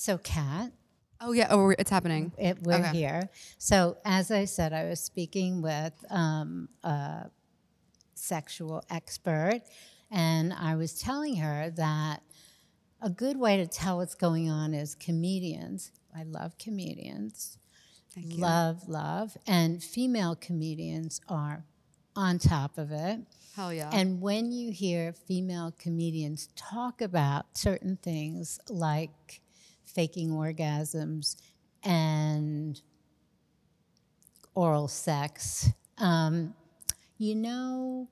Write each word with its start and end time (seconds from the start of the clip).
So, 0.00 0.16
Cat, 0.16 0.72
Oh 1.20 1.32
yeah. 1.32 1.48
Oh, 1.50 1.68
it's 1.78 1.90
happening. 1.90 2.32
it, 2.38 2.62
we're 2.62 2.76
Okay. 2.76 2.92
here. 2.96 3.28
So, 3.58 3.98
as 4.06 4.30
I 4.30 4.46
said, 4.46 4.72
I 4.72 4.86
was 4.86 4.98
speaking 4.98 5.60
with 5.60 5.92
um, 6.08 6.70
a 6.82 7.26
sexual 8.14 8.82
expert, 8.88 9.60
and 10.10 10.54
I 10.54 10.76
was 10.76 10.98
telling 10.98 11.36
her 11.36 11.68
that 11.76 12.22
a 13.02 13.10
good 13.10 13.36
way 13.36 13.58
to 13.58 13.66
tell 13.66 13.98
what's 13.98 14.14
going 14.14 14.48
on 14.48 14.72
is 14.72 14.94
comedians. 14.94 15.92
I 16.16 16.22
love 16.22 16.56
comedians. 16.56 17.58
Thank 18.14 18.36
you. 18.36 18.40
Love, 18.40 18.88
love. 18.88 19.36
And 19.46 19.84
female 19.84 20.34
comedians 20.34 21.20
are 21.28 21.66
on 22.16 22.38
top 22.38 22.78
of 22.78 22.90
it. 22.90 23.20
Hell 23.54 23.74
yeah. 23.74 23.90
And 23.92 24.22
when 24.22 24.50
you 24.50 24.72
hear 24.72 25.12
female 25.12 25.74
comedians 25.78 26.48
talk 26.56 27.02
about 27.02 27.58
certain 27.58 27.98
things 28.02 28.58
like 28.70 29.42
faking 29.94 30.30
orgasms 30.30 31.36
and 31.82 32.80
oral 34.54 34.88
sex, 34.88 35.68
um, 35.98 36.54
you 37.18 37.34
know 37.34 38.08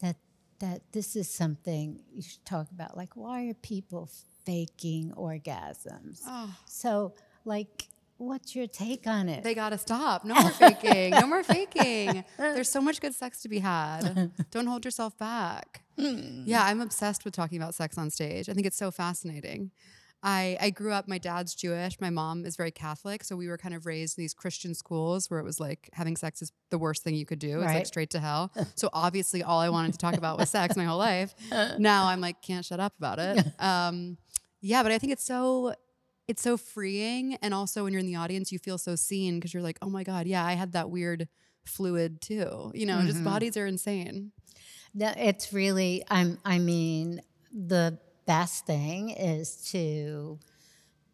that 0.00 0.16
that 0.60 0.82
this 0.92 1.16
is 1.16 1.28
something 1.28 2.00
you 2.14 2.22
should 2.22 2.44
talk 2.44 2.70
about. 2.70 2.96
Like, 2.96 3.16
why 3.16 3.46
are 3.48 3.54
people 3.54 4.08
faking 4.44 5.12
orgasms? 5.16 6.20
oh, 6.26 6.54
So, 6.66 7.14
like, 7.44 7.88
what's 8.18 8.54
your 8.54 8.66
take 8.66 9.06
on 9.06 9.28
it? 9.28 9.42
they 9.42 9.54
gotta 9.54 9.78
stop. 9.78 10.24
No 10.24 10.34
more 10.34 10.50
faking. 10.50 11.10
No 11.10 11.26
more 11.26 11.42
faking. 11.42 12.24
There's 12.38 12.68
so 12.68 12.80
much 12.80 13.00
good 13.00 13.14
sex 13.14 13.40
to 13.42 13.48
be 13.48 13.58
had. 13.58 14.30
Don't 14.50 14.66
hold 14.66 14.84
yourself 14.84 15.16
back. 15.18 15.82
Yeah, 15.96 16.64
I'm 16.64 16.80
obsessed 16.80 17.26
with 17.26 17.34
talking 17.34 17.60
about 17.60 17.74
sex 17.74 17.98
on 17.98 18.08
stage. 18.10 18.48
I 18.48 18.54
think 18.54 18.66
it's 18.66 18.76
so 18.78 18.90
fascinating. 18.90 19.70
I, 20.22 20.58
I 20.60 20.70
grew 20.70 20.92
up, 20.92 21.08
my 21.08 21.16
dad's 21.18 21.54
Jewish, 21.54 21.98
my 22.00 22.10
mom 22.10 22.44
is 22.44 22.56
very 22.56 22.70
Catholic. 22.70 23.24
So 23.24 23.36
we 23.36 23.48
were 23.48 23.56
kind 23.56 23.74
of 23.74 23.86
raised 23.86 24.18
in 24.18 24.22
these 24.22 24.34
Christian 24.34 24.74
schools 24.74 25.30
where 25.30 25.40
it 25.40 25.44
was 25.44 25.58
like 25.58 25.88
having 25.94 26.16
sex 26.16 26.42
is 26.42 26.52
the 26.70 26.76
worst 26.78 27.02
thing 27.02 27.14
you 27.14 27.24
could 27.24 27.38
do. 27.38 27.60
It's 27.60 27.72
like 27.78 27.86
straight 27.86 28.10
to 28.10 28.20
hell. 28.20 28.52
So 28.74 28.90
obviously, 28.92 29.42
all 29.42 29.58
I 29.60 29.70
wanted 29.70 29.92
to 29.92 29.98
talk 29.98 30.14
about 30.16 30.38
was 30.38 30.50
sex 30.50 30.76
my 30.76 30.84
whole 30.84 30.98
life. 30.98 31.34
Now 31.78 32.06
I'm 32.06 32.20
like, 32.20 32.42
can't 32.42 32.64
shut 32.64 32.80
up 32.80 32.92
about 32.98 33.18
it. 33.18 33.46
Um, 33.58 34.18
yeah, 34.60 34.82
but 34.82 34.92
I 34.92 34.98
think 34.98 35.12
it's 35.12 35.24
so 35.24 35.74
it's 36.28 36.42
so 36.42 36.56
freeing 36.56 37.36
and 37.42 37.52
also 37.54 37.82
when 37.84 37.92
you're 37.92 38.00
in 38.00 38.06
the 38.06 38.14
audience 38.14 38.52
you 38.52 38.58
feel 38.58 38.78
so 38.78 38.94
seen 38.94 39.36
because 39.36 39.52
you're 39.52 39.64
like 39.64 39.78
oh 39.82 39.90
my 39.90 40.04
god 40.04 40.28
yeah 40.28 40.46
i 40.46 40.52
had 40.52 40.72
that 40.72 40.88
weird 40.88 41.26
fluid 41.64 42.20
too 42.20 42.70
you 42.72 42.86
know 42.86 43.02
just 43.02 43.24
bodies 43.24 43.56
are 43.56 43.66
insane 43.66 44.30
No, 44.94 45.12
it's 45.16 45.52
really. 45.52 46.04
I'm. 46.10 46.38
I 46.44 46.58
mean, 46.58 47.20
the 47.52 47.98
best 48.30 48.64
thing 48.64 49.10
is 49.10 49.56
to 49.72 50.38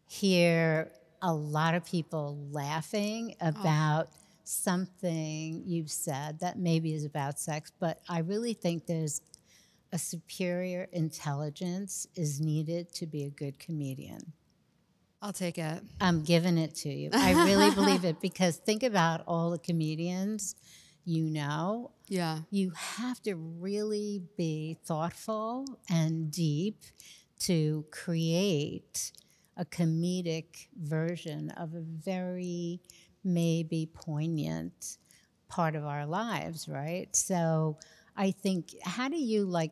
hear 0.07 0.91
a 1.23 1.33
lot 1.33 1.73
of 1.73 1.83
people 1.83 2.37
laughing 2.51 3.33
oh. 3.41 3.47
about 3.49 4.09
something 4.43 5.63
you've 5.65 5.89
said 5.89 6.39
that 6.41 6.59
maybe 6.59 6.93
is 6.93 7.05
about 7.05 7.39
sex, 7.39 7.71
but 7.79 7.99
I 8.07 8.19
really 8.19 8.53
think 8.53 8.85
there's 8.85 9.21
a 9.91 9.97
superior 9.97 10.87
intelligence 10.91 12.05
is 12.15 12.39
needed 12.39 12.93
to 12.93 13.07
be 13.07 13.23
a 13.23 13.31
good 13.31 13.57
comedian. 13.57 14.33
i'll 15.23 15.33
take 15.33 15.57
it 15.57 15.81
I'm 15.99 16.21
giving 16.23 16.59
it 16.59 16.75
to 16.83 16.89
you. 16.89 17.09
I 17.13 17.31
really 17.45 17.73
believe 17.73 18.05
it 18.05 18.21
because 18.27 18.57
think 18.57 18.83
about 18.83 19.23
all 19.25 19.49
the 19.49 19.57
comedians 19.57 20.53
you 21.07 21.23
know 21.23 21.89
yeah 22.09 22.39
you 22.51 22.69
have 22.71 23.21
to 23.21 23.33
really 23.35 24.21
be 24.37 24.77
thoughtful 24.85 25.65
and 25.89 26.29
deep 26.29 26.81
to 27.39 27.85
create 27.91 29.13
a 29.55 29.65
comedic 29.65 30.67
version 30.77 31.49
of 31.51 31.73
a 31.73 31.79
very 31.81 32.81
maybe 33.23 33.89
poignant 33.93 34.97
part 35.47 35.75
of 35.75 35.85
our 35.85 36.05
lives, 36.05 36.67
right? 36.67 37.13
So 37.15 37.77
I 38.15 38.31
think, 38.31 38.75
how 38.83 39.09
do 39.09 39.17
you 39.17 39.45
like, 39.45 39.71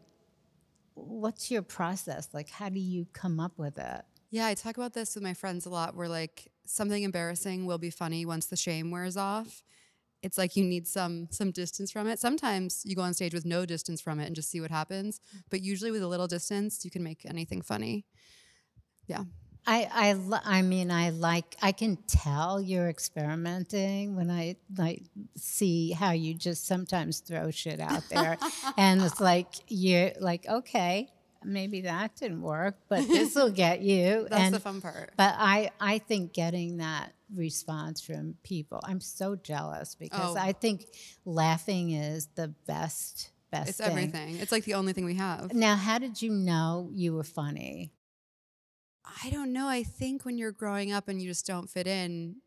what's 0.94 1.52
your 1.52 1.62
process? 1.62 2.30
Like, 2.34 2.50
how 2.50 2.70
do 2.70 2.80
you 2.80 3.08
come 3.14 3.40
up 3.40 3.58
with 3.58 3.78
it? 3.78 4.02
yeah 4.32 4.48
i 4.48 4.54
talk 4.54 4.76
about 4.76 4.94
this 4.94 5.16
with 5.16 5.24
my 5.24 5.34
friends 5.34 5.66
a 5.66 5.70
lot 5.70 5.96
where 5.96 6.10
like 6.10 6.52
something 6.66 7.04
embarrassing 7.04 7.66
will 7.66 7.78
be 7.78 7.90
funny 7.90 8.26
once 8.26 8.48
the 8.48 8.56
shame 8.56 8.92
wears 8.92 9.16
off 9.16 9.64
it's 10.26 10.38
like 10.38 10.56
you 10.56 10.64
need 10.64 10.88
some 10.88 11.28
some 11.32 11.52
distance 11.52 11.92
from 11.92 12.08
it 12.08 12.20
sometimes 12.20 12.82
you 12.84 12.96
go 12.96 13.04
on 13.04 13.14
stage 13.14 13.34
with 13.34 13.46
no 13.46 13.66
distance 13.66 14.02
from 14.02 14.20
it 14.20 14.26
and 14.26 14.36
just 14.36 14.50
see 14.50 14.60
what 14.60 14.72
happens 14.72 15.22
but 15.50 15.62
usually 15.62 15.92
with 15.92 16.02
a 16.02 16.08
little 16.08 16.28
distance 16.28 16.84
you 16.84 16.92
can 16.92 17.04
make 17.04 17.26
anything 17.26 17.62
funny 17.62 18.06
yeah 19.08 19.24
I, 19.68 19.90
I, 19.92 20.60
I 20.60 20.62
mean, 20.62 20.92
I 20.92 21.10
like, 21.10 21.56
I 21.60 21.72
can 21.72 21.98
tell 22.08 22.62
you're 22.62 22.88
experimenting 22.88 24.16
when 24.16 24.30
I 24.30 24.58
like 24.78 25.04
see 25.36 25.92
how 25.92 26.12
you 26.12 26.36
just 26.36 26.68
sometimes 26.68 27.20
throw 27.20 27.50
shit 27.50 27.80
out 27.80 28.04
there. 28.10 28.38
and 28.78 29.02
it's 29.02 29.20
like, 29.20 29.48
you're 29.68 30.12
like, 30.20 30.48
okay, 30.48 31.10
maybe 31.44 31.82
that 31.82 32.16
didn't 32.16 32.44
work, 32.44 32.78
but 32.90 33.08
this 33.08 33.34
will 33.34 33.50
get 33.50 33.82
you. 33.82 34.28
that's 34.30 34.44
and, 34.44 34.54
the 34.54 34.60
fun 34.60 34.82
part 34.82 35.14
But 35.18 35.34
I, 35.36 35.72
I 35.80 35.98
think 35.98 36.34
getting 36.34 36.78
that 36.78 37.15
response 37.34 38.02
from 38.02 38.36
people, 38.44 38.80
I'm 38.84 39.00
so 39.02 39.36
jealous 39.36 39.96
because 39.96 40.36
Oh. 40.36 40.40
I 40.40 40.52
think 40.54 40.86
laughing 41.26 41.92
is 41.92 42.28
the 42.36 42.50
best, 42.68 43.32
best 43.52 43.70
it's 43.70 43.78
thing. 43.80 43.88
everything 43.90 44.36
it's 44.38 44.52
like 44.52 44.64
the 44.66 44.74
only 44.76 44.94
thing 44.94 45.06
we 45.06 45.16
have 45.16 45.54
Now, 45.54 45.76
how 45.76 45.98
did 45.98 46.22
you 46.22 46.32
know 46.32 46.90
you 46.94 47.14
were 47.14 47.24
funny? 47.24 47.92
I 49.24 49.30
don't 49.30 49.54
know. 49.54 49.68
I 49.68 49.84
think 49.84 50.26
when 50.26 50.38
you're 50.38 50.52
growing 50.52 50.92
up 50.92 51.08
and 51.08 51.22
you 51.22 51.28
just 51.30 51.46
don't 51.46 51.70
fit 51.70 51.88
in, 51.88 52.38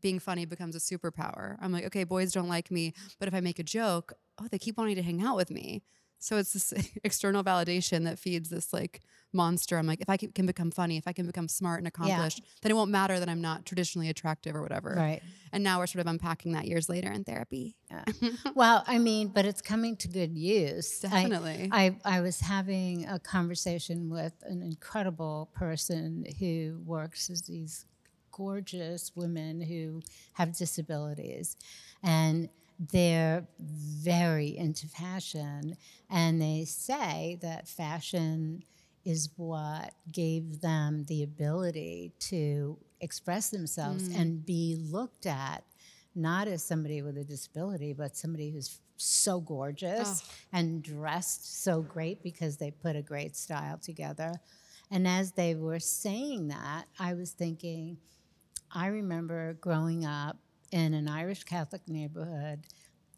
being 0.00 0.18
funny 0.18 0.44
becomes 0.44 0.74
a 0.76 0.78
superpower. 0.78 1.56
I'm 1.60 1.72
like, 1.72 1.84
okay, 1.86 2.04
boys 2.04 2.32
don't 2.32 2.48
like 2.48 2.70
me, 2.70 2.94
but 3.18 3.28
if 3.28 3.34
I 3.34 3.40
make 3.40 3.58
a 3.58 3.62
joke, 3.62 4.12
oh, 4.40 4.46
they 4.50 4.58
keep 4.58 4.76
wanting 4.78 4.96
to 4.96 5.02
hang 5.02 5.22
out 5.22 5.36
with 5.36 5.50
me. 5.50 5.82
So 6.18 6.36
it's 6.38 6.52
this 6.52 6.72
external 7.04 7.44
validation 7.44 8.04
that 8.04 8.18
feeds 8.18 8.48
this 8.48 8.72
like 8.72 9.02
monster. 9.32 9.76
I'm 9.76 9.86
like, 9.86 10.00
if 10.00 10.08
I 10.08 10.16
can, 10.16 10.46
become 10.46 10.70
funny, 10.70 10.96
if 10.96 11.06
I 11.06 11.12
can 11.12 11.26
become 11.26 11.48
smart 11.48 11.78
and 11.78 11.86
accomplished, 11.86 12.42
then 12.62 12.72
it 12.72 12.74
won't 12.74 12.90
matter 12.90 13.20
that 13.20 13.28
I'm 13.28 13.40
not 13.40 13.66
traditionally 13.66 14.08
attractive 14.08 14.56
or 14.56 14.62
whatever. 14.62 14.94
Right. 14.96 15.22
And 15.52 15.62
now 15.62 15.78
we're 15.78 15.86
sort 15.86 16.00
of 16.00 16.06
unpacking 16.06 16.52
that 16.52 16.66
years 16.66 16.88
later 16.88 17.10
in 17.12 17.24
therapy. 17.24 17.76
Yeah. 17.90 18.04
Well, 18.54 18.84
I 18.86 18.98
mean, 18.98 19.28
but 19.28 19.44
it's 19.44 19.60
coming 19.60 19.96
to 19.98 20.08
good 20.08 20.36
use. 20.36 21.04
I- 21.04 21.08
Definitely. 21.08 21.68
I, 21.70 21.96
I, 22.04 22.20
was 22.20 22.40
having 22.40 23.06
a 23.06 23.18
conversation 23.18 24.08
with 24.08 24.32
an 24.44 24.62
incredible 24.62 25.50
person 25.54 26.24
who 26.38 26.80
works 26.86 27.28
as 27.28 27.42
these 27.42 27.84
gorgeous 28.32 29.12
women 29.14 29.60
who 29.60 30.02
have 30.34 30.56
disabilities. 30.56 31.56
And 32.02 32.48
they're 32.78 33.46
very 33.58 34.56
into 34.56 34.86
fashion. 34.86 35.76
And 36.10 36.40
they 36.40 36.64
say 36.66 37.38
that 37.42 37.68
fashion 37.68 38.62
is 39.04 39.30
what 39.36 39.94
gave 40.10 40.60
them 40.60 41.04
the 41.04 41.22
ability 41.22 42.12
to 42.18 42.76
express 43.00 43.50
themselves 43.50 44.08
mm. 44.08 44.20
and 44.20 44.44
be 44.44 44.76
looked 44.90 45.26
at 45.26 45.64
not 46.14 46.48
as 46.48 46.64
somebody 46.64 47.02
with 47.02 47.16
a 47.18 47.24
disability, 47.24 47.92
but 47.92 48.16
somebody 48.16 48.50
who's 48.50 48.80
so 48.96 49.38
gorgeous 49.40 50.24
and 50.52 50.82
dressed 50.82 51.62
so 51.62 51.82
great 51.82 52.22
because 52.22 52.56
they 52.56 52.70
put 52.70 52.96
a 52.96 53.02
great 53.02 53.36
style 53.36 53.78
together. 53.78 54.32
And 54.90 55.06
as 55.06 55.32
they 55.32 55.54
were 55.54 55.78
saying 55.78 56.48
that, 56.48 56.84
I 56.98 57.14
was 57.14 57.32
thinking, 57.32 57.98
I 58.72 58.86
remember 58.86 59.54
growing 59.60 60.04
up 60.04 60.38
in 60.72 60.94
an 60.94 61.08
Irish 61.08 61.44
Catholic 61.44 61.88
neighborhood 61.88 62.66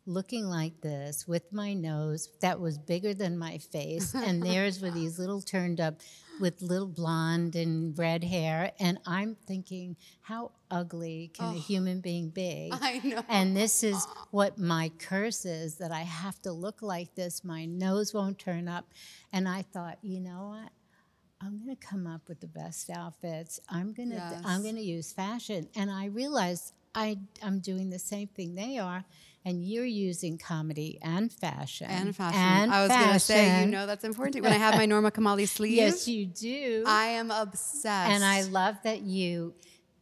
looking 0.06 0.46
like 0.46 0.80
this 0.80 1.28
with 1.28 1.52
my 1.52 1.74
nose 1.74 2.30
that 2.40 2.58
was 2.58 2.78
bigger 2.78 3.12
than 3.12 3.36
my 3.36 3.58
face 3.58 4.14
and 4.14 4.42
theirs 4.46 4.80
were 4.80 4.90
these 4.90 5.18
little 5.18 5.42
turned 5.42 5.82
up 5.82 5.96
with 6.40 6.62
little 6.62 6.86
blonde 6.86 7.54
and 7.54 7.98
red 7.98 8.24
hair 8.24 8.72
and 8.80 8.98
i'm 9.04 9.36
thinking 9.46 9.94
how 10.22 10.50
ugly 10.70 11.30
can 11.34 11.46
a 11.46 11.50
oh, 11.50 11.52
human 11.52 12.00
being 12.00 12.30
be 12.30 12.70
I 12.72 13.00
know. 13.04 13.22
and 13.28 13.56
this 13.56 13.82
is 13.82 14.06
what 14.30 14.58
my 14.58 14.90
curse 14.98 15.44
is 15.44 15.76
that 15.76 15.92
I 15.92 16.00
have 16.00 16.40
to 16.42 16.52
look 16.52 16.82
like 16.82 17.14
this. 17.14 17.44
My 17.44 17.64
nose 17.64 18.12
won't 18.12 18.38
turn 18.38 18.68
up. 18.68 18.86
And 19.32 19.48
I 19.48 19.62
thought, 19.62 19.98
you 20.02 20.20
know 20.20 20.54
what? 20.54 20.72
I'm 21.40 21.64
going 21.64 21.74
to 21.74 21.86
come 21.86 22.06
up 22.06 22.22
with 22.28 22.40
the 22.40 22.48
best 22.48 22.90
outfits. 22.90 23.60
I'm 23.68 23.92
going 23.92 24.10
to 24.10 24.40
I'm 24.44 24.62
going 24.62 24.74
to 24.74 24.82
use 24.82 25.12
fashion. 25.12 25.68
And 25.76 25.90
I 25.90 26.06
realized 26.06 26.72
I 26.94 27.18
I'm 27.42 27.60
doing 27.60 27.90
the 27.90 27.98
same 27.98 28.28
thing 28.28 28.54
they 28.54 28.78
are 28.78 29.04
and 29.44 29.64
you're 29.64 29.84
using 29.84 30.36
comedy 30.36 30.98
and 31.00 31.32
fashion. 31.32 31.86
and 31.88 32.14
fashion. 32.14 32.40
And 32.40 32.72
I 32.72 32.82
was 32.82 32.90
going 32.90 33.12
to 33.12 33.20
say, 33.20 33.60
you 33.64 33.70
know, 33.70 33.86
that's 33.86 34.04
important. 34.04 34.42
When 34.44 34.52
I 34.52 34.56
have 34.56 34.74
my 34.74 34.84
Norma 34.92 35.10
Kamali 35.10 35.48
sleeve, 35.48 35.72
Yes, 35.76 36.08
you 36.08 36.26
do. 36.26 36.84
I 36.86 37.06
am 37.06 37.30
obsessed. 37.30 38.10
and 38.10 38.24
I 38.24 38.42
love 38.42 38.76
that 38.84 39.00
you 39.02 39.54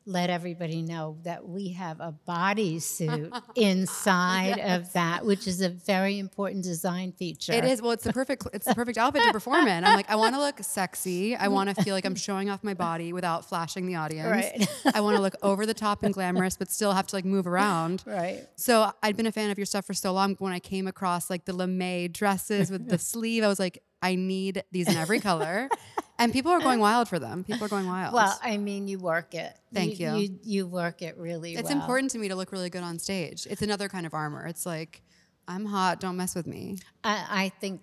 let 0.07 0.31
everybody 0.31 0.83
know 0.83 1.19
that 1.25 1.47
we 1.47 1.71
have 1.71 2.01
a 2.01 2.15
bodysuit 2.29 3.39
inside 3.57 4.59
of 4.61 4.93
that, 4.93 5.27
which 5.27 5.49
is 5.49 5.61
a 5.61 5.69
very 5.69 6.19
important 6.19 6.63
design 6.63 7.13
feature. 7.13 7.53
It 7.53 7.65
is. 7.65 7.83
Well, 7.83 7.91
it's 7.91 8.05
the 8.05 8.13
perfect. 8.13 8.47
It's 8.53 8.67
the 8.67 8.75
perfect 8.75 8.99
outfit 8.99 9.23
to 9.25 9.33
perform 9.33 9.67
in. 9.67 9.85
I'm 9.85 9.97
like, 9.97 10.09
I 10.09 10.15
want 10.15 10.35
to 10.37 10.41
look 10.41 10.61
sexy. 10.63 11.35
I 11.35 11.49
want 11.49 11.75
to 11.75 11.83
feel 11.83 11.95
like 11.95 12.05
I'm 12.05 12.15
showing 12.15 12.49
off 12.49 12.63
my 12.63 12.75
body 12.75 13.13
without 13.13 13.45
flashing 13.45 13.87
the 13.87 13.97
audience. 13.97 14.29
Right. 14.29 14.95
I 14.95 15.01
want 15.01 15.17
to 15.17 15.23
look 15.23 15.35
over 15.43 15.67
the 15.67 15.75
top 15.75 16.05
and 16.05 16.15
glamorous, 16.15 16.57
but 16.57 16.71
still 16.71 16.93
have 16.93 17.09
to 17.09 17.17
like 17.17 17.25
move 17.25 17.47
around. 17.47 18.05
Right. 18.07 18.47
So 18.55 18.93
I'd 19.03 19.17
been 19.17 19.27
a 19.27 19.33
fan 19.33 19.51
of 19.51 19.59
your 19.59 19.67
stuff 19.67 19.85
for 19.85 19.95
so 19.95 20.13
long. 20.13 20.37
When 20.39 20.53
I 20.53 20.61
came 20.61 20.87
across 20.87 21.31
like 21.31 21.45
the 21.45 21.53
lamé 21.53 22.13
dresses 22.13 22.71
with 22.71 22.89
the 22.89 22.99
sleeve, 22.99 23.43
I 23.43 23.49
was 23.49 23.59
like, 23.59 23.83
I 24.03 24.15
need 24.15 24.63
these 24.71 24.89
in 24.89 24.97
every 24.97 25.21
color. 25.21 25.69
And 26.19 26.33
people 26.33 26.53
are 26.53 26.61
going 26.61 26.81
wild 26.89 27.09
for 27.09 27.19
them. 27.19 27.45
People 27.45 27.65
are 27.65 27.69
going 27.69 27.87
wild. 27.87 28.15
Well, 28.15 28.39
I 28.43 28.57
mean, 28.57 28.89
you 28.89 28.99
work 28.99 29.35
it. 29.35 29.57
Thank 29.73 29.99
you. 30.01 30.15
You, 30.15 30.39
you 30.43 30.67
work 30.67 31.03
it 31.03 31.17
really 31.19 31.55
it's 31.55 31.71
well. 31.71 31.81
important 31.81 32.11
to 32.13 32.19
me 32.19 32.29
to 32.29 32.37
look 32.37 32.53
really 32.53 32.71
good 32.71 32.83
on 32.83 32.99
stage. 32.99 33.47
It's 33.49 33.63
another 33.63 33.89
kind 33.89 34.07
of 34.07 34.15
armor. 34.15 34.47
It's 34.47 34.67
like, 34.67 35.03
I'm 35.49 35.65
hot. 35.65 36.01
Don't 36.01 36.17
mess 36.17 36.35
with 36.35 36.47
me. 36.47 36.79
I, 37.05 37.27
I 37.29 37.49
think 37.61 37.83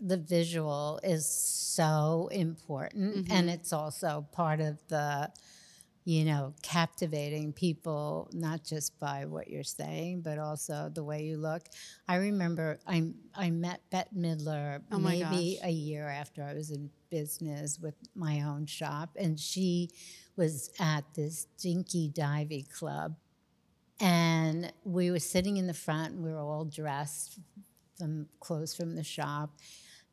the 0.00 0.16
visual 0.16 1.00
is 1.02 1.26
so 1.26 2.28
important, 2.32 3.16
and 3.16 3.26
mm-hmm. 3.26 3.48
it's 3.48 3.72
also 3.72 4.26
part 4.32 4.60
of 4.60 4.78
the, 4.88 5.30
you 6.04 6.24
know, 6.24 6.52
captivating 6.62 7.52
people 7.52 8.28
not 8.32 8.64
just 8.64 8.98
by 8.98 9.24
what 9.26 9.48
you're 9.48 9.62
saying, 9.62 10.22
but 10.22 10.38
also 10.38 10.90
the 10.92 11.04
way 11.04 11.22
you 11.22 11.36
look. 11.36 11.62
I 12.08 12.16
remember 12.16 12.80
I 12.86 13.10
I 13.34 13.50
met 13.50 13.80
Bette 13.90 14.10
Midler 14.16 14.80
Oh 14.90 14.98
maybe 14.98 15.58
gosh. 15.60 15.68
a 15.68 15.70
year 15.70 16.08
after 16.08 16.42
I 16.42 16.54
was 16.54 16.70
in 16.70 16.90
business 17.10 17.78
with 17.80 17.94
my 18.14 18.42
own 18.42 18.66
shop, 18.66 19.10
and 19.16 19.38
she 19.38 19.90
was 20.36 20.70
at 20.80 21.04
this 21.14 21.46
dinky 21.60 22.08
divey 22.10 22.68
club 22.70 23.14
and 24.00 24.72
we 24.84 25.10
were 25.10 25.18
sitting 25.18 25.56
in 25.56 25.66
the 25.66 25.74
front 25.74 26.14
and 26.14 26.24
we 26.24 26.30
were 26.32 26.38
all 26.40 26.64
dressed 26.64 27.38
from 27.98 28.26
clothes 28.40 28.74
from 28.74 28.96
the 28.96 29.04
shop 29.04 29.50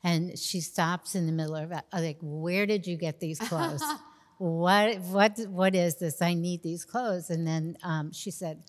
and 0.04 0.38
she 0.38 0.60
stops 0.62 1.16
in 1.16 1.26
the 1.26 1.32
middle 1.32 1.56
of 1.56 1.72
it 1.72 1.84
I'm 1.92 2.04
like 2.04 2.18
where 2.22 2.66
did 2.66 2.86
you 2.86 2.98
get 2.98 3.20
these 3.20 3.40
clothes 3.50 3.84
what 4.40 5.00
what 5.02 5.38
what 5.50 5.76
is 5.76 5.96
this? 5.98 6.22
I 6.22 6.34
need 6.34 6.64
these 6.64 6.84
clothes. 6.86 7.30
And 7.30 7.46
then 7.46 7.78
um, 7.84 8.12
she 8.12 8.32
said 8.32 8.64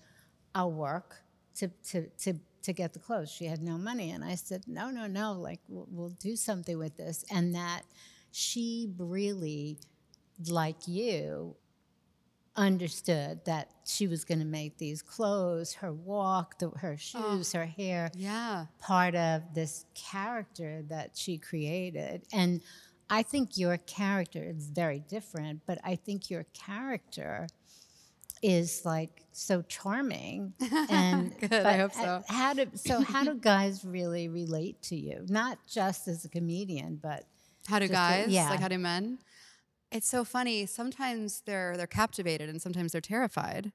i'll 0.53 0.71
work 0.71 1.23
to 1.55 1.69
to 1.91 2.07
to 2.19 2.33
to 2.63 2.73
get 2.73 2.93
the 2.93 2.99
clothes. 2.99 3.31
She 3.31 3.45
had 3.45 3.61
no 3.63 3.77
money. 3.77 4.11
And 4.11 4.23
i 4.23 4.35
said 4.35 4.63
no 4.67 4.91
no 4.91 5.07
no. 5.07 5.33
Like 5.33 5.61
we'll, 5.67 5.87
we'll 5.89 6.09
do 6.09 6.35
something 6.35 6.77
with 6.77 6.95
this. 6.97 7.25
And 7.31 7.55
that 7.55 7.81
she 8.31 8.93
really 8.97 9.79
like 10.49 10.87
you 10.87 11.55
understood 12.57 13.39
that 13.45 13.69
she 13.85 14.07
was 14.07 14.25
going 14.25 14.39
to 14.39 14.45
make 14.45 14.77
these 14.77 15.01
clothes, 15.01 15.73
her 15.75 15.93
walk, 15.93 16.59
the, 16.59 16.69
her 16.71 16.97
shoes, 16.97 17.53
her 17.53 17.65
hair, 17.65 18.11
Yeah. 18.13 18.65
part 18.79 19.15
of 19.15 19.41
this 19.53 19.85
character 19.95 20.83
that 20.89 21.11
she 21.15 21.37
created. 21.37 22.23
And 22.33 22.61
I 23.11 23.23
think 23.23 23.57
your 23.57 23.77
character 23.77 24.41
is 24.43 24.67
very 24.69 24.99
different, 24.99 25.61
but 25.67 25.79
I 25.83 25.95
think 25.95 26.29
your 26.29 26.45
character 26.53 27.47
is 28.41 28.81
like 28.85 29.23
so 29.31 29.61
charming 29.63 30.53
and 30.89 31.37
Good, 31.39 31.53
I 31.53 31.77
hope 31.77 31.93
so. 31.93 32.23
how 32.27 32.53
do 32.53 32.65
so 32.73 33.01
how 33.01 33.23
do 33.23 33.35
guys 33.39 33.85
really 33.85 34.29
relate 34.29 34.81
to 34.83 34.95
you 34.95 35.23
not 35.27 35.59
just 35.69 36.07
as 36.07 36.25
a 36.25 36.29
comedian 36.29 36.99
but 37.01 37.27
How 37.67 37.77
do 37.77 37.85
to- 37.87 37.93
guys? 37.93 38.29
yeah. 38.29 38.49
Like 38.49 38.59
how 38.59 38.67
do 38.67 38.79
men? 38.79 39.19
It's 39.91 40.07
so 40.07 40.23
funny. 40.23 40.65
Sometimes 40.65 41.43
they're 41.45 41.75
they're 41.77 41.85
captivated 41.85 42.49
and 42.49 42.59
sometimes 42.61 42.93
they're 42.93 43.01
terrified. 43.01 43.73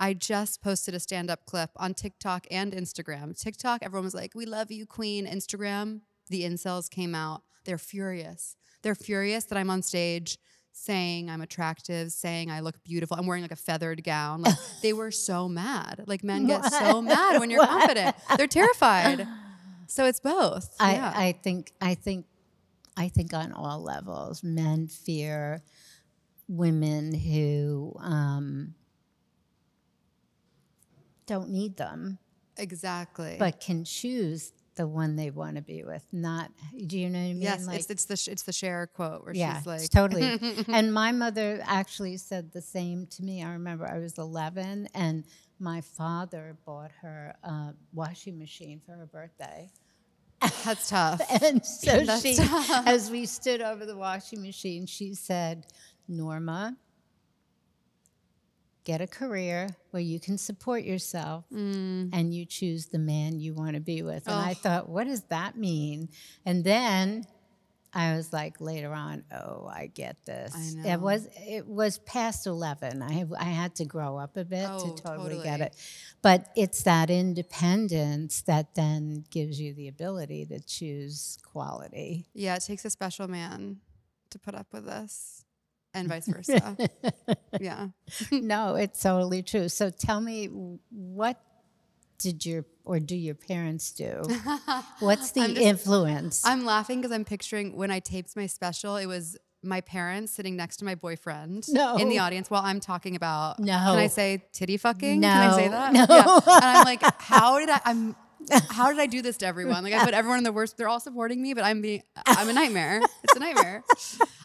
I 0.00 0.12
just 0.12 0.60
posted 0.60 0.92
a 0.94 1.00
stand-up 1.00 1.46
clip 1.46 1.70
on 1.76 1.94
TikTok 1.94 2.46
and 2.50 2.72
Instagram. 2.72 3.40
TikTok, 3.40 3.78
everyone 3.82 4.04
was 4.04 4.14
like, 4.14 4.34
"We 4.34 4.44
love 4.44 4.70
you, 4.72 4.84
Queen." 4.86 5.24
Instagram, 5.26 6.00
the 6.28 6.42
incels 6.42 6.90
came 6.90 7.14
out. 7.14 7.42
They're 7.64 7.78
furious. 7.78 8.56
They're 8.82 8.94
furious 8.94 9.44
that 9.44 9.58
I'm 9.58 9.70
on 9.70 9.82
stage 9.82 10.38
saying 10.72 11.30
I'm 11.30 11.42
attractive, 11.42 12.10
saying 12.12 12.50
I 12.50 12.60
look 12.60 12.82
beautiful. 12.82 13.16
I'm 13.16 13.26
wearing 13.26 13.42
like 13.42 13.52
a 13.52 13.56
feathered 13.56 14.02
gown. 14.02 14.42
Like 14.42 14.54
they 14.82 14.92
were 14.92 15.10
so 15.10 15.48
mad. 15.48 16.04
Like 16.06 16.24
men 16.24 16.46
get 16.46 16.64
so 16.72 17.02
mad 17.02 17.38
when 17.38 17.50
you're 17.50 17.60
What? 17.66 17.68
confident. 17.68 18.16
They're 18.36 18.46
terrified. 18.46 19.26
So 19.88 20.06
it's 20.06 20.20
both. 20.20 20.74
I, 20.80 20.94
yeah. 20.94 21.12
I 21.14 21.32
think 21.32 21.70
I 21.78 21.94
think 21.94 22.24
I 22.96 23.08
think 23.08 23.34
on 23.34 23.52
all 23.52 23.82
levels, 23.82 24.42
men 24.42 24.88
fear 24.88 25.62
women 26.48 27.12
who 27.14 27.94
um, 27.98 28.74
don't 31.26 31.50
need 31.50 31.76
them, 31.76 32.18
exactly. 32.56 33.36
but 33.38 33.60
can 33.60 33.84
choose 33.84 34.52
the 34.74 34.86
one 34.86 35.16
they 35.16 35.30
want 35.30 35.56
to 35.56 35.62
be 35.62 35.84
with. 35.84 36.02
Not, 36.12 36.50
do 36.86 36.98
you 36.98 37.10
know 37.10 37.18
what 37.18 37.24
I 37.24 37.32
mean? 37.34 37.42
Yes, 37.42 37.66
Like- 37.66 37.80
it's 37.80 37.90
it's 37.90 38.04
the 38.06 38.32
it's 38.32 38.42
the 38.42 38.52
Cher 38.52 38.86
quote 38.86 39.24
where 39.24 39.34
yeah, 39.34 39.58
she's 39.58 39.66
like, 39.66 39.80
it's 39.80 39.88
totally. 39.88 40.38
and 40.68 40.92
my 40.92 41.12
mother 41.12 41.62
actually 41.66 42.16
said 42.16 42.52
the 42.52 42.62
same 42.62 43.06
to 43.08 43.22
me. 43.22 43.42
I 43.42 43.52
remember 43.52 43.86
I 43.86 43.98
was 43.98 44.16
11, 44.18 44.88
and 44.94 45.24
my 45.58 45.80
father 45.82 46.56
bought 46.64 46.90
her 47.02 47.34
a 47.44 47.74
washing 47.92 48.38
machine 48.38 48.80
for 48.84 48.92
her 48.92 49.06
birthday. 49.06 49.70
"That's 50.64 50.88
tough." 50.88 51.20
And 51.42 51.64
so 51.64 52.00
That's 52.04 52.22
she, 52.22 52.34
tough. 52.34 52.86
as 52.86 53.10
we 53.10 53.26
stood 53.26 53.60
over 53.60 53.84
the 53.86 53.96
washing 53.96 54.42
machine, 54.42 54.86
she 54.86 55.14
said, 55.14 55.66
Norma, 56.08 56.76
get 58.84 59.00
a 59.00 59.06
career 59.06 59.68
where 59.90 60.02
you 60.02 60.18
can 60.18 60.36
support 60.38 60.82
yourself 60.84 61.44
Mm. 61.52 62.10
and 62.12 62.34
you 62.34 62.44
choose 62.44 62.86
the 62.86 62.98
man 62.98 63.38
you 63.38 63.54
want 63.54 63.74
to 63.74 63.80
be 63.80 64.02
with. 64.02 64.26
And 64.26 64.34
I 64.40 64.52
Oh. 64.52 64.54
thought, 64.54 64.88
what 64.88 65.04
does 65.06 65.22
that 65.24 65.56
mean? 65.56 66.08
And 66.44 66.64
then 66.64 67.24
I 67.94 68.16
was 68.16 68.32
like, 68.32 68.58
later 68.58 68.92
on, 68.94 69.22
oh, 69.30 69.66
I 69.66 69.86
get 69.86 70.24
this. 70.24 70.54
I 70.84 70.92
It 70.94 71.00
was 71.00 71.28
it 71.46 71.66
was 71.66 71.98
past 71.98 72.46
eleven. 72.46 73.02
I 73.02 73.12
have, 73.12 73.32
I 73.38 73.44
had 73.44 73.74
to 73.76 73.84
grow 73.84 74.16
up 74.16 74.36
a 74.38 74.44
bit 74.46 74.66
Oh, 74.70 74.78
to 74.96 75.02
totally, 75.02 75.42
get 75.42 75.60
it. 75.60 75.76
But 76.22 76.48
it's 76.56 76.82
that 76.84 77.10
independence 77.10 78.40
that 78.42 78.74
then 78.74 79.24
gives 79.30 79.60
you 79.60 79.74
the 79.74 79.88
ability 79.88 80.46
to 80.46 80.60
choose 80.60 81.38
quality. 81.44 82.26
Yeah, 82.34 82.56
it 82.56 82.60
takes 82.64 82.84
a 82.86 82.90
special 82.90 83.28
man 83.28 83.80
to 84.30 84.38
put 84.38 84.54
up 84.54 84.68
with 84.72 84.86
this, 84.86 85.41
and 85.94 86.08
vice 86.08 86.26
versa. 86.32 86.76
yeah. 87.60 87.88
no, 88.32 88.74
it's 88.76 89.02
totally 89.02 89.42
true. 89.42 89.68
So 89.68 89.90
tell 89.90 90.20
me, 90.20 90.46
what 90.90 91.40
did 92.18 92.46
your 92.46 92.64
or 92.84 92.98
do 93.00 93.16
your 93.16 93.34
parents 93.34 93.92
do? 93.92 94.22
What's 95.00 95.32
the 95.32 95.42
I'm 95.42 95.54
just- 95.54 95.60
influence? 95.66 96.42
I'm 96.46 96.64
laughing 96.64 97.00
because 97.00 97.12
I'm 97.12 97.24
picturing 97.24 97.76
when 97.76 97.90
I 97.90 98.00
taped 98.00 98.36
my 98.36 98.46
special, 98.46 98.96
it 98.96 99.06
was 99.06 99.36
my 99.64 99.80
parents 99.80 100.32
sitting 100.32 100.56
next 100.56 100.78
to 100.78 100.84
my 100.84 100.96
boyfriend 100.96 101.66
No. 101.68 101.96
in 101.96 102.08
the 102.08 102.18
audience 102.18 102.50
while 102.50 102.62
I'm 102.62 102.80
talking 102.80 103.14
about. 103.14 103.60
No. 103.60 103.72
Can 103.72 103.98
I 103.98 104.08
say 104.08 104.42
titty 104.52 104.76
fucking? 104.76 105.20
No. 105.20 105.28
Can 105.28 105.50
I 105.50 105.56
say 105.56 105.68
that? 105.68 105.92
No. 105.92 106.06
Yeah. 106.08 106.22
And 106.56 106.64
I'm 106.64 106.84
like, 106.84 107.02
how 107.20 107.58
did 107.60 107.70
I? 107.70 107.80
I'm. 107.84 108.16
How 108.70 108.90
did 108.90 109.00
I 109.00 109.06
do 109.06 109.22
this 109.22 109.36
to 109.38 109.46
everyone? 109.46 109.84
Like 109.84 109.94
I 109.94 110.04
put 110.04 110.14
everyone 110.14 110.38
in 110.38 110.44
the 110.44 110.52
worst. 110.52 110.76
They're 110.76 110.88
all 110.88 111.00
supporting 111.00 111.42
me, 111.42 111.54
but 111.54 111.64
I'm 111.64 111.80
being. 111.80 112.02
I'm 112.26 112.48
a 112.48 112.52
nightmare. 112.52 113.00
It's 113.22 113.36
a 113.36 113.38
nightmare. 113.38 113.84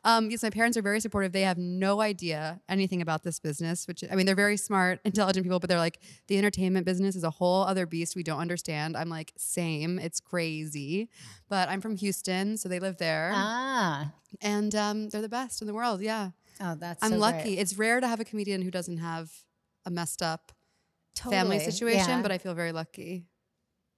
Um, 0.04 0.30
yes, 0.32 0.44
my 0.44 0.50
parents 0.50 0.78
are 0.78 0.82
very 0.82 1.00
supportive. 1.00 1.34
They 1.34 1.42
have 1.42 1.58
no 1.58 2.00
idea 2.00 2.62
anything 2.70 3.02
about 3.02 3.24
this 3.24 3.40
business. 3.40 3.88
Which 3.88 4.04
I 4.10 4.16
mean, 4.16 4.26
they're 4.26 4.36
very 4.36 4.56
smart, 4.58 5.00
intelligent 5.04 5.44
people, 5.44 5.60
but 5.60 5.70
they're 5.70 5.78
like 5.78 6.00
the 6.28 6.38
entertainment 6.38 6.86
business 6.86 7.16
is 7.16 7.24
a 7.24 7.30
whole 7.30 7.64
other 7.64 7.86
beast 7.86 8.16
we 8.16 8.24
don't 8.24 8.40
understand. 8.40 8.96
I'm 8.96 9.10
like, 9.10 9.34
same. 9.38 10.00
It's 10.00 10.20
crazy, 10.20 11.10
but 11.50 11.68
I'm 11.70 11.82
from 11.82 11.96
Houston, 11.98 12.58
so 12.58 12.70
they 12.70 12.80
live 12.80 12.98
there, 12.98 13.32
ah, 13.34 14.14
and 14.42 14.74
um, 14.76 15.10
they're 15.10 15.22
the 15.22 15.30
best 15.30 15.62
in 15.62 15.68
the 15.68 15.74
world. 15.74 16.02
Yeah, 16.02 16.30
oh, 16.62 16.76
that's 16.76 17.04
I'm 17.04 17.12
so 17.12 17.18
lucky. 17.18 17.56
great. 17.56 17.60
It's 17.60 17.78
rare 17.78 18.00
to 18.00 18.08
have 18.08 18.20
a 18.20 18.26
comedian 18.26 18.62
who 18.62 18.72
doesn't 18.72 18.98
have 18.98 19.32
a 19.86 19.90
messed 19.90 20.22
up 20.22 20.52
Totally, 21.16 21.36
family 21.36 21.60
situation, 21.60 22.10
yeah. 22.10 22.22
but 22.22 22.32
I 22.32 22.38
feel 22.38 22.54
very 22.54 22.72
lucky. 22.72 23.26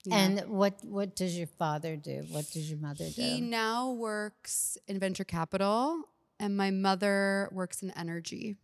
Yeah. 0.06 0.18
and 0.18 0.40
what 0.50 0.84
what 0.84 1.16
does 1.16 1.38
your 1.38 1.48
father 1.48 1.96
do? 1.96 2.26
What 2.30 2.50
does 2.52 2.70
your 2.70 2.80
mother 2.80 3.06
do? 3.10 3.22
he 3.22 3.42
now 3.42 3.92
works 3.92 4.78
in 4.88 4.98
venture 5.00 5.26
capital, 5.26 6.04
and 6.40 6.56
my 6.56 6.72
mother 6.72 7.50
works 7.52 7.84
in 7.84 7.92
energy. 7.92 8.58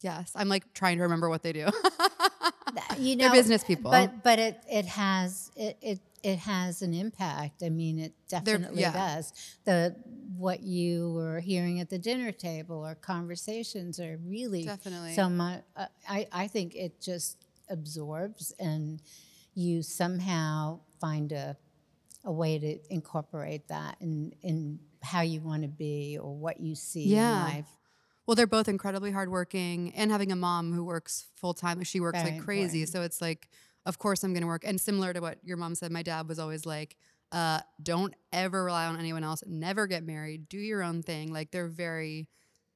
Yes, 0.00 0.32
I'm 0.34 0.48
like 0.48 0.74
trying 0.74 0.96
to 0.96 1.04
remember 1.04 1.28
what 1.28 1.42
they 1.42 1.52
do. 1.52 1.68
you 2.98 3.16
They're 3.16 3.28
know, 3.28 3.34
business 3.34 3.62
people. 3.62 3.90
but 3.90 4.22
but 4.24 4.38
it 4.38 4.60
it 4.68 4.86
has 4.86 5.52
it 5.56 5.78
it, 5.80 6.00
it 6.24 6.38
has 6.38 6.82
an 6.82 6.92
impact. 6.92 7.62
I 7.62 7.68
mean, 7.68 7.98
it 7.98 8.12
definitely 8.28 8.82
yeah. 8.82 8.92
does. 8.92 9.32
The 9.64 9.94
what 10.36 10.62
you 10.62 11.12
were 11.12 11.40
hearing 11.40 11.78
at 11.80 11.88
the 11.88 11.98
dinner 11.98 12.32
table 12.32 12.84
or 12.84 12.94
conversations 12.96 14.00
are 14.00 14.18
really 14.26 14.64
Definitely. 14.64 15.14
so 15.14 15.28
much. 15.28 15.62
Uh, 15.76 15.86
I 16.08 16.26
I 16.32 16.46
think 16.48 16.74
it 16.74 17.00
just 17.00 17.36
absorbs 17.68 18.52
and 18.58 19.00
you 19.54 19.82
somehow 19.82 20.80
find 21.00 21.32
a 21.32 21.56
a 22.24 22.30
way 22.32 22.56
to 22.58 22.78
incorporate 22.92 23.66
that 23.68 23.96
in 24.00 24.32
in 24.42 24.78
how 25.02 25.20
you 25.22 25.40
want 25.40 25.62
to 25.62 25.68
be 25.68 26.16
or 26.20 26.34
what 26.36 26.60
you 26.60 26.74
see 26.76 27.08
Yeah. 27.08 27.48
in 27.48 27.54
life. 27.56 27.66
Well, 28.24 28.36
they're 28.36 28.46
both 28.46 28.68
incredibly 28.68 29.10
hardworking 29.10 29.92
and 29.96 30.12
having 30.12 30.30
a 30.30 30.36
mom 30.36 30.72
who 30.72 30.84
works 30.84 31.26
full 31.34 31.54
time. 31.54 31.82
She 31.82 31.98
works 31.98 32.20
Very 32.22 32.34
like 32.36 32.44
crazy. 32.44 32.82
important. 32.82 32.88
So 32.92 33.02
it's 33.02 33.20
like, 33.20 33.48
of 33.84 33.98
course 33.98 34.22
I'm 34.22 34.32
going 34.32 34.42
to 34.42 34.46
work. 34.46 34.62
And 34.64 34.80
similar 34.80 35.12
to 35.12 35.20
what 35.20 35.38
your 35.42 35.56
mom 35.56 35.74
said, 35.74 35.90
my 35.90 36.04
dad 36.04 36.28
was 36.28 36.38
always 36.38 36.64
like, 36.64 36.96
uh, 37.32 37.60
don't 37.82 38.14
ever 38.32 38.62
rely 38.62 38.86
on 38.86 38.96
anyone 38.96 39.24
else. 39.24 39.42
Never 39.44 39.88
get 39.88 40.04
married. 40.04 40.48
Do 40.48 40.58
your 40.58 40.84
own 40.84 41.02
thing. 41.02 41.32
Like 41.32 41.50
they're 41.50 41.66
very 41.66 42.28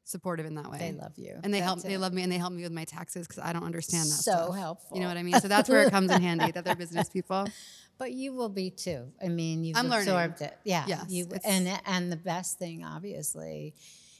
supportive 0.06 0.46
in 0.46 0.54
that 0.54 0.70
way. 0.70 0.78
They 0.78 0.92
love 0.92 1.12
you. 1.16 1.38
and 1.42 1.52
they 1.52 1.60
help. 1.60 1.82
They 1.82 1.98
love 1.98 2.12
me, 2.12 2.22
and 2.22 2.32
they 2.32 2.38
help 2.38 2.52
me 2.52 2.62
with 2.62 2.72
my 2.72 2.84
taxes 2.84 3.26
because 3.26 3.42
I 3.42 3.52
don't 3.52 3.64
understand 3.64 4.04
that. 4.04 4.14
So 4.14 4.32
stuff. 4.32 4.56
helpful. 4.56 4.96
You 4.96 5.02
know 5.02 5.08
what 5.08 5.16
I 5.16 5.22
mean? 5.22 5.40
So 5.40 5.48
that's 5.48 5.68
where 5.68 5.82
it 5.82 5.90
comes 5.90 6.10
in 6.10 6.22
handy 6.22 6.50
that 6.52 6.64
they're 6.64 6.76
business 6.76 7.08
people. 7.08 7.46
But 7.98 8.12
you 8.12 8.34
will 8.34 8.50
be 8.50 8.68
too. 8.68 9.10
I 9.24 9.28
mean, 9.28 9.64
you've 9.64 9.74
I'm 9.78 9.88
learning. 9.88 10.08
absorbed 10.08 10.42
it. 10.42 10.54
Yeah. 10.64 10.84
Yes, 10.86 11.06
You 11.08 11.28
and 11.46 11.80
and 11.86 12.12
the 12.12 12.16
best 12.16 12.58
thing, 12.58 12.84
obviously, 12.84 13.72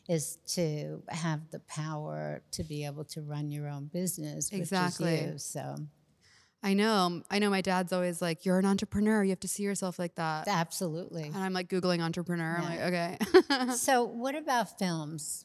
is 0.09 0.39
to 0.55 1.03
have 1.09 1.51
the 1.51 1.61
power 1.61 2.43
to 2.53 2.65
be 2.65 2.87
able 2.87 3.05
to 3.05 3.21
run 3.21 3.51
your 3.51 3.69
own 3.69 3.91
business. 3.93 4.51
Exactly. 4.51 5.21
You, 5.21 5.35
so 5.37 5.77
I 6.63 6.73
know. 6.75 7.23
I 7.31 7.39
know. 7.39 7.51
My 7.51 7.61
dad's 7.61 7.93
always 7.93 8.23
like, 8.23 8.45
"You're 8.47 8.59
an 8.59 8.65
entrepreneur. 8.65 9.23
You 9.23 9.31
have 9.31 9.41
to 9.41 9.49
see 9.49 9.63
yourself 9.65 9.99
like 9.99 10.15
that." 10.17 10.49
absolutely. 10.49 11.25
And 11.25 11.37
I'm 11.37 11.53
like 11.53 11.69
googling 11.69 12.01
entrepreneur. 12.01 12.57
I'm 12.59 12.65
like, 12.65 12.81
okay, 12.81 13.19
so 13.77 14.05
what 14.05 14.35
about 14.35 14.79
films? 14.79 15.45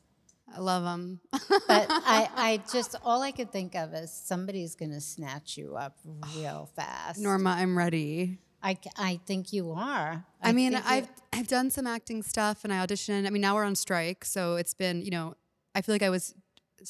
I 0.56 0.60
love 0.60 0.84
them. 0.84 1.20
But 1.32 1.88
I, 1.90 2.30
I 2.36 2.64
just 2.72 2.96
all 3.04 3.22
I 3.22 3.32
could 3.32 3.52
think 3.52 3.76
of 3.76 3.94
is 3.94 4.12
somebody's 4.12 4.76
going 4.76 4.92
to 4.92 5.02
snatch 5.02 5.58
you 5.58 5.76
up 5.76 5.98
real 6.36 6.70
oh, 6.70 6.70
fast. 6.76 7.20
Norma, 7.20 7.52
I'm 7.52 7.78
ready. 7.78 8.40
I, 8.64 8.78
I 8.96 9.20
think 9.26 9.54
you 9.54 9.72
are. 9.72 10.24
I, 10.42 10.52
mean, 10.52 10.76
I've 10.76 11.08
I've 11.34 11.48
done 11.48 11.72
some 11.72 11.88
acting 11.88 12.22
stuff 12.22 12.64
and 12.64 12.72
I 12.72 12.86
auditioned. 12.86 13.26
I 13.26 13.32
mean, 13.32 13.42
now 13.42 13.56
we're 13.56 13.66
on 13.66 13.76
strike, 13.76 14.24
so 14.24 14.56
it's 14.56 14.74
been 14.74 15.02
you 15.02 15.10
know, 15.10 15.36
I 15.74 15.82
feel 15.82 15.96
like 15.96 16.04
I 16.04 16.10
was, 16.10 16.36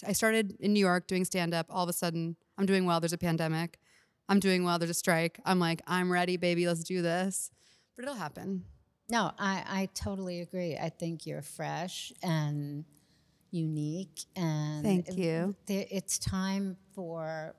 I 0.06 0.12
started 0.12 0.58
in 0.60 0.74
New 0.74 0.80
York 0.80 1.08
doing 1.08 1.24
stand 1.24 1.53
up. 1.53 1.68
All 1.70 1.84
of 1.84 1.89
a 1.89 1.94
sudden, 1.94 2.36
I'm 2.58 2.65
doing 2.65 2.86
well. 2.86 3.00
There's 3.00 3.13
a 3.13 3.18
pandemic. 3.18 3.80
I'm 4.27 4.39
doing 4.39 4.63
well. 4.63 4.80
There's 4.80 4.91
a 4.91 4.96
strike. 4.96 5.39
I'm 5.46 5.60
like, 5.60 5.82
I'm 5.88 6.12
ready, 6.12 6.38
baby. 6.38 6.68
Let's 6.68 6.84
do 6.84 7.01
this. 7.01 7.51
But 7.96 8.03
it'll 8.03 8.15
happen. 8.15 8.65
No, 9.10 9.32
I, 9.38 9.63
I 9.68 9.89
totally 9.94 10.39
agree. 10.39 10.77
I 10.77 10.88
think 10.88 11.25
you're 11.25 11.41
fresh 11.41 12.13
and 12.24 12.86
unique, 13.51 14.25
and 14.36 14.84
Thank 14.84 15.17
you. 15.17 15.55
it's 15.67 16.17
time 16.17 16.77
for 16.96 17.55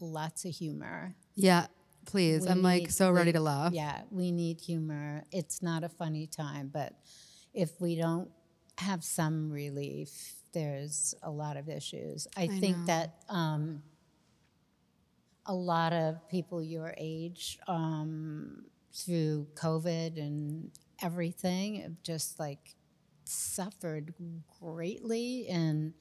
lots 0.00 0.44
of 0.44 0.52
humor. 0.54 1.14
Yeah, 1.34 1.66
please. 2.04 2.42
We 2.42 2.48
I'm 2.48 2.62
like 2.62 2.82
need- 2.82 2.92
so 2.92 3.10
ready 3.10 3.28
we- 3.28 3.32
to 3.34 3.40
laugh. 3.40 3.72
Yeah, 3.72 4.02
we 4.10 4.30
need 4.32 4.60
humor. 4.60 5.24
It's 5.32 5.62
not 5.62 5.84
a 5.84 5.88
funny 5.88 6.26
time, 6.26 6.70
but 6.72 6.92
if 7.54 7.80
we 7.80 7.96
don't 7.96 8.30
have 8.78 9.02
some 9.02 9.50
relief, 9.50 10.34
there's 10.52 11.14
a 11.22 11.30
lot 11.30 11.56
of 11.56 11.68
issues. 11.68 12.26
I, 12.36 12.46
think 12.48 12.76
know. 12.78 12.86
that 12.86 13.14
um, 13.28 13.82
a 15.46 15.54
lot 15.54 15.92
of 15.92 16.28
people 16.28 16.62
your 16.62 16.94
age, 16.98 17.58
um, 17.68 18.64
through 18.92 19.46
COVID 19.54 20.18
and 20.18 20.70
everything, 21.02 21.96
just 22.02 22.38
like 22.38 22.75
suffered 23.28 24.14
greatly 24.60 25.46
in 25.48 25.94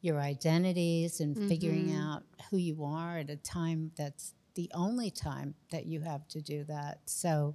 your 0.00 0.20
identities 0.20 1.20
and 1.20 1.36
figuring 1.48 1.86
Mm-hmm. 1.88 2.00
out 2.00 2.22
who 2.50 2.56
you 2.58 2.84
are 2.84 3.18
at 3.18 3.30
a 3.30 3.36
time 3.36 3.90
that's 3.96 4.34
the 4.54 4.70
only 4.74 5.10
time 5.10 5.54
that 5.70 5.86
you 5.86 6.00
have 6.00 6.26
to 6.28 6.40
do 6.40 6.64
that. 6.64 7.00
So, 7.06 7.54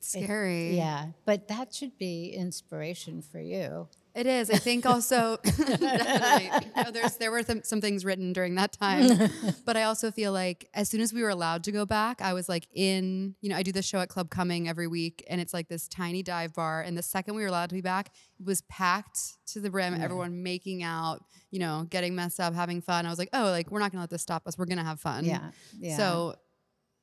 Scary. 0.00 0.76
yeah, 0.76 1.06
but 1.24 1.48
that 1.48 1.74
should 1.74 1.96
be 1.98 2.28
inspiration 2.28 3.22
for 3.22 3.40
you. 3.40 3.88
It 4.14 4.26
is. 4.26 4.48
I 4.48 4.58
think 4.58 4.86
also 4.86 5.38
definitely. 5.42 6.50
You 6.76 6.84
know, 6.84 6.90
there's 6.92 7.16
there 7.16 7.32
were 7.32 7.42
some, 7.42 7.62
some 7.64 7.80
things 7.80 8.04
written 8.04 8.32
during 8.32 8.54
that 8.54 8.72
time, 8.72 9.30
but 9.64 9.76
I 9.76 9.82
also 9.84 10.10
feel 10.12 10.32
like 10.32 10.68
as 10.72 10.88
soon 10.88 11.00
as 11.00 11.12
we 11.12 11.22
were 11.22 11.30
allowed 11.30 11.64
to 11.64 11.72
go 11.72 11.84
back, 11.84 12.22
I 12.22 12.32
was 12.32 12.48
like 12.48 12.68
in. 12.72 13.34
You 13.40 13.50
know, 13.50 13.56
I 13.56 13.62
do 13.64 13.72
this 13.72 13.84
show 13.84 13.98
at 13.98 14.08
Club 14.08 14.30
Cumming 14.30 14.68
every 14.68 14.86
week, 14.86 15.24
and 15.28 15.40
it's 15.40 15.52
like 15.52 15.68
this 15.68 15.88
tiny 15.88 16.22
dive 16.22 16.54
bar. 16.54 16.82
And 16.82 16.96
the 16.96 17.02
second 17.02 17.34
we 17.34 17.42
were 17.42 17.48
allowed 17.48 17.70
to 17.70 17.74
be 17.74 17.80
back, 17.80 18.12
it 18.38 18.46
was 18.46 18.62
packed 18.62 19.18
to 19.48 19.60
the 19.60 19.70
brim. 19.70 19.94
Everyone 20.00 20.42
making 20.44 20.82
out, 20.84 21.24
you 21.50 21.58
know, 21.58 21.86
getting 21.90 22.14
messed 22.14 22.38
up, 22.38 22.54
having 22.54 22.82
fun. 22.82 23.06
I 23.06 23.10
was 23.10 23.18
like, 23.18 23.30
oh, 23.32 23.46
like 23.46 23.70
we're 23.72 23.80
not 23.80 23.90
gonna 23.90 24.02
let 24.02 24.10
this 24.10 24.22
stop 24.22 24.46
us. 24.46 24.56
We're 24.56 24.66
gonna 24.66 24.84
have 24.84 25.00
fun. 25.00 25.24
Yeah, 25.24 25.50
yeah. 25.78 25.96
So, 25.96 26.36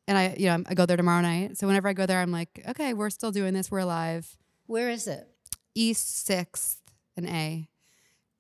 and 0.07 0.17
I, 0.17 0.35
you 0.37 0.45
know, 0.47 0.63
I 0.65 0.73
go 0.75 0.85
there 0.85 0.97
tomorrow 0.97 1.21
night. 1.21 1.57
So 1.57 1.67
whenever 1.67 1.89
I 1.89 1.93
go 1.93 2.05
there, 2.05 2.21
I'm 2.21 2.31
like, 2.31 2.63
okay, 2.69 2.93
we're 2.93 3.09
still 3.09 3.31
doing 3.31 3.53
this. 3.53 3.69
We're 3.69 3.79
alive. 3.79 4.37
where 4.65 4.89
is 4.89 5.07
it? 5.07 5.27
East 5.73 6.25
Sixth 6.25 6.80
and 7.17 7.27
A, 7.27 7.67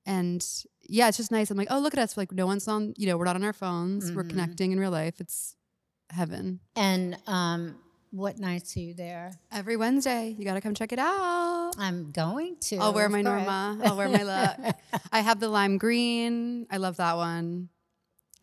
and 0.05 0.45
yeah, 0.81 1.07
it's 1.07 1.17
just 1.17 1.31
nice. 1.31 1.51
I'm 1.51 1.57
like, 1.57 1.67
oh, 1.71 1.79
look 1.79 1.93
at 1.93 1.99
us! 1.99 2.17
Like 2.17 2.31
no 2.31 2.45
one's 2.45 2.67
on. 2.67 2.93
You 2.97 3.07
know, 3.07 3.17
we're 3.17 3.25
not 3.25 3.35
on 3.35 3.43
our 3.43 3.53
phones. 3.53 4.11
We're 4.11 4.23
Mhm. 4.23 4.29
connecting 4.29 4.71
in 4.71 4.79
real 4.79 4.91
life. 4.91 5.19
It's 5.19 5.55
heaven. 6.09 6.59
And 6.75 7.17
um, 7.27 7.75
what 8.11 8.37
nights 8.39 8.75
are 8.75 8.79
you 8.81 8.93
there? 8.93 9.31
Every 9.51 9.77
Wednesday, 9.77 10.35
you 10.37 10.43
got 10.43 10.55
to 10.55 10.61
come 10.61 10.73
check 10.73 10.91
it 10.91 10.99
out. 10.99 11.73
I'm 11.77 12.11
going 12.11 12.57
to. 12.61 12.77
I'll 12.77 12.93
wear 12.93 13.07
my. 13.09 13.21
Norma. 13.21 13.79
I'll 13.83 13.95
wear 13.95 14.09
my 14.09 14.23
look. 14.23 14.75
I 15.11 15.19
have 15.21 15.39
the 15.39 15.47
lime 15.49 15.77
green. 15.77 16.67
I 16.69 16.77
love 16.77 16.97
that 16.97 17.15
one. 17.15 17.69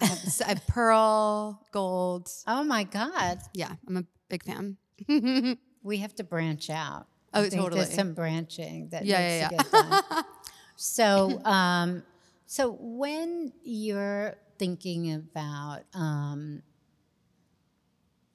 I 0.01 0.05
have, 0.07 0.19
I 0.47 0.49
have 0.51 0.67
pearl 0.69 1.61
gold. 1.73 2.31
Oh 2.47 2.63
my 2.63 2.85
God, 2.85 3.41
Yeah, 3.53 3.73
I'm 3.89 3.97
a 3.97 4.05
big 4.29 4.45
fan. 4.45 4.77
we 5.83 5.97
have 5.99 6.15
to 6.15 6.25
branch 6.25 6.71
out. 6.71 7.09
Oh, 7.39 7.43
I 7.45 7.49
think 7.49 7.63
totally. 7.63 7.83
There's 7.83 7.95
some 7.95 8.15
branching 8.15 8.89
that 8.91 9.05
Yeah, 9.05 9.21
needs 9.21 9.39
yeah, 9.39 9.49
to 9.49 9.55
get 9.57 9.73
done. 9.73 10.25
so, 10.77 11.45
um, 11.45 12.03
so 12.47 12.77
when 12.81 13.53
you're 13.63 14.37
thinking 14.59 15.13
about 15.15 15.83
um, 15.95 16.63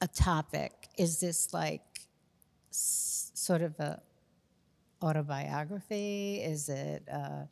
a 0.02 0.08
topic, 0.08 0.72
is 0.98 1.20
this 1.20 1.54
like 1.54 1.82
s- 2.72 3.32
sort 3.34 3.62
of 3.62 3.80
a 3.80 4.02
autobiography? 5.02 6.42
Is 6.44 6.70
it 6.70 7.04
uh, 7.12 7.44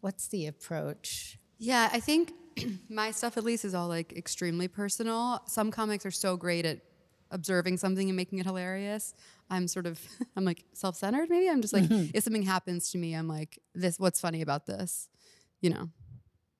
what's 0.00 0.28
the 0.28 0.46
approach? 0.46 1.38
Yeah, 1.58 1.88
I 1.92 2.00
think 2.00 2.32
my 2.88 3.10
stuff 3.10 3.36
at 3.36 3.44
least 3.44 3.64
is 3.64 3.74
all 3.74 3.88
like 3.88 4.12
extremely 4.12 4.68
personal. 4.68 5.42
Some 5.46 5.70
comics 5.70 6.04
are 6.06 6.10
so 6.10 6.36
great 6.36 6.64
at 6.66 6.80
observing 7.30 7.76
something 7.76 8.08
and 8.08 8.16
making 8.16 8.38
it 8.38 8.46
hilarious. 8.46 9.14
I'm 9.50 9.68
sort 9.68 9.86
of 9.86 10.00
I'm 10.36 10.44
like 10.44 10.64
self-centered 10.72 11.28
maybe. 11.30 11.48
I'm 11.48 11.62
just 11.62 11.74
like 11.74 11.84
mm-hmm. 11.84 12.10
if 12.14 12.24
something 12.24 12.42
happens 12.42 12.90
to 12.92 12.98
me, 12.98 13.14
I'm 13.14 13.28
like 13.28 13.58
this 13.74 13.98
what's 13.98 14.20
funny 14.20 14.42
about 14.42 14.66
this? 14.66 15.08
You 15.60 15.70
know. 15.70 15.88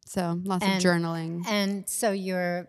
So, 0.07 0.41
lots 0.43 0.65
And- 0.65 0.83
of 0.83 0.83
journaling. 0.83 1.47
And 1.47 1.89
so 1.89 2.13
you're 2.13 2.69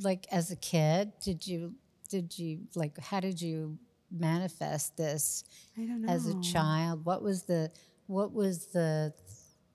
like 0.00 0.26
as 0.30 0.50
a 0.50 0.56
kid, 0.56 1.12
did 1.22 1.46
you 1.46 1.74
did 2.08 2.38
you 2.38 2.60
like 2.74 2.98
how 2.98 3.20
did 3.20 3.40
you 3.40 3.78
manifest 4.10 4.96
this 4.96 5.44
I 5.76 5.82
don't 5.82 6.02
know. 6.02 6.12
as 6.12 6.26
a 6.28 6.40
child? 6.40 7.04
What 7.04 7.22
was 7.22 7.44
the 7.44 7.70
what 8.06 8.32
was 8.32 8.66
the 8.66 9.12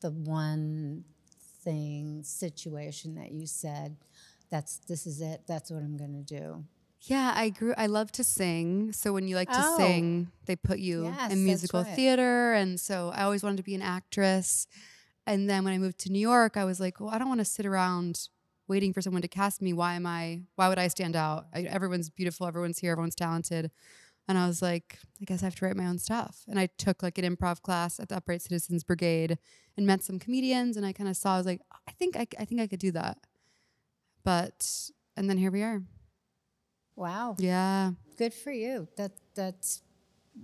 the 0.01 0.11
one 0.11 1.03
thing 1.63 2.23
situation 2.23 3.15
that 3.15 3.31
you 3.31 3.47
said 3.47 3.97
that's 4.49 4.77
this 4.87 5.05
is 5.07 5.19
it 5.19 5.41
that's 5.47 5.69
what 5.69 5.83
I'm 5.83 5.97
going 5.97 6.13
to 6.13 6.39
do? 6.39 6.63
Yeah, 7.01 7.33
I 7.35 7.49
grew. 7.49 7.73
I 7.77 7.85
love 7.87 8.11
to 8.13 8.23
sing. 8.23 8.91
So 8.91 9.13
when 9.13 9.27
you 9.27 9.35
like 9.35 9.49
to 9.51 9.61
Oh. 9.63 9.77
sing, 9.77 10.31
they 10.45 10.55
put 10.55 10.79
you 10.79 11.05
Yes, 11.05 11.31
in 11.31 11.43
musical 11.45 11.83
right. 11.83 11.95
theater, 11.95 12.53
and 12.53 12.79
so 12.79 13.11
I 13.13 13.23
always 13.23 13.43
wanted 13.43 13.57
to 13.57 13.63
be 13.63 13.75
an 13.75 13.81
actress. 13.81 14.67
And 15.25 15.49
then 15.49 15.63
when 15.63 15.73
I 15.73 15.77
moved 15.77 15.99
to 15.99 16.11
New 16.11 16.19
York, 16.19 16.57
I 16.57 16.65
was 16.65 16.79
like, 16.79 16.99
well, 16.99 17.09
I 17.09 17.17
don't 17.17 17.27
want 17.27 17.39
to 17.41 17.45
sit 17.45 17.65
around 17.65 18.29
waiting 18.67 18.93
for 18.93 19.01
someone 19.01 19.21
to 19.21 19.27
cast 19.27 19.61
me. 19.61 19.73
Why 19.73 19.93
am 19.93 20.05
I? 20.05 20.41
Why 20.55 20.69
would 20.69 20.79
I 20.79 20.87
stand 20.87 21.15
out? 21.15 21.47
I, 21.53 21.61
everyone's 21.63 22.09
beautiful. 22.09 22.47
Everyone's 22.47 22.79
here. 22.79 22.91
Everyone's 22.91 23.15
talented. 23.15 23.71
And 24.29 24.37
I 24.37 24.47
was 24.47 24.61
like, 24.61 24.99
I 25.21 25.25
guess 25.25 25.41
I 25.41 25.45
have 25.45 25.55
to 25.55 25.65
write 25.65 25.77
my 25.77 25.85
own 25.85 25.99
stuff. 25.99 26.43
And 26.49 26.59
I 26.59 26.67
took 26.77 27.01
like 27.01 27.17
an 27.17 27.23
improv 27.23 27.61
class 27.61 27.97
at 27.99 28.09
the 28.09 28.17
Upright 28.17 28.41
Citizens 28.41 28.83
Brigade 28.83 29.37
and 29.77 29.85
met 29.87 30.03
some 30.03 30.19
comedians. 30.19 30.75
And 30.75 30.85
I 30.85 30.91
kind 30.91 31.09
of 31.09 31.15
saw, 31.15 31.35
I 31.35 31.37
was 31.37 31.45
like, 31.45 31.61
I 31.87 31.91
think 31.91 32.17
I, 32.17 32.27
I 32.39 32.43
think 32.43 32.59
I 32.59 32.67
could 32.67 32.79
do 32.79 32.91
that. 32.91 33.19
But 34.23 34.89
and 35.15 35.29
then 35.29 35.37
here 35.37 35.51
we 35.51 35.63
are. 35.63 35.81
Wow. 36.97 37.35
Yeah. 37.39 37.91
Good 38.17 38.33
for 38.33 38.51
you. 38.51 38.89
That 38.97 39.13
that's 39.35 39.81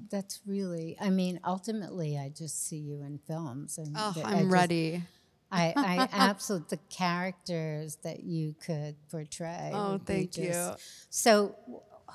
that's 0.10 0.40
really 0.46 0.96
I 1.02 1.10
mean 1.10 1.40
ultimately 1.46 2.18
I 2.18 2.30
just 2.30 2.66
see 2.68 2.78
you 2.78 3.02
in 3.04 3.20
films 3.28 3.78
and 3.78 3.94
Oh, 3.98 4.12
th- 4.14 4.26
I 4.26 4.30
I'm 4.32 4.38
just- 4.46 4.52
ready. 4.54 5.04
I, 5.52 5.74
I 5.78 6.10
absolutely 6.14 6.78
the 6.78 6.82
characters 6.96 7.98
that 8.04 8.24
you 8.24 8.56
could 8.66 8.96
portray. 9.12 9.70
Oh, 9.74 10.00
thank 10.04 10.36
you. 10.38 10.72
So, 11.12 11.56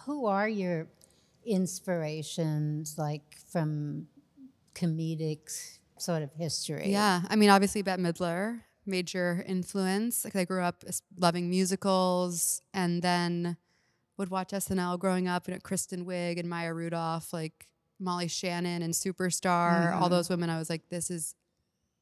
who 0.06 0.26
are 0.26 0.48
your 0.48 0.88
inspirations, 1.46 2.96
like 2.98 3.22
from 3.52 4.06
comedic 4.74 5.38
sort 5.98 6.22
of 6.22 6.32
history? 6.34 6.90
Yeah. 6.90 7.22
I 7.28 7.36
mean, 7.36 7.50
obviously, 7.50 7.82
Bette 7.82 8.02
Midler, 8.02 8.60
major 8.86 9.44
influence. 9.46 10.24
Like, 10.24 10.34
I 10.36 10.44
grew 10.44 10.62
up 10.62 10.82
uh, 10.88 10.92
loving 11.16 11.48
musicals 11.48 12.62
and 12.74 13.02
then 13.02 13.56
would 14.18 14.30
watch 14.30 14.50
SNL 14.50 14.98
growing 14.98 15.28
up, 15.28 15.48
you 15.48 15.54
know, 15.54 15.60
Kristen 15.62 16.04
Wiig 16.04 16.38
and 16.38 16.48
Maya 16.48 16.74
Rudolph, 16.74 17.32
like 17.32 17.66
Molly 18.00 18.28
Shannon 18.28 18.82
and 18.82 18.92
Superstar, 18.92 19.94
all 19.94 20.08
those 20.08 20.28
women. 20.28 20.50
I 20.50 20.58
was 20.58 20.68
like, 20.68 20.88
this 20.90 21.10
is 21.10 21.34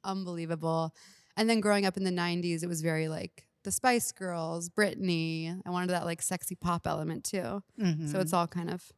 unbelievable. 0.03 0.95
And 1.37 1.49
then 1.49 1.61
growing 1.61 1.85
up 1.87 1.97
in 1.97 2.05
the 2.05 2.11
90s, 2.11 2.63
it 2.63 2.69
was 2.69 2.81
very 2.83 3.09
like 3.09 3.47
the 3.65 3.71
Spice 3.71 4.13
Girls, 4.13 4.69
Britney. 4.71 5.61
I 5.67 5.71
wanted 5.71 5.91
that 5.91 6.05
like 6.07 6.23
sexy 6.23 6.55
pop 6.55 6.87
element 6.87 7.25
too. 7.25 7.63
So 8.11 8.21
it's 8.21 8.33
all 8.33 8.47
kind 8.47 8.71
of 8.71 8.91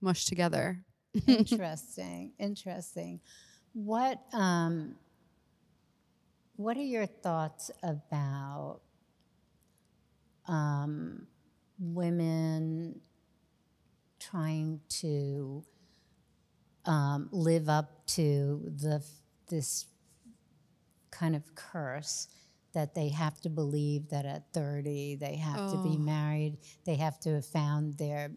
mushed 0.00 0.28
together. 0.28 0.84
interesting 1.26 2.32
interesting 2.38 3.18
what 3.72 4.20
um 4.34 4.94
what 6.56 6.76
are 6.76 6.82
your 6.82 7.06
thoughts 7.06 7.70
about 7.82 8.80
um 10.46 11.26
women 11.78 13.00
trying 14.20 14.80
to 14.88 15.64
um, 16.84 17.28
live 17.32 17.68
up 17.68 18.06
to 18.06 18.62
the 18.76 19.04
this 19.48 19.86
kind 21.10 21.34
of 21.34 21.54
curse 21.54 22.28
that 22.74 22.94
they 22.94 23.08
have 23.08 23.40
to 23.40 23.48
believe 23.48 24.08
that 24.10 24.26
at 24.26 24.52
30 24.52 25.16
they 25.16 25.36
have 25.36 25.70
to 25.72 25.82
be 25.82 25.96
Oh. 25.96 25.98
married 25.98 26.58
they 26.84 26.96
have 26.96 27.18
to 27.20 27.34
have 27.34 27.46
found 27.46 27.96
their 27.98 28.30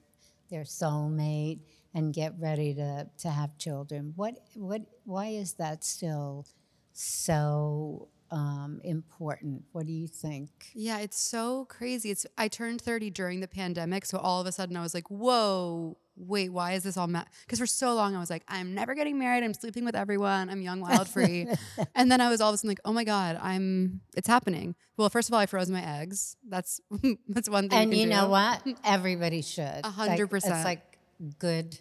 their 0.50 0.64
soulmate 0.64 1.60
and 1.94 2.14
get 2.14 2.34
ready 2.40 2.74
to, 2.74 3.08
to 3.20 3.30
have 3.30 3.58
children. 3.58 4.14
What 4.16 4.36
what 4.56 4.82
why 5.06 5.28
is 5.28 5.54
that 5.56 5.84
still 5.84 6.46
so 6.94 8.08
um, 8.32 8.80
important? 8.84 9.64
What 9.74 9.86
do 9.86 9.92
you 9.92 10.08
think? 10.08 10.50
Yeah, 10.74 11.00
it's 11.00 11.20
so 11.20 11.66
crazy. 11.66 12.12
It's 12.12 12.26
I 12.38 12.48
turned 12.48 12.82
30 12.82 13.10
during 13.10 13.42
the 13.42 13.48
pandemic, 13.48 14.06
so 14.06 14.18
all 14.18 14.40
of 14.42 14.48
a 14.48 14.52
sudden 14.52 14.78
I 14.78 14.82
was 14.82 14.94
like, 14.94 15.10
"Whoa, 15.10 15.98
wait, 16.16 16.50
why 16.50 16.74
is 16.74 16.84
this 16.84 16.96
all 16.96 17.08
ma-? 17.08 17.26
Cuz 17.48 17.60
for 17.60 17.66
so 17.66 17.94
long 17.94 18.16
I 18.16 18.20
was 18.20 18.30
like, 18.30 18.44
I'm 18.48 18.74
never 18.74 18.96
getting 18.96 19.20
married. 19.20 19.44
I'm 19.44 19.54
sleeping 19.54 19.84
with 19.84 19.96
everyone. 19.96 20.50
I'm 20.50 20.62
young, 20.62 20.80
wild, 20.80 21.10
free. 21.10 21.48
and 21.96 22.12
then 22.12 22.22
I 22.22 22.30
was 22.30 22.40
all 22.40 22.50
of 22.50 22.56
a 22.56 22.58
sudden 22.58 22.70
like, 22.70 22.80
"Oh 22.86 22.94
my 22.94 23.04
god, 23.04 23.38
I'm 23.42 24.02
it's 24.16 24.28
happening." 24.28 24.76
Well, 24.96 25.10
first 25.10 25.30
of 25.30 25.34
all, 25.34 25.40
I 25.40 25.46
froze 25.46 25.70
my 25.70 25.84
eggs. 26.00 26.38
That's 26.48 26.80
that's 27.28 27.50
one 27.50 27.70
thing. 27.70 27.80
And 27.80 27.92
can 27.92 28.00
you 28.00 28.08
know 28.08 28.30
what? 28.30 28.66
Everybody 28.86 29.42
should. 29.42 29.86
Hundred 29.86 30.28
percent. 30.28 30.56
It's 30.56 30.66
like 30.66 30.98
good, 31.40 31.78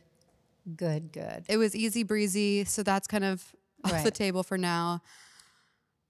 good, 0.76 1.12
good. 1.12 1.44
It 1.48 1.58
was 1.58 1.76
easy 1.76 2.02
breezy, 2.02 2.64
so 2.64 2.82
that's 2.82 3.06
kind 3.06 3.24
of 3.24 3.54
off 3.84 4.02
the 4.02 4.10
table 4.10 4.42
for 4.42 4.58
now. 4.58 5.00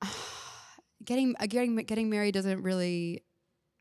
getting 1.04 1.35
uh, 1.38 1.47
getting 1.47 1.76
getting 1.76 2.11
married 2.11 2.35
doesn't 2.35 2.62
really. 2.62 3.25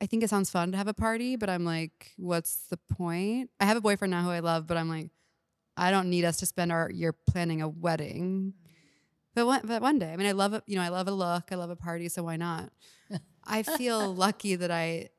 I 0.01 0.05
think 0.05 0.23
it 0.23 0.29
sounds 0.29 0.49
fun 0.49 0.71
to 0.71 0.77
have 0.77 0.87
a 0.87 0.93
party, 0.93 1.35
but 1.35 1.49
I'm 1.49 1.65
like, 1.65 2.13
what's 2.17 2.67
the 2.69 2.77
point? 2.77 3.49
I 3.59 3.65
have 3.65 3.75
a 3.75 3.81
boyfriend 3.81 4.11
now 4.11 4.23
who 4.23 4.29
I 4.29 4.39
love, 4.39 4.65
but 4.65 4.77
I'm 4.77 4.87
like, 4.87 5.09
I 5.75 5.91
don't 5.91 6.09
need 6.09 6.23
us 6.23 6.37
to 6.37 6.45
spend 6.45 6.71
our 6.71 6.89
year 6.89 7.11
planning 7.11 7.61
a 7.61 7.67
wedding. 7.67 8.53
But 9.35 9.45
one, 9.45 9.61
but 9.65 9.81
one 9.81 9.99
day, 9.99 10.11
I 10.11 10.15
mean, 10.15 10.27
I 10.27 10.31
love. 10.31 10.61
You 10.67 10.77
know, 10.77 10.81
I 10.81 10.89
love 10.89 11.07
a 11.07 11.11
look, 11.11 11.51
I 11.51 11.55
love 11.55 11.69
a 11.69 11.75
party, 11.75 12.09
so 12.09 12.23
why 12.23 12.37
not? 12.37 12.71
I 13.45 13.63
feel 13.63 14.13
lucky 14.13 14.55
that 14.55 14.71
I 14.71 15.09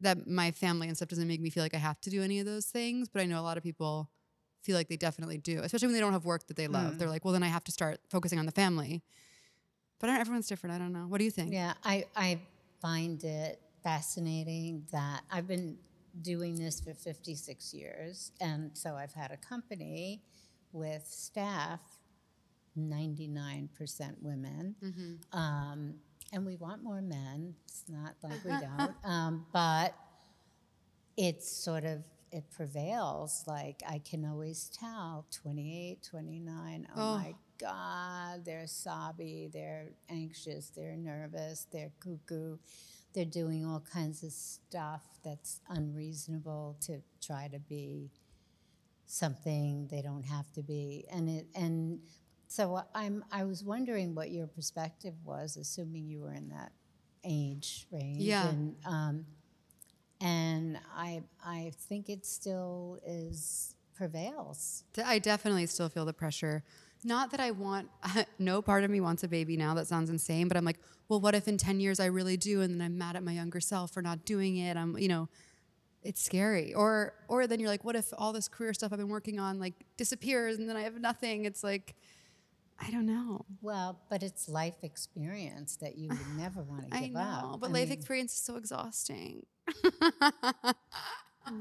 that 0.00 0.26
my 0.26 0.50
family 0.50 0.88
and 0.88 0.96
stuff 0.96 1.08
doesn't 1.08 1.28
make 1.28 1.40
me 1.40 1.50
feel 1.50 1.62
like 1.62 1.74
I 1.74 1.78
have 1.78 2.00
to 2.02 2.10
do 2.10 2.22
any 2.22 2.40
of 2.40 2.46
those 2.46 2.66
things. 2.66 3.08
But 3.08 3.22
I 3.22 3.26
know 3.26 3.40
a 3.40 3.42
lot 3.42 3.56
of 3.56 3.62
people 3.62 4.10
feel 4.62 4.76
like 4.76 4.88
they 4.88 4.96
definitely 4.96 5.38
do, 5.38 5.60
especially 5.62 5.88
when 5.88 5.94
they 5.94 6.00
don't 6.00 6.12
have 6.12 6.24
work 6.24 6.46
that 6.46 6.56
they 6.56 6.68
love. 6.68 6.94
Mm. 6.94 6.98
They're 6.98 7.08
like, 7.08 7.24
well, 7.24 7.32
then 7.32 7.42
I 7.42 7.48
have 7.48 7.64
to 7.64 7.72
start 7.72 8.00
focusing 8.08 8.38
on 8.38 8.46
the 8.46 8.52
family. 8.52 9.02
But 10.04 10.20
everyone's 10.20 10.46
different. 10.48 10.76
I 10.76 10.78
don't 10.78 10.92
know. 10.92 11.06
What 11.08 11.16
do 11.16 11.24
you 11.24 11.30
think? 11.30 11.50
Yeah, 11.54 11.72
I, 11.82 12.04
I 12.14 12.38
find 12.82 13.24
it 13.24 13.58
fascinating 13.82 14.84
that 14.92 15.22
I've 15.32 15.46
been 15.48 15.78
doing 16.20 16.56
this 16.56 16.78
for 16.78 16.92
56 16.92 17.72
years. 17.72 18.30
And 18.38 18.70
so 18.74 18.96
I've 18.96 19.14
had 19.14 19.30
a 19.30 19.38
company 19.38 20.20
with 20.74 21.06
staff, 21.06 21.80
99% 22.78 23.68
women. 24.20 24.74
Mm-hmm. 24.84 25.38
Um, 25.38 25.94
and 26.34 26.44
we 26.44 26.56
want 26.56 26.82
more 26.84 27.00
men. 27.00 27.54
It's 27.66 27.84
not 27.88 28.14
like 28.22 28.44
we 28.44 28.50
don't. 28.78 28.94
Um, 29.04 29.46
but 29.54 29.94
it's 31.16 31.50
sort 31.50 31.84
of, 31.84 32.02
it 32.30 32.44
prevails. 32.50 33.44
Like 33.46 33.82
I 33.88 34.00
can 34.00 34.26
always 34.26 34.70
tell 34.78 35.24
28, 35.30 36.02
29. 36.10 36.88
Oh, 36.90 37.00
Oh. 37.00 37.18
my 37.18 37.34
God, 37.58 38.44
they're 38.44 38.66
sobby, 38.66 39.50
they're 39.52 39.90
anxious, 40.08 40.70
they're 40.70 40.96
nervous, 40.96 41.66
they're 41.72 41.92
cuckoo. 42.00 42.58
They're 43.12 43.24
doing 43.24 43.64
all 43.64 43.84
kinds 43.92 44.24
of 44.24 44.32
stuff 44.32 45.02
that's 45.24 45.60
unreasonable 45.68 46.76
to 46.82 47.00
try 47.24 47.48
to 47.48 47.60
be 47.60 48.10
something 49.06 49.86
they 49.88 50.02
don't 50.02 50.24
have 50.24 50.50
to 50.52 50.62
be. 50.62 51.04
And 51.12 51.28
it 51.28 51.46
and 51.54 52.00
so 52.48 52.82
I'm 52.94 53.24
I 53.30 53.44
was 53.44 53.62
wondering 53.62 54.14
what 54.14 54.30
your 54.30 54.46
perspective 54.46 55.14
was, 55.24 55.56
assuming 55.56 56.08
you 56.08 56.22
were 56.22 56.32
in 56.32 56.48
that 56.48 56.72
age 57.24 57.86
range. 57.90 58.22
Yeah. 58.22 58.48
And 58.48 58.76
um, 58.84 59.26
and 60.20 60.78
I 60.96 61.22
I 61.44 61.72
think 61.88 62.08
it 62.08 62.26
still 62.26 62.98
is 63.06 63.74
prevails. 63.94 64.84
I 65.04 65.18
definitely 65.18 65.66
still 65.66 65.88
feel 65.88 66.04
the 66.04 66.12
pressure. 66.12 66.64
Not 67.04 67.30
that 67.32 67.40
I 67.40 67.50
want, 67.50 67.88
no 68.38 68.62
part 68.62 68.82
of 68.82 68.90
me 68.90 69.00
wants 69.00 69.22
a 69.22 69.28
baby 69.28 69.56
now. 69.56 69.74
That 69.74 69.86
sounds 69.86 70.08
insane. 70.10 70.48
But 70.48 70.56
I'm 70.56 70.64
like, 70.64 70.78
well, 71.08 71.20
what 71.20 71.34
if 71.34 71.46
in 71.46 71.58
10 71.58 71.78
years 71.80 72.00
I 72.00 72.06
really 72.06 72.36
do? 72.38 72.62
And 72.62 72.80
then 72.80 72.80
I'm 72.86 72.98
mad 72.98 73.14
at 73.14 73.22
my 73.22 73.32
younger 73.32 73.60
self 73.60 73.92
for 73.92 74.02
not 74.02 74.24
doing 74.24 74.56
it. 74.56 74.76
I'm, 74.76 74.96
you 74.96 75.08
know, 75.08 75.28
it's 76.02 76.22
scary. 76.22 76.72
Or, 76.74 77.12
or 77.28 77.46
then 77.46 77.60
you're 77.60 77.68
like, 77.68 77.84
what 77.84 77.94
if 77.94 78.12
all 78.16 78.32
this 78.32 78.48
career 78.48 78.72
stuff 78.72 78.92
I've 78.92 78.98
been 78.98 79.08
working 79.08 79.38
on 79.38 79.58
like 79.58 79.74
disappears 79.96 80.58
and 80.58 80.68
then 80.68 80.76
I 80.76 80.82
have 80.82 80.98
nothing? 80.98 81.44
It's 81.44 81.62
like, 81.62 81.94
I 82.80 82.90
don't 82.90 83.06
know. 83.06 83.44
Well, 83.62 84.00
but 84.10 84.22
it's 84.22 84.48
life 84.48 84.82
experience 84.82 85.76
that 85.76 85.96
you 85.96 86.08
would 86.08 86.38
never 86.38 86.62
want 86.68 86.90
to 86.90 86.96
I 86.96 87.00
give 87.02 87.12
know. 87.12 87.20
up. 87.20 87.60
But 87.60 87.70
I 87.70 87.72
life 87.74 87.88
mean, 87.90 87.98
experience 87.98 88.32
is 88.32 88.38
so 88.40 88.56
exhausting. 88.56 89.44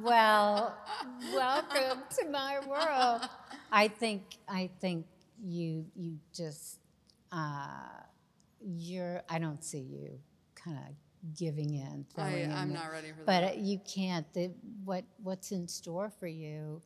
Well, 0.02 0.76
welcome 1.34 2.00
to 2.18 2.30
my 2.30 2.60
world. 2.68 3.30
I 3.72 3.90
think 3.90 4.24
I 4.48 4.70
think 4.80 5.06
you 5.44 5.86
you 5.96 6.18
just 6.34 6.80
uh, 7.32 7.68
you're. 8.62 9.22
I 9.30 9.40
don't 9.40 9.64
see 9.64 9.80
you 9.80 10.20
kind 10.56 10.78
of 10.78 11.36
giving 11.38 11.76
in. 11.76 12.06
throwing 12.14 12.52
in 12.52 12.74
the- 12.74 12.80
ready 12.92 13.12
for 13.12 13.24
that 13.26 13.26
But 13.26 13.58
you 13.58 13.80
can't. 13.80 14.32
The, 14.34 14.52
what 14.84 15.04
what's 15.22 15.52
in 15.52 15.68
store 15.68 16.10
for 16.20 16.28
you 16.28 16.82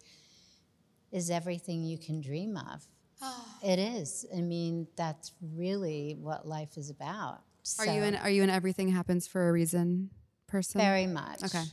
is 1.11 1.29
everything 1.29 1.83
you 1.83 1.97
can 1.97 2.21
dream 2.21 2.57
of. 2.57 2.85
It 3.63 3.79
is. 3.79 4.23
I 4.35 4.41
mean, 4.41 4.87
that's 4.95 5.31
really 5.55 6.15
what 6.19 6.47
life 6.47 6.77
is 6.77 6.91
about. 6.91 7.41
Are 7.79 7.85
you 7.85 8.01
So, 8.01 8.07
in, 8.07 8.15
are 8.15 8.29
you 8.29 8.43
an 8.43 8.51
everything 8.51 8.89
happens 8.89 9.25
for 9.27 9.49
a 9.49 9.51
reason 9.51 10.11
person? 10.47 10.79
Very 10.79 11.07
much. 11.07 11.43
Okay. 11.43 11.63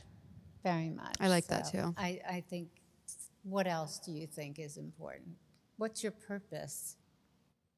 Very 0.63 0.89
much. 0.89 1.15
I 1.19 1.27
like 1.27 1.45
that 1.47 1.71
too. 1.71 1.93
I, 1.95 2.19
I 2.27 2.43
think, 2.49 2.69
what 3.43 3.67
else 3.67 3.99
do 3.99 4.11
you 4.11 4.25
think 4.25 4.57
is 4.57 4.77
important? 4.77 5.35
What's 5.77 6.03
your 6.03 6.11
purpose? 6.11 6.95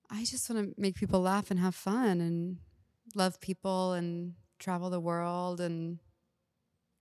I 0.10 0.24
just 0.24 0.50
want 0.50 0.76
to 0.76 0.82
make 0.82 0.96
people 0.96 1.20
laugh 1.20 1.52
and 1.52 1.60
have 1.60 1.76
fun 1.76 2.22
and 2.22 2.58
love 3.16 3.42
people 3.42 3.94
and 3.94 4.34
travel 4.60 4.90
the 4.90 5.00
world. 5.00 5.60
And 5.60 6.00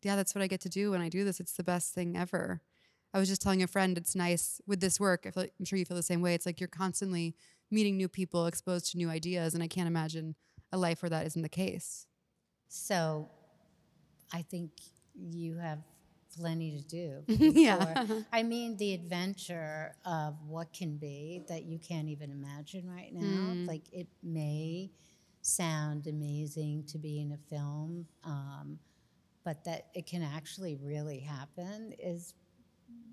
yeah, 0.02 0.16
that's 0.16 0.35
what 0.35 0.42
I 0.42 0.46
get 0.46 0.61
to 0.62 0.68
do 0.68 0.90
when 0.90 1.00
I 1.00 1.09
do 1.09 1.24
this. 1.24 1.38
It's 1.38 1.54
the 1.54 1.64
best 1.64 1.94
thing 1.94 2.16
ever. 2.16 2.62
I 3.14 3.18
was 3.18 3.28
just 3.28 3.42
telling 3.42 3.62
a 3.62 3.66
friend, 3.66 3.96
it's 3.96 4.14
nice 4.14 4.61
with 4.66 4.80
this 4.80 4.98
work. 4.98 5.24
I 5.26 5.30
feel 5.30 5.44
like, 5.44 5.52
I'm 5.59 5.64
sure 5.64 5.78
you 5.78 5.85
feel 5.85 5.96
the 5.96 6.02
same 6.02 6.20
way. 6.20 6.35
It's 6.35 6.46
like 6.46 6.61
you're 6.61 6.68
constantly 6.68 7.35
meeting 7.70 7.96
new 7.96 8.09
people, 8.09 8.46
exposed 8.46 8.90
to 8.92 8.98
new 8.98 9.09
ideas. 9.09 9.54
And 9.54 9.62
I 9.62 9.68
can't 9.68 9.87
imagine 9.87 10.35
a 10.72 10.78
life 10.78 11.02
where 11.02 11.11
that 11.11 11.26
isn't 11.26 11.42
the 11.42 11.48
case. 11.48 12.06
So 12.68 13.28
I 14.32 14.42
think 14.42 14.72
you 15.14 15.59
have 15.59 15.78
plenty 16.37 16.79
to 16.79 16.85
do. 16.85 17.22
Yeah. 17.57 18.05
I 18.33 18.42
mean, 18.42 18.77
the 18.77 18.94
adventure 18.94 19.94
of 20.05 20.35
what 20.46 20.72
can 20.72 20.96
be 20.96 21.42
that 21.49 21.64
you 21.64 21.79
can't 21.79 22.09
even 22.09 22.31
imagine 22.31 22.88
right 22.88 23.12
now. 23.12 23.55
Mm. 23.55 23.66
Like, 23.66 23.83
it 23.92 24.09
may 24.22 24.90
sound 25.42 26.07
amazing 26.07 26.85
to 26.88 26.99
be 26.99 27.20
in 27.20 27.33
a 27.33 27.38
film, 27.49 28.07
um, 28.25 28.79
but 29.44 29.64
that 29.64 29.87
it 29.94 30.07
can 30.07 30.22
actually 30.22 30.77
really 30.77 31.20
happen 31.20 31.94
is 31.99 32.35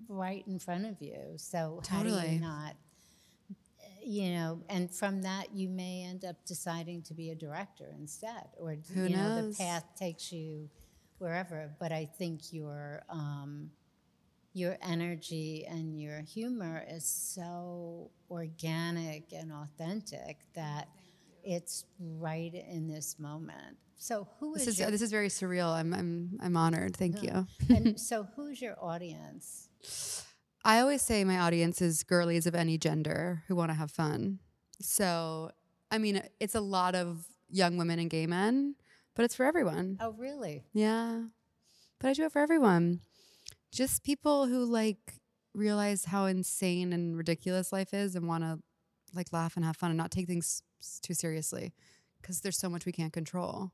right 0.08 0.44
in 0.48 0.60
front 0.60 0.86
of 0.86 1.02
you. 1.02 1.20
So, 1.38 1.82
how 1.88 2.04
do 2.04 2.10
Totally. 2.10 2.36
you 2.36 2.42
not? 2.42 2.76
you 4.06 4.32
know, 4.32 4.60
and 4.70 4.92
from 4.92 5.22
that 5.22 5.54
you 5.54 5.70
may 5.70 6.04
end 6.04 6.26
up 6.26 6.36
deciding 6.46 7.02
to 7.04 7.14
be 7.14 7.30
a 7.30 7.36
director 7.36 7.94
instead, 7.98 8.48
or 8.60 8.76
Who 8.94 9.04
you 9.06 9.16
know, 9.16 9.42
knows? 9.42 9.58
the 9.58 9.64
path 9.64 9.86
takes 9.96 10.32
you 10.32 10.70
wherever. 11.17 11.71
But 11.80 11.91
I 11.91 12.06
think 12.06 12.52
your 12.54 13.04
um, 13.10 13.71
your 14.54 14.78
energy 14.82 15.65
and 15.67 15.99
your 15.99 16.21
humor 16.21 16.84
is 16.88 17.06
so 17.06 18.12
organic 18.30 19.34
and 19.34 19.52
authentic 19.52 20.38
that 20.56 20.88
it's 21.43 21.86
right 21.99 22.54
in 22.54 22.88
this 22.88 23.17
moment. 23.19 23.78
So 23.97 24.28
who 24.39 24.54
This 24.54 24.63
is 24.63 24.67
is 24.76 24.80
your, 24.80 24.91
this 24.91 25.02
is 25.02 25.12
very 25.12 25.30
surreal. 25.30 25.73
I'm 25.73 25.93
I'm 25.93 26.39
I'm 26.41 26.58
honored. 26.58 26.95
Thank 26.95 27.23
you. 27.23 27.47
and 27.69 27.99
so 28.10 28.28
who's 28.36 28.62
your 28.62 28.76
audience? 28.82 29.69
I 30.65 30.80
always 30.80 31.02
say 31.02 31.23
my 31.23 31.39
audience 31.39 31.82
is 31.82 32.04
girlies 32.04 32.47
of 32.47 32.56
any 32.56 32.78
gender 32.78 33.43
who 33.47 33.56
want 33.56 33.69
to 33.71 33.76
have 33.76 33.91
fun. 33.91 34.39
So 34.82 35.52
I 35.91 35.97
mean, 35.97 36.21
it's 36.39 36.56
a 36.56 36.62
lot 36.62 36.95
of 36.95 37.26
young 37.49 37.78
women 37.78 37.99
and 37.99 38.10
gay 38.10 38.26
men, 38.28 38.76
but 39.15 39.26
it's 39.26 39.36
for 39.36 39.45
everyone. 39.45 39.97
Oh, 39.99 40.12
really? 40.17 40.63
Yeah. 40.73 41.23
But 41.99 42.10
I 42.10 42.13
do 42.13 42.26
it 42.26 42.32
for 42.32 42.39
everyone. 42.39 43.02
Just 43.71 44.04
people 44.04 44.47
who 44.47 44.65
like 44.65 45.13
realize 45.54 46.06
how 46.06 46.26
insane 46.26 46.93
and 46.93 47.15
ridiculous 47.15 47.71
life 47.71 47.93
is 47.93 48.15
and 48.15 48.28
want 48.28 48.43
to 48.43 48.60
like 49.13 49.32
laugh 49.32 49.56
and 49.56 49.63
have 49.63 49.78
fun 49.78 49.91
and 49.91 49.97
not 49.97 50.12
take 50.12 50.28
things 50.28 50.63
too 51.02 51.13
seriously 51.13 51.73
because 52.21 52.41
there's 52.41 52.58
so 52.58 52.69
much 52.69 52.86
we 52.86 52.91
can't 52.91 53.13
control. 53.13 53.71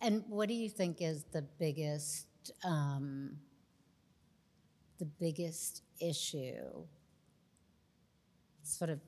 And 0.00 0.24
what 0.28 0.48
do 0.48 0.54
you 0.54 0.68
think 0.68 1.00
is 1.00 1.24
the 1.32 1.42
biggest, 1.42 2.26
um, 2.64 3.38
the 4.98 5.06
biggest 5.06 5.82
issue, 6.00 6.84
sort 8.62 8.90
of 8.90 9.00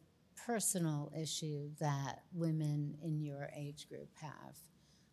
personal 0.47 1.13
issue 1.21 1.71
that 1.81 2.23
women 2.33 2.97
in 3.03 3.21
your 3.23 3.51
age 3.57 3.89
group 3.89 4.09
have? 4.21 4.57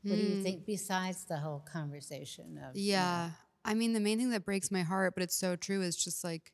What 0.05 0.17
do 0.17 0.21
you 0.21 0.43
think 0.43 0.65
besides 0.65 1.25
the 1.25 1.37
whole 1.37 1.59
conversation 1.59 2.57
of 2.57 2.75
you 2.75 2.91
know, 2.93 2.97
Yeah. 2.97 3.29
I 3.63 3.73
mean, 3.73 3.93
the 3.93 3.99
main 3.99 4.19
thing 4.19 4.29
that 4.29 4.45
breaks 4.45 4.69
my 4.69 4.83
heart, 4.83 5.15
but 5.15 5.23
it's 5.23 5.35
so 5.35 5.55
true, 5.55 5.81
is 5.81 5.95
just 5.95 6.23
like 6.23 6.51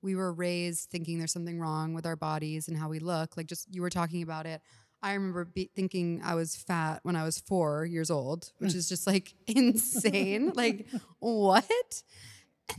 we 0.00 0.14
were 0.14 0.32
raised 0.32 0.90
thinking 0.90 1.18
there's 1.18 1.32
something 1.32 1.58
wrong 1.60 1.94
with 1.94 2.06
our 2.06 2.16
bodies 2.16 2.68
and 2.68 2.76
how 2.76 2.88
we 2.88 2.98
look. 2.98 3.36
Like, 3.36 3.46
just 3.46 3.66
you 3.74 3.82
were 3.82 3.90
talking 3.90 4.22
about 4.22 4.46
it. 4.46 4.62
I 5.02 5.12
remember 5.12 5.44
be- 5.44 5.70
thinking 5.74 6.22
I 6.24 6.34
was 6.34 6.56
fat 6.56 7.00
when 7.02 7.16
I 7.16 7.24
was 7.24 7.38
four 7.38 7.84
years 7.84 8.10
old, 8.10 8.52
which 8.58 8.74
is 8.74 8.88
just 8.88 9.06
like 9.06 9.34
insane. 9.46 10.52
like, 10.54 10.86
what? 11.18 12.02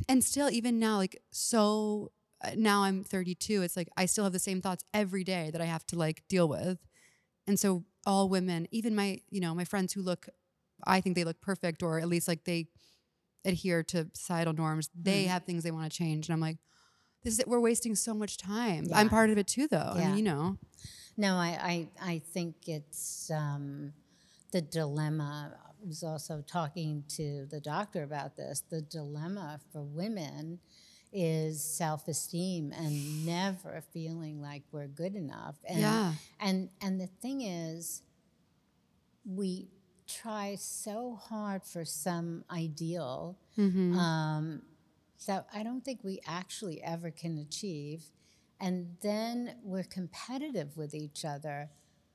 And 0.10 0.24
still, 0.24 0.50
even 0.50 0.80
now, 0.80 0.98
like, 0.98 1.22
so 1.32 2.12
uh, 2.44 2.52
now 2.56 2.82
I'm 2.84 3.04
32, 3.04 3.62
it's 3.62 3.78
like 3.78 3.90
I 3.96 4.08
still 4.08 4.24
have 4.24 4.34
the 4.34 4.40
same 4.40 4.62
thoughts 4.62 4.84
every 4.94 5.24
day 5.24 5.52
that 5.52 5.62
I 5.62 5.66
have 5.66 5.86
to 5.88 6.00
like 6.00 6.24
deal 6.28 6.48
with. 6.48 6.80
And 7.46 7.60
so, 7.60 7.84
all 8.06 8.30
women, 8.30 8.68
even 8.72 8.96
my, 8.96 9.20
you 9.30 9.42
know, 9.42 9.56
my 9.56 9.66
friends 9.66 9.94
who 9.94 10.02
look, 10.02 10.28
I 10.86 11.02
think 11.02 11.16
they 11.16 11.24
look 11.24 11.42
perfect, 11.42 11.84
or 11.84 12.00
at 12.00 12.08
least 12.08 12.28
like 12.28 12.44
they 12.46 12.68
adhere 13.44 13.84
to 13.84 14.08
societal 14.14 14.54
norms, 14.54 14.90
they 15.00 15.26
have 15.26 15.44
things 15.44 15.64
they 15.64 15.72
want 15.72 15.92
to 15.92 15.98
change. 15.98 16.28
And 16.28 16.34
I'm 16.34 16.40
like, 16.40 16.58
this 17.24 17.34
is 17.34 17.40
it. 17.40 17.48
We're 17.48 17.60
wasting 17.60 17.96
so 17.96 18.14
much 18.14 18.38
time. 18.38 18.86
I'm 18.94 19.10
part 19.10 19.30
of 19.30 19.38
it 19.38 19.48
too, 19.48 19.68
though. 19.68 19.94
I 19.94 20.00
Yeah. 20.00 20.08
mean, 20.08 20.18
you 20.18 20.24
know, 20.24 20.58
No, 21.18 21.36
I, 21.36 21.88
I, 22.02 22.12
I 22.14 22.20
think 22.20 22.68
it's 22.68 23.32
um, 23.32 23.94
the 24.52 24.62
dilemma. 24.62 25.54
I 25.56 25.88
was 25.88 26.04
also 26.04 26.44
talking 26.46 27.04
to 27.10 27.48
the 27.50 27.60
doctor 27.60 28.04
about 28.04 28.36
this. 28.36 28.64
The 28.70 28.82
dilemma 28.82 29.60
for 29.72 29.82
women 29.82 30.60
is 31.18 31.64
self 31.64 32.08
esteem 32.10 32.74
and 32.78 33.26
never 33.26 33.82
feeling 33.94 34.42
like 34.42 34.64
we're 34.72 34.88
good 34.88 35.16
enough. 35.16 35.56
And, 35.68 35.80
Yeah. 35.80 36.14
And, 36.42 36.70
and 36.82 37.00
the 37.00 37.08
thing 37.08 37.42
is, 37.42 38.02
we 39.26 39.70
try 40.08 40.56
so 40.56 41.16
hard 41.16 41.64
for 41.64 41.86
some 41.86 42.44
ideal 42.52 43.38
Mm-hmm. 43.58 43.98
um, 43.98 44.62
that 45.28 45.48
I 45.54 45.64
don't 45.64 45.80
think 45.84 46.04
we 46.04 46.20
actually 46.28 46.84
ever 46.84 47.10
can 47.10 47.38
achieve. 47.38 48.04
And 48.60 48.98
then 49.02 49.56
we're 49.64 49.84
competitive 49.86 50.76
with 50.76 50.94
each 50.94 51.24
other 51.24 51.70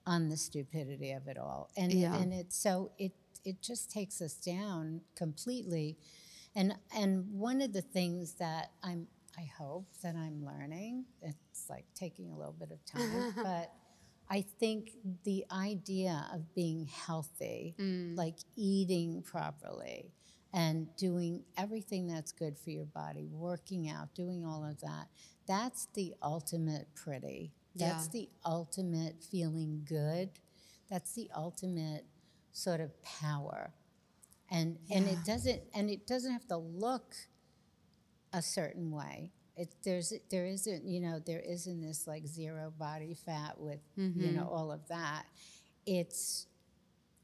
on 0.07 0.29
the 0.29 0.37
stupidity 0.37 1.13
of 1.13 1.27
it 1.27 1.39
all. 1.39 1.71
And, 1.79 1.93
Yeah. 1.93 2.15
and 2.17 2.33
it's 2.35 2.57
so 2.57 2.93
it, 2.99 3.13
it 3.45 3.63
just 3.63 3.91
takes 3.91 4.21
us 4.21 4.35
down 4.35 5.01
completely. 5.17 5.97
And, 6.55 6.75
and 6.97 7.27
one 7.31 7.61
of 7.63 7.73
the 7.73 7.83
things 7.83 8.35
that 8.35 8.71
I'm, 8.83 9.07
I 9.39 9.49
hope 9.59 9.87
that 10.03 10.17
I'm 10.17 10.45
learning, 10.45 11.05
it's 11.23 11.69
like 11.71 11.85
taking 11.95 12.31
a 12.31 12.37
little 12.37 12.57
bit 12.59 12.71
of 12.73 12.85
time, 12.85 13.33
but 13.37 13.73
I 14.29 14.43
think 14.61 14.91
the 15.25 15.45
idea 15.53 16.27
of 16.33 16.55
being 16.55 16.87
healthy, 16.87 17.75
mm. 17.79 18.17
like 18.17 18.37
eating 18.57 19.23
properly 19.23 20.13
and 20.53 20.89
doing 20.97 21.45
everything 21.57 22.07
that's 22.07 22.33
good 22.33 22.59
for 22.59 22.71
your 22.71 22.85
body, 22.85 23.29
working 23.31 23.89
out, 23.89 24.15
doing 24.15 24.45
all 24.45 24.65
of 24.65 24.81
that, 24.81 25.09
that's 25.47 25.87
the 25.95 26.15
ultimate 26.23 26.89
pretty. 26.95 27.53
That's 27.75 28.07
Yeah. 28.07 28.13
the 28.13 28.29
ultimate 28.45 29.23
feeling 29.23 29.85
good. 29.89 30.31
That's 30.89 31.13
the 31.13 31.31
ultimate 31.35 32.05
sort 32.53 32.81
of 32.81 33.01
power. 33.03 33.73
And 34.51 34.79
and 34.91 35.07
it 35.07 35.19
doesn't 35.25 35.63
and 35.75 35.89
it 35.89 36.07
doesn't 36.07 36.33
have 36.33 36.47
to 36.49 36.57
look 36.57 37.15
a 38.33 38.43
certain 38.43 38.91
way. 38.91 39.33
It, 39.57 39.69
there's 39.85 40.13
there 40.31 40.47
isn't 40.47 40.85
you 40.85 41.01
know 41.01 41.21
there 41.25 41.41
isn't 41.41 41.81
this 41.81 42.07
like 42.07 42.27
zero 42.27 42.73
body 42.79 43.15
fat 43.15 43.55
with 43.59 43.81
you 43.97 44.33
know 44.33 44.43
mm-hmm. 44.43 44.49
all 44.49 44.73
of 44.73 44.87
that. 44.89 45.25
It's 45.87 46.47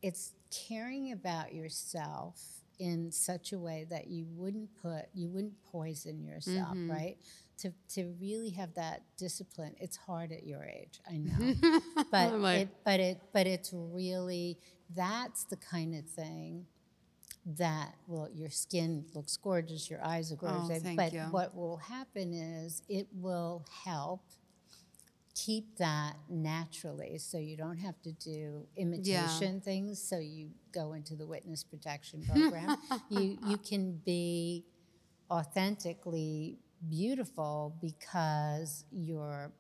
it's 0.03 0.33
caring 0.51 1.13
about 1.13 1.55
yourself 1.55 2.41
in 2.79 3.11
such 3.11 3.53
a 3.53 3.59
way 3.59 3.87
that 3.89 4.09
you 4.09 4.27
wouldn't 4.35 4.69
put 4.83 5.07
you 5.15 5.29
wouldn't 5.29 5.55
poison 5.65 6.23
yourself 6.23 6.69
mm-hmm. 6.69 6.91
right? 6.91 7.17
To 7.61 7.73
to 7.95 8.15
really 8.21 8.51
have 8.51 8.75
that 8.75 9.03
discipline 9.17 9.75
it's 9.81 9.97
hard 9.97 10.31
at 10.31 10.47
your 10.47 10.63
age 10.63 11.01
i 11.11 11.17
know. 11.17 11.55
But 12.11 12.33
oh, 12.33 12.35
I'm 12.35 12.45
it 12.45 12.69
but 12.85 13.01
it 13.01 13.21
but 13.33 13.47
it's 13.47 13.73
really 13.73 14.59
that's 14.95 15.45
the 15.45 15.57
kind 15.57 15.95
of 15.95 16.05
thing 16.05 16.67
that 17.47 17.95
well 18.09 18.29
your 18.35 18.51
skin 18.51 19.05
looks 19.15 19.37
gorgeous 19.37 19.89
your 19.89 20.05
eyes 20.05 20.33
are 20.33 20.37
gorgeous 20.37 20.69
Oh, 20.69 20.75
eh, 20.75 20.79
thank 20.81 20.97
but 20.97 21.13
you. 21.13 21.21
what 21.31 21.55
will 21.55 21.77
happen 21.77 22.33
is 22.35 22.83
it 22.89 23.07
will 23.15 23.65
help 23.85 24.21
keep 25.35 25.77
that 25.77 26.15
naturally 26.29 27.19
so 27.19 27.39
you 27.39 27.57
don't 27.57 27.77
have 27.77 28.01
to 28.03 28.11
do 28.13 28.67
imitation 28.77 29.61
things 29.61 30.03
so 30.03 30.19
you 30.19 30.49
go 30.73 30.95
into 30.95 31.15
the 31.15 31.27
witness 31.27 31.63
protection 31.63 32.25
program 32.25 32.77
you 33.11 33.39
you 33.47 33.57
can 33.59 34.01
be 34.05 34.65
authentically 35.31 36.59
beautiful 36.89 37.77
because 37.81 38.85
you're 38.91 39.53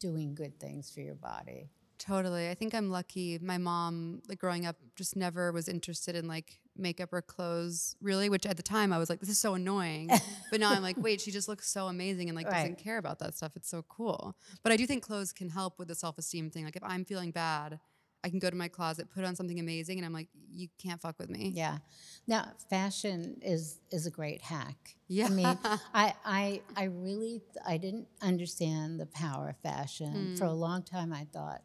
doing 0.00 0.34
good 0.34 0.58
things 0.58 0.90
for 0.90 1.00
your 1.00 1.14
body 1.14 1.68
Totally. 1.98 2.48
I 2.48 2.54
think 2.54 2.76
I'm 2.76 2.90
lucky. 2.90 3.40
My 3.42 3.58
mom, 3.58 4.22
like 4.28 4.38
growing 4.38 4.66
up, 4.66 4.76
just 4.94 5.16
never 5.16 5.50
was 5.50 5.68
interested 5.68 6.14
in 6.14 6.28
like 6.28 6.60
makeup 6.78 7.12
or 7.12 7.22
clothes, 7.22 7.96
really, 8.00 8.28
which 8.28 8.46
at 8.46 8.56
the 8.56 8.62
time 8.62 8.92
I 8.92 8.98
was 8.98 9.10
like, 9.10 9.20
this 9.20 9.28
is 9.28 9.38
so 9.38 9.54
annoying. 9.54 10.10
but 10.50 10.60
now 10.60 10.70
I'm 10.70 10.82
like, 10.82 10.96
wait, 10.98 11.20
she 11.20 11.30
just 11.30 11.48
looks 11.48 11.70
so 11.70 11.86
amazing 11.86 12.28
and 12.28 12.36
like 12.36 12.48
doesn't 12.48 12.78
care 12.78 12.98
about 12.98 13.18
that 13.20 13.36
stuff. 13.36 13.52
It's 13.56 13.68
so 13.68 13.84
cool. 13.88 14.36
But 14.62 14.72
I 14.72 14.76
do 14.76 14.86
think 14.86 15.02
clothes 15.02 15.32
can 15.32 15.48
help 15.48 15.78
with 15.78 15.88
the 15.88 15.94
self 15.94 16.18
esteem 16.18 16.50
thing. 16.50 16.64
Like 16.64 16.76
if 16.76 16.84
I'm 16.84 17.04
feeling 17.04 17.30
bad, 17.30 17.80
I 18.24 18.30
can 18.30 18.40
go 18.40 18.50
to 18.50 18.56
my 18.56 18.68
closet, 18.68 19.08
put 19.14 19.24
on 19.24 19.36
something 19.36 19.60
amazing, 19.60 19.98
and 19.98 20.04
I'm 20.04 20.12
like, 20.12 20.28
you 20.52 20.68
can't 20.78 21.00
fuck 21.00 21.18
with 21.18 21.30
me. 21.30 21.52
Yeah. 21.54 21.78
Now, 22.26 22.52
fashion 22.68 23.38
is 23.42 23.78
is 23.90 24.06
a 24.06 24.10
great 24.10 24.42
hack. 24.42 24.96
Yeah. 25.06 25.26
I 25.26 25.30
mean, 25.30 25.46
I 25.94 26.14
I 26.24 26.62
I 26.76 26.84
really 26.84 27.42
I 27.66 27.76
didn't 27.76 28.08
understand 28.20 28.98
the 28.98 29.06
power 29.06 29.50
of 29.50 29.56
fashion. 29.58 30.36
For 30.36 30.46
hmm. 30.46 30.50
a 30.50 30.54
long 30.54 30.82
time 30.82 31.12
I 31.12 31.26
thought, 31.32 31.62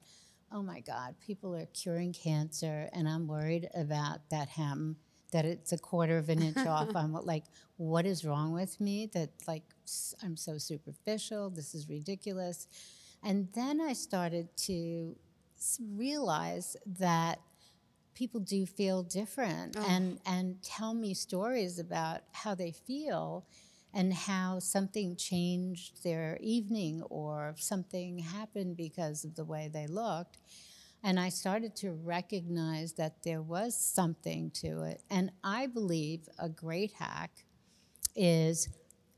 "Oh 0.54 0.62
my 0.62 0.80
god, 0.80 1.16
people 1.20 1.56
are 1.56 1.66
curing 1.68 2.14
cancer 2.14 2.90
and 2.94 3.08
I'm 3.08 3.28
worried 3.28 3.70
about 3.76 4.30
that 4.30 4.50
hem 4.50 4.98
that 5.32 5.46
it's 5.46 5.72
a 5.72 5.78
quarter 5.80 6.18
of 6.20 6.30
an 6.30 6.44
inch 6.44 6.58
off. 6.68 6.96
I'm 6.96 7.12
like, 7.12 7.46
what 7.78 8.06
is 8.06 8.24
wrong 8.24 8.54
with 8.54 8.80
me 8.80 9.10
that 9.14 9.32
like 9.48 9.64
I'm 10.24 10.38
so 10.38 10.58
superficial. 10.58 11.50
This 11.50 11.74
is 11.76 11.90
ridiculous." 11.90 12.68
And 13.26 13.48
then 13.54 13.80
I 13.80 13.94
started 13.94 14.56
to 14.68 15.16
realize 15.96 16.76
that 17.00 17.40
people 18.14 18.40
do 18.40 18.66
feel 18.66 19.04
different 19.04 19.76
oh. 19.78 19.86
and 19.90 20.20
and 20.26 20.62
tell 20.62 20.94
me 20.94 21.14
stories 21.14 21.80
about 21.80 22.22
how 22.32 22.54
they 22.54 22.72
feel 22.72 23.46
and 23.94 24.14
how 24.14 24.60
something 24.60 25.16
changed 25.16 26.04
their 26.04 26.38
evening 26.42 27.02
or 27.10 27.54
something 27.58 28.20
happened 28.20 28.76
because 28.76 29.24
of 29.24 29.36
the 29.36 29.46
way 29.46 29.70
they 29.72 29.88
looked. 29.88 30.38
And 31.04 31.20
I 31.20 31.30
started 31.30 31.76
to 31.78 31.92
recognize 31.92 32.94
that 32.94 33.24
there 33.24 33.42
was 33.42 33.78
something 33.78 34.52
to 34.56 34.84
it. 34.84 35.02
And 35.10 35.32
I 35.44 35.68
believe 35.68 36.28
a 36.40 36.50
great 36.50 36.94
hack 36.94 37.44
is 38.16 38.70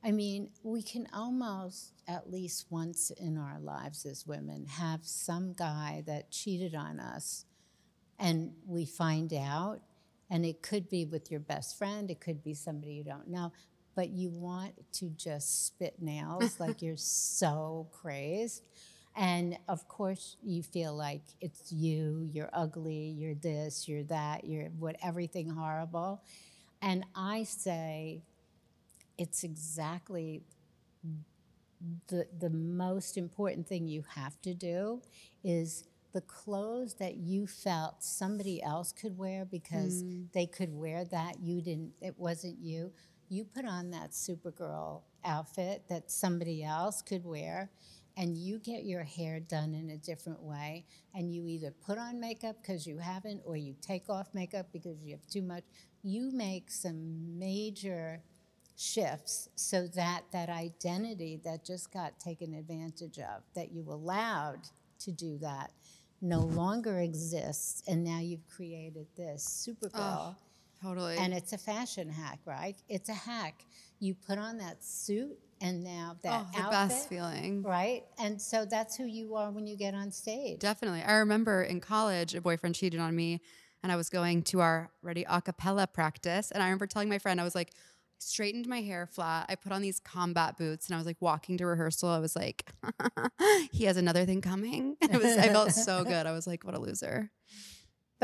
I 0.03 0.11
mean, 0.11 0.51
we 0.61 0.83
can 0.83 1.07
almost 1.15 1.93
at 2.07 2.31
least 2.31 2.67
once 2.69 3.09
in 3.09 3.39
our 3.39 3.59
lives 3.59 4.05
as 4.05 4.27
women 4.27 4.67
have 4.67 4.99
some 5.01 5.53
guy 5.53 6.03
that 6.05 6.29
cheated 6.29 6.75
on 6.75 6.99
us 6.99 7.45
and 8.19 8.51
we 8.67 8.85
find 8.85 9.33
out 9.33 9.79
and 10.29 10.45
it 10.45 10.61
could 10.61 10.89
be 10.89 11.05
with 11.05 11.31
your 11.31 11.39
best 11.39 11.77
friend 11.77 12.09
it 12.09 12.19
could 12.19 12.43
be 12.43 12.53
somebody 12.53 12.93
you 12.93 13.03
don't 13.03 13.27
know 13.27 13.51
but 13.95 14.09
you 14.09 14.29
want 14.29 14.73
to 14.93 15.09
just 15.11 15.67
spit 15.67 15.95
nails 16.01 16.59
like 16.59 16.81
you're 16.81 16.97
so 16.97 17.87
crazed 17.91 18.63
and 19.15 19.57
of 19.67 19.87
course 19.87 20.37
you 20.43 20.61
feel 20.63 20.95
like 20.95 21.21
it's 21.41 21.71
you 21.71 22.27
you're 22.31 22.49
ugly 22.53 23.15
you're 23.17 23.35
this 23.35 23.87
you're 23.87 24.03
that 24.03 24.45
you're 24.45 24.65
what 24.79 24.95
everything 25.03 25.49
horrible 25.49 26.21
and 26.81 27.05
i 27.15 27.43
say 27.43 28.21
it's 29.17 29.43
exactly 29.43 30.43
the 32.07 32.25
the 32.39 32.49
most 32.49 33.17
important 33.17 33.67
thing 33.67 33.87
you 33.87 34.03
have 34.15 34.39
to 34.41 34.53
do 34.53 35.01
is 35.43 35.83
the 36.13 36.21
clothes 36.21 36.95
that 36.95 37.15
you 37.17 37.45
felt 37.45 37.95
somebody 38.03 38.61
else 38.63 38.91
could 38.91 39.17
wear 39.17 39.45
because 39.45 40.03
Mm. 40.03 40.31
they 40.33 40.45
could 40.45 40.73
wear 40.73 41.03
that 41.05 41.39
you 41.41 41.61
didn't 41.61 41.93
it 42.01 42.17
wasn't 42.17 42.57
you 42.59 42.91
you 43.29 43.43
put 43.43 43.65
on 43.65 43.91
that 43.91 44.11
supergirl 44.11 45.01
outfit 45.23 45.83
that 45.89 46.11
somebody 46.11 46.63
else 46.63 47.01
could 47.01 47.25
wear 47.25 47.69
and 48.17 48.37
you 48.37 48.59
get 48.59 48.85
your 48.85 49.03
hair 49.03 49.39
done 49.39 49.73
in 49.73 49.89
a 49.89 49.97
different 49.97 50.41
way 50.41 50.85
and 51.13 51.33
you 51.33 51.47
either 51.47 51.71
put 51.85 51.97
on 51.97 52.19
makeup 52.19 52.55
because 52.61 52.87
you 52.87 52.97
haven't 52.97 53.41
or 53.45 53.57
you 53.57 53.75
take 53.81 54.09
off 54.09 54.27
makeup 54.33 54.67
because 54.71 55.01
you 55.03 55.11
have 55.11 55.25
too 55.27 55.41
much 55.41 55.63
you 56.03 56.31
make 56.31 56.69
some 56.69 57.37
major 57.37 58.21
shifts 58.77 59.49
so 59.55 59.87
that 59.87 60.21
that 60.31 60.49
identity 60.49 61.39
that 61.43 61.65
just 61.65 61.91
got 61.91 62.19
taken 62.19 62.53
advantage 62.53 63.17
of 63.17 63.41
that 63.55 63.71
you 63.71 63.83
allowed 63.89 64.59
to 64.99 65.11
do 65.11 65.37
that 65.37 65.71
no 66.21 66.39
longer 66.41 66.99
exists 66.99 67.83
and 67.87 68.03
now 68.03 68.19
you've 68.19 68.47
created 68.49 69.07
this 69.17 69.67
supergirl 69.67 70.35
Totally. 70.85 71.17
and 71.17 71.33
it's 71.33 71.53
a 71.53 71.57
fashion 71.57 72.09
hack 72.09 72.39
right 72.45 72.75
it's 72.89 73.09
a 73.09 73.13
hack 73.13 73.65
you 73.99 74.13
put 74.13 74.37
on 74.37 74.57
that 74.59 74.83
suit 74.83 75.37
and 75.61 75.83
now 75.83 76.17
that 76.23 76.45
oh, 76.47 76.51
the 76.53 76.59
outfit 76.63 76.71
best 76.89 77.09
feeling. 77.09 77.63
right 77.63 78.03
and 78.19 78.41
so 78.41 78.65
that's 78.65 78.95
who 78.95 79.05
you 79.05 79.35
are 79.35 79.51
when 79.51 79.65
you 79.65 79.75
get 79.77 79.93
on 79.93 80.11
stage 80.11 80.59
Definitely. 80.59 81.03
I 81.03 81.13
remember 81.15 81.63
in 81.63 81.79
college, 81.79 82.35
a 82.35 82.41
boyfriend 82.41 82.75
cheated 82.75 82.99
on 82.99 83.15
me, 83.15 83.41
and 83.83 83.91
I 83.91 83.95
was 83.95 84.09
going 84.09 84.41
to 84.43 84.61
our 84.61 84.89
ready 85.03 85.25
a 85.29 85.41
cappella 85.41 85.85
practice. 85.87 86.51
And 86.51 86.61
I 86.61 86.65
remember 86.65 86.87
telling 86.87 87.07
my 87.07 87.19
friend, 87.19 87.39
I 87.39 87.43
was 87.43 87.55
like, 87.55 87.71
straightened 88.17 88.67
my 88.67 88.81
hair 88.81 89.05
flat. 89.05 89.45
I 89.47 89.55
put 89.55 89.71
on 89.71 89.81
these 89.81 89.99
combat 89.99 90.57
boots, 90.57 90.87
and 90.87 90.95
I 90.95 90.97
was 90.97 91.05
like 91.05 91.17
walking 91.19 91.57
to 91.57 91.65
rehearsal. 91.65 92.09
I 92.09 92.19
was 92.19 92.35
like, 92.35 92.65
he 93.71 93.85
has 93.85 93.97
another 93.97 94.25
thing 94.25 94.41
coming. 94.41 94.97
And 95.01 95.11
it 95.13 95.21
was, 95.21 95.37
I 95.37 95.49
felt 95.49 95.71
so 95.71 96.03
good. 96.07 96.25
I 96.25 96.31
was 96.31 96.47
like, 96.47 96.63
what 96.63 96.73
a 96.73 96.79
loser. 96.79 97.29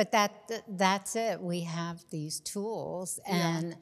But 0.01 0.13
that 0.13 0.63
that's 0.67 1.15
it. 1.15 1.39
We 1.39 1.61
have 1.61 2.03
these 2.09 2.39
tools, 2.39 3.19
Yeah. 3.27 3.57
and 3.57 3.75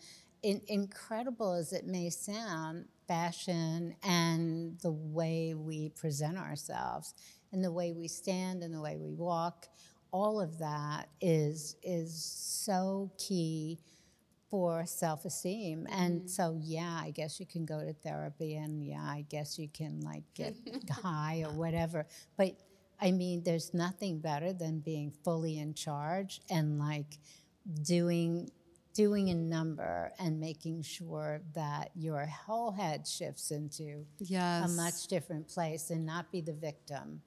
in, 0.43 0.61
incredible 0.67 1.53
as 1.53 1.71
it 1.71 1.87
may 1.87 2.09
sound, 2.09 2.89
fashion 3.07 3.95
and 4.03 4.77
the 4.81 4.91
way 4.91 5.53
we 5.53 5.87
present 5.87 6.37
ourselves, 6.37 7.13
and 7.53 7.63
the 7.63 7.71
way 7.71 7.93
we 7.93 8.09
stand, 8.09 8.63
and 8.63 8.73
the 8.73 8.81
way 8.81 8.97
we 8.97 9.13
walk, 9.13 9.69
all 10.11 10.41
of 10.41 10.57
that 10.57 11.07
is 11.21 11.77
is 11.81 12.21
so 12.21 13.09
key 13.17 13.79
for 14.49 14.85
self-esteem 14.85 15.87
and 15.91 16.21
mm-hmm. 16.21 16.27
so 16.27 16.57
yeah 16.59 16.99
i 17.03 17.11
guess 17.11 17.39
you 17.39 17.45
can 17.45 17.65
go 17.65 17.85
to 17.85 17.93
therapy 17.93 18.55
and 18.55 18.83
yeah 18.83 19.03
i 19.03 19.23
guess 19.29 19.59
you 19.59 19.69
can 19.69 19.99
like 20.01 20.23
get 20.33 20.55
high 20.89 21.43
or 21.45 21.53
whatever 21.53 22.07
but 22.35 22.57
i 23.01 23.11
mean 23.11 23.41
there's 23.43 23.73
nothing 23.73 24.19
better 24.19 24.51
than 24.53 24.79
being 24.79 25.11
fully 25.23 25.57
in 25.59 25.73
charge 25.73 26.41
and 26.49 26.79
like 26.79 27.17
doing 27.83 28.49
doing 28.93 29.29
a 29.29 29.35
number 29.35 30.11
and 30.19 30.39
making 30.39 30.81
sure 30.81 31.41
that 31.53 31.91
your 31.95 32.25
whole 32.25 32.71
head 32.71 33.07
shifts 33.07 33.51
into 33.51 34.05
Yes. 34.19 34.69
a 34.69 34.73
much 34.75 35.07
different 35.07 35.47
place 35.47 35.89
and 35.91 36.05
not 36.05 36.31
be 36.31 36.41
the 36.41 36.53
victim 36.53 37.21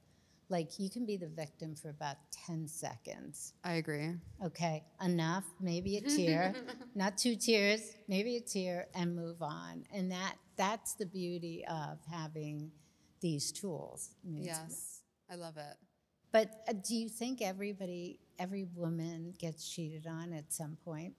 like 0.49 0.79
you 0.79 0.91
can 0.91 1.07
be 1.07 1.17
the 1.17 1.29
victim 1.29 1.75
for 1.75 1.89
about 1.91 2.17
10 2.47 2.69
seconds 2.69 3.55
I 3.65 3.75
agree. 3.75 4.11
okay, 4.45 4.85
enough, 5.03 5.45
maybe 5.61 5.97
a 5.97 6.03
tear, 6.03 6.55
not 6.95 7.17
two 7.17 7.37
tears, 7.37 7.81
maybe 8.07 8.37
a 8.37 8.41
tear, 8.41 8.87
and 8.95 9.17
move 9.17 9.41
on. 9.41 9.85
And 9.95 10.11
that 10.13 10.35
that's 10.57 10.93
the 10.95 11.07
beauty 11.07 11.65
of 11.71 12.01
having 12.11 12.71
these 13.23 13.51
tools. 13.51 14.11
Yes. 14.29 14.92
I 15.33 15.37
love 15.37 15.57
it. 15.57 15.77
But 16.31 16.51
uh, 16.69 16.73
do 16.87 16.95
you 16.95 17.09
think 17.09 17.41
everybody, 17.41 18.21
every 18.39 18.65
woman 18.75 19.35
gets 19.39 19.69
cheated 19.69 20.07
on 20.07 20.33
at 20.33 20.53
some 20.53 20.77
point? 20.85 21.15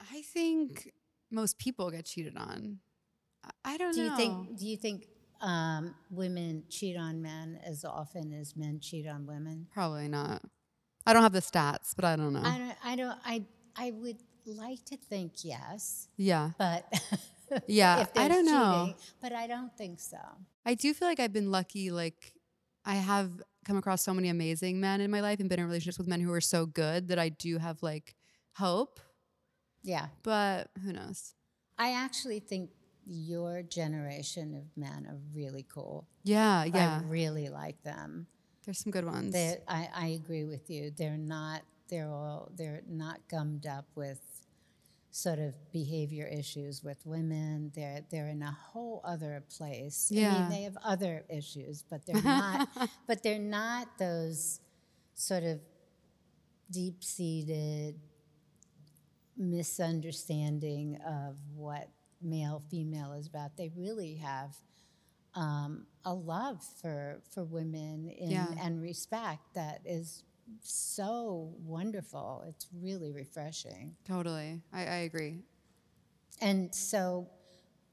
I 0.00 0.22
think 0.22 0.92
most 1.30 1.58
people 1.58 1.90
get 1.90 2.06
cheated 2.06 2.36
on. 2.36 2.78
I- 3.64 3.76
don't 3.76 3.96
know. 3.96 4.02
Do 4.02 4.08
know. 4.08 4.10
you 4.10 4.16
think? 4.16 4.58
Do 4.58 4.66
you 4.66 4.76
think 4.76 5.06
um, 5.40 5.94
women 6.10 6.64
cheat 6.68 6.96
on 6.96 7.22
men 7.22 7.58
as 7.64 7.84
often 7.84 8.32
as 8.32 8.56
men 8.56 8.80
cheat 8.80 9.06
on 9.06 9.26
women? 9.26 9.66
Probably 9.72 10.08
not. 10.08 10.42
I 11.06 11.12
don't 11.12 11.22
have 11.22 11.32
the 11.32 11.40
stats, 11.40 11.94
but 11.96 12.04
I 12.04 12.16
don't 12.16 12.32
know. 12.32 12.42
I 12.44 12.58
don't. 12.58 12.76
I 12.84 12.96
don't. 12.96 13.18
I. 13.24 13.42
I 13.76 13.90
would 13.92 14.18
like 14.44 14.84
to 14.86 14.96
think 14.96 15.44
yes, 15.44 16.08
yeah. 16.16 16.50
but 16.58 16.84
Yeah, 17.66 18.06
I 18.16 18.28
don't 18.28 18.46
know. 18.46 18.94
but 19.20 19.32
I 19.32 19.46
don't 19.46 19.76
think 19.76 20.00
so. 20.00 20.18
I 20.64 20.74
do 20.74 20.92
feel 20.94 21.08
like 21.08 21.20
I've 21.20 21.32
been 21.32 21.50
lucky. 21.50 21.90
Like, 21.90 22.34
I 22.84 22.94
have 22.94 23.30
come 23.64 23.76
across 23.76 24.02
so 24.02 24.14
many 24.14 24.28
amazing 24.28 24.80
men 24.80 25.00
in 25.00 25.10
my 25.10 25.20
life 25.20 25.40
and 25.40 25.48
been 25.48 25.60
in 25.60 25.66
relationships 25.66 25.98
with 25.98 26.08
men 26.08 26.20
who 26.20 26.32
are 26.32 26.40
so 26.40 26.66
good 26.66 27.08
that 27.08 27.18
I 27.18 27.28
do 27.28 27.58
have 27.58 27.82
like 27.82 28.14
hope. 28.56 29.00
Yeah, 29.82 30.08
But 30.22 30.68
who 30.84 30.92
knows? 30.92 31.34
I 31.78 31.92
actually 31.92 32.40
think 32.40 32.70
your 33.06 33.62
generation 33.62 34.54
of 34.54 34.64
men 34.76 35.06
are 35.08 35.18
really 35.34 35.64
cool. 35.72 36.06
Yeah, 36.22 36.64
yeah. 36.64 37.00
I 37.02 37.08
really 37.08 37.48
like 37.48 37.82
them. 37.82 38.26
There's 38.64 38.78
some 38.78 38.90
good 38.90 39.06
ones. 39.06 39.32
They, 39.32 39.56
I, 39.66 39.88
I 39.94 40.06
agree 40.08 40.44
with 40.44 40.68
you. 40.68 40.92
They're 40.94 41.16
not. 41.16 41.62
They're 41.88 42.10
all. 42.10 42.50
They're 42.54 42.82
not 42.88 43.20
gummed 43.30 43.66
up 43.66 43.86
with 43.94 44.20
sort 45.10 45.38
of 45.38 45.54
behavior 45.72 46.26
issues 46.26 46.82
with 46.84 47.04
women. 47.04 47.72
They're 47.74 48.02
they're 48.10 48.28
in 48.28 48.42
a 48.42 48.52
whole 48.52 49.00
other 49.04 49.42
place. 49.56 50.10
I 50.12 50.14
mean, 50.16 50.48
they 50.50 50.62
have 50.62 50.76
other 50.84 51.24
issues, 51.28 51.82
but 51.88 52.06
they're 52.06 52.22
not. 52.22 52.68
but 53.06 53.22
they're 53.22 53.38
not 53.38 53.88
those 53.98 54.60
sort 55.14 55.42
of 55.44 55.60
deep 56.70 57.02
seated 57.02 57.96
misunderstanding 59.36 60.98
of 61.06 61.36
what 61.54 61.88
male 62.22 62.62
female 62.70 63.12
is 63.12 63.26
about. 63.26 63.56
They 63.56 63.70
really 63.76 64.16
have 64.16 64.54
um, 65.34 65.86
a 66.04 66.12
love 66.12 66.62
for 66.82 67.20
for 67.32 67.44
women 67.44 68.08
in, 68.10 68.30
Yeah. 68.30 68.46
and 68.60 68.80
respect 68.82 69.42
that 69.54 69.80
is 69.84 70.24
so 70.62 71.54
wonderful. 71.64 72.44
It's 72.48 72.66
really 72.82 73.12
refreshing. 73.12 73.96
totally. 74.06 74.60
I, 74.72 74.80
I 74.80 74.96
agree. 75.08 75.38
And 76.40 76.74
so, 76.74 77.28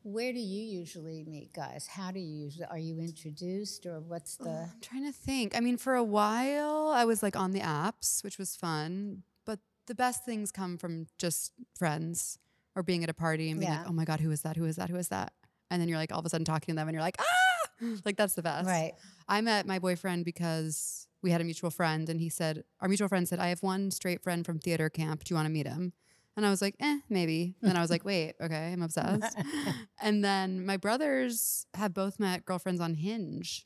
where 0.03 0.31
do 0.31 0.39
you 0.39 0.63
usually 0.79 1.25
meet 1.27 1.53
guys? 1.53 1.85
How 1.87 2.11
do 2.11 2.19
you 2.19 2.43
usually 2.45 2.65
are 2.65 2.77
you 2.77 2.99
introduced 2.99 3.85
or 3.85 3.99
what's 3.99 4.37
the 4.37 4.49
I'm 4.49 4.81
trying 4.81 5.05
to 5.05 5.11
think. 5.11 5.55
I 5.55 5.59
mean, 5.59 5.77
for 5.77 5.95
a 5.95 6.03
while, 6.03 6.89
I 6.89 7.03
was 7.05 7.21
like 7.21 7.35
on 7.35 7.51
the 7.51 7.59
apps, 7.59 8.23
which 8.23 8.37
was 8.37 8.55
fun. 8.55 9.23
But 9.45 9.59
the 9.87 9.95
best 9.95 10.23
things 10.25 10.51
come 10.51 10.77
from 10.77 11.07
just 11.17 11.51
friends 11.77 12.39
or 12.75 12.83
being 12.83 13.03
at 13.03 13.09
a 13.09 13.13
party 13.13 13.49
and 13.49 13.59
being 13.59 13.71
Yeah. 13.71 13.79
like, 13.79 13.89
oh 13.89 13.93
my 13.93 14.05
God, 14.05 14.19
who 14.21 14.31
is 14.31 14.43
that? 14.43 14.55
Who 14.55 14.65
is 14.65 14.77
that? 14.77 14.89
Who 14.89 14.95
is 14.95 15.09
that? 15.09 15.33
And 15.69 15.81
then 15.81 15.89
you're 15.89 15.97
like 15.97 16.13
all 16.13 16.19
of 16.19 16.25
a 16.25 16.29
sudden 16.29 16.45
talking 16.45 16.73
to 16.73 16.79
them 16.79 16.87
and 16.87 16.93
you're 16.95 17.01
like, 17.01 17.17
ah, 17.19 17.87
like 18.05 18.15
that's 18.15 18.35
the 18.35 18.43
best. 18.43 18.67
right? 18.67 18.93
I 19.27 19.41
met 19.41 19.65
my 19.67 19.79
boyfriend 19.79 20.23
because 20.23 21.06
we 21.21 21.31
had 21.31 21.41
a 21.41 21.43
mutual 21.43 21.69
friend 21.69 22.09
and 22.09 22.19
he 22.19 22.29
said, 22.29 22.63
our 22.79 22.87
mutual 22.87 23.07
friend 23.07 23.27
said, 23.27 23.39
I 23.39 23.49
have 23.49 23.63
one 23.63 23.91
straight 23.91 24.21
friend 24.21 24.45
from 24.45 24.59
theater 24.59 24.89
camp. 24.89 25.23
Do 25.23 25.33
you 25.33 25.35
want 25.35 25.47
to 25.47 25.51
meet 25.51 25.67
him? 25.67 25.93
And 26.35 26.45
I 26.45 26.51
was 26.51 26.61
like, 26.61 26.75
eh, 26.79 26.99
maybe. 27.09 27.55
Then 27.61 27.75
I 27.75 27.81
was 27.81 27.89
like, 27.89 28.05
wait, 28.05 28.35
okay, 28.39 28.71
I'm 28.71 28.83
obsessed. 28.83 29.35
and 30.01 30.23
then 30.23 30.63
my 30.63 30.77
brothers 30.77 31.65
have 31.73 31.95
both 31.95 32.19
met 32.19 32.45
girlfriends 32.45 32.79
on 32.79 32.93
Hinge. 32.93 33.65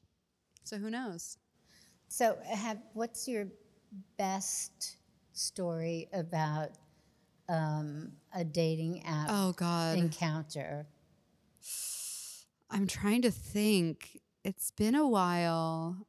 So 0.64 0.78
who 0.78 0.90
knows? 0.90 1.38
So, 2.08 2.38
have 2.46 2.78
what's 2.94 3.28
your 3.28 3.48
best 4.18 4.98
story 5.34 6.08
about 6.14 6.72
um, 7.50 8.14
a 8.34 8.44
dating 8.44 9.04
app 9.06 9.30
Oh 9.30 9.54
God. 9.54 9.98
encounter? 9.98 10.88
I'm 12.70 12.88
trying 12.88 13.22
to 13.24 13.32
think. 13.32 14.20
It's 14.44 14.72
been 14.72 14.96
a 14.96 15.08
while. 15.08 16.08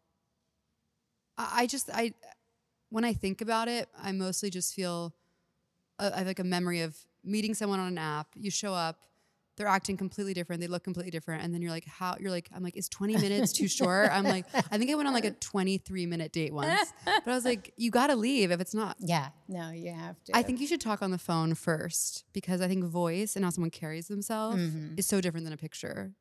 I, 1.38 1.66
just 1.66 1.90
I 1.92 2.12
when 2.90 3.05
I 3.05 3.12
think 3.12 3.40
about 3.40 3.68
it, 3.68 3.88
I 3.97 4.12
mostly 4.12 4.51
just 4.51 4.75
feel 4.75 5.14
I 5.99 6.18
have 6.18 6.27
like 6.27 6.38
a 6.38 6.45
memory 6.45 6.81
of 6.83 6.97
meeting 7.25 7.55
someone 7.55 7.81
on 7.81 7.88
an 7.88 7.99
app. 7.99 8.29
You 8.35 8.51
show 8.51 8.75
up, 8.75 8.99
they're 9.57 9.66
acting 9.68 9.97
completely 9.97 10.35
different. 10.35 10.61
They 10.61 10.66
look 10.66 10.83
completely 10.85 11.11
different, 11.11 11.45
and 11.45 11.55
then 11.55 11.62
you're 11.62 11.71
like, 11.71 11.85
"How?" 11.87 12.16
You're 12.18 12.31
like, 12.31 12.49
"I'm 12.55 12.62
like, 12.62 12.77
is 12.77 12.88
20 12.88 13.16
minutes 13.18 13.53
too 13.53 13.68
short?" 13.79 14.11
I'm 14.12 14.25
like, 14.27 14.47
I 14.71 14.79
think 14.79 14.90
I 14.90 14.95
went 14.95 15.09
on 15.09 15.14
like 15.14 15.25
a 15.25 15.31
23 15.33 16.07
minute 16.07 16.33
date 16.33 16.53
once, 16.53 16.92
but 17.25 17.31
I 17.31 17.35
was 17.35 17.45
like, 17.45 17.73
"You 17.77 17.90
got 17.90 18.09
to 18.09 18.16
leave 18.16 18.51
if 18.51 18.61
it's 18.61 18.75
not." 18.75 18.97
Yeah, 18.99 19.29
no, 19.49 19.71
you 19.71 19.92
have 19.92 20.23
to. 20.25 20.37
I 20.37 20.42
think 20.42 20.61
you 20.61 20.66
should 20.66 20.81
talk 20.81 21.03
on 21.03 21.11
the 21.11 21.18
phone 21.18 21.55
first 21.55 22.25
because 22.33 22.61
I 22.61 22.68
think 22.68 22.85
voice 22.85 23.37
and 23.37 23.45
how 23.45 23.51
someone 23.51 23.71
carries 23.71 24.09
themselves 24.09 24.57
Mhm. 24.62 24.99
is 24.99 25.07
so 25.07 25.21
different 25.21 25.45
than 25.45 25.53
a 25.53 25.59
picture. 25.59 26.12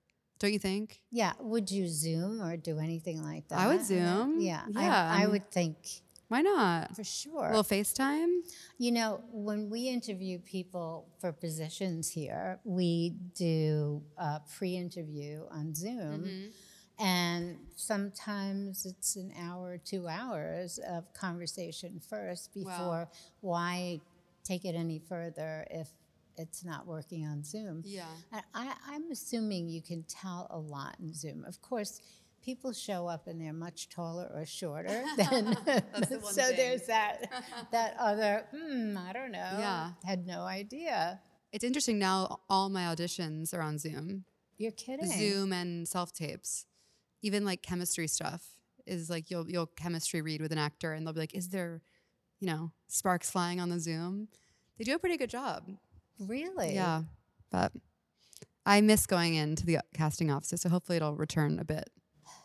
Don't 0.42 0.54
you 0.54 0.58
think? 0.60 1.00
Yeah, 1.12 1.34
would 1.40 1.70
you 1.70 1.88
Zoom 1.88 2.42
or 2.42 2.58
do 2.58 2.80
anything 2.80 3.22
like 3.24 3.48
that? 3.50 3.60
I 3.60 3.68
would 3.68 3.86
Zoom. 3.86 4.40
Yeah, 4.40 4.64
Yeah, 4.72 5.12
I, 5.16 5.24
I 5.24 5.28
would 5.28 5.52
think 5.52 5.78
Why 6.30 6.42
not? 6.42 6.96
for 6.96 7.02
A 7.02 7.06
sure. 7.06 7.48
little 7.50 7.64
FaceTime? 7.64 8.40
You 8.80 8.92
know, 8.92 9.22
when 9.32 9.70
we 9.70 9.88
interview 9.88 10.40
people 10.40 11.06
for 11.20 11.32
positions 11.32 12.10
here, 12.10 12.60
we 12.64 13.14
do 13.36 14.02
a 14.18 14.42
pre 14.58 14.76
interview 14.76 15.44
on 15.52 15.76
Zoom. 15.76 16.24
Mm-hmm. 16.24 17.04
And 17.06 17.58
sometimes 17.76 18.88
it's 18.88 19.16
an 19.18 19.34
hour, 19.40 19.78
two 19.78 20.08
hours 20.08 20.80
of 20.90 21.14
conversation 21.14 22.02
first 22.10 22.52
before 22.52 23.10
why 23.42 24.00
take 24.44 24.66
it 24.66 24.74
any 24.76 25.00
further 25.08 25.68
if 25.70 25.88
it's 26.38 26.64
not 26.64 26.88
working 26.88 27.26
on 27.26 27.44
Zoom. 27.44 27.84
Yeah. 27.86 28.06
I, 28.32 28.42
I, 28.54 28.74
I'm 28.90 29.12
assuming 29.12 29.70
you 29.70 29.82
can 29.82 30.04
tell 30.04 30.48
a 30.50 30.58
lot 30.58 30.96
in 31.00 31.14
Zoom. 31.14 31.44
Of 31.46 31.62
course, 31.62 32.02
people 32.44 32.74
show 32.74 33.08
up 33.08 33.28
and 33.28 33.40
they're 33.40 33.54
much 33.54 33.90
taller 33.90 34.30
or 34.34 34.46
shorter 34.46 35.04
than. 35.18 35.46
the 35.66 35.84
one 36.22 36.34
so 36.34 36.44
thing. 36.44 36.58
there's 36.58 36.88
that 36.88 37.30
that 37.72 37.96
other. 38.00 38.46
Hmm, 38.56 38.98
I 38.98 39.14
don't 39.14 39.32
know. 39.32 39.38
Yeah. 39.58 39.92
Had 40.04 40.26
no 40.26 40.42
idea. 40.42 41.20
It's 41.52 41.64
interesting 41.64 42.00
now. 42.00 42.40
All 42.50 42.70
my 42.70 42.84
auditions 42.84 43.54
are 43.54 43.62
on 43.62 43.78
Zoom, 43.78 44.24
You're 44.58 44.72
kidding. 44.72 45.08
Zoom 45.12 45.52
and 45.52 45.88
self 45.88 46.14
tapes. 46.14 46.66
Even 47.22 47.46
like 47.46 47.62
chemistry 47.62 48.08
stuff 48.08 48.44
is 48.88 49.10
like 49.10 49.30
you'll 49.30 49.50
you'll 49.50 49.68
chemistry 49.68 50.22
read 50.22 50.42
with 50.42 50.52
an 50.54 50.58
actor, 50.58 50.94
and 50.94 51.06
they'll 51.06 51.14
be 51.14 51.20
like, 51.20 51.36
"Is 51.36 51.50
there, 51.50 51.82
you 52.40 52.48
know, 52.48 52.72
sparks 52.88 53.30
flying 53.30 53.60
on 53.60 53.70
the 53.70 53.80
Zoom?" 53.80 54.28
They 54.78 54.86
do 54.86 54.96
a 54.96 55.00
pretty 55.00 55.18
good 55.18 55.30
job. 55.30 55.70
Really? 56.28 56.74
Yeah, 56.76 57.04
but 57.52 57.72
I 58.66 58.82
miss 58.82 59.06
going 59.06 59.36
into 59.36 59.66
the 59.66 59.80
casting 59.94 60.32
offices, 60.32 60.62
so 60.62 60.70
hopefully 60.70 60.98
it'll 60.98 61.16
return 61.16 61.60
a 61.60 61.66
bit. 61.66 61.90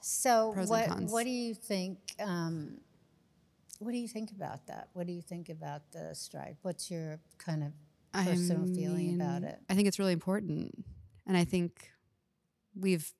So 0.00 0.52
Pros 0.54 0.68
what 0.68 0.88
what 1.10 1.24
do 1.24 1.30
you 1.30 1.54
think? 1.54 1.98
Um, 2.20 2.78
what 3.78 3.92
do 3.92 3.98
you 3.98 4.08
think 4.08 4.30
about 4.30 4.66
that? 4.66 4.88
What 4.94 5.06
do 5.06 5.12
you 5.12 5.22
think 5.22 5.48
about 5.48 5.92
the 5.92 6.14
strike? 6.14 6.56
What's 6.62 6.90
your 6.90 7.20
kind 7.38 7.62
of 7.62 7.72
personal 8.24 8.66
feeling 8.66 9.20
about 9.20 9.42
it? 9.42 9.58
I 9.68 9.74
think 9.74 9.88
it's 9.88 9.98
really 9.98 10.12
important, 10.12 10.84
and 11.26 11.36
I 11.36 11.44
think 11.44 11.90
we've 12.74 13.12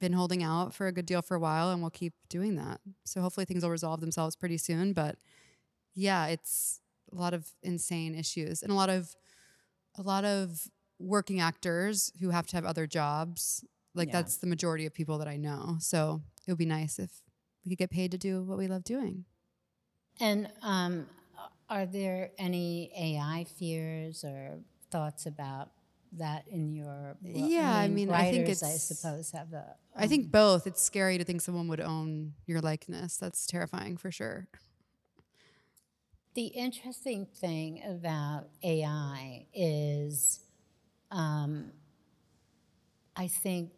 been 0.00 0.12
holding 0.12 0.42
out 0.42 0.74
for 0.74 0.86
a 0.86 0.92
good 0.92 1.06
deal 1.06 1.22
for 1.22 1.34
a 1.34 1.40
while, 1.40 1.70
and 1.70 1.80
we'll 1.80 1.90
keep 1.90 2.14
doing 2.28 2.56
that. 2.56 2.80
So 3.04 3.20
hopefully 3.20 3.46
things 3.46 3.62
will 3.62 3.70
resolve 3.70 4.00
themselves 4.00 4.36
pretty 4.36 4.58
soon. 4.58 4.92
But 4.92 5.16
yeah, 5.94 6.26
it's 6.26 6.80
a 7.12 7.16
lot 7.16 7.34
of 7.34 7.48
insane 7.62 8.14
issues, 8.14 8.62
and 8.62 8.70
a 8.70 8.74
lot 8.74 8.90
of 8.90 9.16
a 9.96 10.02
lot 10.02 10.24
of 10.24 10.68
working 10.98 11.40
actors 11.40 12.12
who 12.20 12.30
have 12.30 12.46
to 12.48 12.56
have 12.56 12.64
other 12.64 12.86
jobs. 12.86 13.64
Like 13.94 14.08
Yeah. 14.08 14.12
that's 14.22 14.38
the 14.38 14.46
majority 14.46 14.86
of 14.86 14.94
people 14.94 15.18
that 15.18 15.28
I 15.28 15.36
know. 15.36 15.76
So 15.80 16.22
it 16.46 16.50
would 16.50 16.58
be 16.58 16.66
nice 16.66 16.98
if 16.98 17.22
we 17.64 17.70
could 17.70 17.78
get 17.78 17.90
paid 17.90 18.10
to 18.12 18.18
do 18.18 18.42
what 18.42 18.58
we 18.58 18.66
love 18.66 18.84
doing. 18.84 19.24
And 20.20 20.48
um, 20.62 21.06
are 21.68 21.86
there 21.86 22.30
any 22.38 22.92
AI 22.96 23.44
fears 23.44 24.24
or 24.24 24.58
thoughts 24.90 25.26
about 25.26 25.70
that 26.12 26.46
in 26.48 26.72
your? 26.74 27.16
Yeah, 27.22 27.74
I 27.74 27.88
mean, 27.88 28.10
I 28.10 28.30
think 28.30 28.46
writers, 28.46 28.62
I 28.62 28.76
suppose 28.76 29.30
have 29.32 29.50
the. 29.50 29.64
I 29.96 30.06
think 30.06 30.30
both. 30.30 30.66
It's 30.66 30.82
scary 30.82 31.18
to 31.18 31.24
think 31.24 31.40
someone 31.40 31.68
would 31.68 31.80
own 31.80 32.34
your 32.46 32.60
likeness. 32.60 33.16
That's 33.16 33.46
terrifying 33.46 33.96
for 33.96 34.10
sure. 34.10 34.48
The 36.34 36.46
interesting 36.46 37.26
thing 37.26 37.80
about 37.88 38.48
AI 38.64 39.46
is, 39.54 40.40
um, 41.12 41.70
I 43.14 43.28
think 43.28 43.70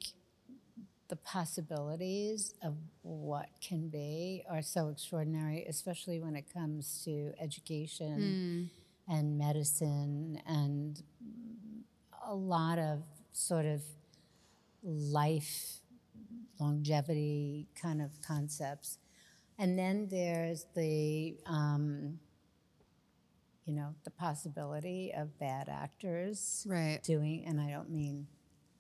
the 1.09 1.17
possibilities 1.17 2.55
of 2.63 2.75
what 3.03 3.49
can 3.61 3.89
be 3.89 4.43
are 4.51 4.63
so 4.63 4.89
extraordinary, 4.89 5.67
especially 5.69 6.19
when 6.19 6.35
it 6.35 6.47
comes 6.53 7.03
to 7.05 7.33
education 7.39 8.71
and 9.07 9.39
medicine 9.39 10.41
and 10.47 11.03
a 12.27 12.35
lot 12.35 12.79
of 12.79 13.03
sort 13.33 13.67
of 13.67 13.83
life 14.83 15.81
longevity 16.59 17.69
kind 17.81 18.01
of 18.01 18.11
concepts. 18.27 18.99
And 19.59 19.79
then 19.79 20.09
there's 20.11 20.65
the, 20.75 21.37
um, 21.47 22.19
you 23.67 23.75
know, 23.75 23.95
the 24.05 24.11
possibility 24.11 25.13
of 25.17 25.39
bad 25.39 25.69
actors 25.69 26.67
Right. 26.67 27.01
doing, 27.03 27.45
and 27.47 27.61
I 27.61 27.71
don't 27.71 27.91
mean 27.91 28.29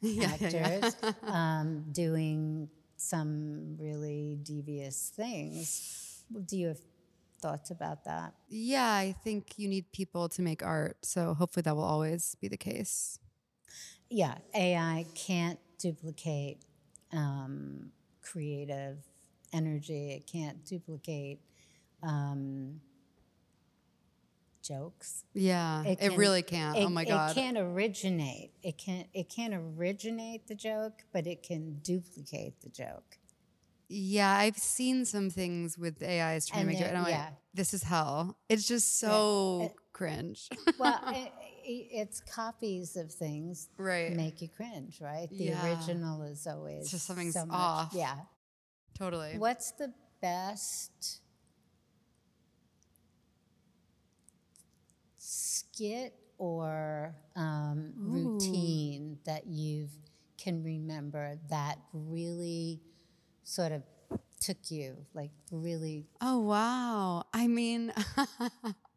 Yeah, 0.00 0.28
yeah, 0.40 0.48
yeah. 0.50 0.70
actors, 0.80 0.96
um, 1.26 1.84
doing 1.92 2.70
some 2.96 3.76
really 3.78 4.38
devious 4.42 5.12
things. 5.14 6.24
Do 6.46 6.56
you 6.56 6.68
have 6.68 6.80
thoughts 7.40 7.70
about 7.70 8.04
that? 8.04 8.34
Yeah, 8.48 8.92
I 8.94 9.14
think 9.24 9.58
you 9.58 9.68
need 9.68 9.92
people 9.92 10.28
to 10.30 10.42
make 10.42 10.62
art. 10.62 10.98
So 11.04 11.34
hopefully 11.34 11.62
that 11.62 11.76
will 11.76 11.84
always 11.84 12.36
be 12.40 12.48
the 12.48 12.56
case. 12.56 13.18
Yeah, 14.10 14.36
AI 14.54 15.06
can't 15.14 15.58
duplicate 15.78 16.58
um, 17.12 17.90
creative 18.22 18.98
energy. 19.52 20.12
It 20.12 20.26
can't 20.30 20.64
duplicate 20.64 21.40
um, 22.02 22.80
jokes. 24.66 25.24
Yeah, 25.34 25.82
it, 25.84 25.98
can- 26.00 26.16
really 26.16 26.42
can't. 26.42 26.76
oh 26.78 26.88
my 26.88 27.04
God. 27.04 27.30
It 27.32 27.34
can't 27.34 27.58
originate. 27.58 28.52
It 28.62 28.78
can't. 28.78 29.06
It 29.14 29.28
can't 29.28 29.54
originate 29.54 30.46
the 30.48 30.54
joke, 30.54 31.04
but 31.12 31.26
it 31.26 31.42
can 31.42 31.78
duplicate 31.82 32.60
the 32.62 32.68
joke. 32.70 33.18
Yeah, 33.88 34.32
I've 34.32 34.56
seen 34.58 35.04
some 35.04 35.30
things 35.30 35.78
with 35.78 36.02
AIs 36.02 36.46
trying 36.46 36.62
And 36.62 36.70
to 36.70 36.74
make 36.76 36.84
it, 36.84 36.88
and 36.88 36.98
I'm 36.98 37.08
yeah. 37.08 37.24
like, 37.26 37.34
this 37.54 37.72
is 37.72 37.84
hell. 37.84 38.36
It's 38.48 38.66
just 38.66 38.98
so 38.98 39.70
uh, 39.72 39.80
cringe. 39.92 40.48
Well, 40.78 40.98
i 41.04 41.30
i 41.30 41.30
it's 41.68 42.20
copies 42.20 42.96
of 42.96 43.12
things 43.12 43.68
right. 43.76 44.12
make 44.14 44.42
you 44.42 44.48
cringe, 44.48 45.00
right? 45.00 45.28
The 45.30 45.44
Yeah. 45.46 45.66
original 45.76 46.22
is 46.22 46.46
always 46.48 46.90
just 46.90 47.06
something's 47.06 47.34
so 47.34 47.46
off. 47.50 47.92
Yeah. 47.94 48.16
totally. 48.98 49.38
What's 49.38 49.70
the 49.72 49.92
best 50.20 51.20
skit 55.26 56.14
or 56.38 57.14
um, 57.34 57.92
routine 57.96 59.18
that 59.26 59.46
you 59.46 59.88
can 60.38 60.62
remember 60.62 61.36
that 61.50 61.78
really 61.92 62.80
sort 63.42 63.72
of 63.72 63.82
took 64.40 64.58
you, 64.68 64.96
like 65.14 65.32
really? 65.50 66.06
Oh 66.20 66.38
wow. 66.38 67.24
I 67.32 67.48
mean 67.48 67.92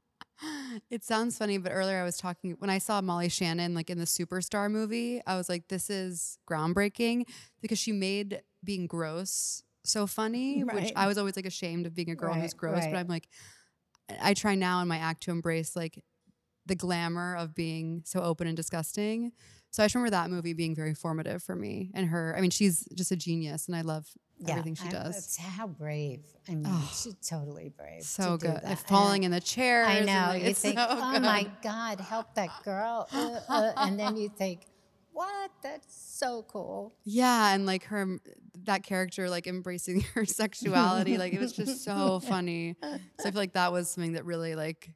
it 0.92 1.04
sounds 1.04 1.38
funny, 1.38 1.58
but 1.58 1.72
earlier 1.72 2.00
I 2.00 2.04
was 2.04 2.18
talking 2.18 2.56
when 2.60 2.70
I 2.70 2.78
saw 2.78 3.02
Molly 3.02 3.30
Shannon 3.30 3.74
like 3.74 3.90
in 3.90 3.98
the 3.98 4.06
Superstar 4.06 4.70
movie, 4.70 5.22
I 5.26 5.36
was 5.36 5.50
like, 5.50 5.68
this 5.68 5.90
is 5.90 6.38
groundbreaking 6.48 7.24
because 7.62 7.80
she 7.80 7.92
made 7.92 8.44
being 8.64 8.86
gross 8.86 9.64
so 9.84 10.06
funny, 10.06 10.62
which 10.74 10.92
I 10.96 11.08
was 11.08 11.18
always 11.18 11.36
like 11.36 11.48
ashamed 11.48 11.88
of 11.88 11.96
being 11.96 12.12
a 12.12 12.16
girl 12.16 12.36
who's 12.36 12.54
gross, 12.54 12.84
right. 12.84 12.92
but 12.92 13.00
I'm 13.00 13.08
like 13.08 13.28
I 14.22 14.34
try 14.34 14.56
now 14.56 14.82
in 14.82 14.88
my 14.88 14.98
act 14.98 15.24
to 15.24 15.32
embrace 15.32 15.76
like 15.76 16.04
the 16.66 16.76
glamour 16.76 17.36
of 17.36 17.56
being 17.56 18.04
so 18.06 18.22
open 18.22 18.48
and 18.48 18.56
disgusting. 18.56 19.32
So 19.72 19.84
I 19.84 19.86
just 19.86 19.96
remember 19.96 20.12
that 20.12 20.30
movie 20.32 20.54
being 20.54 20.74
very 20.76 20.94
formative 20.96 21.44
for 21.44 21.56
me 21.56 21.92
and 21.94 22.08
her. 22.08 22.34
I 22.36 22.42
mean, 22.42 22.50
she's 22.52 22.88
just 22.96 23.12
a 23.12 23.16
genius 23.16 23.68
and 23.68 23.76
I 23.76 23.82
love 23.82 24.08
everything 24.48 24.74
she 24.76 24.88
I- 24.88 24.92
does. 24.92 25.38
how 25.38 25.68
brave. 25.68 26.22
I 26.48 26.56
mean, 26.56 26.64
Oh, 26.68 26.92
she's 26.92 27.16
totally 27.28 27.70
brave. 27.78 28.02
So 28.04 28.38
to 28.38 28.48
good. 28.48 28.62
And 28.64 28.80
falling 28.80 29.24
in 29.24 29.32
the 29.32 29.40
chair. 29.40 29.86
I 29.86 30.00
know. 30.00 30.14
like, 30.30 30.42
you 30.44 30.50
it's 30.50 30.60
think, 30.62 30.80
so 30.80 30.86
oh 30.90 31.20
my. 31.20 31.48
God, 31.62 32.00
help 32.00 32.34
that 32.36 32.50
girl. 32.64 33.08
Uh, 33.12 33.40
uh, 33.48 33.72
and 33.78 34.00
then 34.00 34.16
you 34.18 34.30
think, 34.30 34.66
what? 35.12 35.52
That's 35.62 35.94
so 35.96 36.44
cool. 36.48 36.96
Yeah, 37.04 37.54
and 37.54 37.66
like 37.66 37.84
her 37.86 38.20
that 38.64 38.84
character 38.84 39.30
like 39.30 39.48
embracing 39.48 40.02
her 40.16 40.26
sexuality, 40.26 41.18
like 41.18 41.34
it 41.34 41.40
was 41.40 41.52
just 41.52 41.84
so 41.84 42.20
funny. 42.28 42.76
So 42.82 42.90
I 43.28 43.32
feel 43.32 43.34
like 43.42 43.54
that 43.54 43.72
was 43.72 43.90
something 43.90 44.14
that 44.14 44.26
really 44.26 44.56
like 44.56 44.90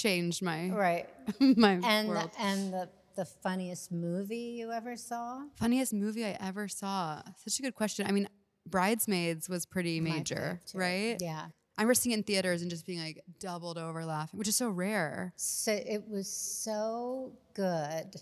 changed 0.00 0.42
my 0.42 0.68
Right. 0.70 1.08
my 1.40 1.78
And 1.84 2.08
world. 2.08 2.30
the, 2.32 2.40
and 2.42 2.72
the, 2.72 2.88
the 3.16 3.24
funniest 3.24 3.92
movie 3.92 4.56
you 4.58 4.72
ever 4.72 4.96
saw? 4.96 5.42
Funniest 5.56 5.92
movie 5.92 6.24
I 6.24 6.36
ever 6.40 6.68
saw. 6.68 7.22
Such 7.44 7.58
a 7.58 7.62
good 7.62 7.74
question. 7.74 8.06
I 8.06 8.12
mean, 8.12 8.28
Bridesmaids 8.66 9.48
was 9.48 9.66
pretty 9.66 10.00
major, 10.00 10.60
right? 10.74 11.16
Yeah. 11.20 11.46
I 11.78 11.82
remember 11.82 11.94
seeing 11.94 12.12
it 12.12 12.18
in 12.18 12.22
theaters 12.24 12.60
and 12.62 12.70
just 12.70 12.84
being 12.86 12.98
like 13.00 13.22
doubled 13.38 13.78
over 13.78 14.04
laughing, 14.04 14.38
which 14.38 14.48
is 14.48 14.56
so 14.56 14.68
rare. 14.68 15.32
So 15.36 15.72
it 15.72 16.02
was 16.08 16.30
so 16.30 17.32
good. 17.54 18.16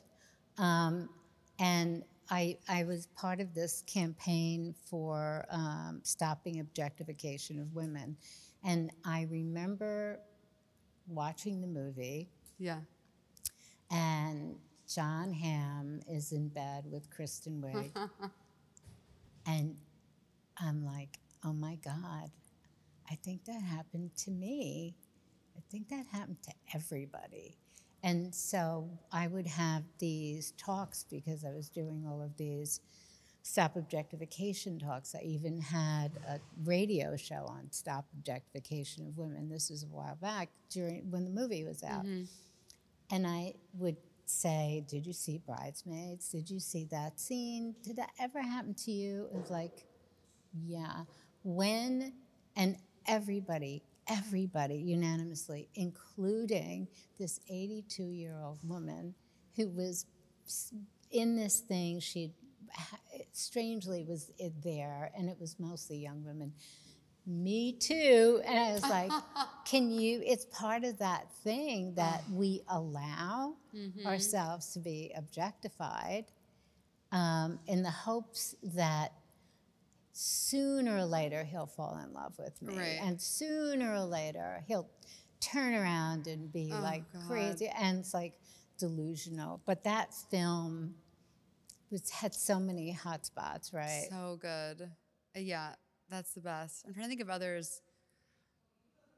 Um, 0.59 1.09
and 1.59 2.05
I, 2.31 2.59
I 2.69 2.85
was 2.85 3.07
part 3.17 3.41
of 3.41 3.55
this 3.55 3.83
campaign 3.87 4.75
for 4.89 5.45
um, 5.51 6.01
stopping 6.05 6.61
objectification 6.61 7.59
of 7.59 7.75
women. 7.75 8.17
And 8.65 8.91
I 9.05 9.27
remember 9.31 10.21
watching 11.09 11.61
the 11.61 11.67
movie, 11.67 12.29
Yeah. 12.59 12.81
and 13.91 14.57
Jon 14.93 15.33
Hamm 15.33 16.01
is 16.09 16.33
in 16.33 16.49
bed 16.49 16.85
with 16.91 17.11
Kristen 17.11 17.63
Wiig. 17.63 17.93
and 19.47 19.77
I'm 20.59 20.85
like, 20.85 21.19
oh 21.45 21.53
my 21.53 21.77
God, 21.77 22.31
I 23.11 23.15
think 23.17 23.45
that 23.45 23.61
happened 23.63 24.11
to 24.25 24.31
me. 24.31 24.97
I 25.57 25.61
think 25.71 25.89
that 25.89 26.07
happened 26.11 26.43
to 26.45 26.53
everybody. 26.75 27.59
And 28.03 28.35
so 28.35 28.89
I 29.13 29.27
would 29.27 29.47
have 29.47 29.83
these 29.99 30.53
talks 30.53 31.05
because 31.11 31.45
I 31.45 31.51
was 31.51 31.69
doing 31.69 32.05
all 32.09 32.23
of 32.23 32.37
these 32.37 32.81
Stop 33.49 33.77
Objectification 33.77 34.79
Talks. 34.79 35.15
I 35.15 35.23
even 35.25 35.59
had 35.59 36.11
a 36.29 36.39
radio 36.67 37.17
show 37.17 37.47
on 37.49 37.69
stop 37.71 38.05
objectification 38.13 39.07
of 39.07 39.17
women. 39.17 39.49
This 39.49 39.71
was 39.71 39.85
a 39.85 39.87
while 39.87 40.19
back 40.21 40.51
during 40.69 41.11
when 41.11 41.25
the 41.25 41.31
movie 41.31 41.65
was 41.65 41.83
out. 41.83 42.05
Mm-hmm. 42.05 42.25
And 43.11 43.27
I 43.27 43.55
would 43.73 43.97
say, 44.27 44.85
Did 44.87 45.07
you 45.07 45.15
see 45.15 45.39
Bridesmaids? 45.39 46.29
Did 46.29 46.51
you 46.51 46.61
see 46.61 46.89
that 46.91 47.19
scene? 47.19 47.75
Did 47.83 47.97
that 47.97 48.11
ever 48.21 48.43
happen 48.43 48.75
to 48.85 48.91
you? 48.91 49.29
It 49.33 49.39
was 49.39 49.51
like, 49.51 49.87
Yeah. 50.53 51.05
When, 51.43 52.13
and 52.55 52.77
everybody, 53.07 53.83
everybody 54.09 54.77
unanimously, 54.77 55.71
including 55.75 56.87
this 57.19 57.41
82 57.49 58.03
year 58.03 58.37
old 58.45 58.59
woman 58.63 59.15
who 59.57 59.71
was 59.71 60.05
in 61.11 61.37
this 61.37 61.61
thing, 61.61 62.01
she 62.01 62.35
strangely 63.33 64.05
was 64.05 64.31
it 64.39 64.53
there, 64.63 65.11
and 65.17 65.29
it 65.29 65.37
was 65.41 65.57
mostly 65.59 65.99
young 65.99 66.25
women. 66.25 66.53
Me 67.27 67.73
too. 67.73 68.41
And 68.47 68.59
I 68.59 68.73
was 68.73 68.83
like, 68.83 69.11
can 69.67 69.91
you? 69.91 70.23
It's 70.25 70.47
part 70.47 70.85
of 70.85 70.99
that 70.99 71.31
thing 71.45 71.95
that 71.97 72.25
we 72.33 72.63
allow 72.69 73.55
ourselves 74.07 74.73
to 74.73 74.79
be 74.81 75.13
objectified 75.17 76.25
um, 77.13 77.59
in 77.67 77.83
the 77.83 77.91
hopes 77.91 78.55
that 78.75 79.13
sooner 80.13 80.97
or 80.97 81.05
later 81.05 81.45
he'll 81.45 81.67
fall 81.67 82.01
in 82.05 82.13
love 82.13 82.33
with 82.39 82.61
me. 82.63 82.77
Right. 82.77 82.99
And 83.03 83.21
sooner 83.21 83.93
or 83.95 84.01
later 84.05 84.65
he'll 84.67 84.89
turn 85.41 85.75
around 85.75 86.27
and 86.27 86.53
be 86.53 86.73
Oh, 86.75 86.81
like 86.81 87.05
God. 87.13 87.23
crazy. 87.29 87.69
And 87.79 87.99
it's 88.01 88.13
like 88.15 88.35
delusional. 88.79 89.61
But 89.65 89.85
that 89.85 90.13
film 90.31 90.95
was, 91.91 92.09
had 92.11 92.35
so 92.35 92.59
many 92.59 92.93
hot 92.93 93.25
spots, 93.27 93.73
right? 93.73 94.07
So 94.11 94.39
good. 94.41 94.83
Uh, 95.37 95.41
Yeah, 95.41 95.75
that's 96.09 96.33
the 96.33 96.41
best. 96.41 96.85
I'm 96.87 96.95
trying 96.95 97.05
to 97.05 97.09
think 97.09 97.21
of 97.21 97.31
others. 97.31 97.81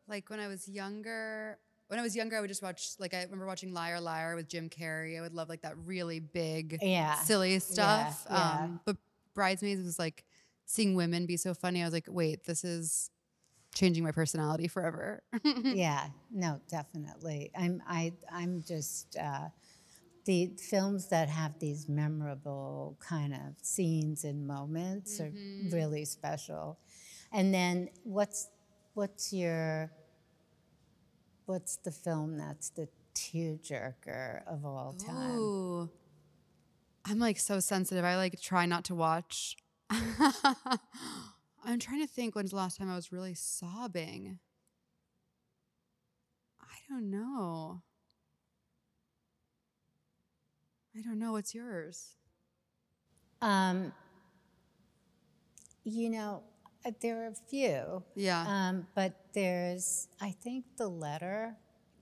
Like 0.08 0.28
when 0.28 0.40
I 0.40 0.48
was 0.48 0.68
younger, 0.68 1.58
when 1.88 1.98
I 1.98 2.02
was 2.02 2.14
younger, 2.16 2.36
I 2.36 2.40
would 2.40 2.48
just 2.48 2.62
watch, 2.62 2.90
like, 2.98 3.14
I 3.14 3.22
remember 3.24 3.46
watching 3.46 3.72
Liar 3.72 4.00
Liar 4.00 4.36
with 4.36 4.48
Jim 4.48 4.68
Carrey. 4.68 5.18
I 5.18 5.20
would 5.22 5.34
love, 5.34 5.48
like, 5.48 5.62
that 5.62 5.76
really 5.78 6.20
big, 6.20 6.78
Yeah. 6.80 7.16
silly 7.16 7.58
stuff. 7.58 8.26
yeah. 8.30 8.62
Um, 8.64 8.80
but 8.84 8.96
Bridesmaids 9.34 9.82
was 9.84 9.98
like 9.98 10.24
seeing 10.66 10.94
women 10.94 11.26
be 11.26 11.36
so 11.36 11.52
funny. 11.54 11.82
I 11.82 11.84
was 11.84 11.92
like, 11.92 12.06
wait, 12.08 12.44
this 12.44 12.62
is 12.64 13.10
changing 13.74 14.04
my 14.04 14.12
personality 14.12 14.68
forever. 14.68 15.22
yeah, 15.44 16.08
no, 16.30 16.60
definitely. 16.68 17.50
I'm 17.56 17.82
I 17.88 18.12
I'm 18.30 18.62
just 18.62 19.16
uh, 19.16 19.48
the 20.24 20.52
films 20.58 21.08
that 21.08 21.28
have 21.28 21.58
these 21.58 21.88
memorable 21.88 22.96
kind 23.00 23.32
of 23.32 23.54
scenes 23.62 24.24
and 24.24 24.46
moments 24.46 25.20
are 25.20 25.30
mm-hmm. 25.30 25.74
really 25.74 26.04
special. 26.04 26.78
And 27.32 27.54
then 27.54 27.88
what's 28.04 28.48
what's 28.94 29.32
your 29.32 29.92
what's 31.46 31.76
the 31.76 31.90
film 31.90 32.36
that's 32.36 32.70
the 32.70 32.88
tearjerker 33.14 34.42
of 34.46 34.64
all 34.64 34.94
time? 34.94 35.38
Ooh. 35.38 35.90
I'm 37.04 37.18
like 37.18 37.38
so 37.38 37.60
sensitive. 37.60 38.04
I 38.04 38.16
like 38.16 38.40
try 38.40 38.66
not 38.66 38.84
to 38.84 38.94
watch. 38.94 39.56
I'm 41.64 41.78
trying 41.78 42.00
to 42.00 42.06
think 42.06 42.34
when's 42.34 42.50
the 42.50 42.56
last 42.56 42.78
time 42.78 42.90
I 42.90 42.96
was 42.96 43.12
really 43.12 43.34
sobbing. 43.34 44.38
I 46.60 46.76
don't 46.88 47.10
know. 47.10 47.82
I 50.96 51.02
don't 51.02 51.18
know. 51.18 51.32
What's 51.32 51.54
yours? 51.54 52.16
Um, 53.40 53.92
you 55.84 56.10
know, 56.10 56.42
uh, 56.84 56.90
there 57.00 57.24
are 57.24 57.28
a 57.28 57.34
few. 57.48 58.02
Yeah. 58.16 58.44
Um, 58.46 58.86
but 58.94 59.14
there's, 59.32 60.08
I 60.20 60.30
think, 60.30 60.64
the 60.76 60.88
letter. 60.88 61.56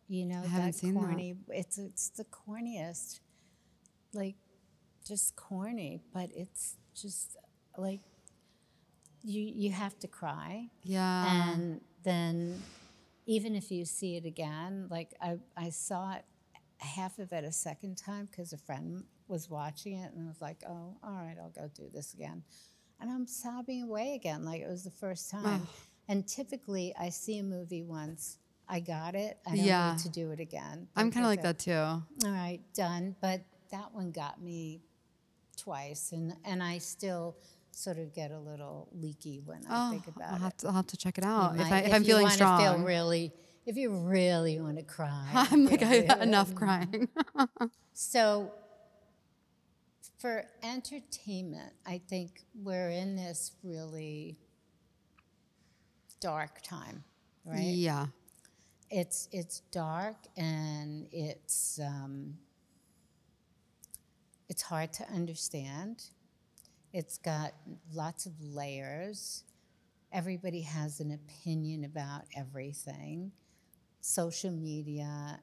You 0.09 0.25
know, 0.25 0.41
haven't 0.41 0.67
that 0.67 0.75
seen 0.75 0.95
that. 0.95 1.01
corny. 1.01 1.37
It's 1.51 1.77
it's 1.77 2.09
the 2.09 2.25
corniest, 2.25 3.21
like, 4.15 4.37
just 5.07 5.37
corny. 5.37 6.01
But 6.15 6.31
it's 6.35 6.77
just 6.95 7.37
like, 7.77 8.01
you 9.23 9.43
you 9.43 9.71
have 9.71 9.99
to 9.99 10.09
cry, 10.09 10.71
yeah. 10.83 11.53
and 11.53 11.83
then 12.05 12.63
even 13.27 13.55
if 13.55 13.71
you 13.71 13.85
see 13.85 14.17
it 14.17 14.25
again, 14.25 14.87
like 14.91 15.11
I 15.21 15.37
I 15.59 15.69
saw 15.69 16.15
it 16.15 16.25
half 16.79 17.19
of 17.19 17.33
it 17.33 17.45
a 17.45 17.53
second 17.53 17.97
time 17.97 18.27
because 18.27 18.53
a 18.53 18.59
friend 18.59 19.05
was 19.27 19.49
watching 19.51 19.95
it, 19.95 20.13
and 20.15 20.25
I 20.25 20.29
was 20.29 20.41
like, 20.41 20.59
oh, 20.69 20.97
all 21.03 21.13
right, 21.13 21.37
I'll 21.43 21.51
go 21.51 21.69
do 21.75 21.89
this 21.93 22.15
again, 22.15 22.43
and 23.01 23.11
I'm 23.11 23.27
sobbing 23.27 23.83
away 23.83 24.15
again 24.15 24.45
like 24.45 24.63
it 24.63 24.69
was 24.69 24.85
the 24.85 24.91
first 24.91 25.31
time. 25.31 25.67
And 26.09 26.27
typically, 26.27 26.95
I 26.99 27.11
see 27.11 27.39
a 27.39 27.43
movie 27.43 27.83
once. 27.83 28.39
I 28.67 28.81
got 28.81 29.15
it. 29.15 29.39
I 29.47 29.51
don't 29.57 29.65
Yeah. 29.65 29.93
need 29.93 29.99
to 30.01 30.09
do 30.09 30.31
it 30.31 30.41
again. 30.41 30.89
I'm 30.97 31.11
kind 31.11 31.25
of 31.27 31.31
like 31.31 31.43
That's 31.43 31.65
that 31.67 32.03
too. 32.21 32.27
All 32.27 32.33
right, 32.33 32.61
done. 32.75 33.15
But 33.21 33.43
that 33.71 33.93
one 33.95 34.11
got 34.11 34.41
me 34.43 34.83
twice, 35.57 36.13
and 36.13 36.35
and 36.45 36.63
I 36.63 36.79
still 36.79 37.37
sort 37.71 37.99
of 37.99 38.13
get 38.15 38.31
a 38.31 38.39
little 38.39 38.89
leaky 38.93 39.41
when 39.45 39.65
I 39.69 39.87
Oh, 39.89 39.91
think 39.91 40.07
about 40.09 40.31
I'll 40.33 40.37
it. 40.37 40.41
have 40.41 40.57
to, 40.59 40.67
I'll 40.69 40.73
have 40.73 40.87
to 40.89 40.97
check 40.97 41.17
it 41.19 41.25
out 41.25 41.55
if, 41.61 41.71
I, 41.71 41.79
if, 41.81 41.93
I'm 41.95 42.03
you 42.03 42.07
feeling 42.07 42.29
strong. 42.31 42.59
Feel 42.61 42.85
really, 42.85 43.33
if 43.69 43.77
you 43.77 43.91
really 43.91 44.59
want 44.61 44.79
to 44.79 44.83
cry. 44.83 45.29
I'm 45.35 45.67
like, 45.67 45.83
I've 45.83 46.07
had 46.07 46.23
enough 46.23 46.55
crying. 46.55 47.09
So, 48.01 48.53
for 50.19 50.45
entertainment, 50.63 51.73
I 51.85 52.01
think 52.09 52.45
we're 52.55 52.91
in 52.91 53.17
this 53.17 53.51
really 53.65 54.39
dark 56.21 56.63
time, 56.63 57.03
right? 57.45 57.59
Yeah. 57.59 58.07
It's 58.89 59.29
it's 59.33 59.63
dark 59.73 60.15
and 60.37 61.09
it's 61.11 61.81
um, 61.85 62.35
it's 64.49 64.63
hard 64.63 64.93
to 64.93 65.11
understand. 65.11 66.05
It's 66.93 67.19
got 67.19 67.53
lots 67.93 68.27
of 68.27 68.33
layers. 68.41 69.43
Everybody 70.13 70.61
has 70.61 71.01
an 71.01 71.11
opinion 71.11 71.83
about 71.83 72.23
everything. 72.37 73.33
Social 74.01 74.51
media 74.51 75.41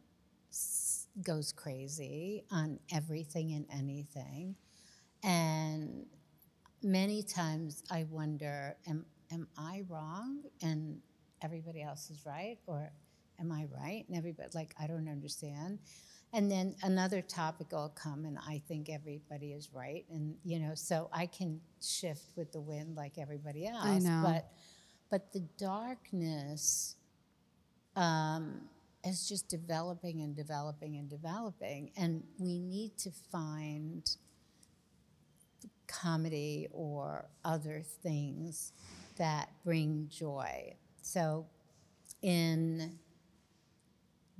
goes 1.23 1.51
crazy 1.51 2.43
on 2.51 2.79
everything 2.91 3.53
and 3.53 3.65
anything. 3.71 4.55
And 5.23 6.05
many 6.83 7.23
times 7.23 7.83
I 7.89 8.05
wonder, 8.09 8.75
am, 8.87 9.05
am 9.31 9.47
I 9.57 9.83
wrong 9.89 10.41
and 10.61 10.99
everybody 11.41 11.81
else 11.81 12.09
is 12.09 12.25
right? 12.25 12.57
Or 12.67 12.91
am 13.39 13.51
I 13.51 13.65
right? 13.75 14.05
And 14.07 14.17
everybody, 14.17 14.49
like, 14.53 14.73
I 14.79 14.87
don't 14.87 15.09
understand. 15.09 15.79
And 16.33 16.51
then 16.51 16.75
another 16.83 17.21
topic 17.21 17.71
will 17.71 17.93
come, 17.95 18.25
and 18.25 18.37
I 18.45 18.61
think 18.67 18.89
everybody 18.89 19.53
is 19.53 19.69
right. 19.73 20.03
And, 20.09 20.35
you 20.43 20.59
know, 20.59 20.73
so 20.75 21.09
I 21.13 21.27
can 21.27 21.61
shift 21.81 22.35
with 22.35 22.51
the 22.51 22.59
wind 22.59 22.97
like 22.97 23.17
everybody 23.17 23.67
else. 23.67 23.85
I 23.85 23.99
know. 23.99 24.21
But, 24.23 24.51
but 25.09 25.31
the 25.31 25.47
darkness 25.57 26.97
um, 27.95 28.61
is 29.03 29.27
just 29.27 29.47
developing 29.49 30.21
and 30.21 30.35
developing 30.35 30.97
and 30.97 31.09
developing. 31.09 31.91
And 31.97 32.23
we 32.39 32.59
need 32.59 32.97
to 32.99 33.11
find 33.31 34.09
comedy 35.87 36.67
or 36.71 37.25
other 37.43 37.81
things 38.03 38.73
that 39.17 39.49
bring 39.63 40.07
joy. 40.09 40.73
So, 41.01 41.45
in 42.21 42.97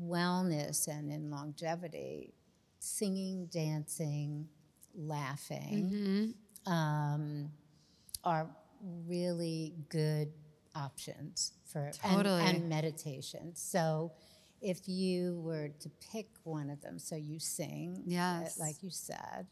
wellness 0.01 0.87
and 0.87 1.11
in 1.11 1.29
longevity, 1.29 2.33
singing, 2.79 3.45
dancing, 3.47 4.47
laughing 4.97 6.33
um, 6.65 7.49
are 8.23 8.47
really 9.07 9.73
good 9.89 10.31
options 10.75 11.53
for 11.65 11.85
and- 11.85 11.95
Totally. 12.15 12.41
and, 12.43 12.69
meditation. 12.69 13.55
So, 13.55 14.11
if 14.61 14.87
you 14.87 15.39
were 15.41 15.69
to 15.79 15.89
pick 16.11 16.27
one 16.43 16.69
of 16.69 16.81
them, 16.81 16.97
so 16.97 17.15
you 17.15 17.39
sing, 17.39 17.97
uh, 17.99 18.03
Yes. 18.07 18.57
like 18.59 18.81
you 18.81 18.89
said, 18.89 19.47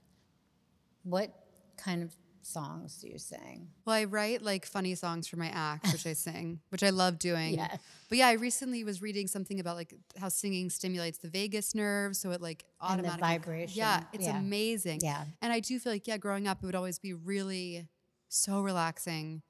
what 1.03 1.33
kind 1.77 2.01
of 2.03 2.15
songs 2.41 2.97
do 3.01 3.07
you 3.07 3.17
sing? 3.17 3.67
Well, 3.85 3.95
I 3.95 4.05
write 4.05 4.41
like 4.41 4.65
funny 4.65 4.95
songs 4.95 5.27
for 5.27 5.37
my 5.37 5.47
act, 5.49 5.91
which 5.91 6.05
I 6.07 6.13
sing, 6.27 6.59
which 6.69 6.83
I 6.83 6.89
love 6.89 7.19
doing. 7.19 7.53
Yeah. 7.55 7.77
But 8.09 8.17
yeah, 8.17 8.27
I 8.27 8.33
recently 8.33 8.83
was 8.83 9.01
reading 9.01 9.27
something 9.27 9.59
about 9.59 9.75
like 9.75 9.93
how 10.17 10.29
singing 10.29 10.69
stimulates 10.69 11.17
the 11.19 11.29
vagus 11.29 11.75
nerve, 11.75 12.15
so 12.15 12.31
it 12.31 12.41
like 12.41 12.63
And 12.81 13.03
the 13.03 13.09
automatically. 13.09 13.27
vibration, 13.55 13.77
Yeah, 13.77 14.03
it's 14.13 14.25
yeah. 14.25 14.37
amazing. 14.39 14.99
Yeah. 15.03 15.25
And 15.41 15.51
I 15.53 15.59
do 15.59 15.79
feel 15.79 15.91
like 15.91 16.07
yeah, 16.07 16.17
growing 16.17 16.47
up, 16.47 16.59
it 16.63 16.65
would 16.65 16.75
always 16.75 16.99
be 16.99 17.13
really 17.13 17.87
so 18.29 18.61
relaxing 18.61 19.41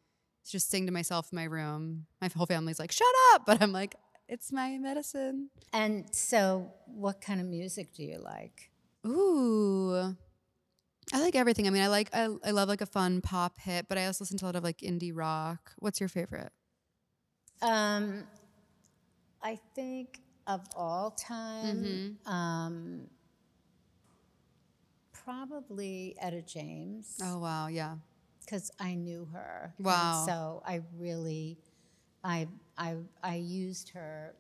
just 0.51 0.69
sing 0.69 0.85
to 0.85 0.91
myself 0.91 1.29
in 1.31 1.35
my 1.35 1.45
room. 1.45 2.05
My 2.21 2.29
whole 2.35 2.45
family's 2.45 2.79
like, 2.79 2.91
"Shut 2.91 3.07
up!" 3.33 3.45
But 3.45 3.61
I'm 3.61 3.71
like, 3.71 3.95
"It's 4.27 4.51
my 4.51 4.77
medicine." 4.77 5.49
And 5.71 6.13
so, 6.13 6.71
what 6.85 7.21
kind 7.21 7.39
of 7.39 7.47
music 7.47 7.93
do 7.93 8.03
you 8.03 8.19
like? 8.19 8.69
Ooh. 9.05 10.15
I 11.13 11.19
like 11.19 11.35
everything. 11.35 11.67
I 11.67 11.69
mean, 11.69 11.83
I 11.83 11.87
like 11.87 12.09
I, 12.13 12.29
I 12.45 12.51
love 12.51 12.69
like 12.69 12.81
a 12.81 12.85
fun 12.85 13.21
pop 13.21 13.59
hit, 13.59 13.87
but 13.89 13.97
I 13.97 14.05
also 14.05 14.23
listen 14.23 14.37
to 14.39 14.45
a 14.45 14.47
lot 14.47 14.55
of 14.55 14.63
like 14.63 14.79
indie 14.79 15.11
rock. 15.13 15.71
What's 15.79 15.99
your 15.99 16.09
favorite? 16.09 16.51
Um, 17.61 18.23
I 19.41 19.59
think 19.75 20.21
of 20.47 20.61
all 20.75 21.11
time, 21.11 22.17
um, 22.25 23.07
probably 25.11 26.15
Etta 26.19 26.41
James. 26.41 27.19
Oh 27.21 27.39
wow, 27.39 27.67
yeah. 27.67 27.95
Because 28.45 28.71
I 28.79 28.95
knew 28.95 29.27
her. 29.33 29.73
and 29.77 30.25
so 30.25 30.63
I 30.65 30.81
really, 30.97 31.57
I, 32.23 32.47
I, 32.77 32.97
I 33.23 33.35
used 33.35 33.89
her 33.89 34.35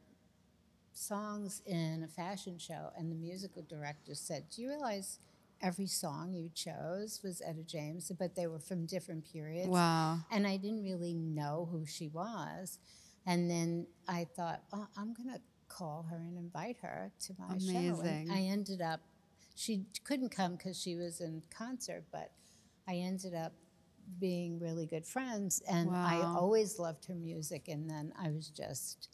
songs 0.93 1.61
in 1.65 2.03
a 2.03 2.07
fashion 2.07 2.57
show, 2.57 2.89
and 2.97 3.11
the 3.11 3.15
musical 3.15 3.63
director 3.63 4.13
said, 4.15 4.45
"Do 4.49 4.61
you 4.61 4.69
realize 4.69 5.19
every 5.61 5.87
song 5.87 6.33
you 6.33 6.49
chose 6.53 7.21
was 7.23 7.41
Etta 7.45 7.63
James, 7.63 8.11
but 8.17 8.35
they 8.35 8.47
were 8.47 8.59
from 8.59 8.85
different 8.85 9.25
periods?" 9.31 9.67
Wow. 9.69 10.19
And 10.31 10.45
I 10.47 10.57
didn't 10.57 10.83
really 10.83 11.13
know 11.13 11.67
who 11.71 11.85
she 11.85 12.07
was, 12.09 12.79
and 13.25 13.49
then 13.49 13.87
I 14.07 14.25
thought, 14.35 14.63
"Oh, 14.71 14.87
I'm 14.97 15.13
gonna 15.13 15.39
call 15.67 16.03
her 16.09 16.17
and 16.17 16.37
invite 16.37 16.77
her 16.81 17.11
to 17.21 17.33
my 17.39 17.57
show." 17.57 17.69
Amazing. 17.71 18.29
And 18.29 18.31
I 18.31 18.41
ended 18.41 18.81
up. 18.81 19.01
She 19.55 19.85
couldn't 20.03 20.29
come 20.29 20.55
because 20.55 20.79
she 20.79 20.95
was 20.95 21.21
in 21.21 21.43
concert, 21.55 22.05
but 22.11 22.31
I 22.87 22.95
ended 22.95 23.33
up 23.35 23.53
being 24.19 24.59
really 24.59 24.85
good 24.85 25.05
friends 25.05 25.61
and 25.67 25.89
I 25.89 26.21
always 26.21 26.79
loved 26.79 27.05
her 27.05 27.15
music 27.15 27.67
and 27.67 27.89
then 27.89 28.13
I 28.17 28.31
was 28.31 28.49
just 28.49 29.09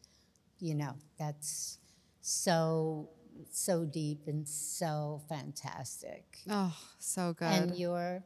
you 0.60 0.76
know 0.76 0.96
that's 1.18 1.80
so 2.22 3.10
so 3.52 3.86
deep 3.86 4.28
and 4.28 4.48
so 4.48 5.22
fantastic. 5.30 6.40
Oh, 6.50 6.76
so 6.98 7.34
good. 7.34 7.46
And 7.46 7.78
your 7.78 8.24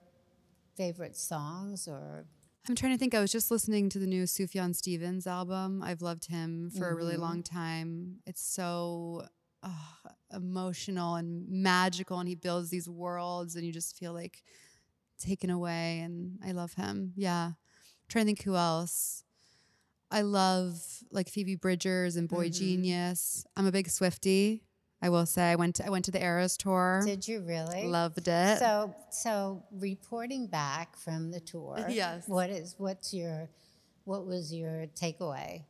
favorite 0.76 1.16
songs 1.16 1.88
or 1.88 2.26
I'm 2.68 2.76
trying 2.76 2.93
to 2.93 2.97
think. 2.97 3.14
I 3.14 3.20
was 3.20 3.32
just 3.32 3.51
listening 3.51 3.89
to 3.89 3.99
the 3.99 4.07
new 4.07 4.24
Sufjan 4.24 4.74
Stevens 4.74 5.28
album. 5.28 5.84
I've 5.84 6.01
loved 6.01 6.28
him 6.28 6.72
for 6.78 6.89
a 6.89 6.95
really 6.95 7.14
mm-hmm. 7.14 7.22
long 7.22 7.43
time. 7.43 8.20
It's 8.26 8.41
so 8.41 9.28
oh, 9.64 9.89
emotional 10.34 11.16
and 11.16 11.45
magical, 11.49 12.20
and 12.20 12.30
he 12.30 12.36
builds 12.36 12.70
these 12.70 12.88
worlds, 12.88 13.57
and 13.57 13.66
you 13.66 13.74
just 13.74 13.97
feel 13.97 14.14
like 14.14 14.43
taken 15.24 15.49
away. 15.49 15.99
And 15.99 16.39
I 16.45 16.51
love 16.51 16.74
him. 16.74 17.13
Yeah. 17.15 17.51
trying 18.09 18.26
to 18.26 18.28
think 18.28 18.43
who 18.43 18.55
else. 18.55 19.24
I 20.11 20.21
love 20.21 20.80
like 21.11 21.28
Phoebe 21.28 21.55
Bridgers 21.55 22.15
and 22.15 22.30
Boy 22.30 22.45
mm-hmm. 22.45 22.59
Genius. 22.59 23.45
I'm 23.57 23.65
a 23.65 23.71
big 23.71 23.89
Swifty. 23.89 24.63
I 25.01 25.09
will 25.09 25.26
say 25.26 25.51
I 25.51 25.55
went 25.55 25.76
to, 25.76 25.86
I 25.86 25.89
went 25.89 26.05
to 26.05 26.11
the 26.11 26.24
Eras 26.24 26.55
tour. 26.55 27.01
did 27.05 27.28
you 27.28 27.41
really? 27.41 27.88
Loved 27.88 28.28
it. 28.28 28.59
So 28.59 28.95
so 29.09 29.63
reporting 29.71 30.47
back 30.47 30.95
from 30.95 31.32
the 31.32 31.41
tour. 31.41 31.86
Yes. 31.89 32.28
What 32.28 32.49
is 32.49 32.76
what's 32.78 33.13
your 33.13 33.49
what 34.05 34.26
was 34.26 34.53
your 34.53 34.86
takeaway? 34.95 35.65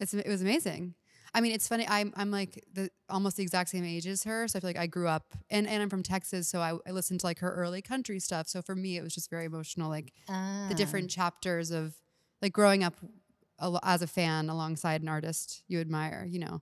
It's 0.00 0.12
it 0.12 0.26
was 0.26 0.42
amazing. 0.42 0.94
I 1.38 1.40
mean, 1.40 1.52
it's 1.52 1.68
funny. 1.68 1.86
I'm 1.88 2.12
I'm 2.16 2.32
like 2.32 2.64
the 2.72 2.90
almost 3.08 3.36
the 3.36 3.44
exact 3.44 3.70
same 3.70 3.84
age 3.84 4.08
as 4.08 4.24
her, 4.24 4.48
so 4.48 4.56
I 4.56 4.60
feel 4.60 4.70
like 4.70 4.76
I 4.76 4.88
grew 4.88 5.06
up 5.06 5.36
and 5.50 5.68
and 5.68 5.80
I'm 5.80 5.88
from 5.88 6.02
Texas, 6.02 6.48
so 6.48 6.58
I, 6.60 6.76
I 6.84 6.90
listened 6.90 7.20
to 7.20 7.26
like 7.26 7.38
her 7.38 7.54
early 7.54 7.80
country 7.80 8.18
stuff. 8.18 8.48
So 8.48 8.60
for 8.60 8.74
me, 8.74 8.96
it 8.96 9.04
was 9.04 9.14
just 9.14 9.30
very 9.30 9.44
emotional, 9.44 9.88
like 9.88 10.12
Ah. 10.28 10.66
the 10.68 10.74
different 10.74 11.10
chapters 11.10 11.70
of 11.70 11.94
like 12.42 12.52
growing 12.52 12.82
up 12.82 12.94
as 13.84 14.02
a 14.02 14.08
fan 14.08 14.48
alongside 14.50 15.00
an 15.00 15.08
artist 15.08 15.62
you 15.68 15.78
admire. 15.80 16.26
You 16.28 16.40
know, 16.40 16.60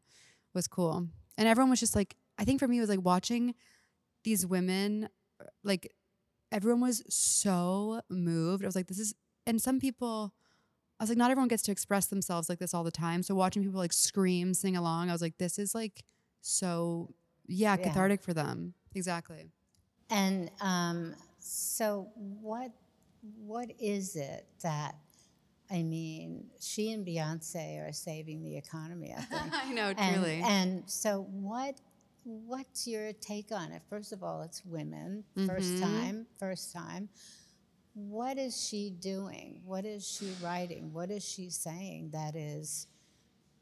was 0.53 0.69
cool, 0.69 1.09
and 1.39 1.49
everyone 1.49 1.71
was 1.71 1.81
just 1.81 1.97
like. 1.97 2.15
I 2.39 2.45
think 2.45 2.61
for 2.61 2.69
me, 2.69 2.77
it 2.77 2.83
was 2.83 2.91
like 2.91 3.03
watching 3.03 3.55
these 4.23 4.45
women, 4.45 5.09
like 5.65 5.91
everyone 6.53 6.83
was 6.83 7.03
so 7.09 8.03
moved. 8.11 8.63
I 8.63 8.69
was 8.69 8.77
like, 8.77 8.89
this 8.89 8.99
is, 8.99 9.15
and 9.47 9.59
some 9.59 9.81
people. 9.81 10.35
I 10.99 11.03
was 11.03 11.11
like, 11.11 11.19
not 11.19 11.31
everyone 11.31 11.49
gets 11.49 11.63
to 11.65 11.73
express 11.73 12.07
themselves 12.07 12.49
like 12.49 12.59
this 12.59 12.73
all 12.73 12.85
the 12.85 12.91
time. 12.91 13.23
So 13.23 13.35
watching 13.35 13.63
people 13.63 13.79
like 13.79 13.93
scream, 13.93 14.55
sing 14.55 14.77
along, 14.77 15.11
I 15.11 15.13
was 15.13 15.21
like, 15.23 15.37
this 15.39 15.59
is 15.59 15.75
like 15.75 16.03
so, 16.41 17.15
yeah, 17.47 17.77
Yeah. 17.79 17.85
cathartic 17.89 18.23
for 18.23 18.33
them. 18.33 18.75
Exactly. 18.95 19.51
And 20.11 20.51
um, 20.61 21.15
so, 21.39 22.09
what 22.15 22.71
what 23.45 23.71
is 23.81 24.15
it 24.15 24.47
that 24.63 24.95
I 25.71 25.83
mean? 25.83 26.45
She 26.61 26.93
and 26.93 27.05
Beyonce 27.05 27.87
are 27.87 27.93
saving 27.93 28.43
the 28.45 28.57
economy. 28.57 29.13
I 29.17 29.21
think. 29.23 29.53
I 29.53 29.73
know, 29.73 29.93
and, 29.99 30.15
truly. 30.15 30.41
And 30.45 30.83
so, 30.87 31.27
what 31.31 31.81
what's 32.25 32.87
your 32.87 33.13
take 33.15 33.51
on 33.53 33.73
it? 33.73 33.83
First 33.91 34.13
of 34.13 34.23
all, 34.23 34.43
it's 34.43 34.65
women. 34.65 35.25
First 35.47 35.75
Mhm. 35.77 35.81
time. 35.81 36.27
First 36.39 36.73
time. 36.73 37.09
What 37.99 38.37
is 38.37 38.55
she 38.63 38.91
doing? 38.91 39.63
What 39.65 39.87
is 39.87 40.07
she 40.07 40.31
writing? 40.45 40.93
What 40.93 41.11
is 41.11 41.25
she 41.25 41.49
saying 41.49 42.11
that 42.13 42.37
is 42.37 42.87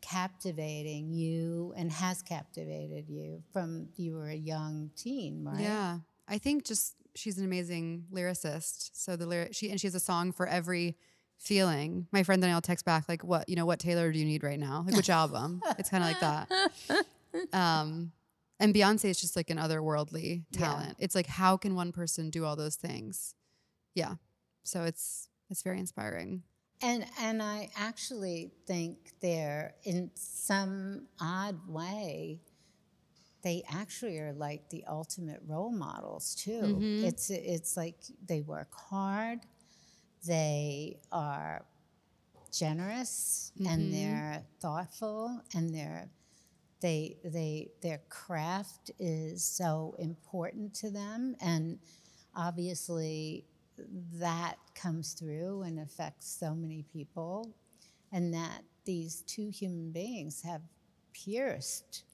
captivating 0.00 1.08
you 1.12 1.72
and 1.76 1.90
has 1.92 2.20
captivated 2.20 3.08
you 3.08 3.42
from 3.52 3.88
you 3.96 4.14
were 4.16 4.28
a 4.28 4.34
young 4.34 4.90
teen, 4.96 5.44
right? 5.44 5.60
Yeah. 5.60 5.98
I 6.26 6.38
think 6.38 6.64
just 6.64 6.94
she's 7.14 7.38
an 7.38 7.44
amazing 7.44 8.06
lyricist. 8.12 8.90
So 8.94 9.14
the 9.14 9.26
lyric 9.26 9.54
she 9.54 9.70
and 9.70 9.80
she 9.80 9.86
has 9.86 9.94
a 9.94 10.00
song 10.00 10.32
for 10.32 10.48
every 10.48 10.96
feeling. 11.38 12.08
My 12.10 12.24
friend 12.24 12.42
Danielle 12.42 12.60
texts 12.60 12.82
back 12.84 13.08
like, 13.08 13.22
"What 13.22 13.48
you 13.48 13.54
know? 13.56 13.66
What 13.66 13.78
Taylor 13.78 14.10
do 14.10 14.18
you 14.18 14.24
need 14.24 14.42
right 14.42 14.58
now? 14.58 14.82
Like 14.86 14.96
which 14.96 15.10
album?" 15.22 15.62
It's 15.78 15.90
kind 15.90 16.02
of 16.02 16.10
like 16.10 16.20
that. 16.20 17.52
Um, 17.52 18.12
and 18.60 18.74
Beyonce 18.74 19.06
is 19.06 19.20
just 19.20 19.36
like 19.36 19.50
an 19.50 19.58
otherworldly 19.58 20.44
Yeah. 20.50 20.58
talent. 20.58 20.96
It's 20.98 21.14
like 21.14 21.26
how 21.26 21.56
can 21.56 21.74
one 21.74 21.92
person 21.92 22.30
do 22.30 22.44
all 22.44 22.56
those 22.56 22.76
things? 22.76 23.34
Yeah. 23.94 24.14
So 24.64 24.84
it's 24.84 25.28
it's 25.50 25.62
very 25.62 25.78
inspiring. 25.78 26.42
And 26.82 27.06
and 27.20 27.42
I 27.42 27.70
actually 27.76 28.50
think 28.66 29.12
they're 29.20 29.74
in 29.84 30.10
some 30.14 31.06
odd 31.20 31.56
way, 31.68 32.40
they 33.42 33.62
actually 33.70 34.18
are 34.18 34.32
like 34.32 34.68
the 34.70 34.84
ultimate 34.88 35.40
role 35.46 35.70
models 35.72 36.34
too. 36.34 36.60
Mhm. 36.62 37.04
It's 37.04 37.30
it's 37.30 37.76
like 37.76 37.96
they 38.26 38.40
work 38.40 38.74
hard, 38.74 39.40
they 40.26 41.00
are 41.12 41.64
generous, 42.52 43.52
Mhm. 43.58 43.66
and 43.68 43.94
they're 43.94 44.46
thoughtful, 44.60 45.40
and 45.54 45.74
they're 45.74 46.10
they 46.80 47.18
they 47.24 47.70
their 47.82 47.98
craft 48.08 48.90
is 48.98 49.44
so 49.44 49.94
important 49.98 50.74
to 50.76 50.90
them, 50.90 51.36
and 51.40 51.78
obviously 52.34 53.46
that 54.14 54.56
comes 54.74 55.12
through 55.14 55.62
and 55.62 55.78
affects 55.80 56.26
so 56.28 56.54
many 56.54 56.84
people, 56.92 57.54
and 58.12 58.32
that 58.34 58.62
these 58.84 59.22
two 59.26 59.48
human 59.48 59.90
beings 59.92 60.42
have 60.42 60.62
pierced 61.12 62.04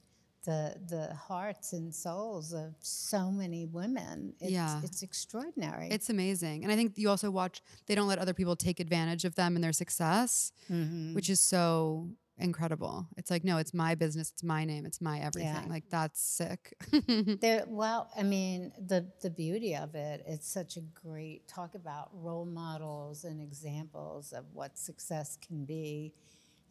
the 0.43 0.75
the 0.89 1.13
hearts 1.13 1.73
and 1.73 1.93
souls 1.93 2.51
of 2.53 2.73
so 2.79 3.29
many 3.29 3.65
women. 3.67 4.33
It's, 4.39 4.51
Yeah. 4.51 4.81
it's 4.83 5.03
extraordinary. 5.03 5.89
It's 5.89 6.09
amazing. 6.09 6.63
And 6.63 6.71
I 6.71 6.75
think 6.75 6.97
you 6.97 7.09
also 7.09 7.29
watch 7.29 7.61
they 7.85 7.93
don't 7.93 8.07
let 8.07 8.17
other 8.17 8.33
people 8.33 8.55
take 8.55 8.79
advantage 8.79 9.23
of 9.23 9.35
them 9.35 9.55
and 9.55 9.63
their 9.63 9.73
success, 9.73 10.51
Mhm. 10.69 11.13
which 11.13 11.29
is 11.29 11.39
so 11.39 12.09
incredible. 12.41 13.07
It's 13.17 13.29
like, 13.31 13.43
no, 13.43 13.57
it's 13.57 13.73
my 13.73 13.95
business, 13.95 14.31
it's 14.31 14.43
my 14.43 14.65
name, 14.65 14.85
it's 14.85 15.01
my 15.01 15.19
everything. 15.19 15.63
Yeah. 15.63 15.69
Like 15.69 15.85
that's 15.89 16.21
sick. 16.21 16.73
There, 17.41 17.63
well, 17.67 18.09
I 18.17 18.23
mean, 18.23 18.71
the 18.87 19.05
the 19.21 19.29
beauty 19.29 19.75
of 19.75 19.95
it, 19.95 20.23
it's 20.27 20.47
such 20.47 20.77
a 20.77 20.81
great 20.81 21.47
talk 21.47 21.75
about 21.75 22.09
role 22.13 22.45
models 22.45 23.23
and 23.23 23.41
examples 23.41 24.31
of 24.33 24.45
what 24.53 24.77
success 24.77 25.37
can 25.45 25.65
be, 25.65 26.13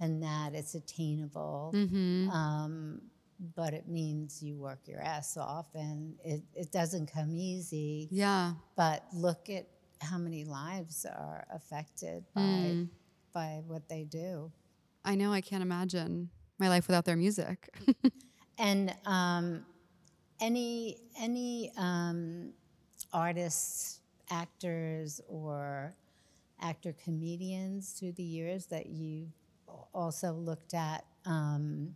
and 0.00 0.22
that 0.22 0.54
it's 0.54 0.74
attainable. 0.74 1.70
hmm 1.74 2.28
Um, 2.30 3.00
but 3.56 3.72
it 3.72 3.88
means 3.88 4.42
you 4.42 4.54
work 4.56 4.80
your 4.86 5.00
ass 5.00 5.36
off, 5.38 5.66
and 5.74 6.14
it, 6.24 6.42
it 6.54 6.70
doesn't 6.72 7.10
come 7.10 7.34
easy. 7.34 8.08
Yeah. 8.10 8.52
But 8.76 9.04
look 9.14 9.48
at 9.48 9.66
how 10.02 10.18
many 10.18 10.44
lives 10.44 11.04
are 11.06 11.46
affected 11.52 12.24
by 12.34 12.40
Mm. 12.40 12.88
by 13.32 13.62
what 13.66 13.88
they 13.88 14.04
do. 14.04 14.50
I 15.04 15.14
know 15.14 15.32
I 15.32 15.40
can't 15.40 15.62
imagine 15.62 16.30
my 16.58 16.68
life 16.68 16.86
without 16.86 17.04
their 17.04 17.16
music. 17.16 17.68
And 18.58 18.94
um, 19.06 19.64
any 20.38 20.98
any 21.18 21.72
um, 21.78 22.52
artists, 23.10 24.00
actors, 24.30 25.18
or 25.28 25.94
actor 26.60 26.94
comedians 27.02 27.92
through 27.92 28.12
the 28.12 28.22
years 28.22 28.66
that 28.66 28.84
you've 28.84 29.32
also 29.94 30.32
looked 30.32 30.74
at. 30.74 31.06
Um, 31.24 31.94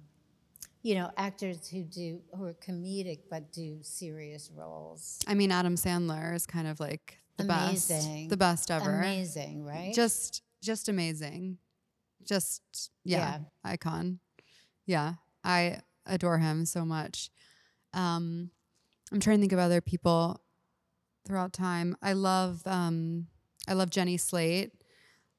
you 0.83 0.95
know, 0.95 1.11
actors 1.17 1.69
who 1.69 1.83
do 1.83 2.21
who 2.35 2.45
are 2.45 2.55
comedic 2.55 3.21
but 3.31 3.53
do 3.53 3.79
serious 3.83 4.51
roles. 4.55 5.19
I 5.27 5.35
mean, 5.35 5.51
Adam 5.51 5.77
Sandler 5.77 6.35
is 6.35 6.47
kind 6.47 6.67
of 6.67 6.81
like 6.81 7.19
the 7.37 7.45
Amazing. 7.45 8.29
best, 8.29 8.31
the 8.31 8.37
best 8.37 8.71
ever. 8.71 8.99
Amazing, 8.99 9.65
right? 9.65 9.95
Just, 9.95 10.43
just 10.63 10.89
amazing. 10.89 11.59
Just, 12.27 12.91
yeah, 13.05 13.39
icon. 13.64 14.20
Yeah, 14.87 15.14
I 15.43 15.81
adore 16.07 16.39
him 16.39 16.64
so 16.66 16.85
much. 16.85 17.31
Um, 17.93 18.51
I'm 19.12 19.20
trying 19.20 19.39
to 19.39 19.43
think 19.43 19.53
of 19.53 19.59
other 19.59 19.81
people. 19.81 20.41
throughout 21.27 21.55
time. 21.55 21.97
I 22.03 22.12
love 22.12 22.61
um 22.66 23.29
I 23.66 23.72
love 23.72 23.89
Jenny 23.89 24.18
Slate. 24.18 24.72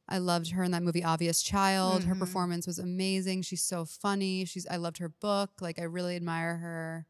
I 0.10 0.18
loved 0.18 0.50
her 0.52 0.64
in 0.64 0.72
that 0.72 0.82
movie 0.82 1.04
Obvious 1.04 1.44
Child. 1.44 2.06
Her 2.06 2.16
Mhm. 2.16 2.20
performance 2.20 2.66
was 2.66 2.80
amazing. 2.80 3.44
She's 3.44 3.62
so 3.62 3.86
funny. 3.86 4.46
She's 4.46 4.66
I 4.66 4.78
loved 4.78 4.98
her 4.98 5.10
book. 5.10 5.62
Like 5.62 5.78
I 5.78 5.84
really 5.84 6.16
admire 6.16 6.58
her. 6.58 7.06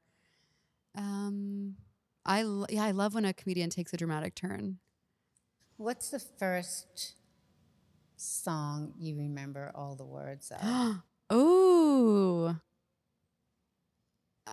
Um 0.94 1.78
I 2.26 2.42
yeah, 2.70 2.84
I 2.84 2.92
love 2.92 3.14
when 3.14 3.24
a 3.26 3.34
comedian 3.34 3.70
takes 3.70 3.94
a 3.94 3.98
dramatic 3.98 4.36
turn. 4.36 4.80
What's 5.78 6.10
the 6.10 6.20
first 6.20 7.16
song 8.18 8.94
you 9.00 9.18
remember 9.18 9.72
all 9.76 9.96
the 9.96 10.06
words 10.06 10.52
of? 10.52 11.02
Ooh. 11.36 12.56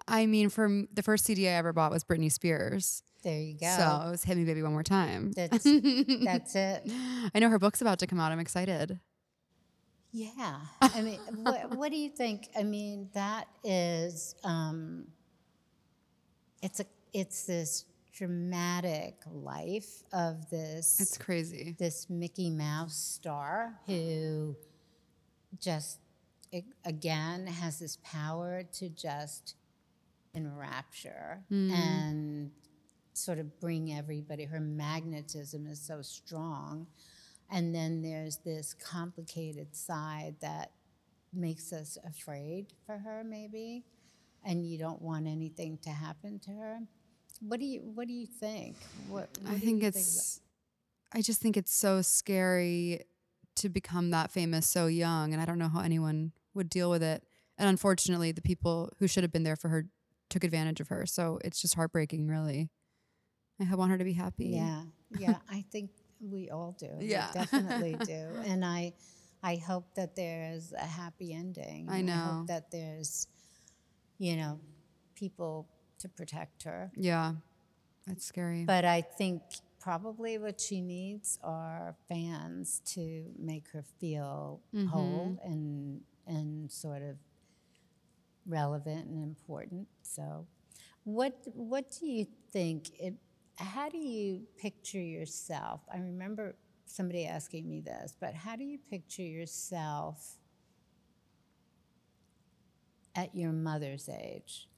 I 0.09 0.27
mean, 0.27 0.49
from 0.49 0.89
the 0.93 1.03
first 1.03 1.25
CD 1.25 1.49
I 1.49 1.53
ever 1.53 1.73
bought 1.73 1.91
was 1.93 2.03
Britney 2.05 2.33
Spears. 2.33 3.03
there 3.23 3.39
you 3.39 3.55
go. 3.59 3.67
So 3.77 4.03
it 4.07 4.11
was 4.11 4.25
Hit 4.25 4.37
Me 4.37 4.45
Baby 4.45 4.63
One 4.63 4.73
More 4.73 4.83
Time. 4.83 5.33
That's- 5.33 5.63
That's 6.25 6.55
it. 6.57 6.83
I 7.35 7.39
know 7.39 7.51
her 7.51 7.59
book's 7.59 7.81
about 7.83 7.99
to 8.01 8.07
come 8.07 8.19
out. 8.19 8.33
I'm 8.33 8.41
excited. 8.41 8.99
Yeah. 10.13 10.57
I 10.81 11.01
mean, 11.03 11.21
what, 11.43 11.77
what 11.77 11.91
do 11.91 11.97
you 11.99 12.09
think? 12.11 12.49
I 12.59 12.63
mean, 12.63 13.11
that 13.15 13.49
is, 13.65 14.35
um, 14.45 15.07
it's 16.63 16.81
a, 16.81 16.87
it's 17.13 17.45
this 17.45 17.85
dramatic 18.13 19.17
life 19.27 20.03
of 20.13 20.49
this, 20.51 21.01
It's 21.01 21.17
crazy. 21.17 21.75
this 21.79 22.09
Mickey 22.11 22.51
Mouse 22.51 22.97
star 22.97 23.81
who 23.87 24.57
just, 25.59 25.99
again, 26.85 27.47
has 27.47 27.79
this 27.79 27.99
power 28.05 28.65
to 28.75 28.89
just 28.91 29.55
enrapture 30.35 31.43
mm. 31.51 31.73
and 31.73 32.51
sort 33.15 33.39
of 33.39 33.61
bring 33.61 33.93
everybody, 33.93 34.45
her 34.45 34.61
magnetism 34.61 35.67
is 35.67 35.81
so 35.81 36.03
strong. 36.03 36.87
And 37.51 37.75
then 37.75 38.03
there's 38.03 38.39
this 38.39 38.75
complicated 38.75 39.77
side 39.77 40.37
that 40.41 40.73
makes 41.33 41.73
us 41.73 41.99
afraid 42.07 42.73
for 42.87 42.99
her, 42.99 43.23
maybe, 43.25 43.85
and 44.45 44.67
you 44.67 44.79
don't 44.79 45.03
want 45.03 45.27
anything 45.27 45.79
to 45.83 45.91
happen 45.91 46.39
to 46.41 46.51
her. 46.53 46.81
What 47.47 47.61
do 47.61 47.67
you 47.67 47.81
What 47.81 48.07
do 48.07 48.13
you 48.15 48.27
think? 48.27 48.77
What, 49.09 49.29
what 49.43 49.53
I 49.55 49.59
think 49.59 49.83
it's, 49.83 50.41
I 51.13 51.21
just 51.23 51.41
think 51.41 51.57
it's 51.57 51.75
so 51.75 52.01
scary 52.03 53.03
to 53.57 53.69
become 53.69 54.11
that 54.11 54.31
famous 54.31 54.67
so 54.67 54.87
young. 54.87 55.33
And 55.33 55.43
I 55.43 55.45
don't 55.45 55.59
know 55.59 55.69
how 55.69 55.81
anyone 55.81 56.33
would 56.55 56.69
deal 56.71 56.91
with 56.91 57.03
it. 57.03 57.25
And 57.59 57.69
unfortunately, 57.69 58.33
the 58.33 58.43
people 58.43 58.91
who 58.99 59.07
should 59.07 59.25
have 59.25 59.33
been 59.33 59.43
there 59.43 59.57
for 59.57 59.69
her 59.69 59.87
took 60.31 60.45
advantage 60.45 60.81
of 60.81 60.89
her. 60.89 61.05
So 61.05 61.39
it's 61.45 61.61
just 61.61 61.75
heartbreaking, 61.75 62.29
really. 62.29 62.71
I 63.71 63.75
want 63.75 63.91
her 63.91 63.99
to 63.99 64.05
be 64.05 64.15
happy. 64.15 64.47
Yeah, 64.47 64.83
yeah. 65.19 65.37
I 65.51 65.65
think 65.71 65.91
we 66.21 66.49
all 66.51 66.75
do. 66.79 66.89
We 66.99 67.07
Yeah. 67.11 67.31
definitely 67.33 67.97
do. 68.05 68.27
And 68.47 68.65
I, 68.65 68.95
I 69.43 69.57
hope 69.57 69.95
that 69.97 70.17
there's 70.17 70.73
a 70.73 70.87
happy 70.87 71.33
ending. 71.35 71.89
I 71.91 72.01
know. 72.01 72.13
hope 72.15 72.47
that 72.49 72.71
there's, 72.71 73.27
you 74.19 74.37
know, 74.37 74.59
people 75.15 75.69
to 76.03 76.09
protect 76.09 76.65
her. 76.65 76.93
Yeah. 76.97 77.33
That's 78.07 78.25
scary. 78.25 78.65
But 78.65 78.85
I 78.85 79.01
think 79.01 79.43
probably 79.81 80.39
what 80.39 80.61
she 80.61 80.81
needs 80.81 81.39
are 81.43 81.95
fans 82.09 82.81
to 82.87 83.25
make 83.39 83.69
her 83.73 83.83
feel 84.01 84.61
mm-hmm. 84.75 84.87
whole 84.87 85.39
and 85.45 86.01
and 86.27 86.71
sort 86.71 87.03
of 87.03 87.17
relevant 88.47 89.07
and 89.07 89.23
important. 89.23 89.89
So, 90.03 90.47
what 91.05 91.35
what 91.55 91.97
do 91.99 92.07
you 92.07 92.27
think? 92.53 92.91
It, 92.99 93.15
how 93.57 93.89
do 93.89 93.99
you 93.99 94.43
picture 94.57 95.01
yourself? 95.01 95.81
I 95.93 95.99
remember 95.99 96.55
somebody 96.87 97.27
asking 97.27 97.69
me 97.69 97.81
this, 97.81 98.15
but 98.19 98.35
how 98.35 98.57
do 98.57 98.65
you 98.65 98.79
picture 98.79 99.23
yourself 99.23 100.39
at 103.15 103.35
your 103.35 103.53
mother's 103.53 104.09
age? 104.09 104.69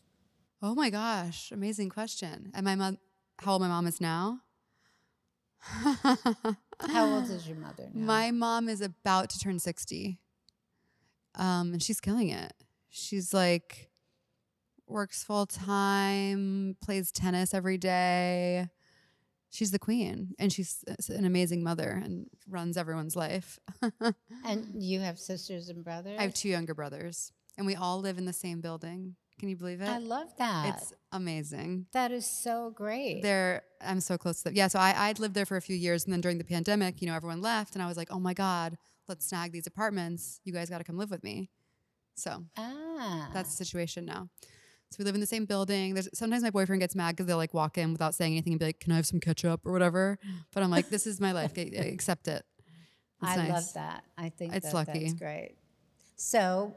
Oh 0.65 0.75
my 0.75 0.89
gosh. 0.89 1.53
Amazing 1.53 1.91
question. 1.91 2.51
And 2.55 2.65
my 2.65 2.75
mom, 2.75 2.99
how 3.39 3.53
old 3.53 3.63
my 3.63 3.69
mom 3.69 3.87
is 3.87 4.01
now? 4.01 4.41
How 6.81 7.15
old 7.15 7.31
is 7.31 7.49
your 7.49 7.57
mother 7.57 7.89
now? 7.95 8.07
My 8.07 8.31
mom 8.31 8.69
is 8.69 8.83
about 8.83 9.31
to 9.31 9.39
turn 9.39 9.59
60. 9.59 10.19
Um, 11.37 11.73
and 11.73 11.83
she's 11.83 12.01
killing 12.01 12.29
it. 12.29 12.53
She's 12.91 13.33
like 13.33 13.91
works 14.87 15.25
full 15.25 15.47
time, 15.47 16.77
plays 16.83 17.11
tennis 17.11 17.55
every 17.55 17.79
day. 17.79 18.69
She's 19.51 19.71
the 19.71 19.79
queen 19.79 20.35
and 20.39 20.53
she's 20.53 20.85
an 21.09 21.25
amazing 21.25 21.63
mother 21.63 22.03
and 22.05 22.27
runs 22.49 22.77
everyone's 22.77 23.17
life. 23.17 23.59
and 24.45 24.67
you 24.75 25.01
have 25.01 25.19
sisters 25.19 25.69
and 25.69 25.83
brothers. 25.85 26.19
I 26.19 26.23
have 26.23 26.35
two 26.35 26.49
younger 26.49 26.75
brothers 26.75 27.33
and 27.57 27.67
we 27.67 27.75
all 27.75 28.01
live 28.01 28.19
in 28.19 28.27
the 28.27 28.33
same 28.33 28.61
building. 28.61 29.15
Can 29.39 29.49
you 29.49 29.57
believe 29.57 29.81
it? 29.81 29.89
I 29.89 29.99
love 29.99 30.29
that. 30.39 30.77
It's 30.77 30.93
amazing. 31.13 31.87
that 31.93 32.13
is 32.13 32.27
so 32.27 32.71
great. 32.71 33.23
There, 33.23 33.63
I'm 33.81 34.01
so 34.01 34.17
close 34.17 34.39
to 34.39 34.45
them. 34.45 34.55
Yeah, 34.55 34.69
so 34.69 34.79
I, 34.79 34.95
I'd 35.09 35.19
lived 35.19 35.35
there 35.35 35.47
for 35.47 35.57
a 35.57 35.61
few 35.63 35.77
years, 35.77 36.05
and 36.05 36.13
then 36.13 36.21
during 36.21 36.39
the 36.39 36.45
pandemic, 36.45 37.03
you 37.03 37.09
know, 37.09 37.15
everyone 37.15 37.41
left, 37.43 37.75
and 37.75 37.83
I 37.83 37.87
was 37.87 37.97
like, 37.97 38.09
oh 38.13 38.21
my 38.21 38.33
god, 38.35 38.79
let's 39.09 39.27
snag 39.29 39.53
these 39.53 39.67
apartments. 39.67 40.41
You 40.45 40.53
guys 40.53 40.71
got 40.71 40.79
to 40.79 40.85
come 40.85 40.97
live 40.97 41.11
with 41.11 41.25
me. 41.25 41.51
So 42.15 42.45
ah, 42.57 43.29
that's 43.35 43.51
the 43.57 43.65
situation 43.65 44.05
now. 44.05 44.29
So 44.91 44.99
we 45.01 45.05
live 45.05 45.17
in 45.17 45.21
the 45.21 45.27
same 45.27 45.47
building. 45.47 45.95
There's 45.95 46.09
sometimes 46.15 46.45
my 46.45 46.51
boyfriend 46.51 46.81
gets 46.81 46.95
mad 46.95 47.17
because 47.17 47.27
they'll 47.27 47.37
like 47.37 47.53
walk 47.53 47.77
in 47.77 47.91
without 47.91 48.15
saying 48.15 48.35
anything 48.35 48.53
and 48.53 48.61
be 48.61 48.67
like, 48.67 48.79
"Can 48.79 48.93
I 48.93 48.97
have 48.97 49.07
some 49.07 49.19
ketchup 49.19 49.63
or 49.67 49.73
whatever?" 49.73 50.19
But 50.53 50.63
I'm 50.63 50.71
like, 50.71 50.89
"This 50.91 51.09
is 51.09 51.21
my 51.21 51.33
life. 51.33 51.53
Accept 51.59 52.29
it." 52.29 52.45
It's 53.21 53.33
I 53.33 53.37
nice. 53.37 53.51
love 53.51 53.75
that. 53.75 54.05
I 54.17 54.29
think 54.29 54.55
It's 54.55 54.67
that 54.67 54.75
lucky. 54.75 55.01
that's 55.01 55.15
great. 55.15 55.57
So, 56.17 56.75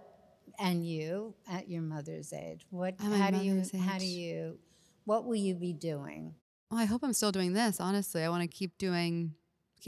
and 0.60 0.86
you 0.86 1.36
at 1.50 1.70
your 1.70 1.82
mother's 1.82 2.34
age, 2.34 2.66
what? 2.70 2.96
How 3.00 3.32
do 3.32 3.38
you? 3.38 3.56
mother's 3.56 3.72
How 3.80 3.98
do 3.98 4.06
you? 4.06 4.58
What 5.06 5.26
will 5.26 5.36
you 5.36 5.56
be 5.56 5.74
doing? 5.74 6.36
Well, 6.70 6.80
I 6.80 6.86
hope 6.86 7.04
I'm 7.04 7.14
still 7.14 7.32
doing 7.32 7.54
this. 7.54 7.80
Honestly, 7.80 8.24
I 8.24 8.30
want 8.30 8.44
to 8.44 8.48
keep 8.48 8.78
doing. 8.78 9.34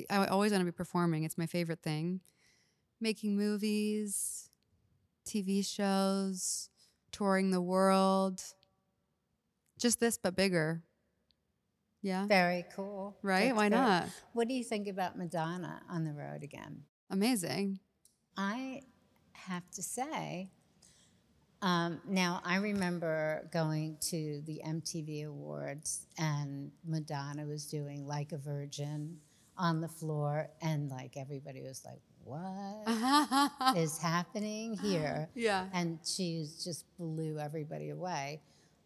I 0.09 0.27
always 0.27 0.51
want 0.51 0.61
to 0.61 0.65
be 0.65 0.71
performing. 0.71 1.23
It's 1.23 1.37
my 1.37 1.45
favorite 1.45 1.81
thing. 1.81 2.21
Making 3.01 3.37
movies, 3.37 4.49
TV 5.25 5.65
shows, 5.65 6.69
touring 7.11 7.51
the 7.51 7.61
world. 7.61 8.41
Just 9.77 9.99
this, 9.99 10.17
but 10.17 10.35
bigger. 10.35 10.83
Yeah. 12.01 12.27
Very 12.27 12.65
cool. 12.75 13.17
Right? 13.21 13.47
That's 13.47 13.57
Why 13.57 13.69
not? 13.69 14.07
What 14.33 14.47
do 14.47 14.53
you 14.53 14.63
think 14.63 14.87
about 14.87 15.17
Madonna 15.17 15.81
on 15.89 16.05
the 16.05 16.13
road 16.13 16.43
again? 16.43 16.83
Amazing. 17.09 17.79
I 18.37 18.81
have 19.33 19.69
to 19.71 19.81
say, 19.81 20.49
um, 21.61 21.99
now 22.07 22.41
I 22.45 22.57
remember 22.57 23.47
going 23.51 23.97
to 24.09 24.41
the 24.45 24.61
MTV 24.65 25.27
Awards 25.27 26.05
and 26.17 26.71
Madonna 26.87 27.45
was 27.45 27.65
doing 27.65 28.07
Like 28.07 28.31
a 28.31 28.37
Virgin 28.37 29.17
on 29.57 29.81
the 29.81 29.87
floor, 29.89 30.49
and 30.61 30.89
like 30.89 31.17
everybody 31.17 31.61
was 31.61 31.83
like, 31.85 31.99
What 32.23 33.75
is 33.77 33.97
happening 33.97 34.77
here? 34.77 35.29
yeah. 35.35 35.65
And 35.73 35.99
she 36.05 36.47
just 36.63 36.85
blew 36.97 37.39
everybody 37.39 37.89
away 37.89 38.41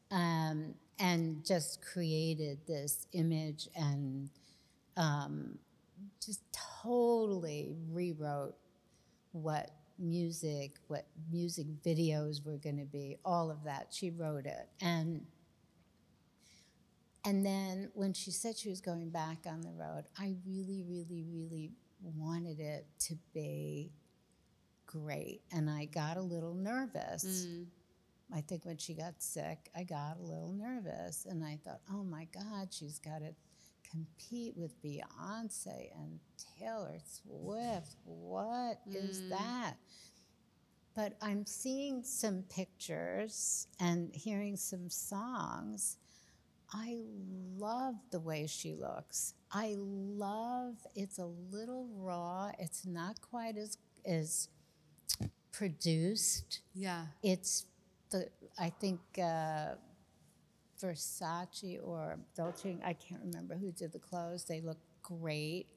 um, 0.09 0.74
and 0.99 1.45
just 1.45 1.80
created 1.82 2.59
this 2.67 3.05
image 3.13 3.67
and 3.76 4.30
um, 4.97 5.59
just 6.24 6.41
totally 6.82 7.76
rewrote 7.91 8.55
what 9.32 9.69
music, 10.03 10.75
what 10.87 11.05
music 11.31 11.65
videos 11.83 12.45
were 12.45 12.57
going 12.57 12.77
to 12.77 12.85
be, 12.85 13.17
all 13.25 13.49
of 13.49 13.63
that. 13.63 13.87
She 13.91 14.09
wrote 14.09 14.45
it. 14.45 14.69
And 14.81 15.25
and 17.25 17.45
then 17.45 17.89
when 17.93 18.13
she 18.13 18.31
said 18.31 18.57
she 18.57 18.69
was 18.69 18.81
going 18.81 19.09
back 19.09 19.45
on 19.47 19.61
the 19.61 19.71
road, 19.71 20.03
I 20.19 20.35
really, 20.45 20.83
really, 20.85 21.23
really 21.31 21.71
wanted 22.01 22.59
it 22.59 22.85
to 22.99 23.15
be 23.33 23.93
great. 24.85 25.41
And 25.51 25.69
I 25.69 25.85
got 25.85 26.17
a 26.17 26.21
little 26.21 26.53
nervous. 26.53 27.47
Mm. 27.47 27.65
I 28.35 28.41
think 28.41 28.65
when 28.65 28.77
she 28.77 28.93
got 28.93 29.13
sick, 29.19 29.69
I 29.75 29.83
got 29.83 30.17
a 30.19 30.23
little 30.23 30.51
nervous. 30.51 31.25
And 31.29 31.45
I 31.45 31.59
thought, 31.63 31.79
oh 31.91 32.03
my 32.03 32.27
God, 32.33 32.69
she's 32.71 32.99
got 32.99 33.19
to 33.19 33.33
compete 33.89 34.55
with 34.57 34.81
Beyonce 34.81 35.91
and 35.95 36.19
Taylor 36.59 36.97
Swift. 37.05 37.95
What 38.05 38.79
is 38.88 39.21
Mm. 39.21 39.29
that? 39.29 39.77
But 40.95 41.17
I'm 41.21 41.45
seeing 41.45 42.03
some 42.03 42.43
pictures 42.43 43.67
and 43.79 44.13
hearing 44.13 44.55
some 44.57 44.89
songs. 44.89 45.97
I 46.71 47.03
love 47.57 47.95
the 48.11 48.19
way 48.19 48.47
she 48.47 48.73
looks. 48.73 49.34
I 49.51 49.75
love 49.77 50.75
it's 50.95 51.17
a 51.19 51.25
little 51.25 51.88
raw. 51.95 52.51
It's 52.59 52.86
not 52.86 53.21
quite 53.21 53.57
as 53.57 53.77
as 54.05 54.49
produced 55.51 56.59
Yeah. 56.73 57.07
it's 57.21 57.65
the 58.09 58.29
I 58.57 58.69
think 58.69 58.99
uh, 59.21 59.75
Versace 60.84 61.79
or 61.84 62.17
Dolce. 62.36 62.77
I 62.84 62.93
can't 62.93 63.21
remember 63.23 63.55
who 63.55 63.71
did 63.71 63.91
the 63.93 63.99
clothes. 63.99 64.43
They 64.45 64.61
look 64.61 64.79
great. 65.01 65.67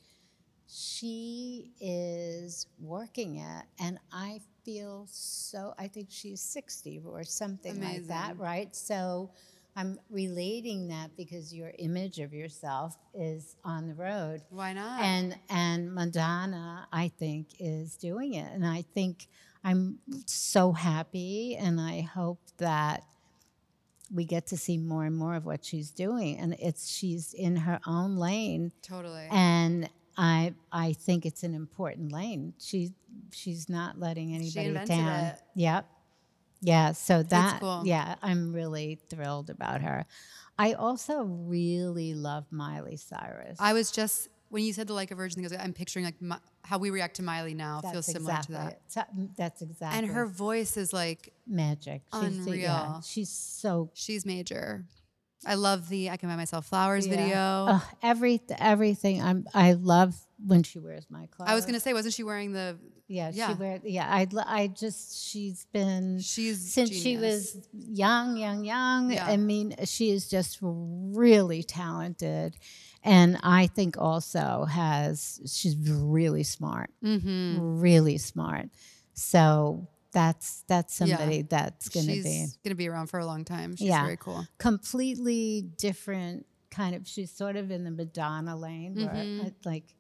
She 0.68 1.70
is 1.80 2.66
working 2.80 3.36
it, 3.36 3.64
and 3.78 4.00
I 4.12 4.40
feel 4.64 5.06
so. 5.08 5.74
I 5.78 5.86
think 5.86 6.08
she's 6.10 6.40
60 6.40 7.02
or 7.06 7.22
something 7.22 7.80
like 7.80 8.08
that, 8.08 8.36
right? 8.36 8.74
So 8.74 9.30
I'm 9.76 10.00
relating 10.10 10.88
that 10.88 11.16
because 11.16 11.54
your 11.54 11.72
image 11.78 12.18
of 12.18 12.32
yourself 12.32 12.96
is 13.14 13.56
on 13.64 13.86
the 13.86 13.94
road. 13.94 14.42
Why 14.50 14.72
not? 14.72 15.02
And 15.02 15.38
and 15.48 15.94
Madonna, 15.94 16.88
I 16.92 17.12
think, 17.16 17.48
is 17.60 17.96
doing 17.96 18.34
it, 18.34 18.50
and 18.52 18.66
I 18.66 18.82
think 18.94 19.28
I'm 19.62 19.98
so 20.26 20.72
happy, 20.72 21.56
and 21.56 21.80
I 21.80 22.00
hope 22.00 22.40
that 22.58 23.04
we 24.12 24.24
get 24.24 24.46
to 24.48 24.56
see 24.56 24.78
more 24.78 25.04
and 25.04 25.16
more 25.16 25.34
of 25.34 25.46
what 25.46 25.64
she's 25.64 25.90
doing, 25.90 26.38
and 26.38 26.54
it's 26.58 26.88
she's 26.88 27.32
in 27.34 27.56
her 27.56 27.80
own 27.86 28.16
lane, 28.16 28.72
totally. 28.82 29.26
and 29.30 29.88
I 30.16 30.54
I 30.72 30.92
think 30.92 31.26
it's 31.26 31.42
an 31.42 31.54
important 31.54 32.12
lane. 32.12 32.54
She 32.58 32.92
she's 33.32 33.68
not 33.68 33.98
letting 33.98 34.34
anybody 34.34 34.72
down. 34.86 35.24
it. 35.24 35.40
Yep. 35.54 35.86
Yeah, 36.62 36.92
so 36.92 37.22
that 37.22 37.60
cool. 37.60 37.82
yeah, 37.84 38.16
I'm 38.22 38.52
really 38.52 38.98
thrilled 39.10 39.50
about 39.50 39.82
her. 39.82 40.06
I 40.58 40.72
also 40.72 41.22
really 41.22 42.14
love 42.14 42.46
Miley 42.50 42.96
Cyrus. 42.96 43.58
I 43.60 43.74
was 43.74 43.90
just 43.90 44.28
when 44.48 44.64
you 44.64 44.72
said 44.72 44.86
the 44.86 44.94
like 44.94 45.10
a 45.10 45.14
virgin 45.14 45.36
thing, 45.36 45.44
I 45.44 45.46
was 45.46 45.52
like, 45.52 45.62
I'm 45.62 45.74
picturing 45.74 46.04
like 46.04 46.20
how 46.66 46.78
we 46.78 46.90
react 46.90 47.16
to 47.16 47.22
Miley 47.22 47.54
now 47.54 47.80
feels 47.80 48.06
similar 48.06 48.32
exactly 48.32 48.56
to 48.56 48.62
that. 48.94 49.08
it. 49.12 49.16
Mm, 49.18 49.36
that's 49.36 49.62
exactly. 49.62 49.98
And 49.98 50.08
her 50.08 50.26
voice 50.26 50.76
is 50.76 50.92
like 50.92 51.32
magic. 51.46 52.02
She's, 52.12 52.22
yeah, 52.22 52.28
Unreal. 52.28 53.02
she's 53.04 53.30
so 53.30 53.90
she's 53.94 54.26
major. 54.26 54.84
I 55.46 55.54
love 55.54 55.88
the 55.88 56.10
I 56.10 56.16
can 56.16 56.28
buy 56.28 56.36
myself 56.36 56.66
flowers 56.66 57.06
video. 57.06 57.66
Ugh, 57.68 57.82
every 58.02 58.40
everything. 58.58 59.22
I'm. 59.22 59.46
I 59.54 59.74
love 59.74 60.16
when 60.44 60.62
she 60.62 60.78
wears 60.78 61.06
my 61.08 61.26
clothes. 61.26 61.48
I 61.50 61.54
was 61.54 61.66
gonna 61.66 61.80
say, 61.80 61.92
wasn't 61.92 62.14
she 62.14 62.24
wearing 62.24 62.52
the? 62.52 62.76
Yeah, 63.06 63.30
yeah. 63.32 63.48
she 63.48 63.54
wear. 63.54 63.80
Yeah, 63.84 64.08
I. 64.08 64.26
I 64.44 64.66
just. 64.66 65.24
She's 65.24 65.66
been 65.72 66.18
She's 66.20 66.72
since 66.72 66.90
she 66.90 67.16
was 67.16 67.56
young, 67.72 68.36
young, 68.36 68.64
young. 68.64 69.12
Yeah. 69.12 69.26
I 69.26 69.36
mean, 69.36 69.76
she 69.84 70.10
is 70.10 70.28
just 70.28 70.58
really 70.60 71.62
talented, 71.62 72.56
and 73.06 73.38
I 73.42 73.68
think 73.68 73.96
also 73.98 74.64
has. 74.68 75.40
She's 75.46 75.76
really 75.76 76.42
smart. 76.42 76.90
Mm-hmm. 77.02 77.80
Really 77.80 78.18
smart. 78.18 78.68
So 79.14 79.88
that's 80.12 80.64
that's 80.68 80.98
Yeah. 81.00 81.16
somebody 81.16 81.42
that's 81.42 81.88
going 81.88 82.06
to 82.06 82.12
She's 82.12 82.24
be. 82.24 82.46
gonna 82.64 82.74
be 82.74 82.88
around 82.88 83.06
for 83.08 83.18
a 83.20 83.26
long 83.26 83.44
time. 83.44 83.76
She's 83.76 83.88
Yeah. 83.88 84.02
very 84.04 84.16
cool. 84.16 84.46
completely 84.58 85.62
different 85.78 86.46
kind 86.70 86.94
of 86.94 87.06
she's 87.06 87.30
sort 87.30 87.56
of 87.56 87.70
in 87.70 87.84
the 87.84 87.90
madonna 87.90 88.54
lane 88.56 88.94
where 88.96 89.08
Mhm. 89.08 89.46
I, 89.46 89.52
like 89.64 89.94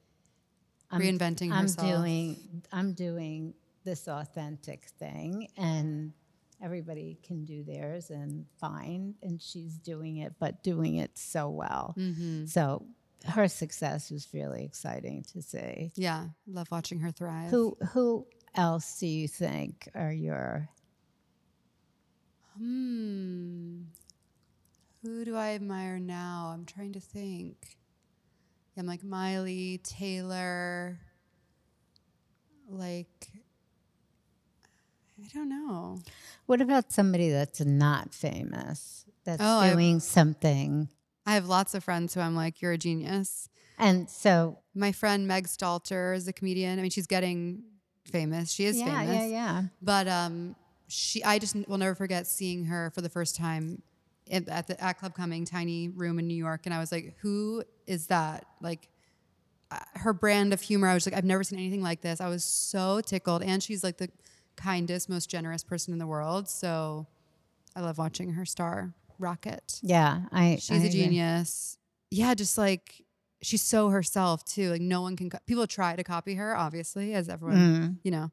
I'm, 0.90 1.00
Reinventing 1.00 1.50
I'm 1.52 1.62
herself. 1.62 1.86
doing 1.88 2.62
i'm 2.72 2.92
doing 2.92 3.54
this 3.84 4.06
authentic 4.08 4.84
thing 4.98 5.48
and 5.56 6.12
everybody 6.60 7.18
can 7.22 7.44
do 7.44 7.62
theirs 7.64 8.10
and 8.10 8.44
fine 8.60 9.14
and 9.22 9.40
she's 9.40 9.78
doing 9.78 10.18
it 10.18 10.34
but 10.38 10.62
doing 10.62 10.96
it 10.96 11.16
so 11.16 11.48
well 11.48 11.94
Mm-hmm. 11.96 12.44
so 12.46 12.84
her 13.24 13.48
success 13.48 14.10
was 14.10 14.28
really 14.32 14.64
exciting 14.64 15.24
to 15.32 15.42
see 15.42 15.90
Yeah, 15.96 16.26
love 16.46 16.68
watching 16.70 17.00
her 17.00 17.10
thrive. 17.10 17.50
who 17.50 17.76
who 17.92 18.26
else 18.54 18.98
do 19.00 19.06
you 19.06 19.26
think 19.28 19.88
are 19.94 20.12
your 20.12 20.68
Hmm. 22.58 23.82
Who 25.02 25.24
do 25.24 25.36
I 25.36 25.50
admire 25.54 25.98
now? 25.98 26.50
I'm 26.54 26.64
trying 26.64 26.92
to 26.94 27.00
think. 27.00 27.76
Yeah, 28.74 28.80
I'm 28.80 28.86
like 28.86 29.04
Miley, 29.04 29.78
Taylor. 29.84 30.98
Like, 32.68 33.28
I 35.22 35.28
don't 35.32 35.48
know. 35.48 36.00
what 36.46 36.60
about 36.60 36.92
somebody 36.92 37.30
that's 37.30 37.60
not 37.60 38.12
famous 38.14 39.04
that's 39.24 39.42
Oh, 39.44 39.72
doing 39.72 40.00
something 40.00 40.88
I 41.26 41.34
have 41.34 41.46
lots 41.46 41.74
of 41.74 41.82
friends 41.82 42.14
who 42.14 42.20
I'm 42.20 42.36
like, 42.36 42.62
you're 42.62 42.72
a 42.72 42.78
genius. 42.78 43.48
and 43.78 44.08
so 44.08 44.60
My 44.74 44.92
friend 44.92 45.26
Meg 45.26 45.48
Stalter 45.48 46.14
is 46.14 46.28
a 46.28 46.32
comedian. 46.32 46.78
I 46.78 46.82
mean, 46.82 46.90
she's 46.90 47.08
getting 47.08 47.64
famous. 48.04 48.52
She 48.52 48.64
is 48.64 48.78
yeah, 48.78 48.84
famous. 49.00 49.16
yeah, 49.16 49.26
yeah. 49.26 49.62
But 49.82 50.06
um, 50.08 50.54
she, 50.88 51.22
I 51.24 51.38
just 51.38 51.56
will 51.68 51.78
never 51.78 51.94
forget 51.94 52.26
seeing 52.26 52.66
her 52.66 52.90
for 52.94 53.00
the 53.00 53.08
first 53.08 53.36
time 53.36 53.82
at 54.30 54.66
the 54.66 54.82
at 54.82 54.98
Club 54.98 55.14
Cumming 55.14 55.44
tiny 55.44 55.88
room 55.88 56.18
in 56.18 56.26
New 56.26 56.34
York, 56.34 56.62
and 56.64 56.74
I 56.74 56.78
was 56.78 56.90
like, 56.90 57.16
"Who 57.20 57.62
is 57.86 58.08
that?" 58.08 58.44
Like 58.60 58.88
uh, 59.70 59.78
her 59.94 60.12
brand 60.12 60.52
of 60.52 60.60
humor. 60.60 60.88
I 60.88 60.94
was 60.94 61.06
like, 61.06 61.14
"I've 61.14 61.24
never 61.24 61.44
seen 61.44 61.58
anything 61.58 61.82
like 61.82 62.00
this." 62.00 62.20
I 62.20 62.28
was 62.28 62.44
so 62.44 63.00
tickled, 63.00 63.42
and 63.42 63.62
she's 63.62 63.84
like 63.84 63.98
the 63.98 64.10
kindest, 64.56 65.08
most 65.08 65.30
generous 65.30 65.62
person 65.62 65.92
in 65.92 65.98
the 65.98 66.06
world. 66.06 66.48
So 66.48 67.06
I 67.76 67.80
love 67.82 67.98
watching 67.98 68.32
her 68.32 68.44
star 68.44 68.94
rocket. 69.18 69.80
Yeah, 69.82 70.22
I. 70.32 70.56
She's 70.60 70.70
I 70.70 70.74
a 70.74 70.78
agree. 70.78 70.90
genius. 70.90 71.78
Yeah, 72.10 72.34
just 72.34 72.56
like 72.58 73.02
she's 73.42 73.62
so 73.62 73.88
herself 73.90 74.44
too. 74.44 74.70
Like 74.70 74.80
no 74.80 75.02
one 75.02 75.16
can. 75.16 75.30
Co- 75.30 75.38
people 75.46 75.66
try 75.66 75.96
to 75.96 76.04
copy 76.04 76.34
her, 76.34 76.56
obviously, 76.56 77.14
as 77.14 77.28
everyone 77.28 77.56
Mm. 77.58 77.96
you 78.02 78.10
know 78.10 78.30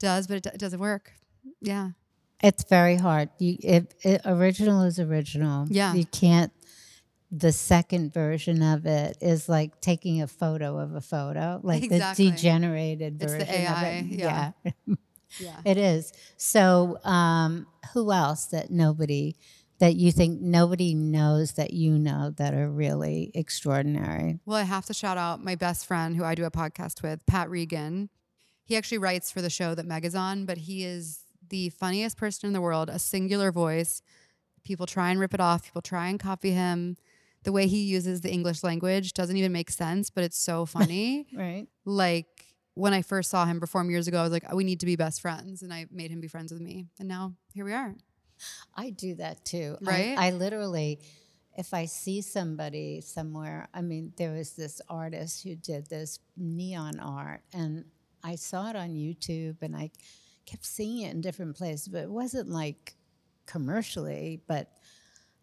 does, 0.00 0.26
but 0.26 0.36
it, 0.38 0.46
it 0.54 0.58
doesn't 0.58 0.80
work. 0.80 1.12
Yeah, 1.60 1.90
It's 2.42 2.62
very 2.64 2.96
hard. 2.96 3.30
You, 3.38 3.56
if 3.60 3.84
it, 4.04 4.20
original 4.24 4.82
is 4.82 4.98
original. 5.00 5.66
Yeah. 5.68 5.94
you 5.94 6.04
can't. 6.04 6.52
The 7.30 7.52
second 7.52 8.14
version 8.14 8.62
of 8.62 8.86
it 8.86 9.18
is 9.20 9.48
like 9.50 9.80
taking 9.82 10.22
a 10.22 10.26
photo 10.26 10.78
of 10.78 10.94
a 10.94 11.00
photo, 11.00 11.60
like 11.62 11.82
Exactly. 11.82 12.26
the 12.26 12.30
degenerated 12.30 13.22
It's 13.22 13.32
the 13.32 13.38
version 13.40 13.54
of 13.54 13.60
AI, 13.82 13.88
it. 13.88 14.04
yeah. 14.06 14.52
yeah. 14.64 14.94
yeah. 15.40 15.56
It 15.64 15.76
is. 15.76 16.12
So, 16.38 16.98
um, 17.04 17.66
who 17.92 18.12
else 18.12 18.46
that 18.46 18.70
nobody 18.70 19.36
that 19.78 19.94
you 19.94 20.10
think 20.10 20.40
nobody 20.40 20.94
knows 20.94 21.52
that 21.52 21.72
you 21.72 21.98
know 21.98 22.30
that 22.36 22.54
are 22.54 22.68
really 22.68 23.30
extraordinary? 23.34 24.40
Well, 24.44 24.56
I 24.56 24.62
have 24.64 24.86
to 24.86 24.94
shout 24.94 25.18
out 25.18 25.42
my 25.42 25.54
best 25.54 25.86
friend 25.86 26.16
who 26.16 26.24
I 26.24 26.34
do 26.34 26.44
a 26.44 26.50
podcast 26.50 27.02
with, 27.02 27.24
Pat 27.26 27.48
Regan. 27.48 28.10
He 28.64 28.76
actually 28.76 28.98
writes 28.98 29.30
for 29.30 29.40
the 29.40 29.50
show 29.50 29.74
that 29.74 29.86
Meg 29.86 30.04
is 30.04 30.14
on, 30.14 30.46
but 30.46 30.58
he 30.58 30.84
is 30.84 31.20
the 31.48 31.70
funniest 31.70 32.16
person 32.16 32.46
in 32.48 32.52
the 32.52 32.60
world, 32.60 32.90
a 32.90 32.98
singular 32.98 33.52
voice. 33.52 34.02
People 34.64 34.86
try 34.86 35.10
and 35.10 35.18
rip 35.20 35.32
it 35.32 35.40
off, 35.40 35.64
people 35.64 35.80
try 35.80 36.08
and 36.08 36.20
copy 36.20 36.50
him. 36.50 36.96
The 37.44 37.52
way 37.52 37.66
he 37.68 37.84
uses 37.84 38.20
the 38.20 38.30
English 38.30 38.62
language 38.62 39.12
doesn't 39.14 39.36
even 39.36 39.52
make 39.52 39.70
sense, 39.70 40.10
but 40.10 40.24
it's 40.24 40.38
so 40.38 40.66
funny. 40.76 41.28
Right. 41.34 41.66
like 41.84 42.26
when 42.74 42.92
I 42.92 43.02
first 43.02 43.30
saw 43.30 43.44
him 43.44 43.58
perform 43.58 43.90
years 43.90 44.06
ago, 44.06 44.20
I 44.20 44.22
was 44.22 44.30
like, 44.30 44.44
oh, 44.48 44.54
we 44.54 44.62
need 44.62 44.78
to 44.80 44.86
be 44.86 44.94
best 44.94 45.20
friends. 45.20 45.62
And 45.62 45.72
I 45.74 45.86
made 45.90 46.12
him 46.12 46.20
be 46.20 46.28
friends 46.28 46.52
with 46.52 46.60
me. 46.60 46.86
And 47.00 47.08
now 47.08 47.34
here 47.52 47.64
we 47.64 47.72
are. 47.72 47.96
I 48.74 48.90
do 48.90 49.14
that 49.16 49.44
too. 49.44 49.76
I- 49.80 49.84
Right? 49.90 50.18
I, 50.18 50.30
literally, 50.30 51.00
if 51.56 51.74
I 51.74 51.86
see 51.86 52.22
somebody 52.22 53.00
somewhere, 53.00 53.68
I 53.74 53.82
mean, 53.82 54.12
there 54.16 54.32
was 54.32 54.52
this 54.52 54.80
artist 54.88 55.42
who 55.42 55.56
did 55.56 55.86
this 55.88 56.20
neon 56.36 57.00
art, 57.00 57.42
and 57.52 57.84
I 58.22 58.36
saw 58.36 58.70
it 58.70 58.76
on 58.76 58.90
YouTube, 58.90 59.56
and 59.62 59.76
I 59.76 59.90
kept 60.46 60.64
seeing 60.64 61.02
it 61.06 61.12
in 61.14 61.20
different 61.20 61.56
places, 61.56 61.88
but 61.88 62.02
it 62.04 62.10
wasn't 62.10 62.48
like 62.48 62.94
commercially. 63.46 64.40
But 64.46 64.70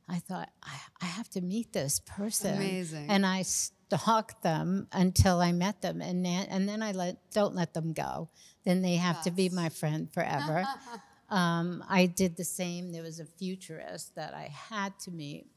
I 0.07 0.19
thought 0.19 0.49
I, 0.63 0.75
I 1.01 1.05
have 1.05 1.29
to 1.31 1.41
meet 1.41 1.73
this 1.73 1.99
person, 1.99 2.55
Amazing. 2.55 3.09
and 3.09 3.25
I 3.25 3.41
stalked 3.41 4.41
them 4.43 4.87
until 4.91 5.41
I 5.41 5.51
met 5.51 5.81
them, 5.81 6.01
and 6.01 6.25
then, 6.25 6.47
and 6.49 6.67
then 6.69 6.81
I 6.81 6.91
let 6.93 7.17
don't 7.31 7.55
let 7.55 7.73
them 7.73 7.91
go. 7.93 8.29
Then 8.63 8.81
they 8.81 8.95
have 8.95 9.21
to 9.23 9.31
be 9.31 9.49
my 9.49 9.69
friend 9.69 10.11
forever. 10.13 10.65
Um, 11.29 11.83
I 11.89 12.05
did 12.05 12.37
the 12.37 12.43
same. 12.43 12.91
There 12.91 13.03
was 13.03 13.19
a 13.19 13.25
futurist 13.25 14.15
that 14.15 14.33
I 14.33 14.49
had 14.51 14.97
to 14.99 15.11
meet. 15.11 15.47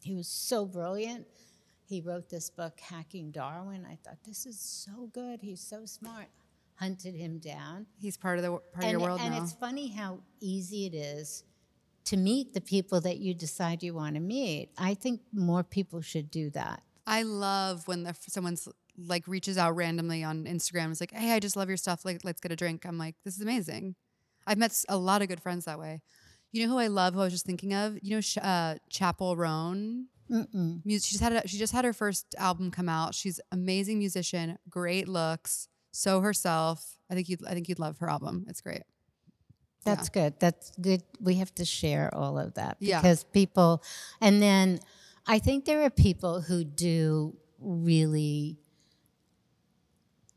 He 0.00 0.14
was 0.14 0.26
so 0.28 0.66
brilliant. 0.66 1.26
He 1.84 2.00
wrote 2.00 2.28
this 2.28 2.50
book, 2.50 2.80
Hacking 2.80 3.30
Darwin. 3.30 3.86
I 3.88 3.98
thought, 4.02 4.18
this 4.26 4.46
is 4.46 4.58
so 4.58 5.10
good. 5.12 5.40
He's 5.42 5.60
so 5.60 5.84
smart. 5.84 6.26
Hunted 6.76 7.14
him 7.14 7.38
down. 7.38 7.86
He's 8.00 8.16
part 8.16 8.38
of 8.38 8.44
the 8.44 8.50
part 8.72 8.86
of 8.86 8.90
your 8.90 9.00
world 9.00 9.20
and 9.22 9.34
now. 9.34 9.42
it's 9.42 9.52
funny 9.52 9.88
how 9.88 10.20
easy 10.40 10.86
it 10.86 10.94
is 10.94 11.44
to 12.04 12.16
meet 12.16 12.54
the 12.54 12.60
people 12.60 13.00
that 13.02 13.18
you 13.18 13.34
decide 13.34 13.82
you 13.82 13.94
want 13.94 14.14
to 14.14 14.20
meet. 14.20 14.70
I 14.76 14.94
think 14.94 15.20
more 15.32 15.62
people 15.62 16.00
should 16.00 16.30
do 16.30 16.50
that. 16.50 16.82
I 17.06 17.22
love 17.22 17.86
when 17.86 18.02
the 18.04 18.16
someone's 18.20 18.68
like 18.98 19.26
reaches 19.26 19.58
out 19.58 19.76
randomly 19.76 20.24
on 20.24 20.44
Instagram. 20.44 20.90
It's 20.90 21.00
like, 21.00 21.12
hey, 21.12 21.32
I 21.32 21.40
just 21.40 21.56
love 21.56 21.68
your 21.68 21.76
stuff. 21.76 22.04
Like, 22.04 22.20
let's 22.24 22.40
get 22.40 22.52
a 22.52 22.56
drink. 22.56 22.84
I'm 22.86 22.98
like, 22.98 23.14
this 23.24 23.36
is 23.36 23.42
amazing. 23.42 23.94
I've 24.46 24.58
met 24.58 24.72
a 24.88 24.96
lot 24.96 25.22
of 25.22 25.28
good 25.28 25.40
friends 25.40 25.64
that 25.66 25.78
way. 25.78 26.00
You 26.52 26.66
know 26.66 26.72
who 26.72 26.78
I 26.78 26.88
love? 26.88 27.14
Who 27.14 27.20
I 27.20 27.24
was 27.24 27.32
just 27.32 27.46
thinking 27.46 27.72
of? 27.72 27.98
You 28.02 28.16
know, 28.16 28.42
uh, 28.42 28.74
Chappell 28.90 29.36
Roan. 29.36 30.06
Mm-mm. 30.30 30.82
She 30.84 30.98
just 30.98 31.20
had 31.20 31.32
a, 31.32 31.48
she 31.48 31.58
just 31.58 31.72
had 31.72 31.84
her 31.84 31.92
first 31.92 32.34
album 32.38 32.70
come 32.70 32.88
out. 32.88 33.14
She's 33.14 33.40
amazing 33.50 33.98
musician, 33.98 34.58
great 34.68 35.08
looks, 35.08 35.68
so 35.90 36.20
herself. 36.20 36.96
I 37.10 37.14
think 37.14 37.28
you 37.28 37.36
I 37.46 37.52
think 37.54 37.68
you'd 37.68 37.78
love 37.78 37.98
her 37.98 38.08
album. 38.08 38.46
It's 38.48 38.60
great. 38.60 38.82
That's 39.84 40.08
good. 40.08 40.34
That's 40.38 40.70
good. 40.80 41.02
We 41.20 41.34
have 41.36 41.52
to 41.56 41.64
share 41.64 42.14
all 42.14 42.38
of 42.38 42.54
that 42.54 42.76
Yeah. 42.78 43.00
because 43.00 43.24
people, 43.24 43.82
and 44.20 44.40
then 44.40 44.78
I 45.26 45.38
think 45.40 45.64
there 45.64 45.82
are 45.82 45.90
people 45.90 46.40
who 46.40 46.62
do 46.64 47.36
really 47.58 48.58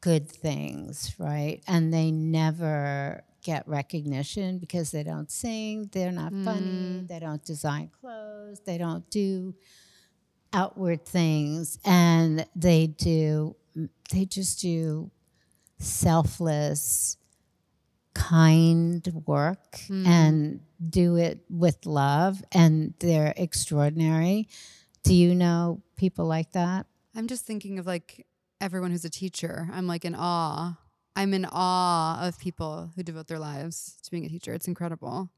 good 0.01 0.29
things, 0.29 1.15
right? 1.17 1.61
And 1.67 1.93
they 1.93 2.11
never 2.11 3.23
get 3.45 3.67
recognition 3.67 4.57
because 4.57 4.89
they 4.89 5.03
don't 5.03 5.29
sing, 5.29 5.87
they're 5.91 6.11
not 6.11 6.33
funny, 6.43 7.01
mm. 7.01 7.07
they 7.07 7.19
don't 7.19 7.45
design 7.45 7.91
clothes, 8.01 8.59
they 8.65 8.77
don't 8.79 9.07
do 9.11 9.53
outward 10.51 11.05
things, 11.05 11.77
and 11.85 12.45
they 12.55 12.87
do, 12.87 13.55
they 14.11 14.25
just 14.25 14.59
do 14.61 15.11
selfless, 15.77 17.17
kind 18.15 19.07
work 19.27 19.73
mm. 19.87 20.07
and 20.07 20.59
do 20.89 21.17
it 21.17 21.45
with 21.49 21.85
love, 21.85 22.43
and 22.51 22.95
they're 22.99 23.33
extraordinary. 23.37 24.47
Do 25.03 25.13
you 25.13 25.35
know 25.35 25.83
people 25.97 26.25
like 26.25 26.53
that? 26.53 26.87
I'm 27.15 27.27
just 27.27 27.45
thinking 27.45 27.77
of 27.77 27.85
like 27.85 28.25
everyone 28.59 28.89
who's 28.89 29.05
a 29.05 29.09
teacher. 29.09 29.69
I'm 29.71 29.85
like 29.85 30.03
in 30.03 30.15
awe. 30.17 30.77
I'm 31.15 31.33
in 31.33 31.45
awe 31.49 32.25
of 32.27 32.37
people 32.39 32.91
who 32.95 33.03
devote 33.03 33.27
their 33.27 33.39
lives 33.39 33.97
to 34.03 34.11
being 34.11 34.25
a 34.25 34.29
teacher. 34.29 34.53
It's 34.53 34.67
incredible. 34.67 35.29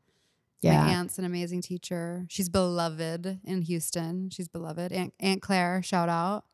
My 0.86 0.92
aunt's 0.94 1.20
an 1.20 1.26
amazing 1.26 1.62
teacher. 1.62 2.26
She's 2.30 2.50
beloved 2.50 3.40
in 3.44 3.62
Houston. 3.62 4.30
She's 4.32 4.48
beloved. 4.48 4.92
Aunt, 4.92 5.14
aunt 5.20 5.42
Claire, 5.42 5.82
shout 5.84 6.10
out. 6.10 6.46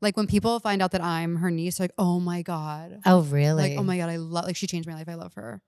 Like 0.00 0.16
when 0.16 0.26
people 0.26 0.58
find 0.60 0.82
out 0.82 0.92
that 0.92 1.02
I'm 1.02 1.36
her 1.36 1.50
niece, 1.50 1.78
like, 1.80 1.90
oh 1.98 2.18
my 2.20 2.42
God. 2.42 3.00
Oh, 3.04 3.22
really? 3.22 3.70
Like, 3.70 3.78
oh 3.78 3.82
my 3.82 3.98
God, 3.98 4.08
I 4.08 4.16
love 4.16 4.46
like 4.46 4.56
she 4.56 4.66
changed 4.66 4.88
my 4.88 4.94
life. 4.94 5.08
I 5.08 5.14
love 5.14 5.34
her. 5.34 5.60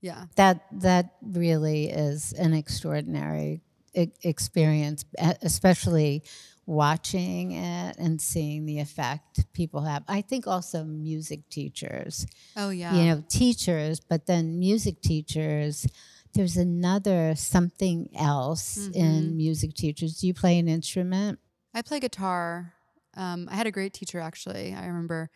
Yeah. 0.00 0.26
that 0.36 0.66
that 0.82 1.14
really 1.22 1.88
is 1.88 2.34
an 2.34 2.52
extraordinary 2.52 3.62
e- 3.94 4.08
experience, 4.22 5.04
especially 5.40 6.24
watching 6.66 7.52
it 7.52 7.96
and 7.98 8.20
seeing 8.20 8.64
the 8.66 8.78
effect 8.80 9.44
people 9.52 9.82
have. 9.82 10.02
I 10.08 10.20
think 10.22 10.46
also 10.46 10.84
music 10.84 11.48
teachers, 11.50 12.26
Oh 12.56 12.70
yeah. 12.70 12.94
you 12.94 13.04
know, 13.06 13.24
teachers, 13.28 14.00
but 14.00 14.26
then 14.26 14.58
music 14.58 15.00
teachers. 15.02 15.86
There's 16.32 16.56
another 16.56 17.34
something 17.36 18.08
else 18.16 18.88
in 18.92 19.36
music 19.36 19.74
teachers. 19.74 20.18
Do 20.20 20.26
you 20.26 20.34
play 20.34 20.58
an 20.58 20.66
instrument? 20.68 21.38
I 21.72 21.82
play 21.82 22.00
guitar. 22.00 22.72
Um, 23.16 23.48
I 23.50 23.54
had 23.54 23.68
a 23.68 23.70
great 23.70 23.92
teacher 23.92 24.18
actually. 24.18 24.74
I 24.74 24.86
remember 24.86 25.30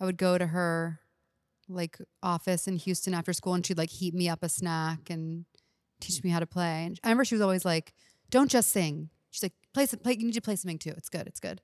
I 0.00 0.06
would 0.06 0.16
go 0.16 0.38
to 0.38 0.46
her 0.46 1.00
like 1.68 1.98
office 2.22 2.66
in 2.66 2.76
Houston 2.76 3.12
after 3.12 3.32
school 3.34 3.52
and 3.54 3.66
she'd 3.66 3.76
like 3.76 3.90
heat 3.90 4.14
me 4.14 4.28
up 4.30 4.42
a 4.42 4.48
snack 4.48 5.10
and 5.10 5.44
teach 6.00 6.24
me 6.24 6.30
how 6.30 6.40
to 6.40 6.46
play. 6.46 6.84
And 6.86 6.98
I 7.04 7.08
remember 7.08 7.26
she 7.26 7.34
was 7.34 7.42
always 7.42 7.64
like, 7.66 7.92
"Don't 8.30 8.50
just 8.50 8.70
sing." 8.70 9.10
She's 9.30 9.42
like, 9.42 9.52
"Play 9.72 9.86
some 9.86 10.00
play 10.00 10.16
you 10.18 10.26
need 10.26 10.34
to 10.34 10.40
play 10.40 10.56
something 10.56 10.78
too. 10.78 10.94
It's 10.96 11.08
good. 11.08 11.26
It's 11.26 11.40
good." 11.40 11.60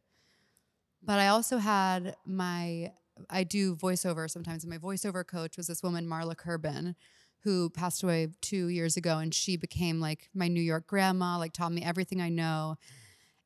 But 1.02 1.18
I 1.20 1.28
also 1.28 1.58
had 1.58 2.16
my 2.24 2.92
I 3.30 3.44
do 3.44 3.74
voiceover 3.76 4.30
sometimes 4.30 4.64
and 4.64 4.70
my 4.70 4.78
voiceover 4.78 5.26
coach 5.26 5.56
was 5.56 5.66
this 5.68 5.82
woman 5.82 6.06
Marla 6.06 6.34
Kirban 6.36 6.94
who 7.40 7.70
passed 7.70 8.02
away 8.02 8.28
2 8.42 8.68
years 8.68 8.96
ago 8.96 9.18
and 9.18 9.32
she 9.32 9.56
became 9.56 10.00
like 10.00 10.28
my 10.34 10.48
New 10.48 10.60
York 10.60 10.86
grandma, 10.86 11.38
like 11.38 11.52
taught 11.52 11.72
me 11.72 11.82
everything 11.82 12.20
I 12.20 12.28
know 12.28 12.76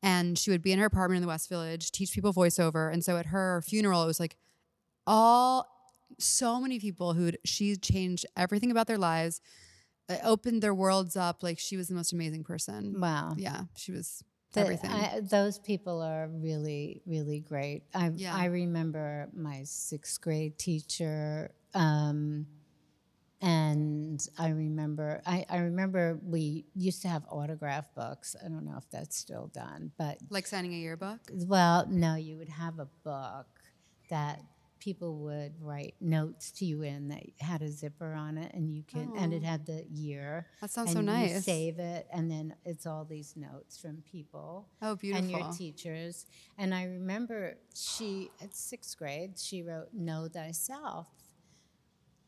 and 0.03 0.39
she 0.39 0.51
would 0.51 0.63
be 0.63 0.73
in 0.73 0.79
her 0.79 0.87
apartment 0.87 1.19
in 1.19 1.23
the 1.23 1.29
West 1.29 1.49
Village, 1.49 1.91
teach 1.93 2.13
people 2.13 2.33
voiceover. 2.33 2.93
And 2.93 3.05
so 3.05 3.17
at 3.17 3.27
her 3.27 3.63
funeral, 3.63 4.03
it 4.03 4.07
was 4.07 4.21
like 4.21 4.37
all 5.07 5.69
so 6.19 6.61
many 6.61 6.81
people 6.81 7.13
who 7.13 7.33
she 7.45 7.77
changed 7.77 8.27
everything 8.37 8.71
about 8.71 8.87
their 8.87 8.99
lives, 8.99 9.41
uh, 10.09 10.17
opened 10.25 10.63
their 10.63 10.75
worlds 10.75 11.17
up. 11.17 11.43
Like 11.43 11.59
she 11.59 11.77
was 11.77 11.89
the 11.89 11.95
most 11.95 12.13
amazing 12.13 12.45
person. 12.45 12.99
Wow. 12.99 13.35
Yeah, 13.37 13.65
she 13.77 13.93
was 13.93 14.25
The- 14.53 14.61
everything. 14.61 14.91
I, 14.91 15.21
those 15.21 15.59
people 15.59 16.03
are 16.03 16.29
really, 16.29 17.03
really 17.07 17.41
great. 17.41 17.83
I 17.95 18.11
Yeah. 18.15 18.35
I 18.35 18.47
remember 18.47 19.29
my 19.33 19.63
sixth 19.65 20.21
grade 20.21 20.59
teacher, 20.59 21.53
um, 21.75 22.47
and 23.41 24.21
I 24.39 24.49
remember 24.51 25.23
I, 25.25 25.47
I 25.49 25.59
remember 25.59 26.19
we 26.23 26.67
used 26.75 27.01
to 27.03 27.09
have 27.09 27.25
autograph 27.31 27.95
books. 27.95 28.37
I 28.45 28.49
don't 28.49 28.65
know 28.65 28.77
if 28.77 28.91
that's 28.91 29.17
still 29.17 29.47
done, 29.55 29.93
but 29.97 30.19
like 30.31 30.47
signing 30.47 30.75
a 30.75 30.79
yearbook. 30.79 31.21
well, 31.47 31.87
no, 31.89 32.17
you 32.17 32.37
would 32.37 32.49
have 32.51 32.79
a 32.79 32.89
book 33.05 33.47
that 34.11 34.43
people 34.81 35.19
would 35.19 35.53
write 35.61 35.95
notes 36.01 36.51
to 36.53 36.65
you 36.65 36.83
in 36.83 37.09
that 37.09 37.23
had 37.39 37.63
a 37.63 37.71
zipper 37.71 38.13
on 38.15 38.37
it, 38.39 38.53
and 38.55 38.69
you 38.75 38.83
can 38.83 39.13
and 39.17 39.33
it 39.33 39.43
Oh. 39.45 39.47
had 39.47 39.67
the 39.67 39.85
year. 39.93 40.47
That 40.61 40.71
sounds 40.71 40.95
and 40.95 40.95
so 40.97 41.01
You 41.01 41.07
nice. 41.29 41.45
save 41.45 41.79
it, 41.79 42.07
and 42.13 42.31
then 42.31 42.55
it's 42.65 42.87
all 42.87 43.05
these 43.05 43.37
notes 43.37 43.79
from 43.79 44.03
people 44.11 44.67
Oh, 44.83 44.97
beautiful. 44.97 45.23
and 45.29 45.31
your 45.31 45.53
teachers. 45.53 46.27
And 46.59 46.75
I 46.75 46.85
remember 46.85 47.59
she, 47.75 48.31
at 48.41 48.55
sixth 48.55 48.97
grade, 48.99 49.39
she 49.39 49.63
wrote, 49.63 49.93
Know 49.93 50.27
Thyself. 50.29 51.07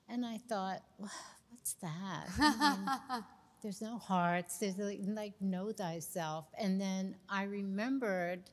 And 0.09 0.27
I 0.27 0.39
thought, 0.39 0.83
"Wha- 0.99 1.09
What's 1.51 1.75
that? 1.75 2.27
I 2.39 2.77
mean, 3.17 3.25
there's 3.63 3.81
no 3.81 3.97
hearts. 3.99 4.59
There's 4.59 4.77
like, 4.79 5.01
like, 5.07 5.41
Know 5.41 5.71
Thyself. 5.73 6.47
And 6.59 6.81
then 6.81 7.17
I 7.29 7.45
remembered, 7.45 8.51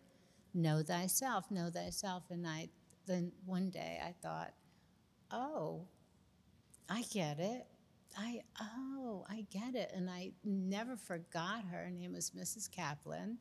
Know 0.53 0.83
Thyself, 0.83 1.49
Know 1.51 1.69
Thyself. 1.69 2.23
And 2.29 2.47
I, 2.47 2.69
then 3.09 3.31
one 3.45 3.69
day 3.71 3.99
I 4.05 4.13
thought, 4.21 4.53
Oh, 5.31 5.87
I 6.87 7.03
get 7.11 7.39
it. 7.39 7.65
I 8.17 8.41
oh, 8.61 9.25
I 9.29 9.45
get 9.51 9.75
it. 9.75 9.91
And 9.93 10.09
I 10.09 10.31
never 10.43 10.95
forgot 10.95 11.63
her. 11.71 11.85
Her 11.85 11.89
name 11.89 12.13
was 12.13 12.31
Mrs. 12.31 12.71
Kaplan. 12.71 13.39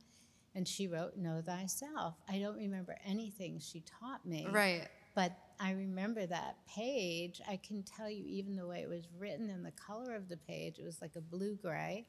And 0.54 0.66
she 0.66 0.88
wrote 0.88 1.16
Know 1.16 1.42
Thyself. 1.44 2.14
I 2.28 2.38
don't 2.38 2.56
remember 2.56 2.96
anything 3.06 3.60
she 3.60 3.84
taught 4.00 4.24
me. 4.26 4.46
right. 4.50 4.88
But 5.14 5.36
I 5.58 5.72
remember 5.72 6.24
that 6.26 6.58
page. 6.68 7.40
I 7.48 7.56
can 7.56 7.82
tell 7.82 8.08
you 8.08 8.24
even 8.24 8.54
the 8.54 8.66
way 8.66 8.80
it 8.82 8.88
was 8.88 9.08
written 9.18 9.50
and 9.50 9.66
the 9.66 9.72
color 9.72 10.14
of 10.14 10.28
the 10.28 10.36
page. 10.36 10.78
It 10.78 10.84
was 10.84 11.02
like 11.02 11.16
a 11.16 11.20
blue 11.20 11.56
gray. 11.56 12.06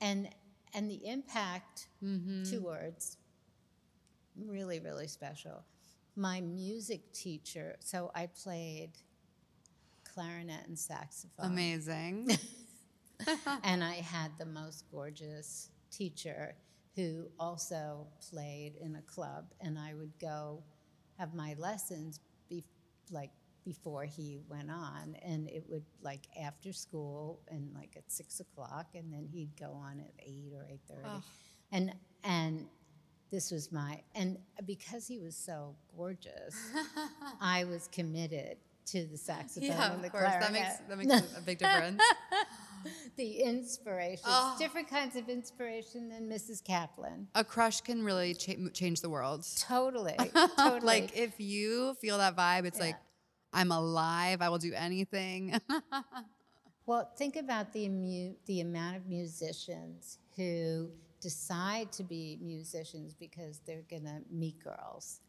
And 0.00 0.28
and 0.72 0.90
the 0.90 1.06
impact, 1.06 1.88
mm-hmm. 2.02 2.44
two 2.44 2.60
words, 2.60 3.16
really, 4.36 4.80
really 4.80 5.06
special. 5.06 5.64
My 6.16 6.40
music 6.40 7.12
teacher, 7.12 7.76
so 7.80 8.10
I 8.14 8.26
played 8.26 8.92
clarinet 10.12 10.66
and 10.66 10.78
saxophone 10.78 11.46
Amazing. 11.46 12.30
and 13.64 13.82
I 13.82 13.94
had 13.94 14.30
the 14.38 14.46
most 14.46 14.84
gorgeous 14.90 15.70
teacher 15.90 16.54
who 16.96 17.26
also 17.38 18.06
played 18.30 18.74
in 18.80 18.96
a 18.96 19.02
club, 19.02 19.46
and 19.60 19.78
I 19.78 19.94
would 19.94 20.12
go 20.20 20.62
have 21.18 21.34
my 21.34 21.54
lessons 21.58 22.20
be, 22.48 22.64
like 23.10 23.30
before 23.64 24.04
he 24.04 24.40
went 24.48 24.70
on, 24.70 25.16
and 25.24 25.48
it 25.48 25.64
would 25.68 25.84
like 26.02 26.26
after 26.40 26.72
school 26.72 27.40
and 27.48 27.72
like 27.74 27.94
at 27.96 28.10
six 28.12 28.40
o'clock, 28.40 28.86
and 28.94 29.12
then 29.12 29.26
he'd 29.32 29.56
go 29.58 29.72
on 29.72 30.00
at 30.00 30.12
eight 30.24 30.52
or 30.54 30.66
eight 30.70 30.80
thirty, 30.88 31.02
Oh. 31.06 31.22
and 31.72 31.92
and 32.22 32.66
this 33.34 33.50
was 33.50 33.72
my 33.72 34.00
and 34.14 34.38
because 34.64 35.08
he 35.08 35.18
was 35.18 35.36
so 35.36 35.74
gorgeous, 35.96 36.54
I 37.40 37.64
was 37.64 37.88
committed 37.88 38.58
to 38.86 39.06
the 39.06 39.16
saxophone 39.16 39.68
yeah, 39.70 39.92
and 39.92 40.02
the 40.02 40.06
of 40.06 40.12
course. 40.12 40.24
That 40.40 40.52
makes 40.52 40.76
that 40.88 40.98
makes 40.98 41.36
a 41.36 41.40
big 41.40 41.58
difference. 41.58 42.00
the 43.16 43.40
inspiration, 43.40 44.22
Oh. 44.26 44.54
different 44.58 44.88
kinds 44.88 45.16
of 45.16 45.28
inspiration 45.28 46.08
than 46.08 46.28
Mrs. 46.28 46.62
Kaplan. 46.62 47.26
a 47.34 47.42
crush 47.42 47.80
can 47.80 48.04
really 48.04 48.34
cha- 48.34 48.68
change 48.72 49.00
the 49.00 49.10
world. 49.10 49.44
Totally, 49.58 50.14
totally. 50.56 50.80
like 50.80 51.16
if 51.16 51.40
you 51.40 51.94
feel 52.00 52.18
that 52.18 52.36
vibe, 52.36 52.66
it's 52.66 52.78
like 52.78 52.96
I'm 53.52 53.72
alive. 53.72 54.42
I 54.42 54.48
will 54.48 54.58
do 54.58 54.72
anything. 54.74 55.58
well, 56.86 57.10
think 57.16 57.34
about 57.34 57.72
the 57.72 58.36
the 58.46 58.60
amount 58.60 58.96
of 58.96 59.06
musicians 59.06 60.18
who 60.36 60.90
decide 61.24 61.90
to 61.90 62.02
be 62.02 62.38
musicians 62.42 63.14
because 63.14 63.60
they're 63.66 63.86
gonna 63.90 64.20
meet 64.30 64.62
girls. 64.62 65.20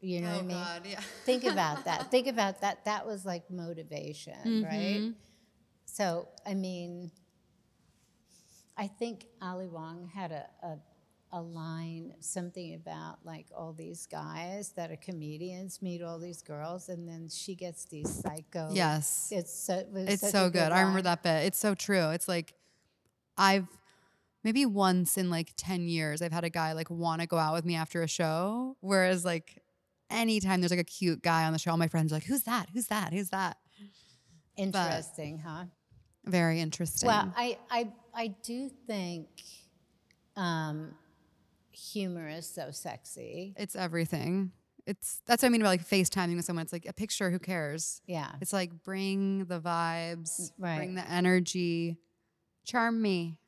You 0.00 0.22
know 0.22 0.32
what 0.32 0.38
I 0.38 0.42
mean? 0.42 0.56
Oh, 0.56 0.78
yeah. 0.88 1.00
Think 1.24 1.44
about 1.44 1.84
that. 1.84 2.10
Think 2.10 2.28
about 2.28 2.62
that. 2.62 2.84
That 2.86 3.06
was 3.06 3.26
like 3.26 3.50
motivation, 3.50 4.62
right? 4.64 5.00
Mm-hmm. 5.00 5.10
So, 5.84 6.28
I 6.46 6.54
mean, 6.54 7.10
I 8.76 8.86
think 8.86 9.26
Ali 9.40 9.68
Wong 9.68 10.10
had 10.14 10.32
a, 10.32 10.46
a, 10.62 10.78
a 11.32 11.40
line, 11.40 12.14
something 12.20 12.74
about 12.74 13.18
like 13.24 13.46
all 13.54 13.74
these 13.74 14.06
guys 14.06 14.72
that 14.76 14.90
are 14.90 14.96
comedians 14.96 15.82
meet 15.82 16.02
all 16.02 16.18
these 16.18 16.40
girls, 16.40 16.88
and 16.88 17.06
then 17.06 17.28
she 17.28 17.54
gets 17.54 17.84
these 17.84 18.22
psycho. 18.22 18.70
Yes. 18.72 19.28
It's 19.30 19.54
so, 19.54 19.74
it 19.74 19.88
It's 19.94 20.30
so 20.30 20.48
good. 20.48 20.72
I 20.72 20.80
remember 20.80 21.02
that 21.02 21.22
bit. 21.22 21.44
It's 21.44 21.58
so 21.58 21.74
true. 21.74 22.10
It's 22.10 22.28
like 22.28 22.54
I've 23.36 23.68
maybe 24.44 24.64
once 24.66 25.16
in 25.18 25.30
like 25.30 25.52
10 25.56 25.88
years 25.88 26.22
I've 26.22 26.32
had 26.32 26.44
a 26.44 26.50
guy 26.50 26.72
like 26.74 26.90
want 26.90 27.20
to 27.22 27.26
go 27.26 27.38
out 27.38 27.54
with 27.54 27.64
me 27.64 27.74
after 27.74 28.02
a 28.02 28.08
show 28.08 28.76
whereas 28.80 29.24
like 29.24 29.58
anytime 30.10 30.60
there's 30.60 30.70
like 30.70 30.78
a 30.80 30.84
cute 30.84 31.22
guy 31.22 31.44
on 31.44 31.52
the 31.52 31.58
show 31.58 31.70
all 31.72 31.76
my 31.76 31.88
friends 31.88 32.12
are 32.12 32.16
like 32.16 32.24
who's 32.24 32.42
that? 32.44 32.68
Who's 32.72 32.86
that? 32.88 33.12
Who's 33.12 33.30
that? 33.30 33.56
Interesting, 34.56 35.38
huh? 35.44 35.64
Very 36.24 36.60
interesting. 36.60 37.06
Well, 37.08 37.32
I, 37.36 37.58
I, 37.70 37.92
I 38.14 38.28
do 38.42 38.70
think 38.86 39.26
um, 40.36 40.94
humor 41.72 42.28
is 42.28 42.46
so 42.48 42.70
sexy. 42.70 43.54
it's 43.56 43.74
everything. 43.76 44.52
It's 44.86 45.22
that's 45.26 45.42
what 45.42 45.46
I 45.46 45.50
mean 45.50 45.62
about 45.62 45.70
like 45.70 45.88
FaceTiming 45.88 46.36
with 46.36 46.44
someone. 46.44 46.62
It's 46.62 46.72
like 46.72 46.86
a 46.86 46.92
picture. 46.92 47.30
Who 47.30 47.38
cares? 47.38 48.02
Yeah. 48.06 48.30
It's 48.42 48.52
like 48.52 48.84
bring 48.84 49.46
the 49.46 49.58
vibes, 49.58 50.50
Right. 50.58 50.76
bring 50.76 50.94
the 50.94 51.10
energy, 51.10 51.96
charm 52.64 53.00
me. 53.00 53.38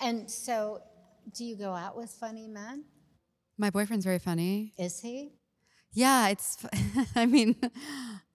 And 0.00 0.30
so, 0.30 0.82
do 1.32 1.44
you 1.44 1.56
go 1.56 1.72
out 1.72 1.96
with 1.96 2.10
funny 2.10 2.46
men? 2.48 2.84
My 3.58 3.70
boyfriend's 3.70 4.04
very 4.04 4.18
funny. 4.18 4.74
Is 4.78 5.00
he? 5.00 5.32
Yeah, 5.92 6.28
it's. 6.28 6.58
I 7.16 7.24
mean, 7.24 7.56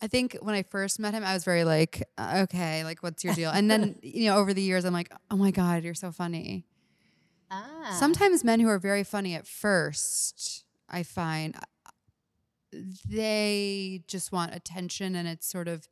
I 0.01 0.07
think 0.07 0.37
when 0.41 0.55
I 0.55 0.63
first 0.63 0.99
met 0.99 1.13
him, 1.13 1.23
I 1.23 1.33
was 1.33 1.43
very 1.43 1.63
like, 1.63 2.03
okay, 2.19 2.83
like, 2.83 3.03
what's 3.03 3.23
your 3.23 3.35
deal? 3.35 3.51
And 3.51 3.69
then, 3.69 3.97
you 4.01 4.25
know, 4.25 4.37
over 4.37 4.53
the 4.53 4.63
years, 4.63 4.83
I'm 4.83 4.93
like, 4.93 5.11
oh 5.29 5.37
my 5.37 5.51
god, 5.51 5.83
you're 5.83 5.93
so 5.93 6.11
funny. 6.11 6.65
Ah. 7.51 7.95
Sometimes 7.99 8.43
men 8.43 8.59
who 8.59 8.67
are 8.67 8.79
very 8.79 9.03
funny 9.03 9.35
at 9.35 9.45
first, 9.45 10.63
I 10.89 11.03
find, 11.03 11.55
they 13.07 14.01
just 14.07 14.31
want 14.31 14.55
attention, 14.55 15.15
and 15.15 15.27
it's 15.27 15.45
sort 15.45 15.67
of, 15.67 15.87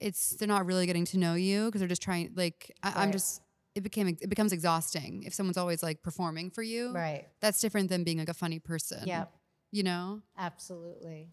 it's 0.00 0.30
they're 0.30 0.48
not 0.48 0.64
really 0.64 0.86
getting 0.86 1.04
to 1.06 1.18
know 1.18 1.34
you 1.34 1.66
because 1.66 1.80
they're 1.80 1.88
just 1.88 2.02
trying. 2.02 2.32
Like, 2.34 2.74
I, 2.82 2.92
I'm 2.96 3.12
just. 3.12 3.42
It 3.74 3.82
became 3.82 4.08
it 4.08 4.28
becomes 4.28 4.52
exhausting 4.52 5.22
if 5.24 5.32
someone's 5.34 5.56
always 5.56 5.82
like 5.82 6.02
performing 6.02 6.50
for 6.50 6.62
you. 6.62 6.92
Right. 6.92 7.26
That's 7.40 7.60
different 7.60 7.88
than 7.88 8.02
being 8.04 8.18
like 8.18 8.28
a 8.28 8.34
funny 8.34 8.58
person. 8.58 9.06
Yep. 9.06 9.32
You 9.70 9.82
know. 9.84 10.22
Absolutely. 10.36 11.28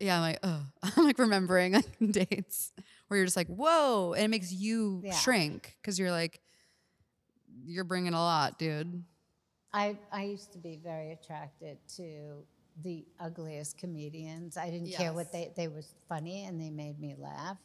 Yeah, 0.00 0.16
I'm 0.16 0.22
like, 0.22 0.38
oh, 0.42 0.62
I'm 0.96 1.04
like 1.04 1.18
remembering 1.18 1.72
like 1.72 1.86
dates 2.10 2.72
where 3.08 3.18
you're 3.18 3.26
just 3.26 3.36
like, 3.36 3.48
whoa, 3.48 4.12
and 4.14 4.24
it 4.24 4.28
makes 4.28 4.52
you 4.52 5.02
Yeah. 5.04 5.12
shrink 5.12 5.76
because 5.80 5.98
you're 5.98 6.10
like, 6.10 6.40
you're 7.64 7.84
bringing 7.84 8.14
a 8.14 8.20
lot, 8.20 8.58
dude. 8.58 9.04
I, 9.72 9.98
I 10.12 10.24
used 10.24 10.52
to 10.52 10.58
be 10.58 10.78
very 10.82 11.12
attracted 11.12 11.78
to 11.96 12.44
the 12.82 13.06
ugliest 13.20 13.78
comedians. 13.78 14.56
I 14.56 14.70
didn't 14.70 14.92
care 14.92 15.12
what 15.12 15.32
they, 15.32 15.52
they 15.56 15.68
were 15.68 15.82
funny 16.08 16.44
and 16.44 16.60
they 16.60 16.70
made 16.70 16.98
me 17.00 17.14
laugh. 17.18 17.58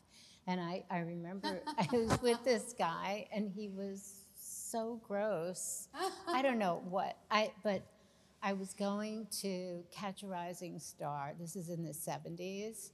And 0.51 0.59
I, 0.59 0.83
I 0.91 0.99
remember 0.99 1.61
I 1.77 1.87
was 1.95 2.21
with 2.21 2.43
this 2.43 2.75
guy 2.77 3.25
and 3.33 3.49
he 3.49 3.69
was 3.69 4.25
so 4.35 4.99
gross. 5.07 5.87
I 6.27 6.41
don't 6.41 6.59
know 6.59 6.83
what 6.89 7.15
I 7.31 7.53
but 7.63 7.83
I 8.43 8.51
was 8.51 8.73
going 8.73 9.27
to 9.41 9.81
catch 9.93 10.23
a 10.23 10.27
rising 10.27 10.77
star. 10.77 11.35
This 11.39 11.55
is 11.55 11.69
in 11.69 11.85
the 11.85 11.93
70s 11.93 12.89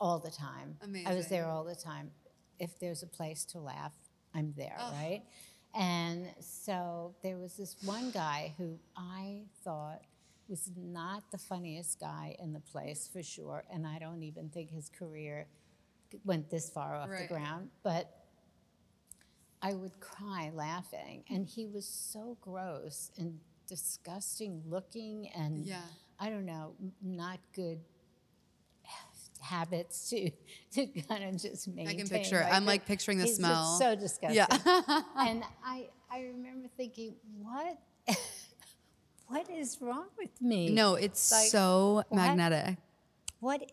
all 0.00 0.20
the 0.20 0.30
time. 0.30 0.76
Amazing. 0.80 1.08
I 1.08 1.14
was 1.16 1.26
there 1.26 1.48
all 1.48 1.64
the 1.64 1.74
time. 1.74 2.12
If 2.60 2.78
there's 2.78 3.02
a 3.02 3.08
place 3.08 3.44
to 3.46 3.58
laugh, 3.58 3.94
I'm 4.32 4.54
there, 4.56 4.76
right? 4.78 5.22
And 5.74 6.28
so 6.38 7.16
there 7.24 7.38
was 7.38 7.56
this 7.56 7.74
one 7.84 8.12
guy 8.12 8.54
who 8.58 8.78
I 8.96 9.42
thought 9.64 10.02
was 10.46 10.70
not 10.76 11.24
the 11.32 11.38
funniest 11.38 11.98
guy 11.98 12.36
in 12.38 12.52
the 12.52 12.60
place 12.60 13.10
for 13.12 13.24
sure. 13.24 13.64
And 13.72 13.88
I 13.88 13.98
don't 13.98 14.22
even 14.22 14.50
think 14.50 14.70
his 14.70 14.88
career 14.88 15.48
went 16.24 16.50
this 16.50 16.68
far 16.70 16.94
off 16.94 17.08
Right. 17.10 17.28
the 17.28 17.34
ground. 17.34 17.70
But 17.82 18.10
I 19.60 19.74
would 19.74 19.98
cry 20.00 20.50
laughing. 20.54 21.24
And 21.30 21.46
he 21.46 21.66
was 21.66 21.86
so 21.86 22.36
gross 22.40 23.10
and 23.18 23.38
disgusting 23.68 24.62
looking 24.66 25.28
and 25.34 25.64
Yeah. 25.64 25.80
I 26.18 26.30
don't 26.30 26.46
know, 26.46 26.74
not 27.02 27.38
good 27.54 27.80
habits 29.40 30.08
to 30.10 30.30
to 30.72 30.86
kind 30.86 31.24
of 31.24 31.36
just 31.40 31.66
maintain. 31.68 31.88
I 31.88 31.94
can 31.98 32.08
picture. 32.08 32.38
right? 32.40 32.52
I'm 32.52 32.64
like 32.66 32.86
picturing 32.86 33.18
the 33.18 33.26
smell. 33.26 33.78
so 33.78 33.94
disgusting. 33.96 34.36
yeah. 34.36 34.46
and 35.18 35.42
I 35.64 35.88
I 36.10 36.22
remember 36.24 36.68
thinking, 36.76 37.14
what 37.40 37.78
what 39.28 39.48
is 39.50 39.78
wrong 39.80 40.06
with 40.18 40.40
me? 40.40 40.70
no, 40.70 40.94
it's 40.94 41.32
Like, 41.32 41.48
so 41.48 42.04
magnetic. 42.12 42.66
What 42.66 42.76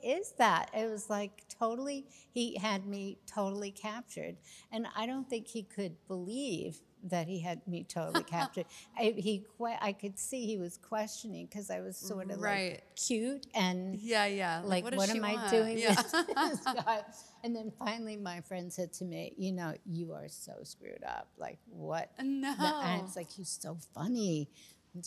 is 0.04 0.34
that? 0.38 0.72
It 0.74 0.90
was 0.90 1.10
like 1.10 1.44
totally 1.60 2.08
he 2.32 2.58
had 2.58 2.86
me 2.88 3.20
totally 3.28 3.72
captured. 3.72 4.38
And 4.72 4.88
I 4.96 5.06
don't 5.06 5.30
think 5.30 5.48
he 5.48 5.64
could 5.64 5.96
believe 6.08 6.80
that 7.04 7.28
he 7.28 7.40
had 7.40 7.66
me 7.68 7.86
totally 7.88 8.24
captured. 8.36 8.66
I, 8.98 9.14
he 9.16 9.46
I 9.82 9.94
could 9.94 10.18
see 10.20 10.46
he 10.48 10.58
was 10.58 10.78
questioning 10.78 11.46
because 11.46 11.70
I 11.70 11.80
was 11.82 11.98
sort 11.98 12.30
of 12.32 12.42
Right. 12.42 12.72
like 12.72 12.96
cute 12.96 13.46
and 13.54 13.96
Yeah, 14.00 14.26
yeah. 14.26 14.62
like, 14.66 14.84
does 14.90 14.98
what 14.98 15.10
she 15.10 15.18
am 15.18 15.24
I 15.24 15.36
want? 15.36 15.50
doing 15.52 15.78
Yeah. 15.78 15.96
this 16.02 16.12
guy? 16.66 17.04
And 17.44 17.56
then 17.56 17.72
finally, 17.80 18.18
my 18.18 18.42
friend 18.42 18.74
said 18.74 18.92
to 18.94 19.06
me, 19.06 19.34
"You 19.38 19.54
know, 19.54 19.74
you 19.86 20.12
are 20.14 20.28
so 20.28 20.54
screwed 20.64 21.04
up. 21.08 21.30
Like 21.38 21.60
what?" 21.70 22.12
Uh, 22.20 22.24
no. 22.24 22.54
And 22.84 23.04
it's 23.06 23.16
like 23.16 23.30
he's 23.32 23.50
so 23.62 23.78
funny. 23.94 24.50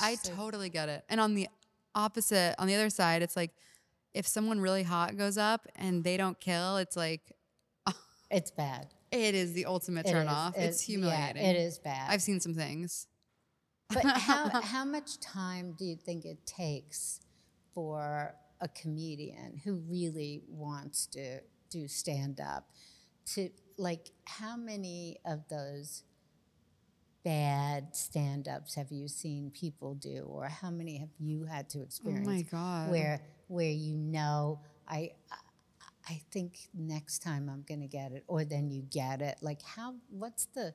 I 0.00 0.10
like, 0.12 0.22
totally 0.22 0.70
get 0.70 0.88
it. 0.88 1.04
And 1.10 1.20
on 1.20 1.34
the 1.34 1.48
opposite, 1.94 2.54
on 2.58 2.68
the 2.68 2.74
other 2.74 2.88
side, 2.88 3.20
it's 3.22 3.36
like 3.36 3.50
if 4.14 4.26
someone 4.26 4.60
really 4.60 4.82
hot 4.82 5.16
goes 5.16 5.38
up 5.38 5.66
and 5.76 6.04
they 6.04 6.16
don't 6.16 6.38
kill, 6.40 6.76
it's 6.76 6.96
like 6.96 7.32
it's 8.30 8.50
bad. 8.50 8.86
it 9.10 9.34
is 9.34 9.52
the 9.52 9.66
ultimate 9.66 10.06
It 10.06 10.12
turn 10.12 10.26
is. 10.26 10.32
off. 10.32 10.56
It- 10.56 10.60
It's 10.64 10.80
humiliating. 10.80 11.42
Yeah, 11.42 11.50
it 11.50 11.56
is 11.56 11.78
bad. 11.78 12.10
I've 12.10 12.22
seen 12.22 12.40
some 12.40 12.54
things. 12.54 13.06
but 13.92 14.04
how 14.04 14.48
how 14.62 14.84
much 14.84 15.18
time 15.20 15.74
do 15.78 15.84
you 15.84 15.96
think 15.96 16.24
it 16.24 16.46
takes 16.46 17.20
for 17.74 18.34
a 18.60 18.68
comedian 18.68 19.60
who 19.64 19.74
really 19.88 20.42
wants 20.48 21.06
to 21.08 21.40
do 21.68 21.86
stand 21.88 22.40
up 22.40 22.70
to 23.34 23.50
like 23.76 24.10
how 24.24 24.56
many 24.56 25.18
of 25.26 25.40
those 25.48 26.04
bad 27.24 27.94
stand 27.94 28.48
ups 28.48 28.74
have 28.74 28.90
you 28.90 29.08
seen 29.08 29.50
people 29.50 29.94
do 29.94 30.24
or 30.28 30.48
how 30.48 30.70
many 30.70 30.98
have 30.98 31.08
you 31.20 31.44
had 31.44 31.68
to 31.70 31.80
experience 31.82 32.26
Oh 32.26 32.30
my 32.30 32.42
god. 32.42 32.90
where 32.90 33.20
where 33.52 33.70
you 33.70 33.96
know 33.96 34.60
I 34.88 35.12
I- 36.08 36.20
think 36.32 36.68
next 36.74 37.20
time 37.20 37.48
I'm 37.48 37.62
going 37.62 37.80
to 37.80 37.86
get 37.86 38.12
it 38.12 38.24
or 38.26 38.44
then 38.44 38.70
you 38.70 38.82
get 38.82 39.22
it 39.22 39.36
like 39.40 39.62
how 39.62 39.94
what's 40.10 40.46
the 40.46 40.74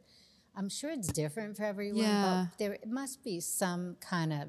I'm 0.55 0.69
sure 0.69 0.89
it's 0.91 1.11
different 1.11 1.57
for 1.57 1.63
everyone 1.63 2.01
Yeah. 2.01 2.45
but 2.49 2.57
there 2.57 2.77
must 2.87 3.23
be 3.23 3.39
some 3.39 3.97
kind 3.99 4.31
of 4.33 4.47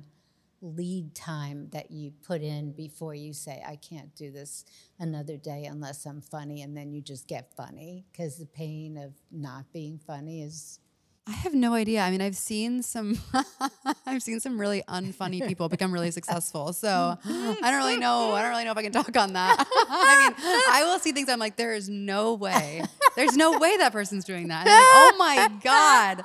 lead 0.61 1.15
time 1.15 1.69
that 1.71 1.91
you 1.91 2.13
put 2.27 2.43
in 2.43 2.73
before 2.73 3.15
you 3.15 3.33
say 3.33 3.63
I 3.67 3.77
can't 3.77 4.15
do 4.17 4.31
this 4.31 4.65
another 4.99 5.37
day 5.37 5.65
unless 5.65 6.05
I'm 6.07 6.21
funny 6.21 6.63
and 6.63 6.77
then 6.77 6.93
you 6.93 7.01
just 7.03 7.27
get 7.29 7.53
funny 7.57 8.07
cuz 8.17 8.37
the 8.39 8.47
pain 8.47 8.97
of 8.97 9.13
not 9.31 9.73
being 9.73 9.99
funny 9.99 10.43
is 10.43 10.81
I 11.29 11.33
have 11.33 11.53
no 11.53 11.75
idea. 11.75 12.01
I 12.01 12.11
mean, 12.11 12.23
I've 12.23 12.37
seen 12.37 12.83
some 12.83 13.19
I've 14.07 14.23
seen 14.23 14.41
some 14.41 14.59
really 14.59 14.83
unfunny 14.89 15.47
people 15.47 15.69
become 15.69 15.93
really 15.93 16.11
successful. 16.11 16.73
So 16.73 17.19
oh, 17.25 17.57
I 17.63 17.71
don't 17.71 17.81
really 17.81 17.99
know. 17.99 18.33
I 18.33 18.41
don't 18.41 18.51
really 18.51 18.65
know 18.65 18.73
if 18.73 18.79
I 18.79 18.83
can 18.83 18.93
talk 18.93 19.15
on 19.15 19.35
that. 19.35 19.67
I 19.91 20.19
mean, 20.27 20.35
I 20.73 20.85
will 20.85 20.99
see 20.99 21.13
things 21.13 21.29
I'm 21.29 21.39
like, 21.39 21.57
there 21.57 21.75
is 21.75 21.89
no 21.89 22.33
way. 22.33 22.83
There's 23.15 23.37
no 23.37 23.59
way 23.59 23.77
that 23.77 23.93
person's 23.93 24.25
doing 24.25 24.49
that. 24.49 24.67
And 24.67 24.71
I'm 24.71 24.77
like, 24.79 24.89
oh 24.91 25.17
my 25.19 25.61
God. 25.63 26.23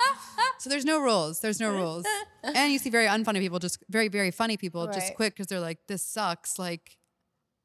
So 0.58 0.70
there's 0.70 0.86
no 0.86 1.00
rules. 1.00 1.40
There's 1.40 1.60
no 1.60 1.70
rules. 1.70 2.06
And 2.42 2.72
you 2.72 2.78
see 2.78 2.88
very 2.88 3.06
unfunny 3.06 3.40
people, 3.40 3.58
just 3.58 3.78
very, 3.90 4.08
very 4.08 4.30
funny 4.30 4.56
people 4.56 4.86
just 4.86 5.14
quit 5.14 5.34
because 5.34 5.48
they're 5.48 5.60
like, 5.60 5.78
this 5.86 6.02
sucks. 6.02 6.58
Like, 6.58 6.96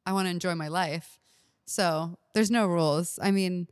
I 0.05 0.11
want 0.11 0.25
to 0.25 0.31
enjoy 0.31 0.55
my 0.55 0.67
life. 0.67 1.19
So 1.65 2.17
there's 2.33 2.51
no 2.51 2.67
rules. 2.67 3.19
I 3.21 3.31
mean, 3.31 3.67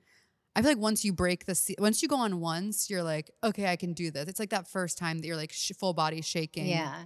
I 0.58 0.62
feel 0.62 0.72
like 0.72 0.80
once 0.80 1.06
you 1.06 1.14
break 1.14 1.46
the, 1.46 1.76
once 1.78 2.02
you 2.02 2.08
go 2.10 2.16
on 2.18 2.40
once, 2.42 2.90
you're 2.90 3.04
like, 3.04 3.30
okay, 3.44 3.68
I 3.68 3.76
can 3.76 3.94
do 3.94 4.10
this. 4.12 4.28
It's 4.28 4.40
like 4.40 4.50
that 4.50 4.68
first 4.68 4.98
time 4.98 5.20
that 5.20 5.28
you're 5.28 5.36
like 5.38 5.54
sh- 5.54 5.72
full 5.78 5.94
body 5.94 6.22
shaking. 6.22 6.66
yeah 6.68 7.04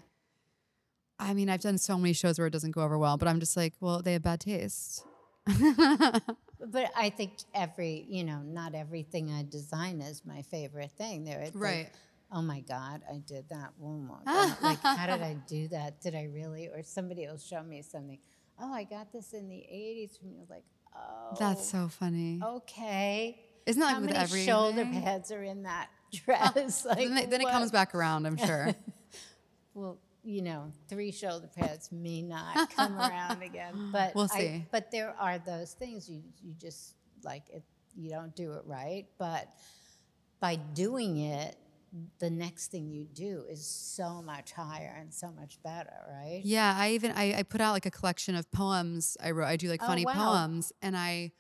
I 1.20 1.34
mean, 1.36 1.50
I've 1.50 1.62
done 1.62 1.78
so 1.78 1.98
many 1.98 2.14
shows 2.14 2.40
where 2.40 2.48
it 2.48 2.52
doesn't 2.52 2.72
go 2.72 2.82
over 2.82 2.98
well, 2.98 3.16
but 3.18 3.28
I'm 3.28 3.40
just 3.40 3.56
like, 3.56 3.74
well, 3.80 4.02
they 4.02 4.14
have 4.14 4.24
bad 4.24 4.40
taste. 4.40 5.04
But 6.64 6.92
I 6.96 7.10
think 7.10 7.32
every, 7.56 8.06
you 8.08 8.24
know, 8.24 8.42
not 8.44 8.76
everything 8.76 9.32
I 9.32 9.44
design 9.44 10.00
is 10.00 10.22
my 10.26 10.44
favorite 10.44 10.92
thing. 10.92 11.24
There, 11.24 11.40
it's 11.42 11.56
like, 11.56 11.64
Right. 11.64 11.90
oh 12.32 12.42
my 12.44 12.60
God, 12.62 13.02
I 13.12 13.18
did 13.18 13.50
that. 13.50 13.72
My 13.82 14.18
God. 14.26 14.58
like, 14.62 14.80
how 14.82 15.08
did 15.08 15.24
I 15.24 15.36
do 15.48 15.68
that? 15.70 16.02
Did 16.02 16.14
I 16.16 16.30
really? 16.32 16.68
Or 16.68 16.84
somebody 16.84 17.26
will 17.28 17.40
show 17.40 17.64
me 17.64 17.82
something. 17.82 18.20
Oh, 18.60 18.72
I 18.72 18.84
got 18.84 19.12
this 19.12 19.34
in 19.34 19.50
the 19.50 19.56
'80s 19.56 20.20
from 20.20 20.34
you. 20.34 20.46
Like, 20.50 20.64
oh, 20.96 21.36
That's 21.40 21.70
so 21.70 21.88
funny. 21.88 22.40
okay. 22.44 23.40
Isn't 23.66 23.80
that 23.80 23.88
How 23.90 23.94
like 23.96 24.02
with 24.02 24.10
many 24.12 24.24
everything? 24.24 24.48
shoulder 24.48 24.86
pads 24.86 25.32
are 25.32 25.44
in 25.44 25.64
that 25.64 25.90
dress? 26.14 26.86
like, 26.90 26.98
then, 26.98 27.18
it- 27.18 27.30
then 27.30 27.42
it 27.42 27.48
comes 27.50 27.72
back 27.72 27.94
around, 27.96 28.26
I'm 28.26 28.38
sure. 28.38 28.76
Well, 29.74 29.98
you 30.24 30.42
know, 30.42 30.72
three 30.90 31.12
shoulder 31.14 31.48
pads 31.56 31.92
may 31.94 32.22
not 32.22 32.76
come 32.76 32.98
around 33.00 33.42
again, 33.42 33.90
but 33.94 34.14
We'll 34.14 34.28
I- 34.34 34.38
see. 34.38 34.66
but 34.70 34.92
there 34.92 35.16
are 35.18 35.40
those 35.40 35.72
things 35.74 36.10
you 36.10 36.22
you 36.44 36.54
just 36.60 36.96
like 37.24 37.44
it. 37.50 37.64
You 37.96 38.10
don't 38.10 38.36
do 38.36 38.52
it 38.54 38.64
right, 38.66 39.06
but 39.18 39.48
by 40.42 40.56
doing 40.58 41.18
it, 41.20 41.56
the 42.20 42.30
next 42.30 42.72
thing 42.72 42.90
you 42.90 43.06
do 43.06 43.44
is 43.50 43.66
so 43.66 44.22
much 44.22 44.54
higher 44.54 44.96
and 45.00 45.14
so 45.14 45.32
much 45.32 45.62
better, 45.64 45.92
right? 46.10 46.42
Yeah, 46.44 46.74
I 46.78 46.92
even 46.92 47.12
I, 47.12 47.40
I 47.40 47.44
put 47.44 47.60
out 47.62 47.74
like 47.74 47.86
a 47.86 47.92
collection 47.92 48.36
of 48.36 48.50
poems 48.52 49.18
I 49.22 49.32
wrote. 49.32 49.48
I 49.48 49.58
do 49.58 49.68
like 49.70 49.82
Oh, 49.84 49.88
funny 49.88 50.06
wow. 50.06 50.14
poems, 50.14 50.72
and 50.82 50.96
I 50.96 51.32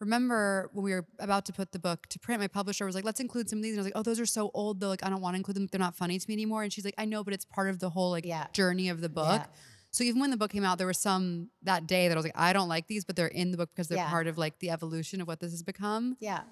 remember 0.00 0.70
when 0.72 0.82
we 0.84 0.92
were 0.92 1.06
about 1.18 1.44
to 1.46 1.52
put 1.52 1.72
the 1.72 1.78
book 1.78 2.06
to 2.08 2.18
print, 2.18 2.40
my 2.40 2.48
publisher 2.48 2.86
was 2.86 2.94
like, 2.94 3.04
let's 3.04 3.20
include 3.20 3.48
some 3.50 3.58
of 3.58 3.62
these. 3.62 3.72
And 3.72 3.80
I 3.80 3.82
was 3.82 3.86
like, 3.86 3.96
oh, 3.96 4.02
those 4.02 4.18
are 4.18 4.26
so 4.26 4.50
old 4.54 4.80
though. 4.80 4.88
Like, 4.88 5.04
I 5.04 5.10
don't 5.10 5.20
want 5.20 5.34
to 5.34 5.36
include 5.36 5.56
them. 5.56 5.68
They're 5.70 5.78
not 5.78 5.94
funny 5.94 6.18
to 6.18 6.24
me 6.28 6.34
anymore. 6.34 6.62
And 6.62 6.72
she's 6.72 6.84
like, 6.84 6.94
I 6.98 7.04
know, 7.04 7.22
but 7.22 7.34
it's 7.34 7.44
part 7.44 7.68
of 7.68 7.78
the 7.80 7.90
whole 7.90 8.10
like 8.10 8.24
Yeah. 8.24 8.46
journey 8.52 8.88
of 8.88 9.00
the 9.02 9.08
book. 9.10 9.40
Yeah. 9.42 9.46
So 9.92 10.04
even 10.04 10.20
when 10.20 10.30
the 10.30 10.36
book 10.36 10.52
came 10.52 10.64
out, 10.64 10.78
there 10.78 10.86
were 10.86 10.92
some 10.94 11.50
that 11.64 11.86
day 11.86 12.08
that 12.08 12.14
I 12.14 12.16
was 12.16 12.24
like, 12.24 12.38
I 12.38 12.52
don't 12.52 12.68
like 12.68 12.86
these, 12.86 13.04
but 13.04 13.14
they're 13.16 13.26
in 13.26 13.50
the 13.50 13.56
book 13.58 13.70
because 13.74 13.88
they're 13.88 13.98
Yeah. 13.98 14.08
part 14.08 14.26
of 14.26 14.38
like 14.38 14.58
the 14.60 14.70
evolution 14.70 15.20
of 15.20 15.26
what 15.28 15.40
this 15.40 15.50
has 15.50 15.62
become. 15.62 16.16
Yeah. 16.20 16.42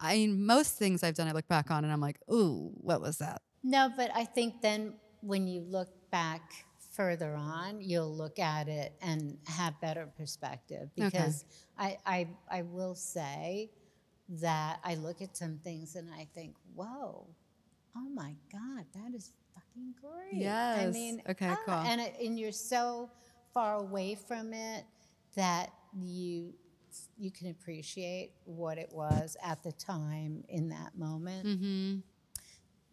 I 0.00 0.14
mean, 0.14 0.46
most 0.46 0.78
things 0.78 1.02
I've 1.02 1.14
done, 1.14 1.28
I 1.28 1.32
look 1.32 1.48
back 1.48 1.70
on 1.70 1.84
and 1.84 1.92
I'm 1.92 2.00
like, 2.00 2.18
ooh, 2.30 2.70
what 2.74 3.00
was 3.00 3.18
that? 3.18 3.42
No, 3.62 3.90
but 3.96 4.10
I 4.14 4.24
think 4.24 4.62
then 4.62 4.94
when 5.20 5.46
you 5.46 5.60
look 5.60 5.88
back 6.10 6.66
further 6.92 7.34
on, 7.34 7.80
you'll 7.80 8.14
look 8.14 8.38
at 8.38 8.68
it 8.68 8.92
and 9.02 9.38
have 9.46 9.80
better 9.80 10.08
perspective. 10.16 10.90
Okay. 10.98 11.08
Because 11.10 11.44
I, 11.78 11.98
I, 12.06 12.28
I 12.50 12.62
will 12.62 12.94
say 12.94 13.70
that 14.28 14.78
I 14.84 14.94
look 14.94 15.22
at 15.22 15.36
some 15.36 15.58
things 15.64 15.96
and 15.96 16.08
I 16.12 16.26
think, 16.34 16.54
whoa, 16.74 17.26
oh 17.96 18.08
my 18.14 18.34
God, 18.52 18.84
that 18.94 19.14
is 19.16 19.32
fucking 19.54 19.94
great. 20.00 20.42
Yes. 20.42 20.86
I 20.86 20.90
mean, 20.90 21.22
Okay, 21.28 21.48
ah, 21.48 21.58
cool. 21.64 21.74
And, 21.74 22.00
it, 22.00 22.14
and 22.22 22.38
you're 22.38 22.52
so 22.52 23.10
far 23.52 23.76
away 23.76 24.14
from 24.14 24.52
it 24.52 24.84
that 25.34 25.70
you 25.96 26.54
you 27.18 27.30
can 27.30 27.48
appreciate 27.50 28.32
what 28.44 28.78
it 28.78 28.90
was 28.92 29.36
at 29.42 29.62
the 29.62 29.72
time 29.72 30.44
in 30.48 30.68
that 30.70 30.96
moment 30.96 31.46
Mm-hmm. 31.46 31.98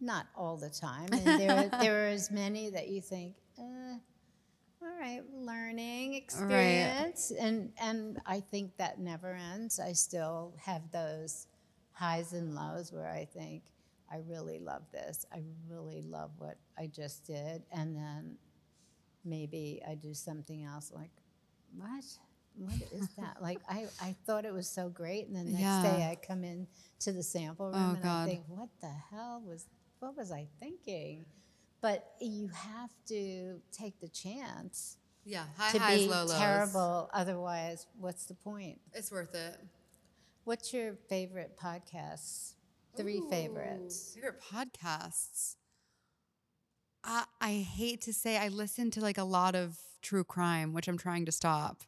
not 0.00 0.26
all 0.36 0.56
the 0.56 0.70
time. 0.70 1.08
And 1.12 1.40
there, 1.40 1.70
there 1.80 2.04
are 2.04 2.08
as 2.08 2.30
many 2.30 2.70
that 2.70 2.88
you 2.88 3.00
think, 3.00 3.34
uh, 3.58 3.96
all 4.82 4.98
right, 5.00 5.22
learning 5.32 6.14
experience, 6.14 7.32
Right. 7.34 7.42
and 7.44 7.72
and 7.80 8.18
I 8.26 8.40
think 8.40 8.76
that 8.76 8.98
never 9.00 9.32
ends. 9.34 9.80
I 9.80 9.92
still 9.92 10.54
have 10.62 10.82
those 10.92 11.46
highs 11.92 12.32
and 12.34 12.54
lows 12.54 12.92
where 12.92 13.08
I 13.08 13.24
think 13.24 13.62
I 14.12 14.18
really 14.28 14.58
love 14.58 14.82
this. 14.92 15.24
I 15.32 15.42
really 15.68 16.02
love 16.02 16.30
what 16.38 16.58
I 16.78 16.86
just 16.88 17.26
did, 17.26 17.62
and 17.72 17.96
then 17.96 18.36
maybe 19.24 19.82
I 19.88 19.94
do 19.94 20.14
something 20.14 20.64
else 20.64 20.92
like, 20.94 21.10
what? 21.76 22.04
What 22.58 22.72
is 22.92 23.08
that? 23.18 23.36
like 23.42 23.58
I, 23.68 23.86
I 24.00 24.14
thought 24.26 24.44
it 24.44 24.52
was 24.52 24.68
so 24.68 24.88
great, 24.88 25.26
and 25.26 25.36
then 25.36 25.46
the 25.46 25.52
next 25.52 25.60
Yeah. 25.60 25.82
day 25.82 26.10
I 26.10 26.16
come 26.26 26.42
in 26.44 26.66
to 27.00 27.12
the 27.12 27.22
sample 27.22 27.66
room 27.66 27.76
Oh, 27.76 27.94
and 27.94 28.02
God. 28.02 28.22
I 28.28 28.30
think, 28.32 28.44
what 28.48 28.68
the 28.80 28.92
hell 29.10 29.42
was 29.46 29.66
what 30.00 30.16
was 30.16 30.32
I 30.32 30.46
thinking? 30.60 31.24
But 31.82 32.04
you 32.20 32.48
have 32.48 32.90
to 33.08 33.60
take 33.72 34.00
the 34.00 34.08
chance 34.08 34.96
Yeah, 35.24 35.44
high 35.56 35.72
to 35.72 35.78
highs, 35.78 36.00
be 36.02 36.08
low 36.08 36.24
lows. 36.24 36.38
terrible. 36.38 37.10
Otherwise, 37.12 37.86
what's 37.98 38.24
the 38.24 38.34
point? 38.34 38.78
It's 38.94 39.12
worth 39.12 39.34
it. 39.34 39.56
What's 40.44 40.72
your 40.72 40.94
favorite 41.08 41.58
podcasts? 41.62 42.54
Three 42.96 43.20
favorites. 43.30 44.12
Favorite 44.14 44.40
podcasts. 44.40 45.56
I, 47.04 47.24
I 47.40 47.52
hate 47.52 48.00
to 48.02 48.12
say 48.12 48.38
I 48.38 48.48
listen 48.48 48.90
to 48.92 49.00
like 49.00 49.18
a 49.18 49.24
lot 49.24 49.54
of 49.54 49.78
true 50.02 50.24
crime, 50.24 50.72
which 50.72 50.88
I'm 50.88 50.98
trying 50.98 51.26
to 51.26 51.32
stop. 51.32 51.82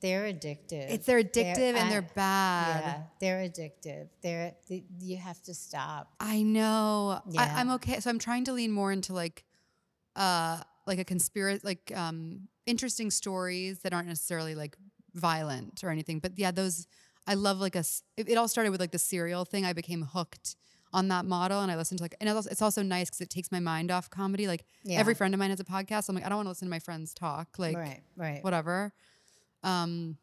They're 0.00 0.24
addictive. 0.32 0.90
It's 0.90 1.06
they're 1.06 1.22
addictive 1.22 1.74
and 1.74 1.78
I- 1.78 1.90
they're 1.90 2.02
bad. 2.14 2.82
Yeah, 2.84 3.02
they're 3.20 3.48
addictive. 3.48 4.08
They're 4.22 4.54
th- 4.66 4.84
you 5.00 5.16
have 5.18 5.42
to 5.42 5.54
stop. 5.54 6.12
I 6.20 6.42
know. 6.42 7.20
Yeah. 7.28 7.42
I, 7.42 7.60
I'm 7.60 7.70
okay. 7.72 8.00
So 8.00 8.08
I'm 8.10 8.18
trying 8.18 8.44
to 8.44 8.52
lean 8.52 8.70
more 8.72 8.92
into 8.92 9.12
like, 9.12 9.44
uh, 10.16 10.60
like 10.86 10.98
a 10.98 11.04
conspiracy, 11.04 11.60
like 11.64 11.92
um, 11.94 12.48
interesting 12.66 13.10
stories 13.10 13.80
that 13.80 13.92
aren't 13.92 14.08
necessarily 14.08 14.54
like 14.54 14.76
violent 15.14 15.82
or 15.84 15.90
anything. 15.90 16.18
But 16.18 16.32
yeah, 16.38 16.50
those 16.50 16.86
I 17.26 17.34
love. 17.34 17.58
Like 17.60 17.76
a, 17.76 17.84
it, 18.16 18.28
it 18.30 18.36
all 18.36 18.48
started 18.48 18.70
with 18.70 18.80
like 18.80 18.92
the 18.92 18.98
serial 18.98 19.44
thing. 19.44 19.64
I 19.66 19.72
became 19.72 20.02
hooked 20.02 20.56
on 20.92 21.08
that 21.08 21.24
model, 21.24 21.60
and 21.60 21.70
I 21.70 21.76
listened 21.76 21.98
to 21.98 22.04
like, 22.04 22.16
and 22.20 22.28
it's 22.28 22.34
also, 22.36 22.50
it's 22.50 22.62
also 22.62 22.82
nice 22.82 23.08
because 23.08 23.20
it 23.20 23.30
takes 23.30 23.52
my 23.52 23.60
mind 23.60 23.90
off 23.90 24.10
comedy. 24.10 24.48
Like 24.48 24.64
Yeah. 24.82 24.98
every 24.98 25.14
friend 25.14 25.32
of 25.34 25.38
mine 25.38 25.50
has 25.50 25.60
a 25.60 25.64
podcast. 25.64 26.08
I'm 26.08 26.14
like, 26.16 26.24
I 26.24 26.28
don't 26.28 26.38
want 26.38 26.46
to 26.46 26.50
listen 26.50 26.66
to 26.66 26.70
my 26.70 26.80
friends 26.80 27.14
talk. 27.14 27.48
Like 27.58 27.76
right, 27.76 28.00
right. 28.16 28.42
whatever. 28.42 28.92
Um, 29.62 30.16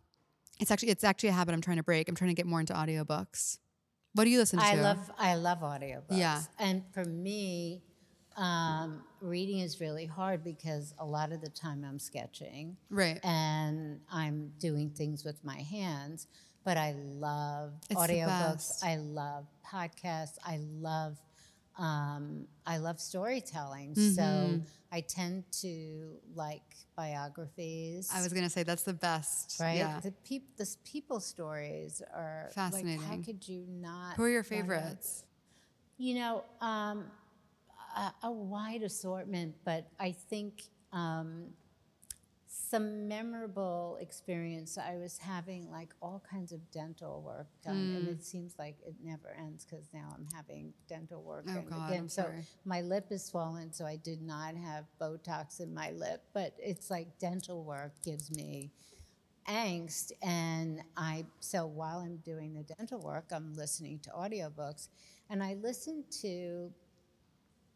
it's 0.59 0.71
actually 0.71 0.89
it's 0.89 1.03
actually 1.03 1.29
a 1.29 1.33
habit 1.33 1.53
I'm 1.53 1.61
trying 1.61 1.77
to 1.77 1.83
break. 1.83 2.09
I'm 2.09 2.15
trying 2.15 2.29
to 2.29 2.35
get 2.35 2.45
more 2.45 2.59
into 2.59 2.73
audiobooks. 2.73 3.59
What 4.13 4.23
do 4.23 4.29
you 4.29 4.39
listen 4.39 4.59
to? 4.59 4.65
I 4.65 4.75
love 4.75 5.11
I 5.17 5.35
love 5.35 5.59
audiobooks. 5.59 6.17
Yeah. 6.17 6.41
And 6.57 6.83
for 6.91 7.05
me, 7.05 7.83
um, 8.38 9.01
reading 9.21 9.59
is 9.59 9.81
really 9.81 10.05
hard 10.05 10.43
because 10.43 10.93
a 10.99 11.05
lot 11.05 11.31
of 11.31 11.41
the 11.41 11.49
time 11.49 11.83
I'm 11.88 11.99
sketching 11.99 12.77
right. 12.89 13.19
and 13.23 13.99
I'm 14.11 14.53
doing 14.59 14.91
things 14.91 15.23
with 15.23 15.43
my 15.43 15.57
hands. 15.57 16.27
But 16.63 16.77
I 16.77 16.95
love 16.97 17.73
It's 17.89 17.99
audiobooks. 17.99 18.83
I 18.83 18.97
love 18.97 19.45
podcasts. 19.65 20.38
I 20.45 20.59
love 20.61 21.17
um, 21.78 22.47
I 22.65 22.78
love 22.78 22.99
storytelling. 22.99 23.93
Mm-hmm. 23.93 24.11
So 24.15 24.61
I 24.91 25.01
tend 25.01 25.43
to 25.61 26.17
like 26.36 26.63
biographies. 26.95 28.09
I 28.13 28.21
was 28.21 28.34
gonna 28.34 28.49
say 28.49 28.63
that's 28.63 28.84
the 28.84 28.93
best. 28.93 29.59
right. 29.59 29.78
Yeah. 29.78 29.99
The 29.99 30.11
peop- 30.11 30.57
the 30.57 30.67
people 30.86 31.19
stories 31.19 32.01
are 32.13 32.49
Like, 32.55 32.86
how 32.99 33.17
could 33.23 33.47
you 33.47 33.65
not? 33.69 34.15
Who 34.15 34.23
are 34.23 34.30
your 34.30 34.41
wanna- 34.41 34.61
favorites? 34.63 35.23
You 35.99 36.15
know, 36.15 36.43
um, 36.61 37.05
a, 37.95 38.13
a 38.28 38.32
wide 38.32 38.84
assortment, 38.84 39.55
but 39.65 39.88
I 39.99 40.11
think 40.11 40.61
um, 40.93 41.45
some 42.57 43.07
memorable 43.07 43.97
experience. 44.01 44.77
I 44.77 44.97
was 44.97 45.17
having 45.17 45.69
like 45.71 45.93
all 46.01 46.23
kinds 46.29 46.51
of 46.51 46.59
dental 46.71 47.21
work 47.21 47.47
done, 47.63 47.75
Mm. 47.75 47.97
and 47.97 48.07
it 48.09 48.23
seems 48.23 48.57
like 48.59 48.75
it 48.85 48.95
never 49.03 49.29
ends 49.37 49.63
because 49.65 49.87
now 49.93 50.09
I'm 50.13 50.27
having 50.35 50.73
dental 50.87 51.21
work 51.21 51.45
Oh, 51.49 51.61
God, 51.61 51.89
again. 51.89 52.03
I'm 52.03 52.09
so 52.09 52.23
sorry. 52.23 52.43
my 52.65 52.81
lip 52.81 53.11
is 53.11 53.23
swollen, 53.23 53.71
so 53.71 53.85
I 53.85 53.95
did 53.97 54.21
not 54.21 54.55
have 54.55 54.85
Botox 54.99 55.59
in 55.59 55.73
my 55.73 55.91
lip, 55.91 56.23
but 56.33 56.53
it's 56.59 56.89
like 56.89 57.17
dental 57.19 57.63
work 57.63 57.93
gives 58.03 58.31
me 58.31 58.71
angst 59.47 60.11
and 60.21 60.81
i 60.97 61.25
so 61.39 61.65
while 61.65 61.99
i'm 61.99 62.17
doing 62.17 62.53
the 62.53 62.63
dental 62.63 62.99
work 62.99 63.23
i'm 63.31 63.53
listening 63.53 63.97
to 63.99 64.09
audiobooks 64.09 64.89
and 65.29 65.41
i 65.41 65.53
listen 65.53 66.03
to 66.11 66.69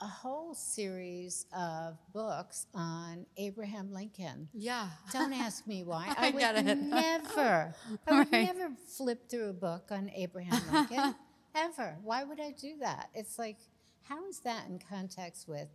a 0.02 0.08
whole 0.08 0.54
series 0.56 1.46
of 1.56 1.98
books 2.14 2.66
on 2.74 3.26
abraham 3.38 3.92
lincoln. 3.94 4.50
Yeah. 4.54 4.90
don't 5.14 5.34
ask 5.34 5.68
me 5.68 5.84
why. 5.92 6.14
I 6.18 6.28
i 6.30 6.32
would 6.32 6.78
never 6.78 7.76
i 8.08 8.20
would 8.20 8.32
Right. 8.32 8.46
never 8.46 8.72
flip 8.98 9.30
through 9.30 9.50
a 9.50 9.54
book 9.54 9.90
on 9.92 10.10
abraham 10.16 10.62
lincoln 10.74 11.16
ever. 11.56 11.98
Why 12.04 12.24
would 12.24 12.40
i 12.40 12.52
do 12.52 12.78
that? 12.80 13.10
It's 13.14 13.38
like 13.38 13.58
how 14.04 14.28
is 14.28 14.40
that 14.40 14.68
in 14.68 14.80
context 14.80 15.48
with 15.48 15.68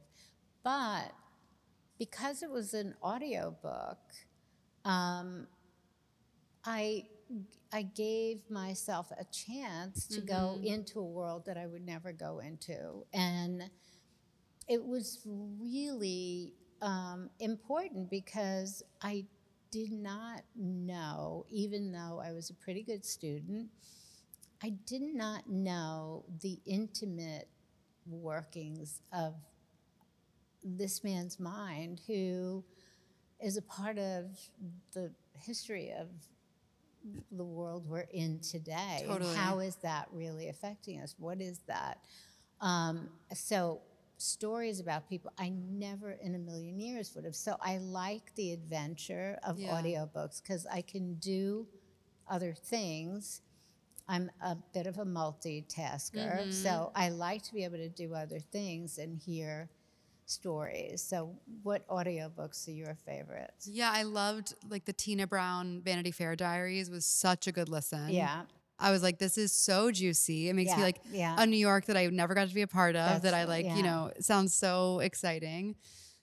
but 0.64 1.12
because 1.99 2.43
it 2.43 2.51
was 2.51 2.74
an 2.74 2.95
audiobook 3.03 3.99
um, 4.85 5.47
I 6.64 7.05
I 7.72 7.83
gave 7.83 8.39
myself 8.51 9.11
a 9.18 9.24
chance 9.24 10.07
to 10.09 10.20
go 10.20 10.61
into 10.62 11.01
a 11.01 11.05
world 11.05 11.45
that 11.47 11.57
I 11.57 11.66
would 11.66 11.85
never 11.85 12.12
go 12.12 12.39
into, 12.39 13.05
and 13.12 13.68
it 14.69 14.85
was 14.85 15.21
really 15.25 16.55
um, 16.83 17.31
important 17.41 18.11
because 18.11 18.83
I 19.03 19.25
did 19.71 19.93
not 19.93 20.43
know, 20.57 21.47
even 21.51 21.93
though 21.93 22.22
I 22.25 22.33
was 22.33 22.51
a 22.51 22.55
pretty 22.55 22.83
good 22.83 23.05
student, 23.05 23.68
I 24.63 24.71
did 24.87 25.03
not 25.03 25.49
know 25.49 26.25
the 26.41 26.59
intimate 26.67 27.49
workings 28.07 29.03
of 29.13 29.34
this 30.64 31.05
man's 31.05 31.38
mind 31.38 32.01
who 32.07 32.64
is 33.41 33.57
a 33.57 33.63
part 33.63 33.99
of 33.99 34.38
the 34.93 35.13
history 35.34 35.93
of 35.93 36.09
the 37.30 37.45
world 37.45 37.87
we're 37.88 38.09
in 38.13 38.41
today. 38.41 39.05
Totally. 39.07 39.34
how 39.37 39.61
is 39.61 39.76
that 39.76 40.09
really 40.13 40.49
affecting 40.49 41.01
us? 41.01 41.14
What 41.18 41.41
is 41.41 41.61
that? 41.67 42.01
Um, 42.61 43.09
so 43.34 43.80
stories 44.18 44.80
about 44.80 45.09
people 45.09 45.30
I 45.38 45.51
never 45.51 46.13
in 46.13 46.34
a 46.34 46.38
million 46.38 46.80
years 46.80 47.13
would 47.14 47.25
have. 47.25 47.37
So 47.37 47.57
I 47.61 47.79
like 47.79 48.34
the 48.34 48.53
adventure 48.53 49.38
of 49.45 49.59
Yeah. 49.59 49.72
audiobooks 49.75 50.43
because 50.43 50.67
I 50.67 50.83
can 50.83 51.14
do 51.14 51.67
other 52.29 52.55
things. 52.55 53.43
I'm 54.09 54.30
a 54.41 54.57
bit 54.72 54.87
of 54.87 54.99
a 54.99 55.05
multitasker, 55.05 56.14
Mm-hmm. 56.14 56.51
so 56.53 56.93
I 56.95 57.09
like 57.09 57.43
to 57.45 57.53
be 57.55 57.64
able 57.64 57.79
to 57.79 57.88
do 57.88 58.14
other 58.14 58.38
things 58.38 58.99
and 58.99 59.17
hear 59.18 59.68
stories. 60.26 61.03
So, 61.03 61.34
what 61.63 61.87
audiobooks 61.88 62.67
are 62.68 62.72
your 62.72 62.95
favorites? 63.05 63.67
Yeah, 63.67 63.91
I 63.93 64.03
loved 64.05 64.55
like 64.68 64.84
the 64.84 64.93
Tina 64.93 65.26
Brown 65.26 65.83
Vanity 65.84 66.11
Fair 66.13 66.37
Diaries 66.37 66.88
was 66.91 67.05
such 67.05 67.47
a 67.47 67.53
good 67.53 67.68
listen. 67.68 68.11
Yeah, 68.11 68.43
I 68.78 68.90
was 68.90 69.03
like, 69.03 69.18
this 69.18 69.38
is 69.38 69.53
so 69.53 69.90
juicy. 69.90 70.48
It 70.48 70.54
makes 70.54 70.76
me 70.76 70.82
like 70.82 71.00
yeah. 71.11 71.36
a 71.38 71.46
New 71.46 71.57
York 71.57 71.86
that 71.86 71.96
I 71.96 72.07
never 72.07 72.34
got 72.34 72.48
to 72.48 72.54
be 72.54 72.62
a 72.62 72.66
part 72.66 72.94
of. 72.96 73.22
that 73.22 73.32
I 73.34 73.44
like, 73.44 73.64
yeah. 73.64 73.76
you 73.76 73.82
know, 73.82 74.12
sounds 74.20 74.54
so 74.54 74.98
exciting. 75.00 75.76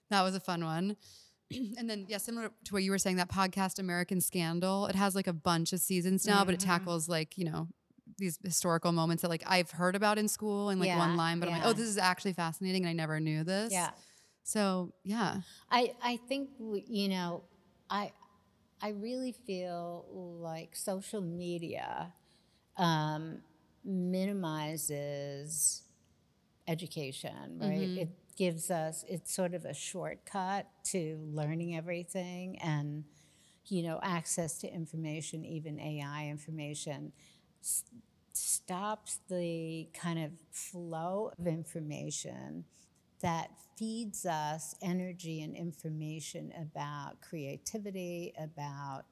That 0.09 0.21
was 0.21 0.35
a 0.35 0.39
fun 0.39 0.63
one. 0.63 0.95
and 1.77 1.89
then 1.89 2.05
yeah, 2.07 2.17
similar 2.17 2.51
to 2.65 2.73
what 2.73 2.84
you 2.84 2.91
were 2.91 2.97
saying, 2.99 3.15
that 3.17 3.30
podcast 3.30 3.80
American 3.80 4.21
Scandal, 4.21 4.85
it 4.88 4.95
has 4.95 5.15
like 5.15 5.27
a 5.27 5.34
bunch 5.34 5.73
of 5.73 5.80
seasons 5.80 6.25
now, 6.27 6.45
but 6.45 6.53
it 6.53 6.59
Mm-hmm. 6.59 6.69
tackles 6.69 7.09
like 7.09 7.38
you 7.38 7.45
know 7.45 7.67
these 8.17 8.38
historical 8.43 8.91
moments 8.91 9.21
that 9.23 9.30
like 9.30 9.43
I've 9.47 9.71
heard 9.71 9.95
about 9.95 10.19
in 10.19 10.27
school 10.27 10.69
and 10.69 10.80
like 10.80 10.88
Yeah, 10.88 10.99
one 10.99 11.15
line, 11.17 11.39
but 11.39 11.49
I'm 11.49 11.55
like, 11.55 11.65
oh, 11.65 11.73
this 11.73 11.88
is 11.88 11.97
actually 11.97 12.34
fascinating, 12.34 12.84
and 12.84 12.89
I 12.89 12.93
never 12.93 13.19
knew 13.19 13.43
this. 13.43 13.73
Yeah. 13.73 13.89
So 14.43 14.93
yeah, 15.03 15.41
I, 15.71 15.93
I 16.03 16.17
think 16.27 16.49
you 16.59 17.07
know 17.09 17.43
I 17.89 18.11
I 18.81 18.89
really 18.89 19.31
feel 19.31 20.05
like 20.11 20.75
social 20.75 21.21
media 21.21 22.13
um, 22.78 23.40
minimizes 23.84 25.84
education, 26.68 27.58
right? 27.60 27.91
It 27.95 28.10
gives 28.38 28.72
us 28.72 29.04
it's 29.08 29.34
sort 29.34 29.54
of 29.54 29.66
a 29.66 29.74
shortcut 29.74 30.68
to 30.86 31.20
learning 31.32 31.76
everything 31.76 32.58
and 32.62 33.04
you 33.68 33.84
know 33.84 34.00
access 34.04 34.60
to 34.60 34.74
information, 34.74 35.45
even 35.45 35.80
AI 35.80 36.28
information. 36.30 37.14
s- 37.64 37.84
stops 38.34 39.20
the 39.30 39.88
kind 39.94 40.20
of 40.20 40.32
flow 40.52 41.32
of 41.40 41.48
information 41.48 42.66
that 43.22 43.50
feeds 43.78 44.26
us 44.26 44.76
energy 44.82 45.41
and 45.41 45.56
information 45.56 46.52
about 46.62 47.22
creativity, 47.22 48.34
about 48.40 49.04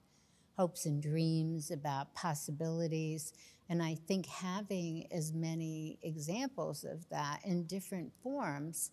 hopes 0.58 0.86
and 0.86 1.02
dreams, 1.02 1.72
about 1.72 2.14
possibilities. 2.14 3.34
And 3.70 3.82
I 3.82 3.96
think 4.08 4.26
having 4.28 5.08
as 5.12 5.34
many 5.34 6.00
examples 6.04 6.84
of 6.84 7.08
that 7.10 7.40
in 7.46 7.66
different 7.66 8.12
forms 8.22 8.92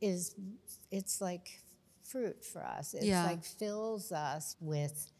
is 0.00 0.34
it's 0.90 1.20
like 1.20 1.60
fruit 2.04 2.44
for 2.44 2.64
us. 2.64 2.94
It's 2.94 3.06
Yeah. 3.06 3.24
like 3.24 3.44
fills 3.44 4.12
us 4.12 4.56
with 4.60 5.10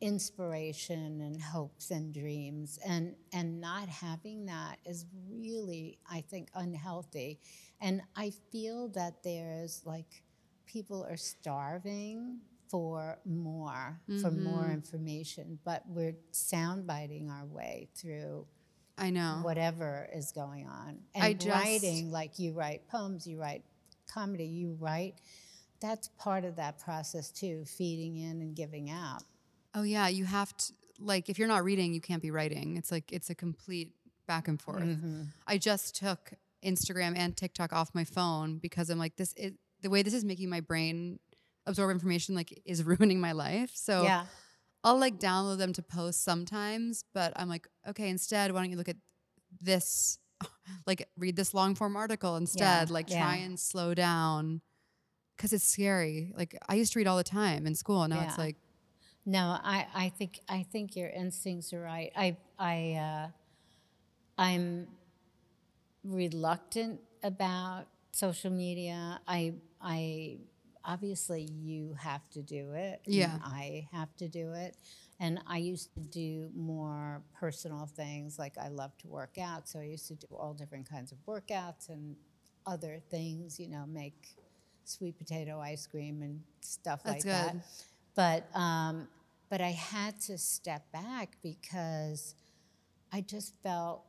inspiration 0.00 1.20
and 1.22 1.40
hopes 1.42 1.90
and 1.90 2.14
dreams 2.14 2.78
and 2.86 3.16
and 3.32 3.60
not 3.60 3.88
having 3.88 4.46
that 4.46 4.78
is 4.86 5.06
really 5.28 5.98
i 6.08 6.20
think 6.20 6.48
unhealthy 6.54 7.38
and 7.80 8.00
i 8.14 8.30
feel 8.52 8.88
that 8.88 9.22
there's 9.24 9.82
like 9.84 10.22
people 10.66 11.04
are 11.04 11.16
starving 11.16 12.38
for 12.70 13.18
more 13.24 14.00
for 14.20 14.30
more 14.30 14.62
Mm-hmm. 14.64 14.72
information 14.72 15.58
but 15.64 15.82
we're 15.88 16.16
soundbiting 16.32 17.30
our 17.30 17.46
way 17.46 17.88
through 17.94 18.46
I 18.96 19.10
know. 19.10 19.40
whatever 19.42 20.08
is 20.14 20.32
going 20.32 20.66
on 20.66 20.98
and 21.14 21.24
I 21.24 21.32
just- 21.32 21.46
writing 21.48 22.10
like 22.10 22.38
you 22.38 22.52
write 22.52 22.88
poems 22.88 23.26
you 23.26 23.38
write 23.40 23.62
comedy 24.12 24.44
you 24.44 24.76
write 24.80 25.14
that's 25.80 26.08
part 26.18 26.44
of 26.44 26.56
that 26.56 26.78
process 26.80 27.30
too 27.30 27.64
feeding 27.66 28.16
in 28.16 28.40
and 28.42 28.54
giving 28.56 28.90
out 28.90 29.22
Oh 29.74 29.82
yeah, 29.82 30.08
you 30.08 30.24
have 30.24 30.56
to 30.56 30.72
like 30.98 31.28
if 31.28 31.38
you're 31.38 31.46
not 31.46 31.62
reading, 31.62 31.92
you 31.92 32.00
can't 32.00 32.22
be 32.22 32.30
writing. 32.30 32.78
It's 32.78 32.90
like 32.90 33.12
it's 33.12 33.28
a 33.28 33.34
complete 33.34 33.92
back 34.26 34.48
and 34.48 34.60
forth. 34.60 34.82
Mm-hmm. 34.82 35.24
I 35.46 35.58
just 35.58 35.94
took 35.94 36.32
Instagram 36.64 37.16
and 37.16 37.36
TikTok 37.36 37.72
off 37.74 37.94
my 37.94 38.02
phone 38.04 38.56
because 38.58 38.88
I'm 38.88 38.98
like 38.98 39.14
this 39.16 39.34
is 39.34 39.52
the 39.82 39.90
way 39.90 40.02
this 40.02 40.14
is 40.14 40.24
making 40.24 40.48
my 40.48 40.60
brain 40.60 41.20
absorb 41.68 41.90
information 41.90 42.34
like 42.34 42.60
is 42.64 42.82
ruining 42.92 43.20
my 43.20 43.32
life. 43.32 43.70
So 43.74 44.02
yeah 44.04 44.26
I'll 44.84 44.98
like 44.98 45.18
download 45.18 45.58
them 45.58 45.72
to 45.74 45.82
post 45.82 46.24
sometimes, 46.24 47.04
but 47.12 47.32
I'm 47.36 47.48
like, 47.48 47.66
okay, 47.88 48.08
instead, 48.08 48.52
why 48.52 48.60
don't 48.60 48.70
you 48.70 48.76
look 48.76 48.88
at 48.88 48.96
this 49.60 50.18
like 50.86 51.08
read 51.18 51.36
this 51.36 51.52
long 51.52 51.74
form 51.74 51.96
article 51.96 52.36
instead, 52.36 52.88
Yeah, 52.88 52.94
like 52.94 53.08
yeah. 53.08 53.18
try 53.18 53.36
and 53.36 53.58
slow 53.58 53.94
down 53.94 54.60
cuz 55.36 55.52
it's 55.52 55.64
scary. 55.64 56.32
Like 56.36 56.56
I 56.68 56.74
used 56.76 56.92
to 56.92 56.98
read 57.00 57.06
all 57.08 57.16
the 57.16 57.24
time 57.24 57.66
in 57.66 57.74
school, 57.74 58.02
and 58.04 58.12
now 58.14 58.22
it's 58.22 58.38
like 58.38 58.56
No, 59.26 59.58
I, 59.62 59.86
I 59.94 60.08
think 60.10 60.40
I 60.48 60.62
think 60.62 60.96
your 60.96 61.10
instincts 61.10 61.72
are 61.72 61.80
right. 61.82 62.12
I 62.16 62.36
I 62.58 62.94
uh, 62.94 63.28
I'm 64.38 64.86
reluctant 66.04 67.00
about 67.22 67.86
social 68.12 68.50
media. 68.50 69.20
I 69.26 69.54
I 69.80 70.38
obviously 70.84 71.42
you 71.42 71.94
have 71.98 72.28
to 72.30 72.42
do 72.42 72.72
it. 72.74 73.00
and 73.06 73.14
Yeah. 73.14 73.38
I 73.42 73.88
have 73.92 74.14
to 74.16 74.28
do 74.28 74.52
it. 74.52 74.76
And 75.20 75.40
I 75.46 75.58
used 75.58 75.92
to 75.94 76.00
do 76.00 76.50
more 76.54 77.22
personal 77.38 77.86
things 77.86 78.38
like 78.38 78.56
I 78.58 78.68
love 78.68 78.96
to 78.98 79.08
work 79.08 79.36
out, 79.38 79.68
so 79.68 79.80
I 79.80 79.84
used 79.84 80.06
to 80.08 80.14
do 80.14 80.26
all 80.30 80.54
different 80.54 80.88
kinds 80.88 81.12
of 81.12 81.18
workouts 81.26 81.88
and 81.88 82.16
other 82.66 83.00
things, 83.10 83.58
you 83.58 83.68
know, 83.68 83.84
make 83.86 84.36
sweet 84.84 85.18
potato 85.18 85.60
ice 85.60 85.86
cream 85.86 86.22
and 86.22 86.40
stuff 86.60 87.02
That's 87.04 87.24
like 87.24 87.24
that. 87.24 87.52
good. 87.52 87.62
But 88.14 88.48
um, 88.56 89.08
but 89.50 89.60
I 89.60 89.70
had 89.70 90.20
to 90.22 90.38
step 90.38 90.90
back 90.92 91.38
because 91.42 92.34
I 93.12 93.20
just 93.22 93.54
felt 93.62 94.02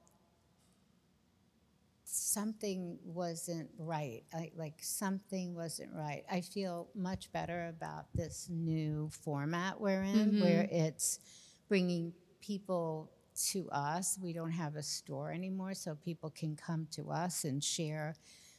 something 2.11 2.97
wasn't 3.03 3.69
right. 3.77 4.23
I, 4.33 4.51
like 4.55 4.75
something 4.81 5.55
wasn't 5.55 5.91
right. 5.93 6.23
I 6.31 6.41
feel 6.41 6.89
much 6.95 7.31
better 7.31 7.67
about 7.67 8.05
this 8.13 8.47
new 8.49 9.09
format 9.23 9.79
we're 9.79 10.03
in, 10.03 10.31
mm-hmm. 10.31 10.41
where 10.41 10.67
it's 10.71 11.19
bringing 11.67 12.13
people 12.41 13.11
to 13.51 13.69
us. 13.69 14.17
We 14.21 14.33
don't 14.33 14.51
have 14.51 14.75
a 14.75 14.83
store 14.83 15.31
anymore, 15.31 15.73
so 15.73 15.95
people 15.95 16.29
can 16.29 16.55
come 16.55 16.87
to 16.91 17.11
us 17.11 17.43
and 17.43 17.63
share 17.63 18.15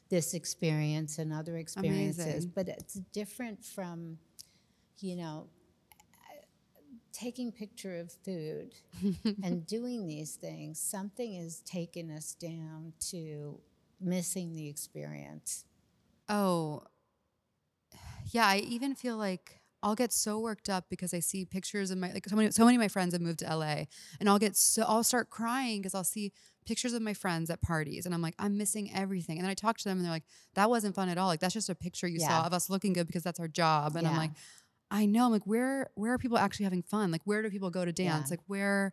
this 0.09 0.35
experience 0.35 1.19
and 1.19 1.33
other 1.33 1.57
experiences. 1.57 2.25
Amazing. 2.25 2.53
But 2.55 2.69
it's 2.69 2.95
different 3.13 3.65
from, 3.65 4.19
you 5.01 5.17
know, 5.17 5.49
taking 7.13 7.53
picture 7.53 7.99
of 7.99 8.13
food 8.13 8.75
and 9.43 9.67
doing 9.67 10.07
these 10.07 10.37
things, 10.37 10.79
something 10.81 11.35
has 11.35 11.61
taken 11.61 12.11
us 12.11 12.35
down 12.35 12.93
to 13.11 13.61
missing 14.01 14.55
the 14.55 14.69
experience. 14.69 15.65
Oh, 16.29 16.85
yeah. 18.27 18.47
I 18.47 18.59
even 18.59 18.95
feel 18.95 19.17
like 19.17 19.61
I'll 19.83 19.95
get 19.95 20.13
so 20.13 20.39
worked 20.39 20.69
up 20.69 20.85
because 20.91 21.15
I 21.15 21.21
see 21.21 21.45
pictures 21.47 21.91
of 21.91 21.99
my 21.99 22.13
like 22.13 22.29
so 22.29 22.37
many 22.37 22.51
so 22.51 22.65
many 22.65 22.77
of 22.77 22.81
my 22.81 22.89
friends 22.89 23.15
have 23.15 23.23
moved 23.23 23.39
to 23.41 23.47
LA, 23.47 23.87
and 24.21 24.29
I'll 24.29 24.39
get 24.39 24.57
so 24.57 24.83
I'll 24.87 25.03
start 25.05 25.31
crying 25.31 25.81
because 25.81 25.95
I'll 25.95 26.05
see 26.05 26.33
pictures 26.67 26.93
of 26.93 27.03
my 27.03 27.15
friends 27.15 27.49
at 27.51 27.63
parties, 27.63 28.05
and 28.07 28.15
I'm 28.15 28.21
like 28.23 28.35
I'm 28.39 28.57
missing 28.59 28.91
everything. 28.95 29.39
And 29.39 29.45
then 29.45 29.51
I 29.51 29.55
talk 29.55 29.79
to 29.79 29.85
them, 29.85 29.97
and 29.99 30.05
they're 30.05 30.13
like, 30.13 30.25
"That 30.55 30.69
wasn't 30.69 30.95
fun 30.95 31.09
at 31.09 31.17
all. 31.19 31.29
Like 31.29 31.41
that's 31.41 31.55
just 31.55 31.71
a 31.71 31.75
picture 31.75 32.07
you 32.07 32.21
Yeah. 32.21 32.29
saw 32.29 32.47
of 32.47 32.53
us 32.53 32.69
looking 32.69 32.93
good 32.93 33.07
because 33.07 33.23
that's 33.23 33.41
our 33.41 33.49
job." 33.49 33.97
And 33.97 34.07
I'm 34.07 34.17
like, 34.17 34.33
I 34.91 35.07
know. 35.07 35.27
I'm 35.27 35.33
like, 35.33 35.47
where 35.47 35.91
where 35.95 36.13
are 36.13 36.19
people 36.19 36.39
actually 36.39 36.65
having 36.65 36.83
fun? 36.83 37.11
Like 37.11 37.23
where 37.25 37.43
do 37.43 37.51
people 37.51 37.71
go 37.71 37.85
to 37.85 37.93
Yeah. 38.03 38.13
dance? 38.17 38.31
Like 38.31 38.41
where 38.47 38.93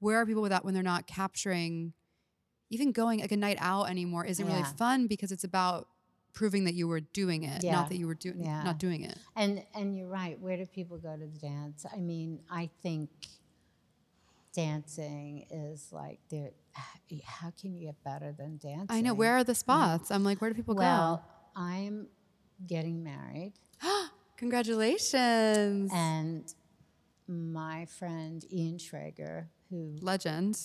where 0.00 0.16
are 0.20 0.26
people 0.26 0.42
without 0.42 0.64
when 0.64 0.74
they're 0.74 0.82
not 0.82 1.06
capturing 1.06 1.92
even 2.70 2.92
going 2.92 3.20
like 3.20 3.32
a 3.32 3.36
night 3.36 3.56
out 3.60 3.88
anymore 3.88 4.24
isn't 4.26 4.46
really 4.46 4.62
fun 4.76 5.06
because 5.06 5.32
it's 5.32 5.44
about 5.44 5.88
proving 6.34 6.64
that 6.64 6.74
you 6.74 6.86
were 6.86 7.00
doing 7.00 7.42
it, 7.42 7.64
Yeah. 7.64 7.72
not 7.72 7.88
that 7.88 7.96
you 7.96 8.06
were 8.06 8.14
doing 8.14 8.44
Yeah. 8.44 8.62
not 8.62 8.78
doing 8.78 9.02
it. 9.04 9.18
And 9.36 9.64
and 9.74 9.96
you're 9.96 10.08
right. 10.08 10.38
Where 10.40 10.56
do 10.56 10.66
people 10.66 10.98
go 10.98 11.14
to 11.16 11.26
the 11.26 11.38
dance? 11.38 11.84
I 11.92 11.98
mean, 11.98 12.40
I 12.50 12.70
think 12.82 13.10
dancing 14.52 15.46
is 15.50 15.88
like 15.92 16.20
there. 16.30 16.50
How 17.24 17.50
can 17.58 17.72
you 17.74 17.86
get 17.86 18.02
better 18.04 18.32
than 18.32 18.58
dancing? 18.58 18.86
I 18.90 19.00
know. 19.00 19.14
Where 19.14 19.32
are 19.38 19.44
the 19.44 19.54
spots? 19.54 20.10
I'm 20.10 20.24
like, 20.24 20.40
where 20.40 20.50
do 20.50 20.54
people 20.54 20.74
go? 20.74 20.80
Well, 20.80 21.24
I'm 21.56 22.08
getting 22.66 23.02
married? 23.02 23.54
Congratulations. 24.38 25.90
and 25.92 26.54
my 27.26 27.86
friend 27.86 28.44
Ian 28.52 28.78
Schrager, 28.78 29.46
who 29.68 29.96
Legend. 30.00 30.58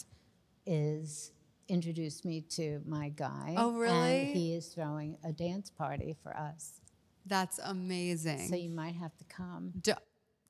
is 0.65 1.31
introduced 1.67 2.23
me 2.23 2.41
to 2.41 2.81
my 2.85 3.09
guy. 3.09 3.55
Oh, 3.57 3.71
really? 3.71 3.93
And 3.95 4.27
he 4.37 4.53
is 4.53 4.67
throwing 4.67 5.17
a 5.25 5.31
dance 5.31 5.71
party 5.71 6.15
for 6.21 6.37
us. 6.37 6.81
That's 7.25 7.59
amazing. 7.63 8.47
So 8.47 8.55
you 8.55 8.69
might 8.69 8.95
have 8.95 9.15
to 9.17 9.23
come. 9.25 9.73
D- 9.81 9.93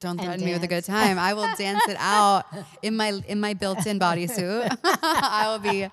don't 0.02 0.20
threaten 0.20 0.44
me 0.44 0.52
with 0.52 0.64
a 0.64 0.68
good 0.68 0.84
time. 0.84 1.18
I 1.18 1.34
will 1.34 1.48
dance 1.56 1.88
it 1.88 1.96
out 1.98 2.44
in 2.82 2.98
my 2.98 3.22
in 3.26 3.40
my 3.40 3.54
built-in 3.54 4.00
bodysuit. 4.00 4.78
I 4.84 5.46
will 5.48 5.60
be 5.60 5.88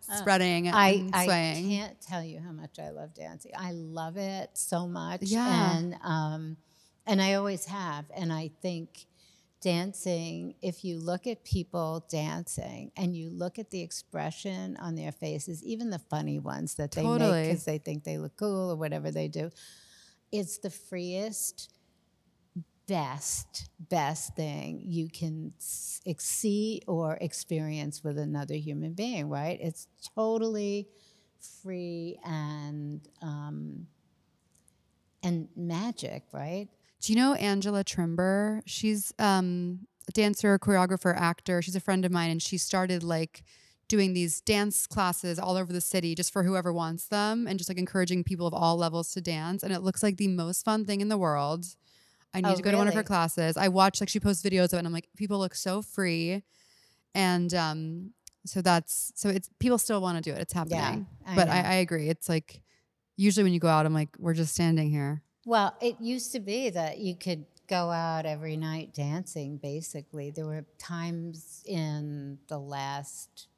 spreading 0.00 0.68
I, 0.68 0.90
and 0.90 1.14
swaying. 1.14 1.66
I 1.66 1.68
can't 1.68 2.00
tell 2.02 2.22
you 2.22 2.40
how 2.40 2.52
much 2.52 2.78
I 2.78 2.90
love 2.90 3.14
dancing. 3.14 3.52
I 3.56 3.72
love 3.72 4.18
it 4.18 4.50
so 4.52 4.86
much. 4.86 5.22
Yeah. 5.22 5.78
And 5.78 5.96
um, 6.04 6.56
and 7.06 7.20
I 7.20 7.34
always 7.34 7.66
have. 7.66 8.06
And 8.14 8.32
I 8.32 8.50
think 8.62 9.06
dancing, 9.60 10.54
if 10.62 10.84
you 10.84 10.98
look 10.98 11.26
at 11.26 11.42
people 11.44 12.04
dancing 12.10 12.92
and 12.96 13.16
you 13.16 13.30
look 13.30 13.58
at 13.58 13.70
the 13.70 13.80
expression 13.80 14.76
on 14.76 14.94
their 14.94 15.12
faces, 15.12 15.62
even 15.64 15.90
the 15.90 15.98
funny 15.98 16.38
ones 16.38 16.74
that 16.74 16.92
they 16.92 17.02
make 17.02 17.48
because 17.48 17.64
they 17.64 17.78
think 17.78 18.04
they 18.04 18.18
look 18.18 18.36
cool 18.36 18.70
or 18.70 18.76
whatever 18.76 19.10
they 19.10 19.28
do, 19.28 19.50
it's 20.30 20.58
the 20.58 20.70
freest, 20.70 21.72
best, 22.86 23.70
best 23.88 24.36
thing 24.36 24.82
you 24.84 25.08
can 25.08 25.52
see 25.58 26.82
or 26.86 27.16
experience 27.20 28.04
with 28.04 28.18
another 28.18 28.54
human 28.54 28.92
being, 28.92 29.28
right? 29.28 29.58
It's 29.62 29.88
totally 30.14 30.88
free 31.62 32.18
and 32.24 33.00
um, 33.22 33.86
and 35.22 35.48
magic, 35.56 36.24
right? 36.32 36.68
Do 37.04 37.12
you 37.12 37.18
know 37.18 37.34
Angela 37.34 37.84
Trimbur? 37.84 38.62
She's 38.64 39.12
um, 39.18 39.80
a 40.08 40.12
dancer, 40.12 40.58
choreographer, 40.58 41.14
actor. 41.14 41.60
She's 41.60 41.76
a 41.76 41.80
friend 41.80 42.02
of 42.06 42.10
mine, 42.10 42.30
and 42.30 42.42
she 42.42 42.56
started 42.56 43.02
like 43.02 43.42
doing 43.88 44.14
these 44.14 44.40
dance 44.40 44.86
classes 44.86 45.38
all 45.38 45.58
over 45.58 45.70
the 45.70 45.82
city 45.82 46.14
just 46.14 46.32
for 46.32 46.44
whoever 46.44 46.72
wants 46.72 47.08
them 47.08 47.46
and 47.46 47.58
just 47.58 47.68
like 47.68 47.76
encouraging 47.76 48.24
people 48.24 48.46
of 48.46 48.54
all 48.54 48.78
levels 48.78 49.12
to 49.12 49.20
dance. 49.20 49.62
And 49.62 49.70
it 49.70 49.80
looks 49.80 50.02
like 50.02 50.16
the 50.16 50.28
most 50.28 50.64
fun 50.64 50.86
thing 50.86 51.02
in 51.02 51.10
the 51.10 51.18
world. 51.18 51.66
I 52.32 52.40
need 52.40 52.52
Oh, 52.52 52.56
to 52.56 52.62
go 52.62 52.70
to 52.70 52.78
one 52.78 52.88
of 52.88 52.94
her 52.94 53.02
classes. 53.02 53.58
I 53.58 53.68
watch 53.68 54.00
like 54.00 54.08
she 54.08 54.18
posts 54.18 54.42
videos 54.42 54.72
of 54.72 54.74
it 54.74 54.78
and 54.78 54.86
I'm 54.86 54.92
like, 54.94 55.10
people 55.14 55.38
look 55.38 55.54
so 55.54 55.82
free. 55.82 56.42
And 57.14 57.52
um, 57.52 58.12
so 58.46 58.62
that's 58.62 59.12
so 59.14 59.28
it's 59.28 59.50
people 59.60 59.76
still 59.76 60.00
want 60.00 60.24
to 60.24 60.30
do 60.30 60.34
it. 60.34 60.40
It's 60.40 60.54
happening. 60.54 61.06
I 61.26 61.36
but. 61.36 61.50
I, 61.50 61.60
I 61.60 61.74
agree. 61.74 62.08
It's 62.08 62.30
like 62.30 62.62
usually 63.18 63.44
when 63.44 63.52
you 63.52 63.60
go 63.60 63.68
out, 63.68 63.84
I'm 63.84 63.92
like, 63.92 64.16
we're 64.18 64.32
just 64.32 64.54
standing 64.54 64.88
here. 64.88 65.23
Well, 65.46 65.74
it 65.80 65.96
used 66.00 66.32
to 66.32 66.40
be 66.40 66.70
that 66.70 66.98
you 66.98 67.14
could 67.16 67.44
go 67.68 67.90
out 67.90 68.26
every 68.26 68.56
night 68.56 68.94
dancing, 68.94 69.56
basically. 69.58 70.30
There 70.30 70.46
were 70.46 70.64
times 70.78 71.62
in 71.66 72.38
the 72.48 72.58
last 72.58 73.48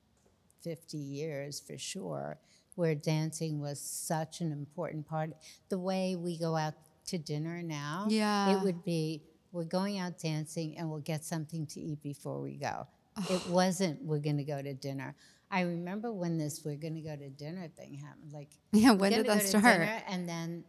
50 0.63 0.97
years, 0.99 1.61
for 1.61 1.79
sure, 1.79 2.39
where 2.75 2.95
dancing 2.95 3.61
was 3.61 3.81
such 3.81 4.41
an 4.41 4.53
important 4.53 5.07
part. 5.07 5.31
The 5.69 5.79
way 5.79 6.17
we 6.17 6.39
go 6.39 6.57
out 6.57 6.75
to 7.07 7.19
dinner 7.19 7.63
now, 7.63 8.07
Yeah. 8.11 8.57
it 8.59 8.65
would 8.65 8.85
be 8.85 9.23
we're 9.53 9.65
going 9.65 9.99
out 9.99 10.19
dancing 10.19 10.77
and 10.77 10.91
we'll 10.91 11.01
get 11.01 11.25
something 11.25 11.67
to 11.69 11.81
eat 11.81 12.03
before 12.03 12.41
we 12.41 12.57
go. 12.57 12.87
It 13.31 13.49
wasn't 13.49 14.03
we're 14.03 14.19
going 14.19 14.37
to 14.37 14.45
go 14.45 14.61
to 14.61 14.75
dinner. 14.75 15.15
I 15.51 15.61
remember 15.63 16.13
when 16.13 16.37
this 16.37 16.63
we're 16.65 16.77
going 16.77 16.97
to 16.97 17.01
go 17.01 17.15
to 17.17 17.29
dinner 17.31 17.69
thing 17.69 17.95
happened. 17.95 18.33
Like, 18.33 18.51
Yeah, 18.73 18.91
when 18.93 19.13
did 19.13 19.27
that 19.27 19.43
start? 19.45 19.89
and 20.09 20.29
then, 20.29 20.65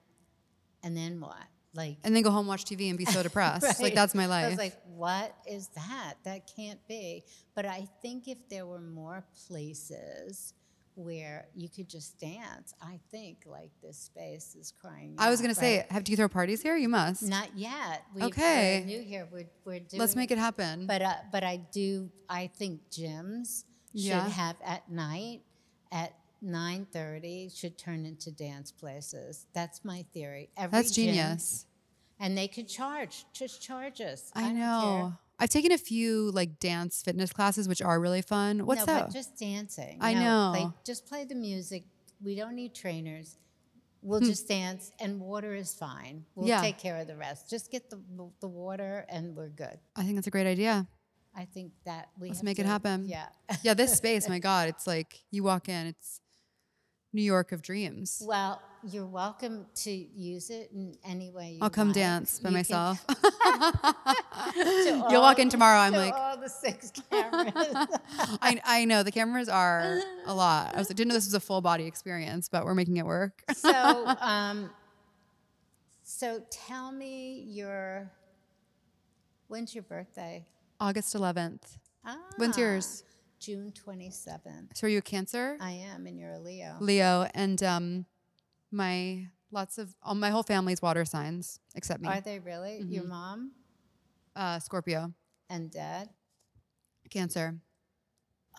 and 0.83 0.95
then 0.95 1.19
what? 1.19 1.35
Like, 1.73 1.97
And 2.03 2.15
then 2.15 2.23
go 2.23 2.31
home, 2.31 2.47
watch 2.47 2.63
TV, 2.65 2.89
and 2.89 2.97
be 2.97 3.05
so 3.05 3.21
depressed. 3.29 3.81
Like 3.81 3.93
that's 3.93 4.15
my 4.15 4.25
life. 4.25 4.45
I 4.45 4.49
was 4.49 4.57
like, 4.57 4.75
what 4.87 5.35
is 5.47 5.67
that? 5.75 6.15
That 6.23 6.49
can't 6.55 6.79
be. 6.87 7.23
But 7.55 7.65
I 7.65 7.87
think 8.01 8.27
if 8.27 8.37
there 8.49 8.65
were 8.65 8.79
more 8.81 9.23
places 9.47 10.53
where 10.95 11.45
you 11.55 11.69
could 11.69 11.87
just 11.87 12.19
dance, 12.19 12.73
I 12.81 12.99
think 13.11 13.43
like 13.45 13.69
this 13.83 13.97
space 13.99 14.55
is 14.59 14.73
crying. 14.81 15.13
I 15.19 15.29
was 15.29 15.39
out, 15.39 15.43
gonna 15.43 15.53
say, 15.55 15.85
have 15.91 16.03
do 16.03 16.11
you 16.11 16.15
throw 16.17 16.27
parties 16.27 16.63
here? 16.63 16.75
You 16.75 16.89
must. 16.89 17.21
not 17.21 17.49
yet. 17.55 18.03
We, 18.15 18.23
Okay. 18.23 18.79
we're 18.79 18.85
new 18.87 19.01
here. 19.03 19.27
We're 19.31 19.45
we're 19.63 19.79
doing. 19.79 19.99
Let's 19.99 20.15
make 20.15 20.31
it 20.31 20.39
happen. 20.39 20.87
But 20.87 21.03
uh, 21.03 21.13
but 21.31 21.43
I 21.43 21.57
do. 21.71 22.09
I 22.27 22.47
think 22.47 22.81
gyms 22.89 23.65
should 23.93 24.01
Yeah. 24.05 24.27
have 24.29 24.55
at 24.65 24.89
night 24.89 25.41
at. 25.91 26.13
9:30 26.43 27.49
should 27.57 27.77
turn 27.77 28.05
into 28.05 28.31
dance 28.31 28.71
places. 28.71 29.45
That's 29.53 29.83
my 29.83 30.05
theory. 30.13 30.49
Every 30.57 30.77
That's 30.77 30.91
gym- 30.91 31.07
genius. 31.13 31.65
and 32.19 32.37
they 32.37 32.47
could 32.47 32.67
charge. 32.67 33.25
Just 33.33 33.61
charge 33.61 34.01
us. 34.01 34.31
I 34.35 34.41
don't 34.41 34.59
know. 34.59 35.13
I've 35.39 35.49
taken 35.51 35.71
a 35.71 35.77
few 35.77 36.31
like 36.31 36.59
dance 36.59 37.01
fitness 37.03 37.31
classes, 37.31 37.67
which 37.67 37.81
are 37.81 37.99
really 37.99 38.21
fun. 38.23 38.65
What's 38.65 38.81
no, 38.81 38.85
that? 38.87 39.11
just 39.11 39.37
dancing. 39.37 39.97
I 40.01 40.13
No, 40.15 40.19
know. 40.53 40.59
Like, 40.59 40.83
just 40.83 41.05
play 41.05 41.25
the 41.25 41.35
music. 41.35 41.83
We 42.23 42.35
don't 42.35 42.55
need 42.55 42.73
trainers. 42.73 43.37
We'll 44.01 44.19
Hmm. 44.19 44.25
just 44.27 44.47
dance, 44.47 44.91
and 44.99 45.19
water 45.19 45.53
is 45.53 45.73
fine. 45.73 46.25
We'll 46.35 46.47
Yeah. 46.47 46.61
take 46.61 46.77
care 46.79 46.97
of 46.97 47.07
the 47.07 47.15
rest. 47.17 47.49
Just 47.49 47.69
get 47.71 47.89
the 47.89 47.99
the 48.39 48.47
water, 48.47 49.05
and 49.09 49.35
we're 49.35 49.49
good. 49.49 49.79
I 49.95 50.03
think 50.03 50.15
that's 50.15 50.27
a 50.27 50.31
great 50.31 50.47
idea. 50.47 50.87
I 51.35 51.45
think 51.45 51.71
that 51.83 52.09
we 52.19 52.29
Let's 52.29 52.41
make 52.41 52.57
it 52.57 52.65
happen. 52.65 53.05
Yeah. 53.05 53.29
Yeah, 53.61 53.75
this 53.75 53.95
space, 54.01 54.27
my 54.27 54.39
God, 54.39 54.69
it's 54.69 54.87
like 54.87 55.23
you 55.29 55.43
walk 55.43 55.69
in, 55.69 55.85
it's 55.87 56.19
New 57.17 57.23
York 57.23 57.51
of 57.51 57.63
dreams. 57.63 58.21
Well, 58.23 58.61
you're 58.83 59.07
welcome 59.07 59.65
to 59.73 59.91
use 59.91 60.51
it 60.51 60.69
in 60.71 60.95
any 61.03 61.31
way 61.31 61.53
you 61.53 61.57
I'll 61.63 61.69
come 61.71 61.87
like. 61.87 61.95
dance 61.95 62.39
by 62.39 62.49
You 62.49 62.57
myself. 62.57 63.03
You'll 64.55 65.21
walk 65.21 65.39
in 65.39 65.49
tomorrow. 65.49 65.79
I'm 65.79 65.93
to 65.93 65.97
like, 65.97 66.13
all 66.13 66.37
the 66.37 66.47
six 66.47 66.91
cameras. 67.09 67.53
I, 68.39 68.61
I 68.63 68.85
know 68.85 69.01
the 69.01 69.11
cameras 69.11 69.49
are 69.49 69.99
a 70.27 70.33
lot. 70.35 70.75
I 70.75 70.77
was 70.77 70.89
like, 70.91 70.95
didn't 70.95 71.09
know 71.09 71.15
this 71.15 71.25
was 71.25 71.33
a 71.33 71.39
full 71.39 71.59
body 71.59 71.85
experience, 71.87 72.49
but 72.49 72.65
we're 72.65 72.75
making 72.75 72.97
it 72.97 73.05
work. 73.07 73.41
so, 73.51 74.05
um, 74.21 74.69
so 76.03 76.43
tell 76.51 76.91
me 76.91 77.45
your. 77.47 78.11
When's 79.47 79.73
your 79.73 79.85
birthday? 79.85 80.45
August 80.79 81.15
11th. 81.15 81.77
Ah, 82.05 82.19
When's 82.37 82.59
yours? 82.59 83.03
June 83.39 83.71
twenty 83.71 84.09
seventh. 84.09 84.75
So 84.75 84.87
are 84.87 84.89
you 84.89 84.97
a 84.99 85.01
Cancer? 85.01 85.57
I 85.59 85.71
am, 85.71 86.05
and 86.07 86.17
you're 86.19 86.31
a 86.33 86.39
Leo. 86.39 86.75
Leo, 86.79 87.27
and 87.33 87.61
um, 87.63 88.05
my 88.71 89.27
lots 89.51 89.77
of 89.77 89.95
all 90.03 90.15
my 90.15 90.29
whole 90.29 90.43
family's 90.43 90.81
water 90.81 91.05
signs 91.05 91.59
except 91.75 92.01
me. 92.01 92.07
Are 92.09 92.21
they 92.21 92.39
really? 92.39 92.77
Your 92.87 93.03
Mm-hmm. 93.03 93.09
mom 93.09 93.51
Uh, 94.35 94.59
Scorpio, 94.59 95.13
and 95.49 95.71
dad? 95.71 96.09
Cancer. 97.09 97.57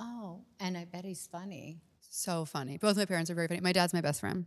Oh, 0.01 0.43
and 0.61 0.77
I 0.79 0.85
bet 0.85 1.05
he's 1.05 1.27
funny. 1.27 1.81
So 2.11 2.45
funny. 2.45 2.79
Both 2.79 2.97
my 2.97 3.05
parents 3.05 3.31
are 3.31 3.35
very 3.35 3.49
funny. 3.49 3.61
My 3.61 3.73
dad's 3.73 3.93
my 3.93 4.01
best 4.01 4.21
friend. 4.21 4.47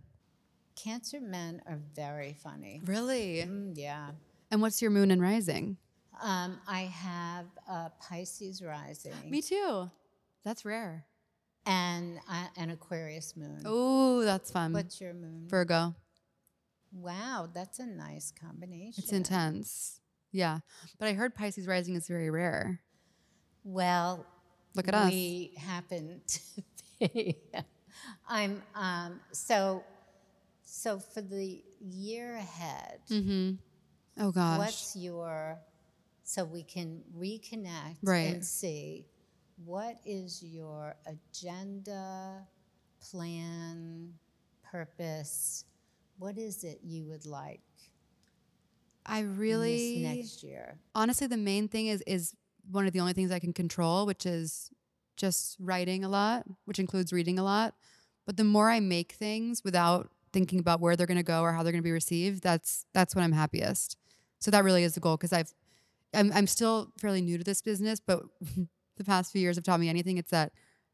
Cancer 0.75 1.19
men 1.21 1.61
are 1.67 1.79
very 1.93 2.33
funny. 2.33 2.81
Really? 2.85 3.43
Mm, 3.47 3.73
yeah. 3.75 4.11
And 4.49 4.61
what's 4.61 4.81
your 4.81 4.91
moon 4.91 5.11
and 5.11 5.21
rising? 5.21 5.77
Um, 6.21 6.59
I 6.67 6.81
have 6.81 7.45
uh, 7.69 7.89
Pisces 8.01 8.61
rising 8.63 9.13
Me 9.29 9.41
too. 9.41 9.89
That's 10.43 10.65
rare. 10.65 11.05
and 11.65 12.19
uh, 12.29 12.47
an 12.57 12.69
Aquarius 12.71 13.35
moon. 13.37 13.61
Oh, 13.65 14.23
that's 14.23 14.49
fun. 14.51 14.73
What's 14.73 14.99
your 14.99 15.13
moon? 15.13 15.45
Virgo. 15.47 15.95
wow, 16.93 17.47
that's 17.53 17.79
a 17.79 17.85
nice 17.85 18.31
combination. 18.41 19.03
It's 19.03 19.13
intense. 19.13 19.99
Yeah. 20.31 20.59
But 20.99 21.07
I 21.09 21.13
heard 21.13 21.35
Pisces 21.35 21.67
rising 21.67 21.95
is 21.95 22.07
very 22.07 22.29
rare. 22.29 22.81
Well, 23.63 24.25
Look 24.75 24.87
at 24.87 24.95
us. 24.95 25.11
we 25.11 25.53
happen 25.57 26.21
to 26.27 26.39
be. 26.99 27.37
I'm 28.29 28.61
um, 28.73 29.19
so 29.31 29.83
so 30.63 30.99
for 30.99 31.21
the 31.21 31.61
year 31.81 32.35
ahead. 32.37 32.99
Mm-hmm. 33.09 33.51
Oh 34.23 34.31
gosh. 34.31 34.57
What's 34.57 34.95
your 34.95 35.59
so 36.23 36.45
we 36.45 36.63
can 36.63 37.01
reconnect 37.17 37.97
Right. 38.03 38.33
and 38.33 38.45
see 38.45 39.05
what 39.65 39.97
is 40.05 40.43
your 40.43 40.95
agenda, 41.05 42.47
plan, 43.11 44.13
purpose? 44.69 45.65
What 46.17 46.37
is 46.37 46.63
it 46.63 46.79
you 46.83 47.05
would 47.05 47.25
like 47.25 47.61
I 49.05 49.21
really 49.21 50.01
next 50.03 50.43
year? 50.43 50.77
honestly 50.93 51.25
the 51.25 51.37
main 51.37 51.67
thing 51.67 51.87
is 51.87 52.03
is 52.05 52.35
one 52.69 52.85
of 52.85 52.93
the 52.93 52.99
only 52.99 53.13
things 53.13 53.31
I 53.31 53.39
can 53.39 53.53
control, 53.53 54.05
which 54.05 54.25
is 54.25 54.69
just 55.17 55.57
writing 55.59 56.03
a 56.03 56.09
lot, 56.09 56.45
which 56.65 56.79
includes 56.79 57.11
reading 57.11 57.39
a 57.39 57.43
lot. 57.43 57.73
But 58.25 58.37
the 58.37 58.43
more 58.43 58.69
I 58.69 58.79
make 58.79 59.13
things 59.13 59.63
without 59.63 60.09
thinking 60.31 60.59
about 60.59 60.79
where 60.79 60.95
they're 60.95 61.07
going 61.07 61.17
to 61.17 61.23
go 61.23 61.41
or 61.41 61.51
how 61.53 61.63
they're 61.63 61.71
going 61.71 61.81
to 61.81 61.87
be 61.87 61.91
received, 61.91 62.43
that's 62.43 62.85
that's 62.93 63.15
when 63.15 63.23
I'm 63.23 63.31
happiest. 63.31 63.97
So 64.39 64.51
that 64.51 64.63
really 64.63 64.83
is 64.83 64.93
the 64.93 64.99
goal 64.99 65.17
because 65.17 65.33
I've 65.33 65.53
I'm 66.13 66.31
I'm 66.33 66.47
still 66.47 66.91
fairly 66.99 67.21
new 67.21 67.37
to 67.37 67.43
this 67.43 67.61
business, 67.61 67.99
but 67.99 68.23
the 68.97 69.03
past 69.03 69.31
few 69.31 69.41
years 69.41 69.55
have 69.55 69.63
taught 69.63 69.79
me 69.79 69.89
anything. 69.89 70.17
It's 70.17 70.31
that 70.31 70.51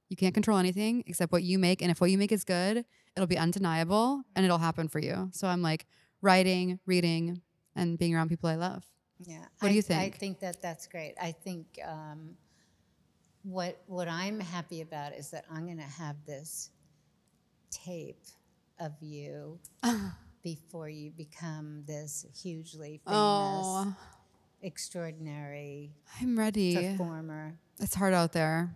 you 0.09 0.15
can't 0.15 0.33
control 0.33 0.57
anything 0.57 1.03
except 1.05 1.31
what 1.31 1.43
you 1.43 1.59
make, 1.59 1.81
and 1.81 1.91
if 1.91 1.99
what 1.99 2.09
you 2.11 2.17
make 2.17 2.31
is 2.31 2.43
good, 2.43 2.85
it'll 3.15 3.27
be 3.27 3.37
undeniable 3.37 4.21
and 4.35 4.45
it'll 4.45 4.57
happen 4.59 4.87
for 4.87 4.99
you. 4.99 5.29
So 5.33 5.47
I'm 5.47 5.61
like 5.61 5.85
writing, 6.21 6.79
reading, 6.85 7.41
and 7.75 7.97
being 7.97 8.15
around 8.15 8.29
people 8.29 8.49
I 8.49 8.55
love. 8.55 8.85
Yeah. 9.19 9.45
What 9.59 9.69
do 9.69 9.75
you 9.75 9.81
think? 9.81 9.99
I 9.99 10.03
think? 10.03 10.17
think 10.17 10.39
that 10.41 10.61
that's 10.61 10.87
great. 10.87 11.15
I 11.21 11.31
think 11.31 11.65
um, 11.85 12.35
what 13.43 13.81
what 13.87 14.07
I'm 14.07 14.39
happy 14.39 14.81
about 14.81 15.13
is 15.13 15.31
that 15.31 15.45
I'm 15.51 15.65
going 15.65 15.77
to 15.77 15.83
have 15.83 16.15
this 16.25 16.69
tape 17.71 18.23
of 18.79 18.93
you 19.01 19.59
before 20.43 20.87
you 20.87 21.11
become 21.11 21.83
this 21.87 22.25
hugely 22.41 23.01
famous, 23.05 23.17
Oh, 23.17 23.95
extraordinary 24.61 25.91
I'm 26.21 26.37
ready. 26.37 26.75
performer. 26.75 27.57
It's 27.79 27.95
hard 27.95 28.13
out 28.13 28.31
there. 28.33 28.73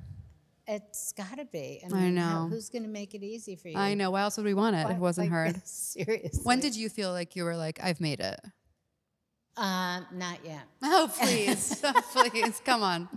It's 0.68 1.12
got 1.14 1.38
to 1.38 1.46
be. 1.46 1.82
I, 1.84 1.88
I 1.96 2.02
mean, 2.02 2.18
how- 2.18 2.44
know. 2.44 2.50
who's 2.50 2.70
going 2.70 2.84
to 2.84 2.90
make 2.90 3.14
it 3.16 3.24
easy 3.24 3.56
for 3.56 3.68
you? 3.70 3.78
I 3.78 3.94
know. 3.94 4.12
Why 4.12 4.22
else 4.22 4.38
would 4.38 4.46
we 4.46 4.54
want 4.54 4.76
it 4.76 4.86
Why- 4.86 4.92
it 4.94 4.98
wasn't 4.98 5.26
like, 5.26 5.32
hard? 5.32 5.62
Seriously. 5.68 6.40
When 6.44 6.60
did 6.60 6.76
you 6.76 6.88
feel 6.90 7.12
like 7.12 7.36
you 7.36 7.44
were 7.44 7.58
like, 7.58 7.80
I've 7.84 8.00
made 8.00 8.20
it? 8.20 8.40
Um, 9.58 10.06
not 10.14 10.40
yet. 10.46 10.64
Oh, 10.84 11.12
please. 11.20 11.84
please. 12.14 12.62
Come 12.64 12.84
on. 12.84 13.10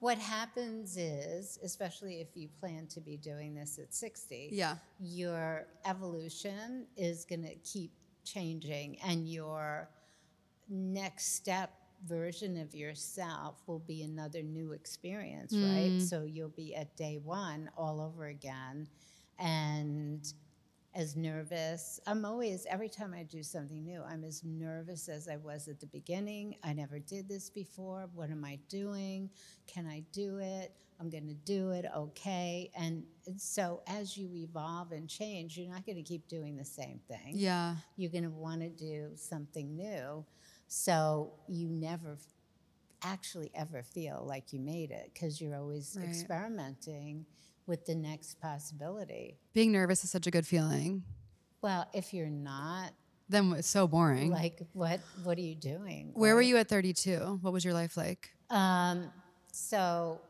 What 0.00 0.18
happens 0.18 0.96
is, 0.96 1.58
especially 1.62 2.20
if 2.20 2.28
you 2.34 2.48
plan 2.60 2.86
to 2.88 3.00
be 3.00 3.16
doing 3.16 3.54
this 3.54 3.78
at 3.78 3.92
60, 3.94 4.48
Yeah. 4.52 4.76
your 4.98 5.66
evolution 5.84 6.86
is 6.96 7.24
going 7.24 7.42
to 7.42 7.54
keep 7.56 7.92
changing, 8.24 8.98
and 9.06 9.28
your 9.28 9.88
next 10.68 11.34
step 11.34 11.70
version 12.06 12.56
of 12.56 12.74
yourself 12.74 13.62
will 13.66 13.80
be 13.80 14.02
another 14.02 14.42
new 14.42 14.72
experience, 14.72 15.52
right? 15.52 15.92
Mm. 15.92 16.02
So 16.02 16.24
you'll 16.24 16.48
be 16.48 16.74
at 16.74 16.96
day 16.96 17.18
one 17.22 17.70
all 17.76 18.00
over 18.00 18.26
again. 18.26 18.88
And 19.38 20.26
as 20.94 21.14
nervous. 21.14 22.00
I'm 22.06 22.24
always, 22.24 22.66
every 22.68 22.88
time 22.88 23.14
I 23.14 23.22
do 23.22 23.42
something 23.42 23.84
new, 23.84 24.02
I'm 24.02 24.24
as 24.24 24.42
nervous 24.44 25.08
as 25.08 25.28
I 25.28 25.36
was 25.36 25.68
at 25.68 25.78
the 25.78 25.86
beginning. 25.86 26.56
I 26.64 26.72
never 26.72 26.98
did 26.98 27.28
this 27.28 27.48
before. 27.48 28.08
What 28.14 28.30
am 28.30 28.44
I 28.44 28.58
doing? 28.68 29.30
Can 29.66 29.86
I 29.86 30.02
do 30.12 30.38
it? 30.38 30.72
I'm 30.98 31.08
going 31.08 31.28
to 31.28 31.34
do 31.34 31.70
it. 31.70 31.86
Okay. 31.96 32.70
And 32.76 33.04
so 33.36 33.82
as 33.86 34.16
you 34.16 34.34
evolve 34.34 34.92
and 34.92 35.08
change, 35.08 35.56
you're 35.56 35.72
not 35.72 35.86
going 35.86 35.96
to 35.96 36.02
keep 36.02 36.28
doing 36.28 36.56
the 36.56 36.64
same 36.64 37.00
thing. 37.08 37.34
Yeah. 37.34 37.76
You're 37.96 38.10
going 38.10 38.24
to 38.24 38.30
want 38.30 38.60
to 38.60 38.68
do 38.68 39.10
something 39.14 39.76
new. 39.76 40.24
So 40.72 41.32
you 41.48 41.68
never 41.68 42.16
actually 43.02 43.50
ever 43.56 43.82
feel 43.82 44.22
like 44.24 44.52
you 44.52 44.60
made 44.60 44.92
it 44.92 45.10
because 45.12 45.40
you're 45.40 45.56
always 45.56 45.96
Right. 45.98 46.08
experimenting 46.08 47.26
with 47.66 47.86
the 47.86 47.96
next 47.96 48.40
possibility. 48.40 49.40
Being 49.52 49.72
nervous 49.72 50.04
is 50.04 50.12
such 50.12 50.28
a 50.28 50.30
good 50.30 50.46
feeling. 50.46 51.02
Well, 51.60 51.88
if 51.92 52.14
you're 52.14 52.30
not, 52.30 52.92
Then 53.28 53.52
it's 53.54 53.66
so 53.68 53.88
boring. 53.88 54.30
like, 54.30 54.62
what 54.72 55.00
what 55.24 55.36
are 55.38 55.42
you 55.42 55.56
doing? 55.56 56.12
Where 56.14 56.36
were 56.36 56.40
you 56.42 56.56
at 56.56 56.68
32? 56.68 57.40
What 57.42 57.52
was 57.52 57.64
your 57.64 57.74
life 57.74 57.96
like? 57.96 58.30
Um, 58.48 59.10
so 59.50 60.20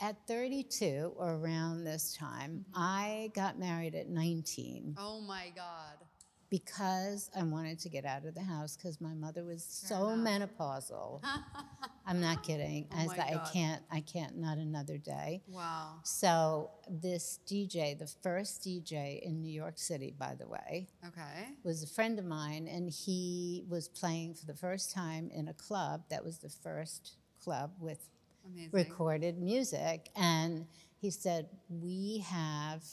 at 0.00 0.16
32 0.28 1.12
or 1.16 1.34
around 1.34 1.82
this 1.82 2.14
time, 2.14 2.66
I 2.72 3.32
got 3.34 3.58
married 3.58 3.96
at 3.96 4.08
19 4.08 4.94
Oh 4.96 5.20
my 5.22 5.50
God. 5.56 6.05
Because 6.50 7.30
I 7.36 7.42
wanted 7.42 7.78
to 7.80 7.88
get 7.88 8.04
out 8.04 8.24
of 8.24 8.34
the 8.34 8.42
house 8.42 8.76
because 8.76 9.00
my 9.00 9.14
mother 9.14 9.44
was 9.44 9.64
so 9.64 10.14
menopausal. 10.16 11.22
I'm 12.06 12.20
not 12.20 12.42
kidding. 12.44 12.86
Oh 12.92 12.96
I, 12.96 13.02
was 13.06 13.16
like, 13.16 13.34
I 13.34 13.50
can't, 13.52 13.82
I 13.90 14.00
can't, 14.00 14.36
not 14.36 14.58
another 14.58 14.96
day. 14.96 15.42
Wow. 15.48 15.94
So 16.04 16.70
this 16.88 17.40
DJ, 17.48 17.98
the 17.98 18.06
first 18.22 18.62
DJ 18.62 19.20
in 19.22 19.42
New 19.42 19.50
York 19.52 19.78
City, 19.78 20.14
by 20.16 20.34
the 20.38 20.46
way, 20.46 20.86
Okay. 21.06 21.48
was 21.64 21.82
a 21.82 21.86
friend 21.88 22.18
of 22.18 22.24
mine, 22.24 22.68
and 22.68 22.88
he 22.90 23.64
was 23.68 23.88
playing 23.88 24.34
for 24.34 24.46
the 24.46 24.54
first 24.54 24.92
time 24.94 25.30
in 25.34 25.48
a 25.48 25.54
club. 25.54 26.02
That 26.10 26.24
was 26.24 26.38
the 26.38 26.48
first 26.50 27.16
club 27.42 27.72
with 27.80 28.08
Amazing. 28.46 28.70
recorded 28.72 29.38
music. 29.38 30.10
And 30.14 30.66
he 31.00 31.10
said, 31.10 31.48
We 31.68 32.24
have 32.28 32.84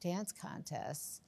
dance 0.00 0.32
contests. 0.32 1.20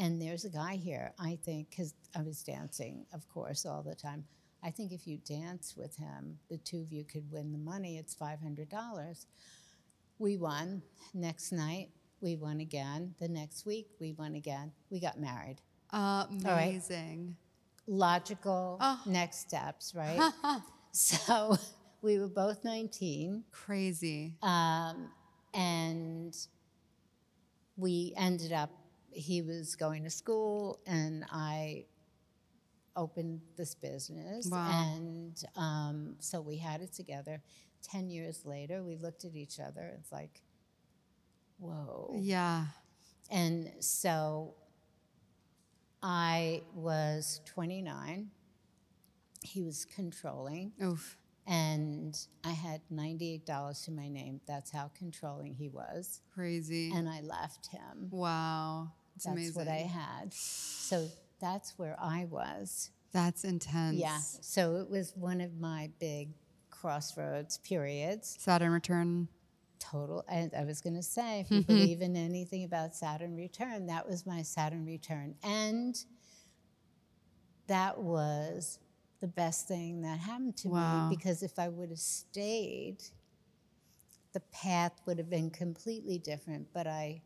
And 0.00 0.20
there's 0.20 0.44
a 0.44 0.48
guy 0.50 0.76
here, 0.76 1.12
I 1.18 1.38
think, 1.44 1.70
because 1.70 1.94
I 2.16 2.22
was 2.22 2.42
dancing, 2.42 3.04
of 3.12 3.28
course, 3.28 3.66
all 3.66 3.82
the 3.82 3.94
time. 3.94 4.24
I 4.62 4.70
think 4.70 4.92
if 4.92 5.06
you 5.06 5.18
dance 5.18 5.74
with 5.76 5.94
him, 5.96 6.38
the 6.48 6.56
two 6.58 6.80
of 6.80 6.90
you 6.90 7.04
could 7.04 7.30
win 7.30 7.52
the 7.52 7.58
money. 7.58 7.98
It's 7.98 8.14
$500. 8.14 9.26
We 10.18 10.36
won. 10.38 10.82
Next 11.14 11.52
night, 11.52 11.90
we 12.20 12.36
won 12.36 12.60
again. 12.60 13.14
The 13.20 13.28
next 13.28 13.64
week, 13.66 13.88
we 14.00 14.12
won 14.12 14.34
again. 14.34 14.72
We 14.90 15.00
got 15.00 15.18
married. 15.20 15.56
Amazing. 15.92 17.36
Logical 17.86 18.78
Oh. 18.80 19.00
next 19.06 19.38
steps, 19.40 19.94
right? 19.94 20.32
so 20.92 21.56
we 22.02 22.18
were 22.18 22.28
both 22.28 22.64
19. 22.64 23.44
Crazy. 23.52 24.34
Um, 24.42 25.10
and 25.54 26.34
we 27.76 28.14
ended 28.16 28.52
up, 28.52 28.70
he 29.10 29.42
was 29.42 29.76
going 29.76 30.04
to 30.04 30.10
school, 30.10 30.80
and 30.86 31.24
I 31.30 31.84
opened 32.96 33.40
this 33.56 33.74
business. 33.74 34.46
Wow. 34.46 34.68
And 34.94 35.42
um, 35.56 36.16
so 36.18 36.40
we 36.40 36.56
had 36.58 36.80
it 36.80 36.92
together. 36.92 37.42
10 37.82 38.10
years 38.10 38.44
later, 38.44 38.82
we 38.82 38.96
looked 38.96 39.24
at 39.24 39.34
each 39.34 39.58
other. 39.58 39.92
It's 39.98 40.12
like, 40.12 40.42
whoa. 41.58 42.14
Yeah. 42.20 42.66
And 43.30 43.70
so 43.80 44.54
I 46.02 46.62
was 46.74 47.40
29. 47.46 48.30
He 49.42 49.62
was 49.62 49.86
controlling 49.86 50.72
Oof. 50.82 51.16
and 51.46 52.14
I 52.44 52.50
had 52.50 52.82
$98 52.92 53.84
to 53.86 53.90
my 53.90 54.08
name. 54.08 54.40
That's 54.46 54.70
how 54.70 54.90
controlling 54.98 55.54
he 55.54 55.68
was. 55.68 56.20
Crazy. 56.34 56.92
And 56.94 57.08
I 57.08 57.20
left 57.22 57.68
him. 57.68 58.08
wow. 58.10 58.92
It's 59.20 59.26
that's 59.26 59.36
amazing. 59.36 59.54
what 59.66 59.68
I 59.68 59.76
had. 59.86 60.32
So 60.32 61.06
that's 61.42 61.78
where 61.78 61.94
I 62.00 62.24
was. 62.24 62.88
That's 63.12 63.44
intense. 63.44 63.96
Yeah. 63.98 64.16
So 64.18 64.76
it 64.76 64.88
was 64.88 65.12
one 65.14 65.42
of 65.42 65.58
my 65.60 65.90
big 66.00 66.30
crossroads 66.70 67.58
periods. 67.58 68.36
Saturn 68.40 68.72
return. 68.72 69.28
Total. 69.78 70.24
And 70.26 70.52
I 70.56 70.64
was 70.64 70.80
going 70.80 70.96
to 70.96 71.02
say, 71.02 71.40
if 71.40 71.50
you 71.50 71.60
believe 71.66 72.00
in 72.00 72.16
anything 72.16 72.64
about 72.64 72.94
Saturn 72.94 73.36
return, 73.36 73.86
that 73.88 74.08
was 74.08 74.24
my 74.24 74.40
Saturn 74.40 74.86
return. 74.86 75.34
And 75.42 75.96
that 77.66 77.98
was 77.98 78.78
the 79.20 79.28
best 79.28 79.68
thing 79.68 80.00
that 80.02 80.18
happened 80.18 80.56
to 80.58 80.68
Wow. 80.70 81.08
me 81.10 81.16
because 81.16 81.42
if 81.42 81.58
I 81.58 81.68
would 81.68 81.90
have 81.90 81.98
stayed, 81.98 82.98
the 84.32 84.40
path 84.52 84.92
would 85.06 85.18
have 85.18 85.28
been 85.28 85.50
completely 85.50 86.16
different. 86.18 86.68
But 86.72 86.86
I 86.86 87.20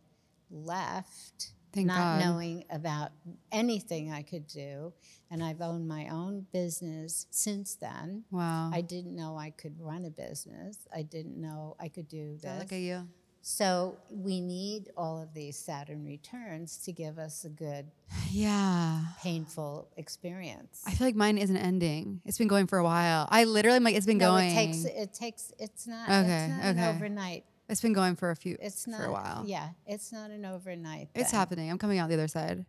left 0.51 1.53
Thank 1.75 1.87
not 1.89 2.19
God. 2.19 2.21
knowing 2.25 2.65
about 2.71 3.11
anything 3.53 4.13
I 4.13 4.23
could 4.23 4.47
do. 4.47 4.93
And 5.31 5.43
I've 5.43 5.61
owned 5.61 5.89
my 5.89 6.09
own 6.09 6.47
business 6.53 7.27
since 7.31 7.75
then. 7.75 8.25
Wow. 8.31 8.71
I 8.73 8.81
didn't 8.81 9.15
know 9.17 9.37
I 9.37 9.51
could 9.51 9.75
run 9.81 10.05
a 10.05 10.11
business. 10.11 10.79
I 10.95 11.03
didn't 11.03 11.41
know 11.41 11.77
I 11.81 11.89
could 11.89 12.09
do 12.09 12.37
this. 12.41 12.59
look 12.61 12.73
at 12.73 12.79
you. 12.79 13.09
So 13.47 13.99
we 14.11 14.41
need 14.41 14.89
all 14.97 15.21
of 15.21 15.35
these 15.35 15.59
Saturn 15.59 16.03
returns 16.07 16.79
to 16.85 16.93
give 16.93 17.19
us 17.19 17.45
a 17.45 17.51
good, 17.51 17.91
Yeah. 18.31 19.01
painful 19.23 19.89
experience. 19.99 20.83
I 20.87 20.93
feel 20.93 21.07
like 21.07 21.15
mine 21.15 21.37
isn't 21.37 21.57
ending. 21.57 22.23
It's 22.25 22.39
been 22.39 22.49
going 22.49 22.69
for 22.69 22.79
a 22.79 22.85
while. 22.85 23.29
I 23.31 23.45
literally 23.45 23.77
am 23.77 23.85
like 23.85 23.97
it's 23.97 24.07
been 24.07 24.17
no, 24.17 24.31
going. 24.31 24.51
it 24.51 24.55
takes. 24.55 24.85
It 24.87 25.13
takes. 25.13 25.53
It's 25.59 25.87
not. 25.87 26.09
Okay, 26.09 26.47
It's 26.51 26.65
not 26.65 26.71
okay. 26.77 26.89
overnight. 26.97 27.45
It's 27.69 27.81
been 27.81 27.93
going 27.93 28.17
for 28.17 28.31
a 28.31 28.37
few 28.37 28.57
It's 28.61 28.87
not 28.87 29.01
for 29.01 29.07
a 29.07 29.13
while. 29.13 29.45
Yeah, 29.47 29.71
it's 29.87 30.13
not 30.13 30.31
an 30.31 30.45
overnight. 30.45 31.09
It's 31.15 31.31
thing. 31.31 31.39
happening. 31.39 31.71
I'm 31.71 31.79
coming 31.79 31.99
out 31.99 32.09
the 32.09 32.15
other 32.15 32.29
side. 32.29 32.67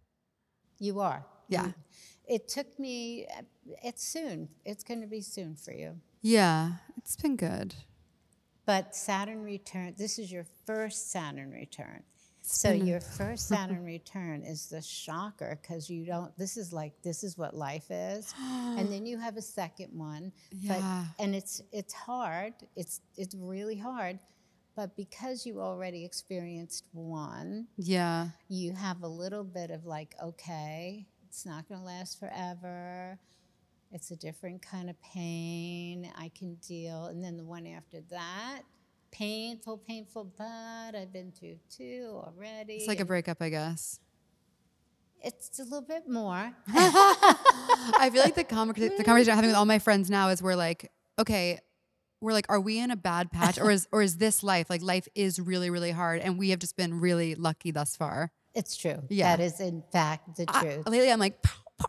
You 0.80 1.00
are. 1.00 1.26
Yeah. 1.48 1.68
You- 1.68 1.74
It 2.28 2.48
took 2.48 2.80
me. 2.80 3.28
It's 3.84 4.04
soon. 4.04 4.50
It's 4.66 4.84
going 4.84 5.02
to 5.02 5.08
be 5.08 5.22
soon 5.22 5.56
for 5.56 5.72
you. 5.74 5.96
Yeah. 6.22 6.72
It's 6.98 7.16
been 7.16 7.36
good. 7.36 7.76
But 8.66 8.96
Saturn 8.96 9.44
return, 9.44 9.94
this 9.96 10.18
is 10.18 10.32
your 10.32 10.46
first 10.66 11.12
Saturn 11.12 11.52
return. 11.52 12.02
So 12.42 12.72
your 12.72 13.00
first 13.18 13.48
Saturn 13.48 13.84
return 13.84 14.42
is 14.44 14.68
the 14.70 14.82
shocker 14.82 15.60
because 15.62 15.88
you 15.88 16.04
don't, 16.06 16.36
this 16.36 16.58
is 16.58 16.74
like, 16.74 16.94
this 17.04 17.24
is 17.24 17.38
what 17.38 17.56
life 17.56 17.86
is. 17.92 18.34
and 18.42 18.92
then 18.92 19.06
you 19.06 19.18
have 19.20 19.38
a 19.38 19.42
second 19.42 19.90
one. 19.94 20.32
But, 20.68 20.80
Yeah. 20.80 21.06
and 21.20 21.36
it's, 21.36 21.62
it's 21.72 21.94
hard. 21.94 22.54
It's, 22.76 23.02
it's 23.18 23.36
really 23.36 23.78
hard. 23.78 24.18
But 24.76 24.96
because 24.98 25.46
you 25.46 25.62
already 25.62 26.04
experienced 26.04 26.86
one, 26.92 27.68
Yeah. 27.78 28.30
you 28.50 28.74
have 28.74 29.04
a 29.04 29.08
little 29.08 29.44
bit 29.46 29.72
of 29.72 29.86
like, 29.86 30.16
okay, 30.22 31.08
it's 31.28 31.46
not 31.46 31.68
going 31.70 31.80
to 31.80 31.86
last 31.86 32.20
forever. 32.20 33.18
It's 33.92 34.12
a 34.12 34.16
different 34.18 34.62
kind 34.62 34.90
of 34.90 35.02
pain. 35.02 36.12
I 36.18 36.30
can 36.38 36.56
deal. 36.56 37.06
And 37.06 37.24
then 37.24 37.38
the 37.38 37.46
one 37.46 37.66
after 37.66 38.02
that, 38.10 38.64
painful, 39.12 39.78
painful, 39.78 40.34
but 40.38 40.94
I've 40.96 41.14
been 41.14 41.32
through 41.32 41.58
two 41.70 42.10
already. 42.26 42.74
It's 42.76 42.88
like 42.90 43.00
a 43.00 43.06
breakup, 43.06 43.42
I 43.42 43.48
guess. 43.50 44.00
it's 45.24 45.60
a 45.60 45.64
little 45.64 45.82
bit 45.82 46.10
more. 46.10 46.52
I 46.68 48.10
feel 48.12 48.22
like 48.24 48.36
the, 48.36 48.44
conver- 48.44 48.76
the 48.98 49.04
conversation 49.06 49.32
I'm 49.32 49.36
having 49.38 49.50
with 49.52 49.56
all 49.58 49.66
my 49.66 49.80
friends 49.80 50.10
now 50.10 50.28
is 50.30 50.42
we're 50.44 50.56
like, 50.58 50.92
okay, 51.18 51.60
we're 52.22 52.34
like, 52.34 52.46
are 52.50 52.60
we 52.60 52.80
in 52.80 52.92
a 52.92 52.96
bad 52.96 53.32
patch 53.32 53.60
or 53.60 53.70
is 53.72 53.88
or 53.92 54.02
is 54.02 54.18
this 54.18 54.44
life? 54.44 54.70
Like 54.70 54.82
life 54.82 55.08
is 55.16 55.40
really, 55.40 55.70
really 55.70 55.92
hard 55.92 56.22
and 56.22 56.38
we 56.40 56.50
have 56.52 56.60
just 56.60 56.76
been 56.78 57.00
really 57.00 57.36
lucky 57.36 57.72
thus 57.72 57.96
far. 57.96 58.32
It's 58.54 58.78
true. 58.78 59.02
Yeah. 59.10 59.36
That 59.36 59.44
is, 59.44 59.60
in 59.60 59.84
fact, 59.92 60.38
the 60.38 60.46
I- 60.48 60.62
truth. 60.62 60.88
lately 60.88 61.12
I'm 61.12 61.20
like, 61.20 61.38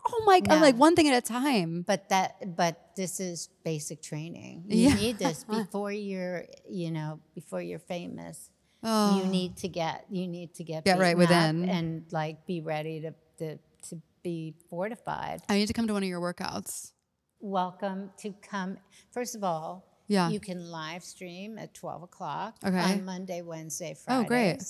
oh 0.05 0.23
my 0.25 0.41
god, 0.41 0.55
I'm 0.55 0.61
like 0.61 0.75
one 0.75 0.95
thing 0.95 1.07
at 1.07 1.17
a 1.17 1.25
time. 1.25 1.83
but 1.87 2.09
that 2.09 2.55
but 2.57 2.91
this 2.97 3.19
is 3.21 3.47
basic 3.63 4.01
training 4.01 4.65
you 4.67 4.89
Yeah. 4.89 4.95
need 4.95 5.17
this 5.17 5.43
before 5.49 5.91
you're 5.93 6.43
you 6.69 6.91
know 6.91 7.19
before 7.33 7.61
you're 7.61 7.79
famous 7.79 8.49
Oh. 8.83 9.17
you 9.23 9.31
need 9.31 9.55
to 9.57 9.69
get 9.69 10.05
you 10.09 10.27
need 10.27 10.53
to 10.55 10.63
get 10.65 10.83
Get 10.83 10.99
right 10.99 11.17
within. 11.17 11.67
and 11.69 12.03
like 12.11 12.45
be 12.45 12.59
ready 12.61 12.99
to, 13.01 13.13
to 13.39 13.57
to 13.89 14.01
be 14.23 14.55
fortified 14.69 15.41
I 15.47 15.55
need 15.55 15.67
to 15.67 15.73
come 15.73 15.87
to 15.87 15.93
one 15.93 16.03
of 16.03 16.09
your 16.09 16.19
workouts. 16.19 16.91
welcome 17.39 18.09
to 18.17 18.33
come 18.41 18.77
first 19.13 19.35
of 19.35 19.43
all 19.43 19.86
Yeah. 20.07 20.29
you 20.29 20.39
can 20.39 20.69
live 20.71 21.03
stream 21.03 21.57
at 21.57 21.73
12 21.73 22.03
o'clock 22.03 22.55
Okay. 22.65 22.79
on 22.79 23.03
monday 23.05 23.41
wednesday 23.41 23.93
fridays 23.93 24.25
Oh, 24.25 24.27
great. 24.27 24.63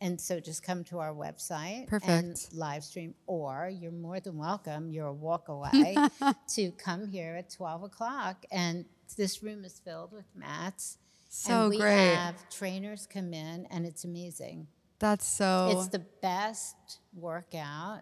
and 0.00 0.20
so 0.20 0.40
just 0.40 0.62
come 0.62 0.82
to 0.84 0.98
our 0.98 1.12
website 1.14 1.80
and 1.80 1.88
Perfect. 1.88 2.54
live 2.54 2.82
stream, 2.84 3.14
or 3.26 3.68
you're 3.72 3.92
more 3.92 4.18
than 4.20 4.38
welcome. 4.38 4.90
You're 4.90 5.08
a 5.08 5.12
walk 5.12 5.48
away 5.48 5.96
to 6.54 6.70
come 6.72 7.06
here 7.08 7.36
at 7.36 7.50
12 7.50 7.82
o'clock. 7.84 8.46
And 8.50 8.86
this 9.18 9.42
room 9.42 9.62
is 9.64 9.78
filled 9.84 10.12
with 10.12 10.24
mats. 10.34 10.96
So 11.28 11.62
and 11.62 11.70
we 11.70 11.76
great. 11.78 12.14
have 12.14 12.48
trainers 12.48 13.06
come 13.06 13.32
in, 13.34 13.66
and 13.70 13.84
it's 13.84 14.04
amazing. 14.04 14.66
That's 15.00 15.26
so. 15.26 15.68
It's 15.72 15.88
the 15.88 16.04
best 16.22 16.76
workout. 17.14 18.00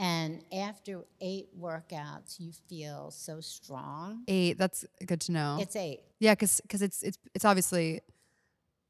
And 0.00 0.42
after 0.50 1.04
eight 1.20 1.48
workouts, 1.60 2.40
you 2.40 2.52
feel 2.70 3.10
so 3.10 3.40
strong. 3.40 4.24
eight. 4.28 4.56
That's 4.56 4.86
good 5.04 5.20
to 5.22 5.32
know. 5.32 5.58
It's 5.60 5.76
eight. 5.76 6.00
yeah, 6.20 6.32
because 6.32 6.60
because 6.62 6.80
it's 6.80 7.02
it's 7.02 7.18
it's 7.34 7.44
obviously. 7.44 8.00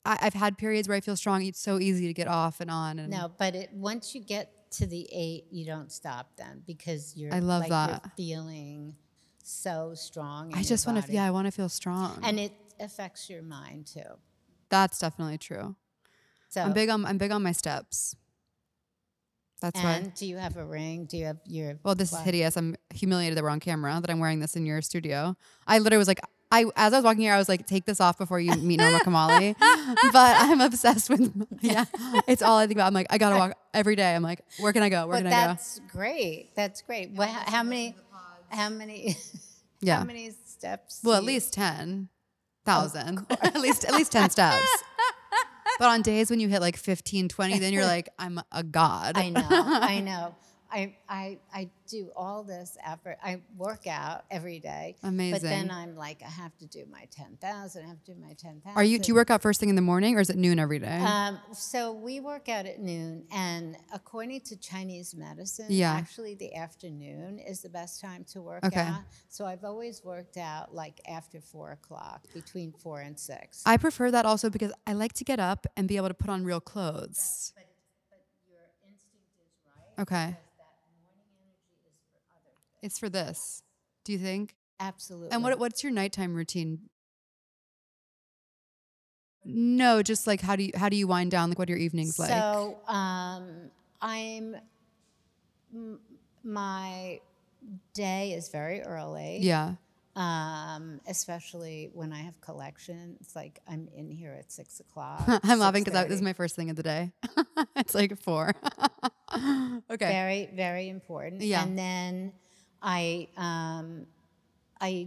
I, 0.02 0.18
I've 0.22 0.34
had 0.34 0.56
periods 0.56 0.88
where 0.88 0.96
I 0.96 1.00
feel 1.00 1.16
strong. 1.16 1.44
It's 1.44 1.60
so 1.60 1.78
easy 1.78 2.06
to 2.06 2.14
get 2.14 2.26
off 2.26 2.60
and 2.60 2.70
on. 2.70 2.98
And 2.98 3.10
No, 3.10 3.30
but 3.36 3.54
it, 3.54 3.70
once 3.74 4.14
you 4.14 4.22
get 4.22 4.70
to 4.72 4.86
the 4.86 5.06
eight, 5.12 5.44
you 5.50 5.66
don't 5.66 5.92
stop 5.92 6.30
then 6.38 6.62
because 6.66 7.14
you're 7.16 7.34
I 7.34 7.40
love 7.40 7.68
like 7.68 7.70
that. 7.70 8.12
feeling 8.16 8.94
so 9.42 9.92
strong. 9.94 10.54
I 10.54 10.62
just 10.62 10.86
want 10.86 11.04
to. 11.04 11.12
Yeah, 11.12 11.24
I 11.26 11.32
want 11.32 11.46
to 11.48 11.50
feel 11.50 11.68
strong. 11.68 12.18
And 12.22 12.38
it 12.40 12.52
affects 12.78 13.28
your 13.28 13.42
mind 13.42 13.88
too. 13.88 14.00
That's 14.70 14.98
definitely 15.00 15.38
true. 15.38 15.74
So 16.48 16.62
I'm 16.62 16.72
big 16.72 16.88
on 16.88 17.04
I'm 17.04 17.18
big 17.18 17.30
on 17.32 17.42
my 17.42 17.52
steps. 17.52 18.14
That's 19.60 19.82
why. 19.82 19.92
and 19.92 20.14
do 20.14 20.26
you 20.26 20.36
have 20.38 20.56
a 20.56 20.64
ring? 20.64 21.04
Do 21.04 21.16
you 21.18 21.26
have 21.26 21.38
your 21.46 21.78
Well, 21.82 21.94
this 21.94 22.12
is 22.12 22.18
hideous. 22.20 22.56
I'm 22.56 22.76
humiliated 22.94 23.36
that 23.36 23.44
we're 23.44 23.50
on 23.50 23.60
camera 23.60 23.98
that 24.00 24.10
I'm 24.10 24.18
wearing 24.18 24.40
this 24.40 24.56
in 24.56 24.64
your 24.66 24.80
studio. 24.82 25.36
I 25.66 25.78
literally 25.78 25.98
was 25.98 26.08
like, 26.08 26.20
I 26.52 26.64
as 26.76 26.92
I 26.92 26.96
was 26.96 27.04
walking 27.04 27.20
here, 27.22 27.32
I 27.34 27.38
was 27.38 27.48
like, 27.48 27.66
take 27.66 27.84
this 27.84 28.00
off 28.00 28.18
before 28.18 28.40
you 28.40 28.52
meet 28.56 28.78
Norma 28.80 28.98
Kamali. 29.04 29.54
but 29.58 30.36
I'm 30.40 30.60
obsessed 30.60 31.08
with 31.10 31.30
yeah. 31.60 31.84
It's 32.26 32.42
all 32.42 32.56
I 32.58 32.66
think 32.66 32.78
about. 32.78 32.86
I'm 32.88 32.94
like, 32.94 33.06
I 33.10 33.18
gotta 33.18 33.36
walk 33.36 33.52
every 33.72 33.94
day. 33.96 34.14
I'm 34.14 34.22
like, 34.22 34.40
where 34.58 34.72
can 34.72 34.82
I 34.82 34.88
go? 34.88 35.06
Where 35.06 35.18
But 35.18 35.24
can 35.24 35.32
I 35.32 35.42
go? 35.42 35.46
that's 35.48 35.80
great. 35.92 36.50
That's 36.56 36.82
great. 36.82 37.12
Well, 37.12 37.28
how, 37.28 37.50
how 37.58 37.62
many? 37.62 37.94
How 38.48 38.68
many? 38.68 39.16
Yeah. 39.82 39.96
How 40.00 40.04
many 40.04 40.32
steps? 40.44 41.00
Well, 41.02 41.14
at 41.16 41.22
you- 41.22 41.28
least 41.28 41.54
ten 41.54 42.08
thousand. 42.66 43.24
at 43.30 43.58
least 43.60 43.84
at 43.86 43.94
least 43.94 44.12
ten 44.12 44.28
steps. 44.28 44.66
But 45.80 45.88
on 45.88 46.02
days 46.02 46.28
when 46.28 46.40
you 46.40 46.48
hit 46.48 46.60
like 46.60 46.76
15, 46.76 47.30
20, 47.30 47.58
then 47.58 47.72
you're 47.72 47.86
like, 47.96 48.10
I'm 48.18 48.38
a 48.52 48.62
god. 48.62 49.16
I 49.16 49.30
know. 49.30 49.48
I 49.50 50.00
know. 50.04 50.34
I, 50.72 50.94
I 51.08 51.38
I 51.52 51.70
do 51.88 52.10
all 52.14 52.42
this 52.44 52.76
effort. 52.84 53.18
I 53.22 53.40
work 53.56 53.86
out 53.86 54.24
every 54.30 54.60
day. 54.60 54.96
Amazing. 55.02 55.32
But 55.32 55.42
then 55.42 55.70
I'm 55.70 55.96
like, 55.96 56.22
I 56.24 56.28
have 56.30 56.56
to 56.58 56.66
do 56.66 56.84
my 56.90 57.06
ten 57.10 57.36
thousand. 57.40 57.84
I 57.84 57.88
have 57.88 58.02
to 58.04 58.14
do 58.14 58.20
my 58.20 58.34
ten 58.34 58.60
thousand. 58.60 58.76
Are 58.76 58.84
you 58.84 58.98
do 58.98 59.08
you 59.08 59.14
work 59.14 59.30
out 59.30 59.42
first 59.42 59.58
thing 59.60 59.68
in 59.68 59.74
the 59.74 59.82
morning 59.82 60.16
or 60.16 60.20
is 60.20 60.30
it 60.30 60.36
noon 60.36 60.58
every 60.58 60.78
day? 60.78 61.00
Um, 61.00 61.38
so 61.52 61.92
we 61.92 62.20
work 62.20 62.48
out 62.48 62.66
at 62.66 62.80
noon, 62.80 63.24
and 63.32 63.76
according 63.92 64.42
to 64.42 64.56
Chinese 64.56 65.14
medicine, 65.14 65.66
Yeah. 65.68 65.92
actually 65.92 66.34
the 66.34 66.54
afternoon 66.54 67.38
is 67.38 67.62
the 67.62 67.68
best 67.68 68.00
time 68.00 68.24
to 68.32 68.40
work 68.40 68.64
Okay. 68.64 68.80
out. 68.80 69.02
So 69.28 69.44
I've 69.46 69.64
always 69.64 70.04
worked 70.04 70.36
out 70.36 70.74
like 70.74 71.00
after 71.08 71.40
four 71.40 71.72
o'clock, 71.72 72.26
between 72.32 72.72
four 72.72 73.00
and 73.00 73.18
six. 73.18 73.62
I 73.66 73.76
prefer 73.76 74.10
that 74.12 74.24
also 74.26 74.50
because 74.50 74.72
I 74.86 74.92
like 74.92 75.14
to 75.14 75.24
get 75.24 75.40
up 75.40 75.66
and 75.76 75.88
be 75.88 75.96
able 75.96 76.08
to 76.08 76.14
put 76.14 76.30
on 76.30 76.44
real 76.44 76.60
clothes. 76.60 77.52
Okay. 79.98 80.36
It's 82.82 82.98
for 82.98 83.08
this. 83.08 83.62
Do 84.04 84.12
you 84.12 84.18
think? 84.18 84.54
Absolutely. 84.78 85.30
And 85.32 85.42
what 85.42 85.58
what's 85.58 85.82
your 85.82 85.92
nighttime 85.92 86.34
routine? 86.34 86.88
No, 89.44 90.02
just 90.02 90.26
like 90.26 90.40
how 90.40 90.56
do 90.56 90.64
you 90.64 90.72
how 90.74 90.88
do 90.88 90.96
you 90.96 91.06
wind 91.06 91.30
down? 91.30 91.48
Like 91.48 91.58
what 91.58 91.68
are 91.68 91.72
your 91.72 91.78
evenings 91.80 92.18
like? 92.18 92.30
So 92.30 92.78
um, 92.86 93.70
I'm 94.00 94.56
m- 95.72 95.98
my 96.44 97.20
day 97.94 98.32
is 98.32 98.48
very 98.48 98.82
early. 98.82 99.38
Yeah. 99.40 99.74
Um, 100.16 101.00
especially 101.06 101.90
when 101.94 102.12
I 102.12 102.18
have 102.18 102.38
collection. 102.40 103.16
It's 103.20 103.36
like 103.36 103.60
I'm 103.68 103.88
in 103.94 104.10
here 104.10 104.34
at 104.38 104.50
six 104.50 104.80
o'clock. 104.80 105.22
I'm 105.44 105.58
laughing 105.58 105.84
because 105.84 106.04
this 106.08 106.16
is 106.16 106.22
my 106.22 106.32
first 106.32 106.56
thing 106.56 106.68
of 106.68 106.76
the 106.76 106.82
day. 106.82 107.12
it's 107.76 107.94
like 107.94 108.18
four. 108.20 108.52
okay. 109.90 110.08
very 110.08 110.50
very 110.54 110.88
important 110.88 111.42
Yeah. 111.42 111.62
and 111.62 111.78
then 111.78 112.32
i 112.82 113.28
um 113.36 114.06
i 114.80 115.06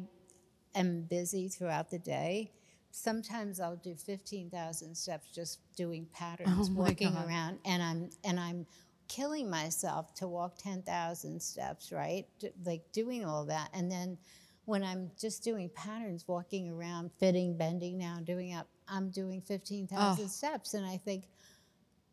am 0.75 1.01
busy 1.03 1.47
throughout 1.47 1.89
the 1.89 1.99
day 1.99 2.51
sometimes 2.91 3.59
i'll 3.59 3.75
do 3.77 3.95
15000 3.95 4.95
steps 4.95 5.27
just 5.33 5.59
doing 5.75 6.05
patterns 6.13 6.69
Oh 6.69 6.73
walking 6.73 7.13
God. 7.13 7.27
around 7.27 7.59
and 7.65 7.81
i'm 7.81 8.09
and 8.23 8.39
i'm 8.39 8.65
killing 9.07 9.49
myself 9.49 10.13
to 10.15 10.27
walk 10.27 10.57
10000 10.57 11.41
steps 11.41 11.91
right 11.91 12.25
D- 12.39 12.51
like 12.65 12.83
doing 12.91 13.25
all 13.25 13.45
that 13.45 13.69
and 13.73 13.91
then 13.91 14.17
when 14.65 14.83
i'm 14.83 15.11
just 15.19 15.43
doing 15.43 15.69
patterns 15.75 16.25
walking 16.27 16.69
around 16.69 17.11
fitting 17.19 17.57
bending 17.57 17.99
down 17.99 18.23
doing 18.23 18.53
up 18.53 18.67
i'm 18.87 19.09
doing 19.09 19.41
15000 19.41 20.23
Oh. 20.23 20.27
steps 20.27 20.73
and 20.73 20.85
i 20.85 20.97
think 20.97 21.25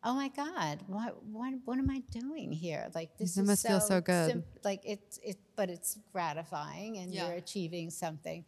oh 0.03 0.13
my 0.15 0.29
god 0.29 0.79
what 0.87 1.23
what 1.25 1.53
what 1.65 1.77
am 1.77 1.89
i 1.89 2.01
doing 2.11 2.51
here 2.51 2.89
like 2.95 3.15
this 3.17 3.35
That 3.35 3.41
is 3.41 3.47
must 3.47 3.67
feel 3.67 3.79
so 3.79 4.01
good. 4.01 4.31
sim- 4.31 4.43
like 4.63 4.81
it's 4.83 5.19
it 5.23 5.37
but 5.55 5.69
it's 5.69 5.97
gratifying 6.11 6.97
and 6.97 7.13
Yeah. 7.13 7.27
you're 7.27 7.37
achieving 7.37 7.89
something 7.91 8.43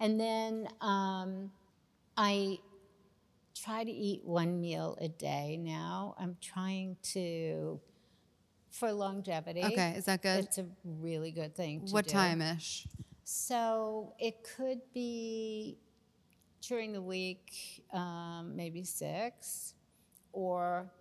and 0.00 0.20
then 0.20 0.68
um, 0.80 1.50
i 2.16 2.58
try 3.54 3.84
to 3.84 3.90
eat 3.90 4.22
one 4.24 4.60
meal 4.60 4.96
a 5.00 5.08
day 5.08 5.56
now 5.60 6.14
i'm 6.18 6.36
trying 6.40 6.96
to 7.14 7.80
for 8.70 8.92
longevity 8.92 9.62
Okay, 9.64 9.94
is 9.96 10.04
that 10.04 10.20
good? 10.22 10.44
it's 10.44 10.58
a 10.58 10.66
really 10.84 11.30
good 11.32 11.56
thing 11.56 11.80
to 11.86 11.92
What 11.94 12.04
do. 12.04 12.10
time 12.12 12.42
ish? 12.42 12.86
So 13.24 14.14
it 14.18 14.46
could 14.56 14.80
be 14.94 15.78
during 16.60 16.92
the 16.92 17.00
week, 17.02 17.82
um, 17.92 18.54
maybe 18.54 18.84
six, 18.84 19.74
or 20.32 20.92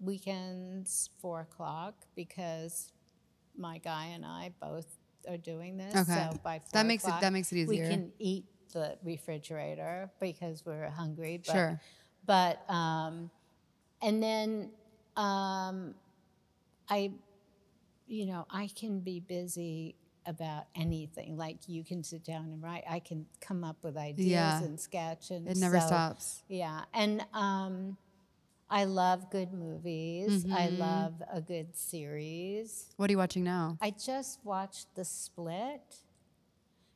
weekends, 0.00 1.10
four 1.20 1.40
o'clock, 1.40 1.94
because 2.16 2.92
my 3.56 3.78
guy 3.78 4.06
and 4.06 4.24
I 4.24 4.52
both 4.60 4.86
are 5.28 5.36
doing 5.36 5.76
this. 5.76 5.94
Okay. 5.94 6.28
So 6.32 6.38
by 6.42 6.58
four 6.58 6.68
That 6.72 6.86
makes 6.86 7.06
it- 7.06 7.20
that 7.20 7.32
makes 7.32 7.52
it 7.52 7.58
easier. 7.58 7.84
We 7.84 7.88
can 7.88 8.12
eat 8.18 8.44
the 8.72 8.98
refrigerator 9.02 10.10
because 10.20 10.64
we're 10.66 10.88
hungry. 10.90 11.38
But, 11.46 11.52
Sure. 11.52 11.80
But 12.26 12.70
um, 12.70 13.30
and 14.02 14.22
then 14.22 14.70
um, 15.16 15.94
I 16.88 17.12
you 18.06 18.26
know, 18.26 18.46
I 18.50 18.68
can 18.74 19.00
be 19.00 19.20
busy 19.20 19.94
about 20.26 20.64
anything. 20.74 21.36
Like 21.38 21.68
you 21.68 21.84
can 21.84 22.02
sit 22.02 22.22
down 22.24 22.44
and 22.46 22.62
write. 22.62 22.84
I 22.88 22.98
can 22.98 23.26
come 23.40 23.64
up 23.64 23.76
with 23.82 23.96
ideas 23.96 24.28
Yeah. 24.30 24.62
and 24.62 24.78
sketch 24.78 25.30
and 25.30 25.48
It 25.48 25.56
never 25.56 25.80
so- 25.80 25.86
stops. 25.86 26.42
Yeah, 26.48 26.82
and 26.92 27.24
um, 27.32 27.96
I 28.74 28.84
love 28.84 29.30
good 29.30 29.52
movies. 29.52 30.44
I 30.46 30.66
Mm-hmm. 30.66 30.78
love 30.80 31.14
a 31.32 31.40
good 31.40 31.76
series. 31.76 32.86
What 32.96 33.08
are 33.08 33.12
you 33.12 33.18
watching 33.18 33.44
now? 33.44 33.78
I 33.80 33.90
just 33.92 34.40
watched 34.44 34.88
The 34.96 35.04
Split. 35.04 35.94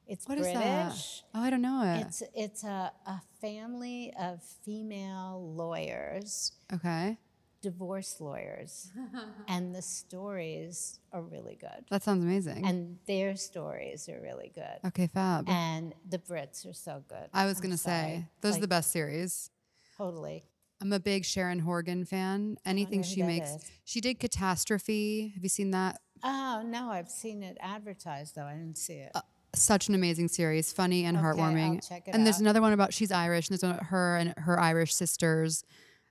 It's 0.09 0.27
What 0.27 0.39
is 0.39 0.47
British. 0.47 0.61
that? 0.61 1.23
Oh, 1.35 1.43
I 1.47 1.51
don't 1.51 1.63
know 1.63 1.83
it. 1.85 2.01
It's 2.07 2.23
it's 2.35 2.65
a, 2.65 2.91
a 3.07 3.21
family 3.41 4.13
of 4.19 4.43
female 4.65 5.53
lawyers 5.55 6.51
okay. 6.73 7.17
divorce 7.63 8.21
lawyers, 8.21 8.91
and 9.49 9.73
the 9.75 9.83
stories 9.83 10.99
are 11.13 11.23
really 11.23 11.57
good. 11.61 11.85
That 11.91 12.03
sounds 12.03 12.25
amazing. 12.25 12.67
And 12.67 12.99
their 13.07 13.37
stories 13.37 14.09
are 14.09 14.21
really 14.21 14.51
good. 14.53 14.79
okay, 14.87 15.07
fab. 15.07 15.49
And 15.49 15.95
the 16.09 16.19
Brits 16.19 16.67
are 16.69 16.73
so 16.73 17.05
good. 17.09 17.29
I 17.33 17.45
was 17.47 17.59
I'm 17.59 17.63
going 17.63 17.73
to 17.73 17.79
sorry. 17.79 18.03
say, 18.03 18.27
those 18.41 18.57
are 18.57 18.61
the 18.67 18.69
best 18.69 18.91
series. 18.91 19.51
Totally. 19.97 20.43
I'm 20.81 20.93
a 20.93 21.01
big 21.01 21.25
Sharon 21.25 21.59
Horgan 21.59 22.05
fan. 22.05 22.57
Anything 22.65 23.03
she 23.03 23.23
makes. 23.23 23.51
is. 23.51 23.71
She 23.85 24.01
did 24.01 24.21
Catastrophe. 24.21 25.33
Have 25.35 25.43
you 25.43 25.49
seen 25.49 25.71
that? 25.73 26.01
Oh, 26.23 26.63
no, 26.65 26.91
I've 26.91 27.09
seen 27.09 27.43
it 27.43 27.57
advertised, 27.61 28.35
though. 28.37 28.45
I 28.45 28.53
didn't 28.55 28.79
see 28.79 28.95
it. 28.95 29.13
Such 29.55 29.89
an 29.89 29.95
amazing 29.95 30.29
series, 30.29 30.73
funny 30.73 31.05
and 31.05 31.17
Okay, 31.17 31.27
heartwarming. 31.27 31.89
check 31.89 32.07
it 32.07 32.15
and 32.15 32.25
there's 32.27 32.39
another 32.41 32.61
one 32.61 32.73
about 32.73 32.93
she's 32.93 33.11
Irish, 33.11 33.49
and 33.49 33.55
there's 33.59 33.63
one 33.63 33.73
about 33.73 33.87
her 33.87 34.17
and 34.17 34.35
her 34.39 34.61
Irish 34.61 34.95
sisters. 34.95 35.65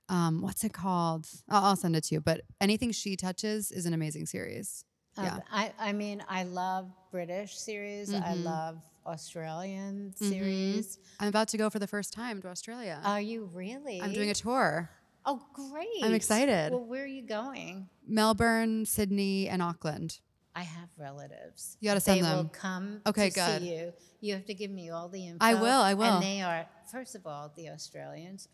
Um, 0.08 0.42
what's 0.42 0.64
it 0.64 0.72
called? 0.72 1.26
I'll, 1.48 1.64
I'll 1.66 1.76
send 1.76 1.94
it 1.94 2.04
to 2.04 2.14
you. 2.16 2.20
But 2.20 2.40
anything 2.60 2.90
she 2.92 3.16
touches 3.16 3.70
is 3.70 3.86
an 3.86 3.94
amazing 3.94 4.26
series. 4.26 4.84
Um, 5.16 5.24
yeah. 5.24 5.38
I, 5.52 5.72
I 5.78 5.92
mean, 5.92 6.22
I 6.28 6.44
love 6.44 6.90
British 7.10 7.56
series. 7.58 8.12
I 8.12 8.18
Mm-hmm. 8.18 8.44
love 8.44 8.78
Australian 9.08 10.14
mm-hmm. 10.14 10.30
series. 10.30 10.98
I'm 11.18 11.28
about 11.28 11.48
to 11.48 11.56
go 11.56 11.70
for 11.70 11.78
the 11.78 11.86
first 11.86 12.12
time 12.12 12.40
to 12.42 12.48
Australia. 12.48 13.00
Are 13.04 13.20
you 13.20 13.50
really? 13.52 14.00
I'm 14.00 14.12
doing 14.12 14.30
a 14.30 14.34
tour. 14.34 14.90
Oh, 15.24 15.42
great. 15.52 16.04
I'm 16.04 16.14
excited. 16.14 16.72
Well, 16.72 16.84
where 16.84 17.04
are 17.04 17.06
you 17.06 17.22
going? 17.22 17.88
Melbourne, 18.06 18.86
Sydney, 18.86 19.48
and 19.48 19.60
Auckland. 19.60 20.20
I 20.54 20.62
have 20.62 20.88
relatives. 20.96 21.76
You 21.80 21.88
gotta 21.88 22.00
send 22.00 22.18
They 22.18 22.22
send 22.24 22.36
will 22.36 22.42
them. 22.44 22.52
come 22.52 23.00
Okay, 23.06 23.30
to 23.30 23.34
good. 23.34 23.62
see 23.62 23.76
you. 23.76 23.92
You 24.20 24.34
have 24.34 24.46
to 24.46 24.54
give 24.54 24.70
me 24.70 24.90
all 24.90 25.08
the 25.08 25.26
info. 25.26 25.44
I 25.44 25.54
will, 25.54 25.80
I 25.80 25.94
will. 25.94 26.14
And 26.14 26.22
they 26.22 26.40
are, 26.40 26.66
first 26.90 27.14
of 27.14 27.26
all, 27.26 27.52
the 27.56 27.68
Australians 27.70 28.48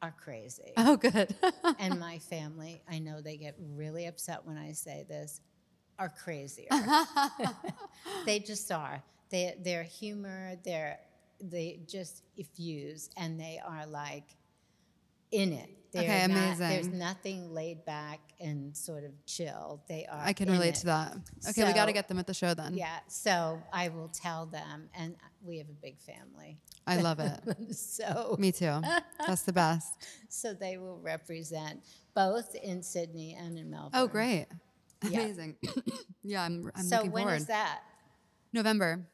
are 0.00 0.14
crazy. 0.18 0.72
Oh, 0.76 0.96
good. 0.96 1.34
and 1.78 2.00
my 2.00 2.18
family, 2.18 2.82
I 2.90 2.98
know 2.98 3.20
they 3.20 3.36
get 3.36 3.56
really 3.74 4.06
upset 4.06 4.44
when 4.44 4.56
I 4.56 4.72
say 4.72 5.04
this, 5.08 5.40
are 5.98 6.08
crazier. 6.08 6.68
they 8.26 8.38
just 8.38 8.70
are. 8.72 9.02
They, 9.32 9.56
their 9.60 9.82
humor, 9.82 10.56
their, 10.64 10.98
they 11.40 11.80
just 11.88 12.22
effuse, 12.38 13.08
and 13.16 13.40
they 13.40 13.60
are 13.66 13.86
like, 13.86 14.24
in 15.32 15.52
it. 15.52 15.70
They're 15.92 16.02
Okay, 16.04 16.26
not- 16.26 16.58
there's 16.58 16.88
nothing 16.88 17.52
laid 17.52 17.84
back 17.84 18.20
and 18.40 18.74
sort 18.76 19.04
of 19.04 19.12
chill. 19.26 19.82
They 19.88 20.06
are. 20.06 20.20
I 20.22 20.32
can 20.32 20.50
relate 20.50 20.70
it. 20.70 20.74
to 20.76 20.86
that. 20.86 21.16
Okay, 21.50 21.64
we 21.64 21.72
got 21.74 21.86
to 21.86 21.92
get 21.92 22.08
them 22.08 22.18
at 22.18 22.26
the 22.26 22.32
show 22.34 22.54
then. 22.54 22.74
Yeah, 22.74 22.98
so 23.08 23.62
I 23.72 23.88
will 23.88 24.08
tell 24.08 24.46
them, 24.46 24.88
and 24.96 25.16
we 25.42 25.58
have 25.58 25.68
a 25.68 25.74
big 25.82 25.98
family. 26.00 26.58
I 26.86 26.96
love 26.98 27.20
it. 27.20 27.40
so, 27.76 28.36
Me 28.38 28.52
too. 28.52 28.80
That's 29.26 29.42
the 29.42 29.52
best. 29.52 30.06
so 30.28 30.54
they 30.54 30.78
will 30.78 30.98
represent 30.98 31.80
both 32.14 32.54
in 32.54 32.82
Sydney 32.82 33.36
and 33.38 33.58
in 33.58 33.70
Melbourne. 33.70 33.90
Oh, 33.94 34.06
great. 34.06 34.46
Yeah. 35.08 35.20
Amazing. 35.20 35.56
yeah, 36.22 36.42
I'm, 36.42 36.70
I'm 36.74 36.84
so 36.84 36.96
looking 36.96 37.12
when 37.12 37.22
forward. 37.24 37.36
is 37.36 37.46
that? 37.46 37.80
November. 38.52 39.06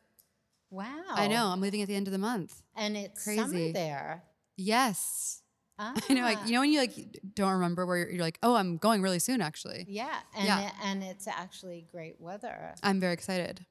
Wow. 0.71 0.93
I 1.11 1.29
know. 1.29 1.47
I'm 1.47 1.61
leaving 1.61 1.83
at 1.83 1.89
the 1.89 1.95
end 1.95 2.07
of 2.09 2.13
the 2.13 2.19
month. 2.19 2.63
And 2.77 2.97
it's 2.97 3.25
summer 3.25 3.49
Crazy. 3.49 3.73
there. 3.73 4.23
Yes. 4.57 5.43
Ah, 5.79 5.95
I 6.09 6.15
know. 6.15 6.23
Like 6.23 6.39
you 6.47 6.53
know 6.53 6.61
when 6.61 6.73
you 6.73 6.81
like 6.81 6.95
don't 7.35 7.53
remember 7.53 7.87
where 7.87 7.97
you're, 7.99 8.11
you're 8.11 8.23
like, 8.23 8.39
oh, 8.43 8.55
I'm 8.57 8.77
going 8.79 9.01
really 9.01 9.21
soon. 9.21 9.41
Actually, 9.41 9.87
Yeah, 9.89 10.17
and 10.37 10.45
Yeah. 10.47 10.67
It, 10.67 10.73
and 10.85 11.03
it's 11.05 11.29
actually 11.29 11.87
great 11.93 12.17
weather. 12.21 12.75
I'm 12.83 12.99
very 13.01 13.13
excited. 13.13 13.65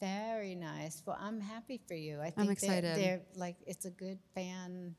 Very 0.00 0.54
nice. 0.56 1.02
Well, 1.06 1.16
I'm 1.18 1.40
happy 1.40 1.80
for 1.88 1.94
you. 1.94 2.20
I 2.20 2.24
think 2.24 2.34
I'm 2.38 2.44
they're- 2.46 2.52
excited. 2.52 2.96
They're, 2.98 3.20
like 3.36 3.56
it's 3.66 3.84
a 3.86 3.90
good 3.90 4.18
fan. 4.34 4.94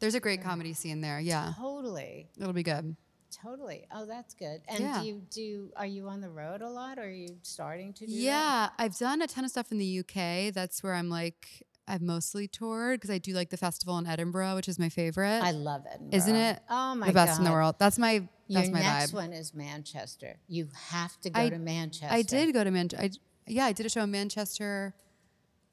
There's 0.00 0.14
a 0.16 0.20
great 0.20 0.42
comedy 0.42 0.72
scene 0.72 1.00
there. 1.00 1.20
Yeah, 1.20 1.52
Totally, 1.58 2.28
it'll 2.40 2.52
be 2.52 2.64
good. 2.64 2.96
Totally. 3.32 3.86
Oh, 3.92 4.04
that's 4.06 4.34
good. 4.34 4.60
And 4.68 4.80
Yeah. 4.80 5.00
do 5.00 5.06
you 5.06 5.22
do? 5.30 5.72
Are 5.76 5.86
you 5.86 6.08
on 6.08 6.20
the 6.20 6.30
road 6.30 6.62
a 6.62 6.68
lot? 6.68 6.98
Or 6.98 7.02
are 7.04 7.10
you 7.10 7.38
starting 7.42 7.92
to 7.94 8.06
do? 8.06 8.12
that? 8.12 8.18
Yeah, 8.18 8.68
I've 8.78 8.96
done 8.98 9.22
a 9.22 9.26
ton 9.26 9.44
of 9.44 9.50
stuff 9.50 9.72
in 9.72 9.78
the 9.78 9.98
UK. 10.00 10.50
That's 10.50 10.82
where 10.82 10.94
I'm 10.94 11.08
like 11.08 11.64
I've 11.88 12.00
mostly 12.02 12.46
toured 12.46 13.00
because 13.00 13.10
I 13.10 13.18
do 13.18 13.32
like 13.32 13.50
the 13.50 13.56
festival 13.56 13.98
in 13.98 14.06
Edinburgh, 14.06 14.54
which 14.54 14.68
is 14.68 14.78
my 14.78 14.88
favorite. 14.88 15.42
I 15.42 15.50
love 15.50 15.84
it. 15.86 16.00
Isn't 16.14 16.36
it 16.36 16.60
Oh 16.70 16.94
my 16.94 17.08
the 17.08 17.12
best 17.12 17.38
in 17.38 17.44
the 17.44 17.50
world? 17.50 17.74
That's 17.78 17.98
my 17.98 18.12
Your 18.12 18.60
that's 18.60 18.70
my 18.70 18.80
next 18.80 19.10
vibe. 19.10 19.14
one 19.14 19.32
is 19.32 19.52
Manchester. 19.52 20.36
You 20.46 20.68
have 20.90 21.18
to 21.22 21.30
go 21.30 21.40
I- 21.40 21.48
to 21.48 21.58
Manchester. 21.58 22.14
I 22.14 22.22
did 22.22 22.52
go 22.52 22.62
to 22.62 22.70
Manchester. 22.70 23.18
Yeah, 23.48 23.64
I 23.64 23.72
did 23.72 23.84
a 23.86 23.88
show 23.88 24.02
in 24.02 24.10
Manchester 24.12 24.94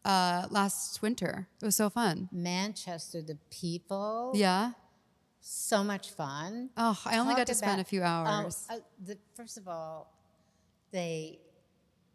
uh, 0.04 0.48
last 0.50 1.02
winter. 1.04 1.48
It 1.62 1.66
was 1.66 1.76
so 1.76 1.90
fun. 1.92 2.30
Manchester. 2.32 3.22
The 3.22 3.38
people. 3.52 4.32
Yeah. 4.34 4.72
So 5.52 5.84
much 5.84 6.12
fun. 6.12 6.70
Oh, 6.78 6.96
I 7.06 7.18
only 7.18 7.32
Talk 7.32 7.40
got 7.40 7.48
to 7.48 7.56
spend 7.56 7.82
a 7.82 7.84
few 7.84 8.04
hours. 8.04 8.68
Oh, 8.70 8.76
uh, 8.76 8.80
the, 9.04 9.18
first 9.36 9.58
of 9.58 9.68
all, 9.68 10.14
they 10.92 11.40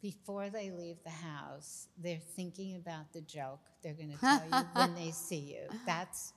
before 0.00 0.50
they 0.50 0.70
leave 0.70 0.98
the 1.02 1.10
house, 1.10 1.88
they're 2.00 2.20
thinking 2.36 2.76
about 2.76 3.12
the 3.12 3.22
joke 3.22 3.58
they're 3.82 3.94
going 3.94 4.12
to 4.12 4.18
tell 4.18 4.40
you 4.40 4.66
when 4.74 4.94
they 4.94 5.10
see 5.10 5.56
you. 5.56 5.62
That's 5.84 6.32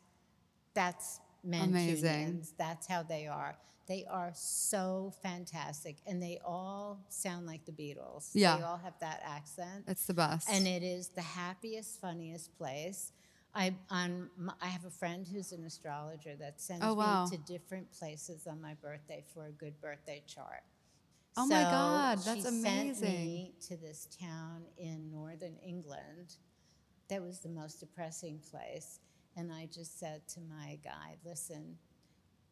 that's 0.74 1.20
Amazing. 1.46 2.04
Mancunians. 2.04 2.54
That's 2.58 2.88
how 2.88 3.04
they 3.04 3.28
are. 3.28 3.56
They 3.86 4.04
are 4.10 4.32
so 4.34 5.14
fantastic, 5.22 5.98
and 6.08 6.22
they 6.22 6.40
all 6.44 7.06
sound 7.10 7.46
like 7.46 7.64
the 7.66 7.74
Beatles. 7.74 8.32
Yeah. 8.34 8.58
they 8.58 8.64
all 8.64 8.78
have 8.78 8.98
that 9.02 9.22
accent. 9.24 9.84
it's 9.88 10.08
the 10.08 10.16
best. 10.16 10.50
And 10.52 10.66
it 10.66 10.82
is 10.82 11.10
the 11.10 11.22
happiest, 11.22 12.02
funniest 12.02 12.58
place. 12.58 13.12
I 13.54 13.74
on 13.90 14.30
I 14.62 14.68
have 14.68 14.86
a 14.86 14.90
friend 14.92 15.28
who's 15.28 15.52
an 15.52 15.64
astrologer 15.64 16.36
that 16.36 16.62
sends 16.62 16.84
Oh, 16.84 16.94
wow. 16.94 17.26
me 17.26 17.32
to 17.38 17.38
different 17.38 17.92
places 17.92 18.48
on 18.48 18.62
my 18.62 18.74
birthday 18.76 19.24
for 19.34 19.48
a 19.48 19.52
good 19.52 19.80
birthday 19.82 20.24
chart. 20.28 20.64
Oh 21.38 21.46
my 21.46 21.64
God, 21.64 22.18
that's 22.20 22.36
she 22.36 22.42
Sent 22.42 22.48
amazing. 22.48 23.02
me 23.02 23.54
to 23.68 23.78
this 23.78 24.08
town 24.20 24.64
in 24.78 25.12
northern 25.12 25.58
England. 25.66 26.36
That 27.10 27.22
was 27.22 27.40
the 27.40 27.50
most 27.50 27.80
depressing 27.80 28.40
place, 28.52 29.00
and 29.36 29.52
I 29.52 29.68
just 29.74 30.00
said 30.00 30.28
to 30.30 30.42
my 30.42 30.78
guide, 30.84 31.20
"Listen, 31.26 31.78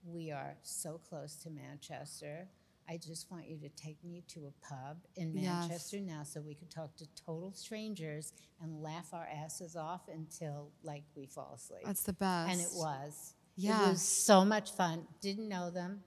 we 0.06 0.32
are 0.32 0.56
so 0.64 1.00
close 1.10 1.36
to 1.44 1.50
Manchester. 1.50 2.48
I 2.88 2.98
just 2.98 3.32
want 3.32 3.48
you 3.48 3.58
to 3.60 3.70
take 3.70 3.98
me 4.04 4.24
to 4.30 4.42
a 4.48 4.68
pub 4.68 4.98
in 5.16 5.36
Yes. 5.36 5.44
Manchester 5.68 6.00
now 6.02 6.24
so 6.24 6.42
we 6.42 6.54
can 6.54 6.68
talk 6.68 6.96
to 6.98 7.06
total 7.16 7.52
strangers 7.54 8.32
and 8.62 8.82
laugh 8.82 9.14
our 9.14 9.28
asses 9.44 9.76
off 9.76 10.02
until 10.08 10.72
like 10.84 11.04
we 11.16 11.26
fall 11.26 11.54
asleep. 11.56 11.82
That's 11.86 12.04
the 12.04 12.14
best. 12.14 12.52
and 12.52 12.62
it 12.62 12.70
was. 12.74 13.34
Yeah. 13.56 13.86
It 13.88 13.90
was 13.90 14.02
so 14.02 14.46
much 14.46 14.72
fun. 14.74 15.08
Didn't 15.22 15.50
know 15.50 15.72
them. 15.72 16.02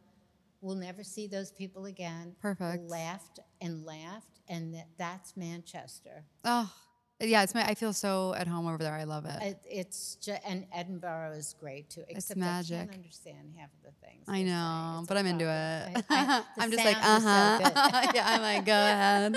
We'll 0.61 0.77
never 0.77 1.03
see 1.05 1.27
those 1.27 1.51
people 1.53 1.87
again. 1.87 2.35
Perfect. 2.41 2.85
Laughed 2.89 3.39
and 3.61 3.85
laughed, 3.85 4.41
and 4.49 4.75
that, 4.75 4.89
that's 4.99 5.37
Manchester. 5.37 6.25
Oh, 6.45 6.73
yeah. 7.21 7.43
It's 7.43 7.55
my. 7.55 7.65
I 7.65 7.75
feel 7.75 7.93
so 7.93 8.35
at 8.35 8.47
home 8.47 8.67
over 8.67 8.79
there. 8.79 8.93
I 8.95 9.05
love 9.05 9.25
it. 9.27 9.43
It, 9.43 9.59
it's 9.65 10.17
just, 10.17 10.41
and 10.47 10.67
Edinburgh 10.73 11.33
is 11.37 11.55
great 11.59 11.91
too. 11.91 12.05
Except 12.09 12.39
I 12.39 12.41
magic. 12.41 12.79
can't 12.79 12.95
understand 12.95 13.55
half 13.59 13.71
of 13.75 13.83
the 13.93 14.07
things. 14.07 14.25
I 14.29 14.43
know, 14.43 15.05
but 15.09 15.17
I'm 15.17 15.27
into 15.27 15.45
problem. 15.45 15.97
it. 15.97 16.05
I, 16.11 16.25
I, 16.39 16.43
I'm 16.65 16.71
just 16.71 16.85
like, 16.85 16.97
uh 16.97 17.17
is 17.17 17.23
so 17.23 17.29
huh. 17.29 18.11
yeah, 18.15 18.25
I'm 18.27 18.41
like, 18.43 18.65
go 18.65 18.73
ahead. 18.73 19.37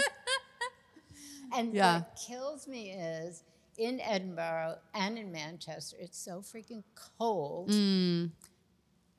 And 1.53 1.73
Yeah. 1.73 1.95
what 1.99 2.19
kills 2.27 2.67
me 2.67 2.91
is 2.91 3.43
in 3.77 3.99
Edinburgh 3.99 4.75
and 4.93 5.17
in 5.17 5.31
Manchester, 5.31 5.97
it's 5.99 6.17
so 6.19 6.41
freaking 6.41 6.83
cold, 7.17 7.69
Mm. 7.69 8.31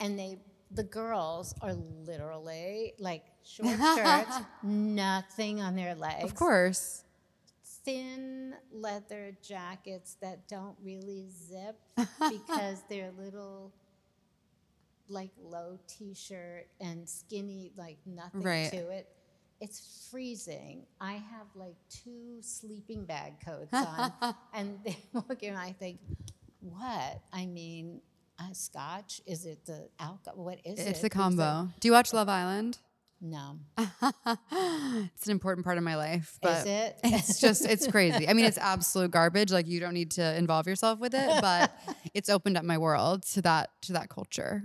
and 0.01 0.19
they 0.19 0.39
the 0.75 0.85
girls 0.85 1.55
are 1.61 1.75
literally 1.75 2.95
like 2.99 3.25
short 3.45 3.77
skirts, 3.79 4.39
nothing 4.63 5.61
on 5.61 5.77
their 5.77 5.95
legs, 5.95 6.25
Of 6.25 6.35
course. 6.35 7.05
Thin 7.85 8.55
leather 8.73 9.37
jackets 9.47 10.17
that 10.21 10.49
don't 10.49 10.77
really 10.83 11.27
zip 11.31 11.77
because 11.97 12.83
they're 12.89 13.13
little. 13.19 13.73
Like 15.09 15.31
low 15.43 15.79
t-shirt 15.89 16.69
and 16.81 17.07
skinny, 17.07 17.73
like 17.77 17.99
nothing 18.07 18.43
Right. 18.43 18.71
to 18.71 18.89
it. 18.89 19.09
It's 19.61 20.09
freezing. 20.11 20.87
I 21.01 21.15
have 21.15 21.47
like 21.55 21.75
two 21.91 22.39
sleeping 22.41 23.05
bag 23.05 23.35
coats 23.45 23.75
on, 23.75 24.13
and 24.55 24.79
they 24.85 24.97
look 25.13 25.43
and 25.43 25.59
I 25.59 25.73
think, 25.73 25.99
what? 26.61 27.21
I 27.33 27.45
mean, 27.47 28.01
uh, 28.39 28.53
scotch? 28.55 29.21
Is 29.27 29.45
it 29.45 29.67
the 29.67 29.89
alcohol? 30.01 30.45
What 30.45 30.61
is 30.65 30.79
it? 30.79 30.87
It's 30.89 31.01
the 31.01 31.11
combo. 31.11 31.69
Do 31.81 31.89
you 31.89 31.93
watch 31.93 32.13
Love 32.15 32.29
Island? 32.31 32.79
No. 33.25 33.61
it's 33.79 35.27
an 35.27 35.31
important 35.31 35.65
part 35.65 35.79
of 35.79 35.85
my 35.85 35.95
life. 35.95 36.39
But 36.43 36.59
is 36.59 36.67
it? 36.67 37.01
it's 37.05 37.41
just 37.41 37.65
it's 37.65 37.87
crazy. 37.87 38.29
I 38.29 38.33
mean, 38.33 38.45
it's 38.45 38.59
absolute 38.59 39.13
garbage. 39.13 39.53
Like 39.53 39.69
you 39.69 39.79
don't 39.79 39.95
need 39.95 40.11
to 40.13 40.37
involve 40.37 40.67
yourself 40.67 40.99
with 40.99 41.15
it, 41.15 41.41
but 41.41 41.73
it's 42.15 42.29
opened 42.29 42.57
up 42.57 42.65
my 42.65 42.79
world 42.79 43.23
to 43.35 43.43
that 43.43 43.71
to 43.83 43.93
that 43.93 44.09
culture. 44.09 44.65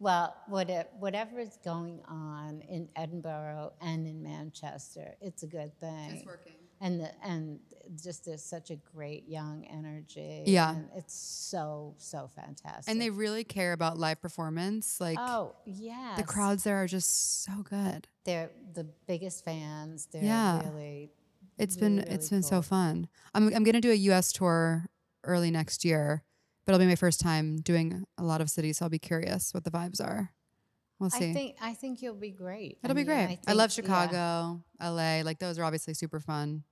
Well, 0.00 0.34
what 0.48 0.68
it, 0.68 0.90
whatever 0.98 1.38
is 1.38 1.56
going 1.64 2.00
on 2.08 2.62
in 2.68 2.88
Edinburgh 2.96 3.72
and 3.80 4.06
in 4.06 4.22
Manchester, 4.22 5.14
it's 5.20 5.44
a 5.44 5.46
good 5.46 5.78
thing. 5.78 6.10
It's 6.10 6.26
working. 6.26 6.52
And 6.84 7.00
the, 7.00 7.10
and 7.26 7.60
just 8.02 8.26
there's 8.26 8.42
such 8.44 8.70
a 8.70 8.76
great 8.76 9.26
young 9.26 9.64
energy. 9.70 10.42
Yeah. 10.46 10.74
and 10.74 10.88
it's 10.94 11.14
so 11.14 11.94
so 11.96 12.28
fantastic. 12.36 12.90
And 12.92 13.00
they 13.00 13.08
really 13.08 13.42
care 13.42 13.72
about 13.72 13.96
live 13.98 14.20
performance. 14.20 15.00
Like 15.00 15.16
oh 15.18 15.54
yeah, 15.64 16.14
the 16.16 16.24
crowds 16.24 16.64
there 16.64 16.76
are 16.82 16.86
just 16.86 17.42
so 17.44 17.52
good. 17.62 18.06
They're 18.24 18.50
the 18.74 18.84
biggest 19.06 19.44
fans. 19.46 20.08
They're 20.12 20.22
Yeah. 20.24 20.62
really. 20.68 21.10
It's 21.56 21.76
really, 21.76 21.86
been 21.88 21.96
really 22.04 22.10
it's 22.10 22.28
been 22.28 22.42
so 22.42 22.60
fun. 22.60 23.08
I'm 23.34 23.52
I'm 23.54 23.64
gonna 23.64 23.80
do 23.80 23.90
a 23.90 23.94
U.S. 24.10 24.30
tour 24.32 24.86
early 25.24 25.50
next 25.50 25.84
year, 25.86 26.22
but 26.66 26.74
it'll 26.74 26.84
be 26.84 26.88
my 26.88 26.96
first 26.96 27.18
time 27.20 27.60
doing 27.62 28.04
a 28.18 28.24
lot 28.24 28.40
of 28.42 28.50
cities. 28.50 28.76
So 28.78 28.84
I'll 28.84 28.90
be 28.90 28.98
curious 28.98 29.54
what 29.54 29.64
the 29.64 29.70
vibes 29.70 30.04
are. 30.04 30.32
We'll 30.98 31.10
see. 31.10 31.30
I 31.30 31.32
think 31.32 31.56
I 31.62 31.74
think 31.74 32.02
you'll 32.02 32.14
be 32.14 32.30
great. 32.30 32.78
It'll 32.84 32.92
I 32.92 32.94
be 32.94 33.06
mean, 33.06 33.06
great. 33.26 33.38
I, 33.46 33.52
love 33.54 33.72
think- 33.72 33.88
yeah. 33.88 34.06
Chicago, 34.08 34.62
L.A. 34.80 35.22
Like 35.22 35.38
those 35.38 35.58
are 35.58 35.64
obviously 35.64 35.94
super 35.94 36.20
fun. 36.20 36.62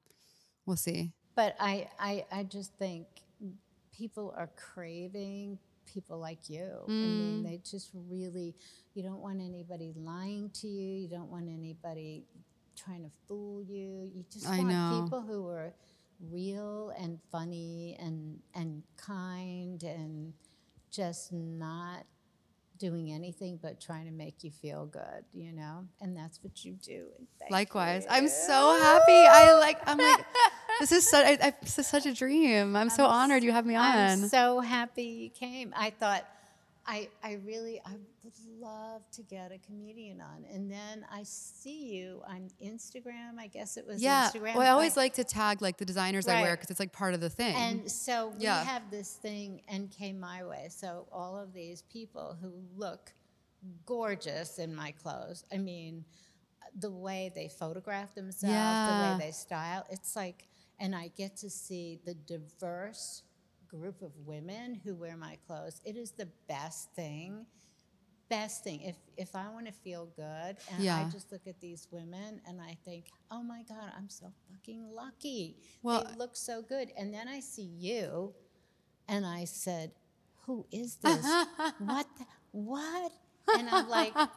We'll 0.66 0.76
see. 0.76 1.12
But 1.34 1.56
I, 1.58 1.88
I, 1.98 2.24
I 2.30 2.42
just 2.44 2.72
think 2.78 3.06
people 3.96 4.34
are 4.36 4.50
craving 4.56 5.58
people 5.92 6.18
like 6.18 6.48
you. 6.48 6.68
I 6.88 6.90
mean, 6.90 7.42
Mm. 7.42 7.44
they 7.44 7.60
just 7.68 7.90
really, 8.08 8.54
you 8.94 9.02
don't 9.02 9.20
want 9.20 9.40
anybody 9.40 9.92
lying 9.96 10.50
to 10.60 10.68
you. 10.68 11.00
You 11.02 11.08
don't 11.08 11.30
want 11.30 11.48
anybody 11.48 12.24
trying 12.76 13.02
to 13.02 13.10
fool 13.28 13.62
you. 13.62 14.10
You 14.14 14.24
just 14.32 14.46
I 14.48 14.58
want 14.58 14.68
know. 14.68 15.00
people 15.04 15.20
who 15.20 15.48
are 15.48 15.74
real 16.30 16.92
and 16.98 17.18
funny 17.30 17.96
and, 18.00 18.38
and 18.54 18.82
kind 18.96 19.82
and 19.82 20.32
just 20.90 21.32
not 21.32 22.04
doing 22.78 23.12
anything 23.12 23.58
but 23.60 23.80
trying 23.80 24.06
to 24.06 24.12
make 24.12 24.42
you 24.42 24.50
feel 24.50 24.86
good, 24.86 25.24
you 25.32 25.52
know? 25.52 25.86
And 26.00 26.16
that's 26.16 26.42
what 26.42 26.64
you 26.64 26.72
do. 26.82 27.06
Likewise, 27.50 28.04
you. 28.04 28.08
I'm 28.10 28.28
so 28.28 28.78
happy. 28.80 29.12
I 29.12 29.56
like. 29.58 29.78
I'm 29.86 29.98
like. 29.98 30.24
This 30.80 30.92
is 30.92 31.08
such. 31.08 31.26
I, 31.26 31.46
I, 31.48 31.52
this 31.62 31.78
is 31.78 31.86
such 31.86 32.06
a 32.06 32.14
dream. 32.14 32.74
I'm 32.76 32.90
so 32.90 33.04
I'm 33.06 33.12
honored 33.30 33.42
you 33.42 33.52
have 33.52 33.66
me 33.66 33.74
on. 33.76 33.84
I'm 33.84 34.28
so 34.28 34.60
happy 34.60 35.04
you 35.04 35.30
came. 35.30 35.72
I 35.76 35.90
thought 35.90 36.26
I, 36.86 37.08
I 37.22 37.34
really, 37.44 37.80
I 37.86 37.92
would 38.24 38.32
love 38.60 39.02
to 39.12 39.22
get 39.22 39.52
a 39.52 39.58
comedian 39.58 40.20
on. 40.20 40.44
And 40.52 40.70
then 40.70 41.06
I 41.12 41.22
see 41.22 41.94
you 41.94 42.22
on 42.26 42.48
Instagram. 42.64 43.38
I 43.38 43.46
guess 43.46 43.76
it 43.76 43.86
was 43.86 44.02
Yeah. 44.02 44.28
Instagram. 44.32 44.54
Well, 44.56 44.62
I 44.62 44.70
always 44.70 44.94
but- 44.94 45.02
like 45.02 45.14
to 45.14 45.24
tag 45.24 45.62
like 45.62 45.76
the 45.76 45.84
designers 45.84 46.26
I 46.26 46.42
wear 46.42 46.56
because 46.56 46.70
it's 46.70 46.80
like 46.80 46.92
part 46.92 47.14
of 47.14 47.20
the 47.20 47.30
thing. 47.30 47.54
And 47.54 47.90
so 47.90 48.32
we 48.36 48.44
Yeah. 48.44 48.64
have 48.64 48.90
this 48.90 49.12
thing 49.14 49.62
and 49.68 49.90
came 49.90 50.18
my 50.18 50.44
way. 50.44 50.66
So 50.70 51.06
all 51.12 51.38
of 51.38 51.52
these 51.52 51.82
people 51.82 52.36
who 52.42 52.52
look 52.76 53.12
gorgeous 53.86 54.58
in 54.58 54.74
my 54.74 54.90
clothes. 54.90 55.44
I 55.52 55.58
mean, 55.58 56.04
the 56.76 56.90
way 56.90 57.30
they 57.34 57.48
photograph 57.48 58.14
themselves, 58.14 58.42
the 58.42 59.22
way 59.22 59.26
they 59.26 59.32
style, 59.32 59.86
it's 59.90 60.16
like, 60.16 60.48
and 60.82 60.94
I 60.96 61.10
get 61.16 61.36
to 61.38 61.48
see 61.48 62.00
the 62.04 62.14
diverse 62.14 63.22
group 63.68 64.02
of 64.02 64.10
women 64.26 64.78
who 64.84 64.94
wear 64.96 65.16
my 65.16 65.38
clothes. 65.46 65.80
It 65.86 65.96
is 65.96 66.10
the 66.10 66.28
best 66.48 66.92
thing. 66.94 67.46
Best 68.28 68.64
thing. 68.64 68.80
If 68.82 68.96
if 69.16 69.36
I 69.36 69.48
want 69.50 69.66
to 69.66 69.72
feel 69.72 70.06
good 70.16 70.56
and 70.70 70.82
I 71.06 71.08
just 71.10 71.30
look 71.30 71.46
at 71.46 71.60
these 71.60 71.86
women 71.90 72.40
and 72.48 72.60
I 72.60 72.76
think, 72.84 73.06
oh 73.30 73.42
my 73.42 73.62
God, 73.68 73.92
I'm 73.96 74.08
so 74.08 74.32
fucking 74.50 74.90
lucky. 74.92 75.56
Well- 75.82 76.04
they 76.04 76.16
look 76.16 76.34
so 76.36 76.62
good. 76.62 76.90
And 76.98 77.14
then 77.14 77.28
I 77.28 77.40
see 77.40 77.62
you 77.78 78.34
and 79.08 79.24
I 79.24 79.44
said, 79.44 79.92
Who 80.46 80.66
is 80.72 80.96
this? 81.02 81.24
what 81.78 82.06
the, 82.18 82.24
what? 82.50 83.12
And 83.58 83.68
I'm 83.68 83.88
like, 83.88 84.14
What? 84.14 84.28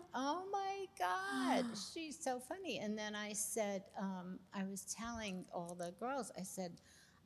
Oh 0.14 0.42
my 0.52 0.86
God. 0.98 1.64
She's 1.94 2.18
so 2.18 2.38
funny. 2.38 2.78
And 2.78 2.96
then 2.96 3.14
I 3.14 3.32
said, 3.32 3.82
um, 3.98 4.38
I 4.54 4.64
was 4.64 4.84
telling 4.84 5.44
all 5.54 5.74
the 5.78 5.92
girls, 5.98 6.30
I 6.38 6.42
said, 6.42 6.72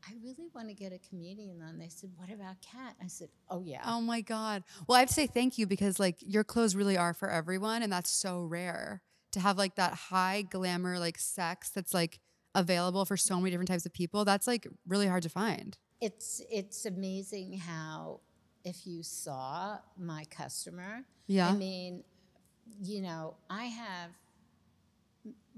I 0.06 0.12
really 0.22 0.48
want 0.54 0.68
to 0.68 0.74
get 0.74 0.92
a 0.92 0.98
comedian 0.98 1.60
on. 1.62 1.78
They 1.78 1.88
said, 1.88 2.10
What 2.16 2.30
about 2.30 2.56
Cat? 2.62 2.94
I 3.02 3.08
said, 3.08 3.28
Oh 3.50 3.62
yeah. 3.64 3.82
oh 3.84 4.00
my 4.00 4.20
god. 4.20 4.62
Well, 4.86 4.96
I 4.96 5.00
have 5.00 5.08
to 5.08 5.14
say 5.14 5.26
thank 5.26 5.58
you 5.58 5.66
because 5.66 5.98
like 5.98 6.16
your 6.20 6.44
clothes 6.44 6.76
really 6.76 6.96
are 6.96 7.14
for 7.14 7.28
everyone, 7.28 7.82
and 7.82 7.92
that's 7.92 8.10
so 8.10 8.42
rare 8.42 9.02
to 9.32 9.40
have 9.40 9.58
like 9.58 9.74
that 9.76 9.92
high 9.94 10.42
glamour 10.42 10.98
like 10.98 11.18
sex 11.18 11.70
that's 11.70 11.92
like 11.92 12.20
available 12.54 13.04
for 13.04 13.16
so 13.16 13.36
many 13.38 13.50
different 13.50 13.68
types 13.68 13.84
of 13.86 13.92
people. 13.92 14.24
That's 14.24 14.46
like 14.46 14.66
really 14.86 15.06
hard 15.08 15.22
to 15.24 15.28
find. 15.28 15.76
It's 16.00 16.42
it's 16.50 16.86
amazing 16.86 17.58
how 17.58 18.20
if 18.66 18.86
you 18.86 19.02
saw 19.02 19.78
my 19.96 20.24
customer, 20.24 21.04
Yeah. 21.28 21.48
I 21.50 21.54
mean, 21.54 22.02
you 22.82 23.00
know, 23.00 23.36
I 23.48 23.64
have 23.66 24.10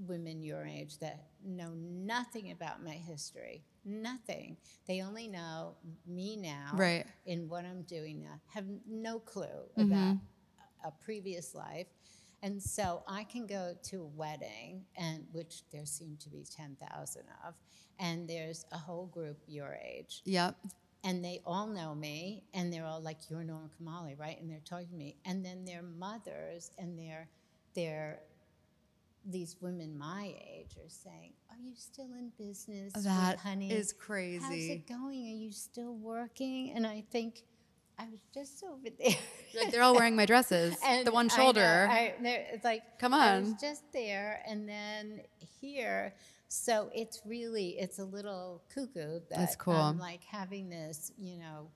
women 0.07 0.41
your 0.41 0.65
age 0.65 0.97
that 0.99 1.27
know 1.43 1.71
nothing 1.75 2.51
about 2.51 2.83
my 2.83 2.93
history, 2.93 3.63
nothing. 3.83 4.57
They 4.87 5.01
only 5.01 5.27
know 5.27 5.75
me 6.07 6.37
now, 6.37 6.71
Right. 6.75 7.05
In 7.25 7.49
what 7.49 7.65
I'm 7.65 7.81
doing 7.83 8.21
now, 8.21 8.39
have 8.53 8.65
no 8.87 9.19
clue 9.19 9.43
Mm-hmm. 9.77 9.91
about 9.91 10.15
a 10.15 10.87
a 10.87 10.91
previous 11.03 11.53
life. 11.53 11.87
And 12.41 12.63
so 12.63 13.03
I 13.05 13.25
can 13.25 13.45
go 13.45 13.75
to 13.89 13.97
a 14.03 14.05
wedding, 14.05 14.85
and 14.95 15.25
which 15.33 15.63
there 15.73 15.85
seem 15.85 16.15
to 16.21 16.29
be 16.29 16.45
10,000 16.49 17.23
of, 17.45 17.53
and 17.99 18.29
there's 18.29 18.65
a 18.71 18.77
whole 18.77 19.07
group 19.07 19.37
your 19.45 19.77
age, 19.83 20.21
Yep. 20.23 20.55
And 21.03 21.23
they 21.23 21.41
all 21.45 21.67
know 21.67 21.95
me, 21.95 22.43
and 22.53 22.71
they're 22.73 22.85
all 22.85 23.01
like, 23.01 23.29
"You're 23.29 23.43
Norma 23.43 23.69
Kamali, 23.81 24.17
right?" 24.19 24.39
And 24.39 24.49
they're 24.49 24.59
talking 24.65 24.89
to 24.89 24.95
me, 24.95 25.15
and 25.25 25.45
then 25.45 25.65
their 25.65 25.81
mothers 25.81 26.71
and 26.77 26.97
their 26.97 27.29
their 27.75 28.19
these 29.25 29.57
women 29.61 29.97
my 29.97 30.33
age 30.41 30.75
are 30.77 30.89
saying, 30.89 31.33
"Are 31.49 31.57
you 31.57 31.73
still 31.75 32.09
in 32.17 32.31
business, 32.37 32.93
That 32.93 33.37
honey? 33.39 33.71
is 33.71 33.93
crazy 33.93 34.39
How's 34.43 34.53
it 34.77 34.87
going? 34.87 35.27
Are 35.27 35.35
you 35.37 35.51
still 35.51 35.93
working?" 35.95 36.71
And 36.75 36.85
I 36.87 37.03
think 37.11 37.43
I 37.97 38.05
was 38.09 38.21
just 38.33 38.63
over 38.69 38.89
there. 38.97 39.15
Like 39.61 39.71
they're 39.71 39.81
all 39.83 39.93
wearing 39.95 40.15
my 40.15 40.25
dresses. 40.25 40.77
And 40.85 41.05
the 41.05 41.11
one 41.11 41.25
I 41.31 41.35
know, 41.35 41.43
shoulder. 41.43 41.87
I, 41.91 42.13
it's 42.23 42.63
like 42.63 42.83
Come 42.99 43.13
on. 43.13 43.21
I 43.21 43.39
was 43.39 43.49
on. 43.49 43.57
just 43.61 43.83
there, 43.93 44.41
and 44.47 44.67
then 44.67 45.21
here. 45.61 46.13
So 46.49 46.89
it's 46.95 47.21
really 47.25 47.77
it's 47.79 47.99
a 47.99 48.03
little 48.03 48.63
cuckoo 48.73 49.19
that 49.29 49.29
That's 49.29 49.55
cool. 49.55 49.75
I'm 49.75 49.99
like 49.99 50.23
having 50.23 50.69
this, 50.69 51.11
you 51.15 51.37
know, 51.37 51.69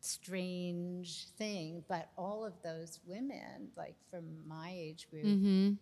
strange 0.00 1.28
thing. 1.38 1.82
But 1.88 2.10
all 2.16 2.44
of 2.44 2.52
those 2.62 3.00
women, 3.06 3.70
like 3.74 3.96
from 4.10 4.24
my 4.46 4.70
age 4.76 5.08
group 5.10 5.24
mm-hmm. 5.24 5.72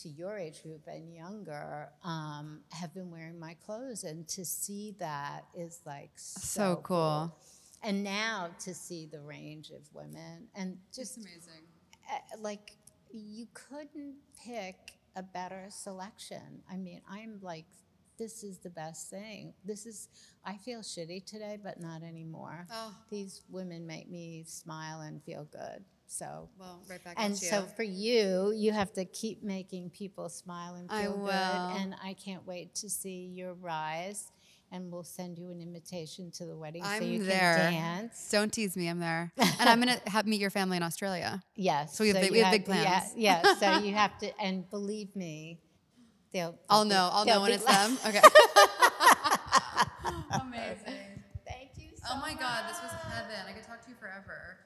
to 0.00 0.08
your 0.08 0.38
age 0.38 0.62
group 0.62 0.80
and 0.86 1.14
younger, 1.14 1.90
um, 2.02 2.60
have 2.72 2.94
been 2.94 3.10
wearing 3.10 3.38
my 3.38 3.54
clothes, 3.66 4.04
and 4.04 4.26
to 4.28 4.42
see 4.44 4.96
that 4.98 5.44
is 5.54 5.80
like 5.84 6.12
so, 6.16 6.40
So 6.40 6.80
cool. 6.82 7.36
And 7.82 8.02
now 8.02 8.48
to 8.60 8.74
see 8.74 9.06
the 9.12 9.20
range 9.20 9.70
of 9.70 9.82
women 9.92 10.48
and 10.54 10.78
just 10.92 11.18
amazing. 11.18 11.66
uh, 12.10 12.38
like 12.40 12.72
you 13.12 13.46
couldn't 13.52 14.14
pick 14.42 14.94
a 15.16 15.22
better 15.22 15.66
selection. 15.70 16.62
I 16.70 16.76
mean, 16.76 17.00
I'm 17.10 17.38
like, 17.42 17.64
this 18.18 18.44
is 18.44 18.58
the 18.58 18.70
best 18.70 19.10
thing. 19.10 19.52
This 19.64 19.86
is, 19.86 20.08
I 20.44 20.56
feel 20.56 20.80
shitty 20.80 21.24
today, 21.26 21.58
but 21.62 21.80
not 21.80 22.02
anymore. 22.02 22.66
Oh. 22.72 22.94
These 23.10 23.42
women 23.50 23.86
make 23.86 24.08
me 24.10 24.44
smile 24.46 25.00
and 25.00 25.22
feel 25.22 25.44
good. 25.50 25.84
So, 26.06 26.48
Well, 26.58 26.80
right 26.88 27.02
back 27.02 27.16
and 27.18 27.34
at 27.34 27.42
you. 27.42 27.48
so 27.48 27.64
for 27.64 27.82
you, 27.82 28.52
you 28.54 28.72
have 28.72 28.92
to 28.92 29.04
keep 29.04 29.42
making 29.42 29.90
people 29.90 30.28
smile 30.28 30.76
and 30.76 30.90
I 30.90 31.02
feel 31.02 31.16
good. 31.18 31.32
And 31.32 31.96
I 32.02 32.14
can't 32.14 32.46
wait 32.46 32.74
to 32.76 32.88
see 32.88 33.32
your 33.34 33.54
rise. 33.54 34.30
And 34.72 34.90
we'll 34.90 35.04
send 35.04 35.38
you 35.38 35.50
an 35.50 35.60
invitation 35.62 36.30
to 36.32 36.44
the 36.44 36.56
wedding 36.56 36.82
so 36.82 36.90
I'm 36.90 37.02
you 37.04 37.22
there. 37.22 37.54
can 37.56 37.72
dance. 37.72 38.28
Don't 38.30 38.52
tease 38.52 38.76
me. 38.76 38.88
I'm 38.88 38.98
there, 38.98 39.32
and 39.38 39.68
I'm 39.68 39.78
gonna 39.78 40.00
have 40.06 40.26
meet 40.26 40.40
your 40.40 40.50
family 40.50 40.76
in 40.76 40.82
Australia. 40.82 41.40
Yes. 41.54 41.96
So 41.96 42.02
we 42.02 42.08
have 42.08 42.20
big- 42.20 42.32
we 42.32 42.40
have 42.40 42.50
big 42.50 42.64
plans. 42.64 43.12
Yeah, 43.16 43.42
so 43.54 43.78
you 43.78 43.94
have 44.02 44.18
to, 44.18 44.40
and 44.40 44.68
believe 44.68 45.14
me, 45.14 45.60
they'll. 46.32 46.58
I'll 46.68 46.84
they'll 46.84 46.90
know. 46.90 47.10
I'll 47.12 47.24
know 47.24 47.40
when 47.42 47.52
it's 47.52 47.64
la- 47.64 47.86
them. 47.86 47.96
Okay. 48.06 48.20
Amazing. 50.40 51.22
Thank 51.46 51.70
you 51.76 51.88
oh 51.94 52.08
so 52.08 52.14
Oh 52.14 52.20
my 52.20 52.34
god, 52.34 52.68
this 52.68 52.80
was 52.82 52.90
heaven. 53.12 53.36
I 53.48 53.52
could 53.52 53.64
talk 53.64 53.82
to 53.84 53.90
you 53.90 53.96
forever. 54.00 54.58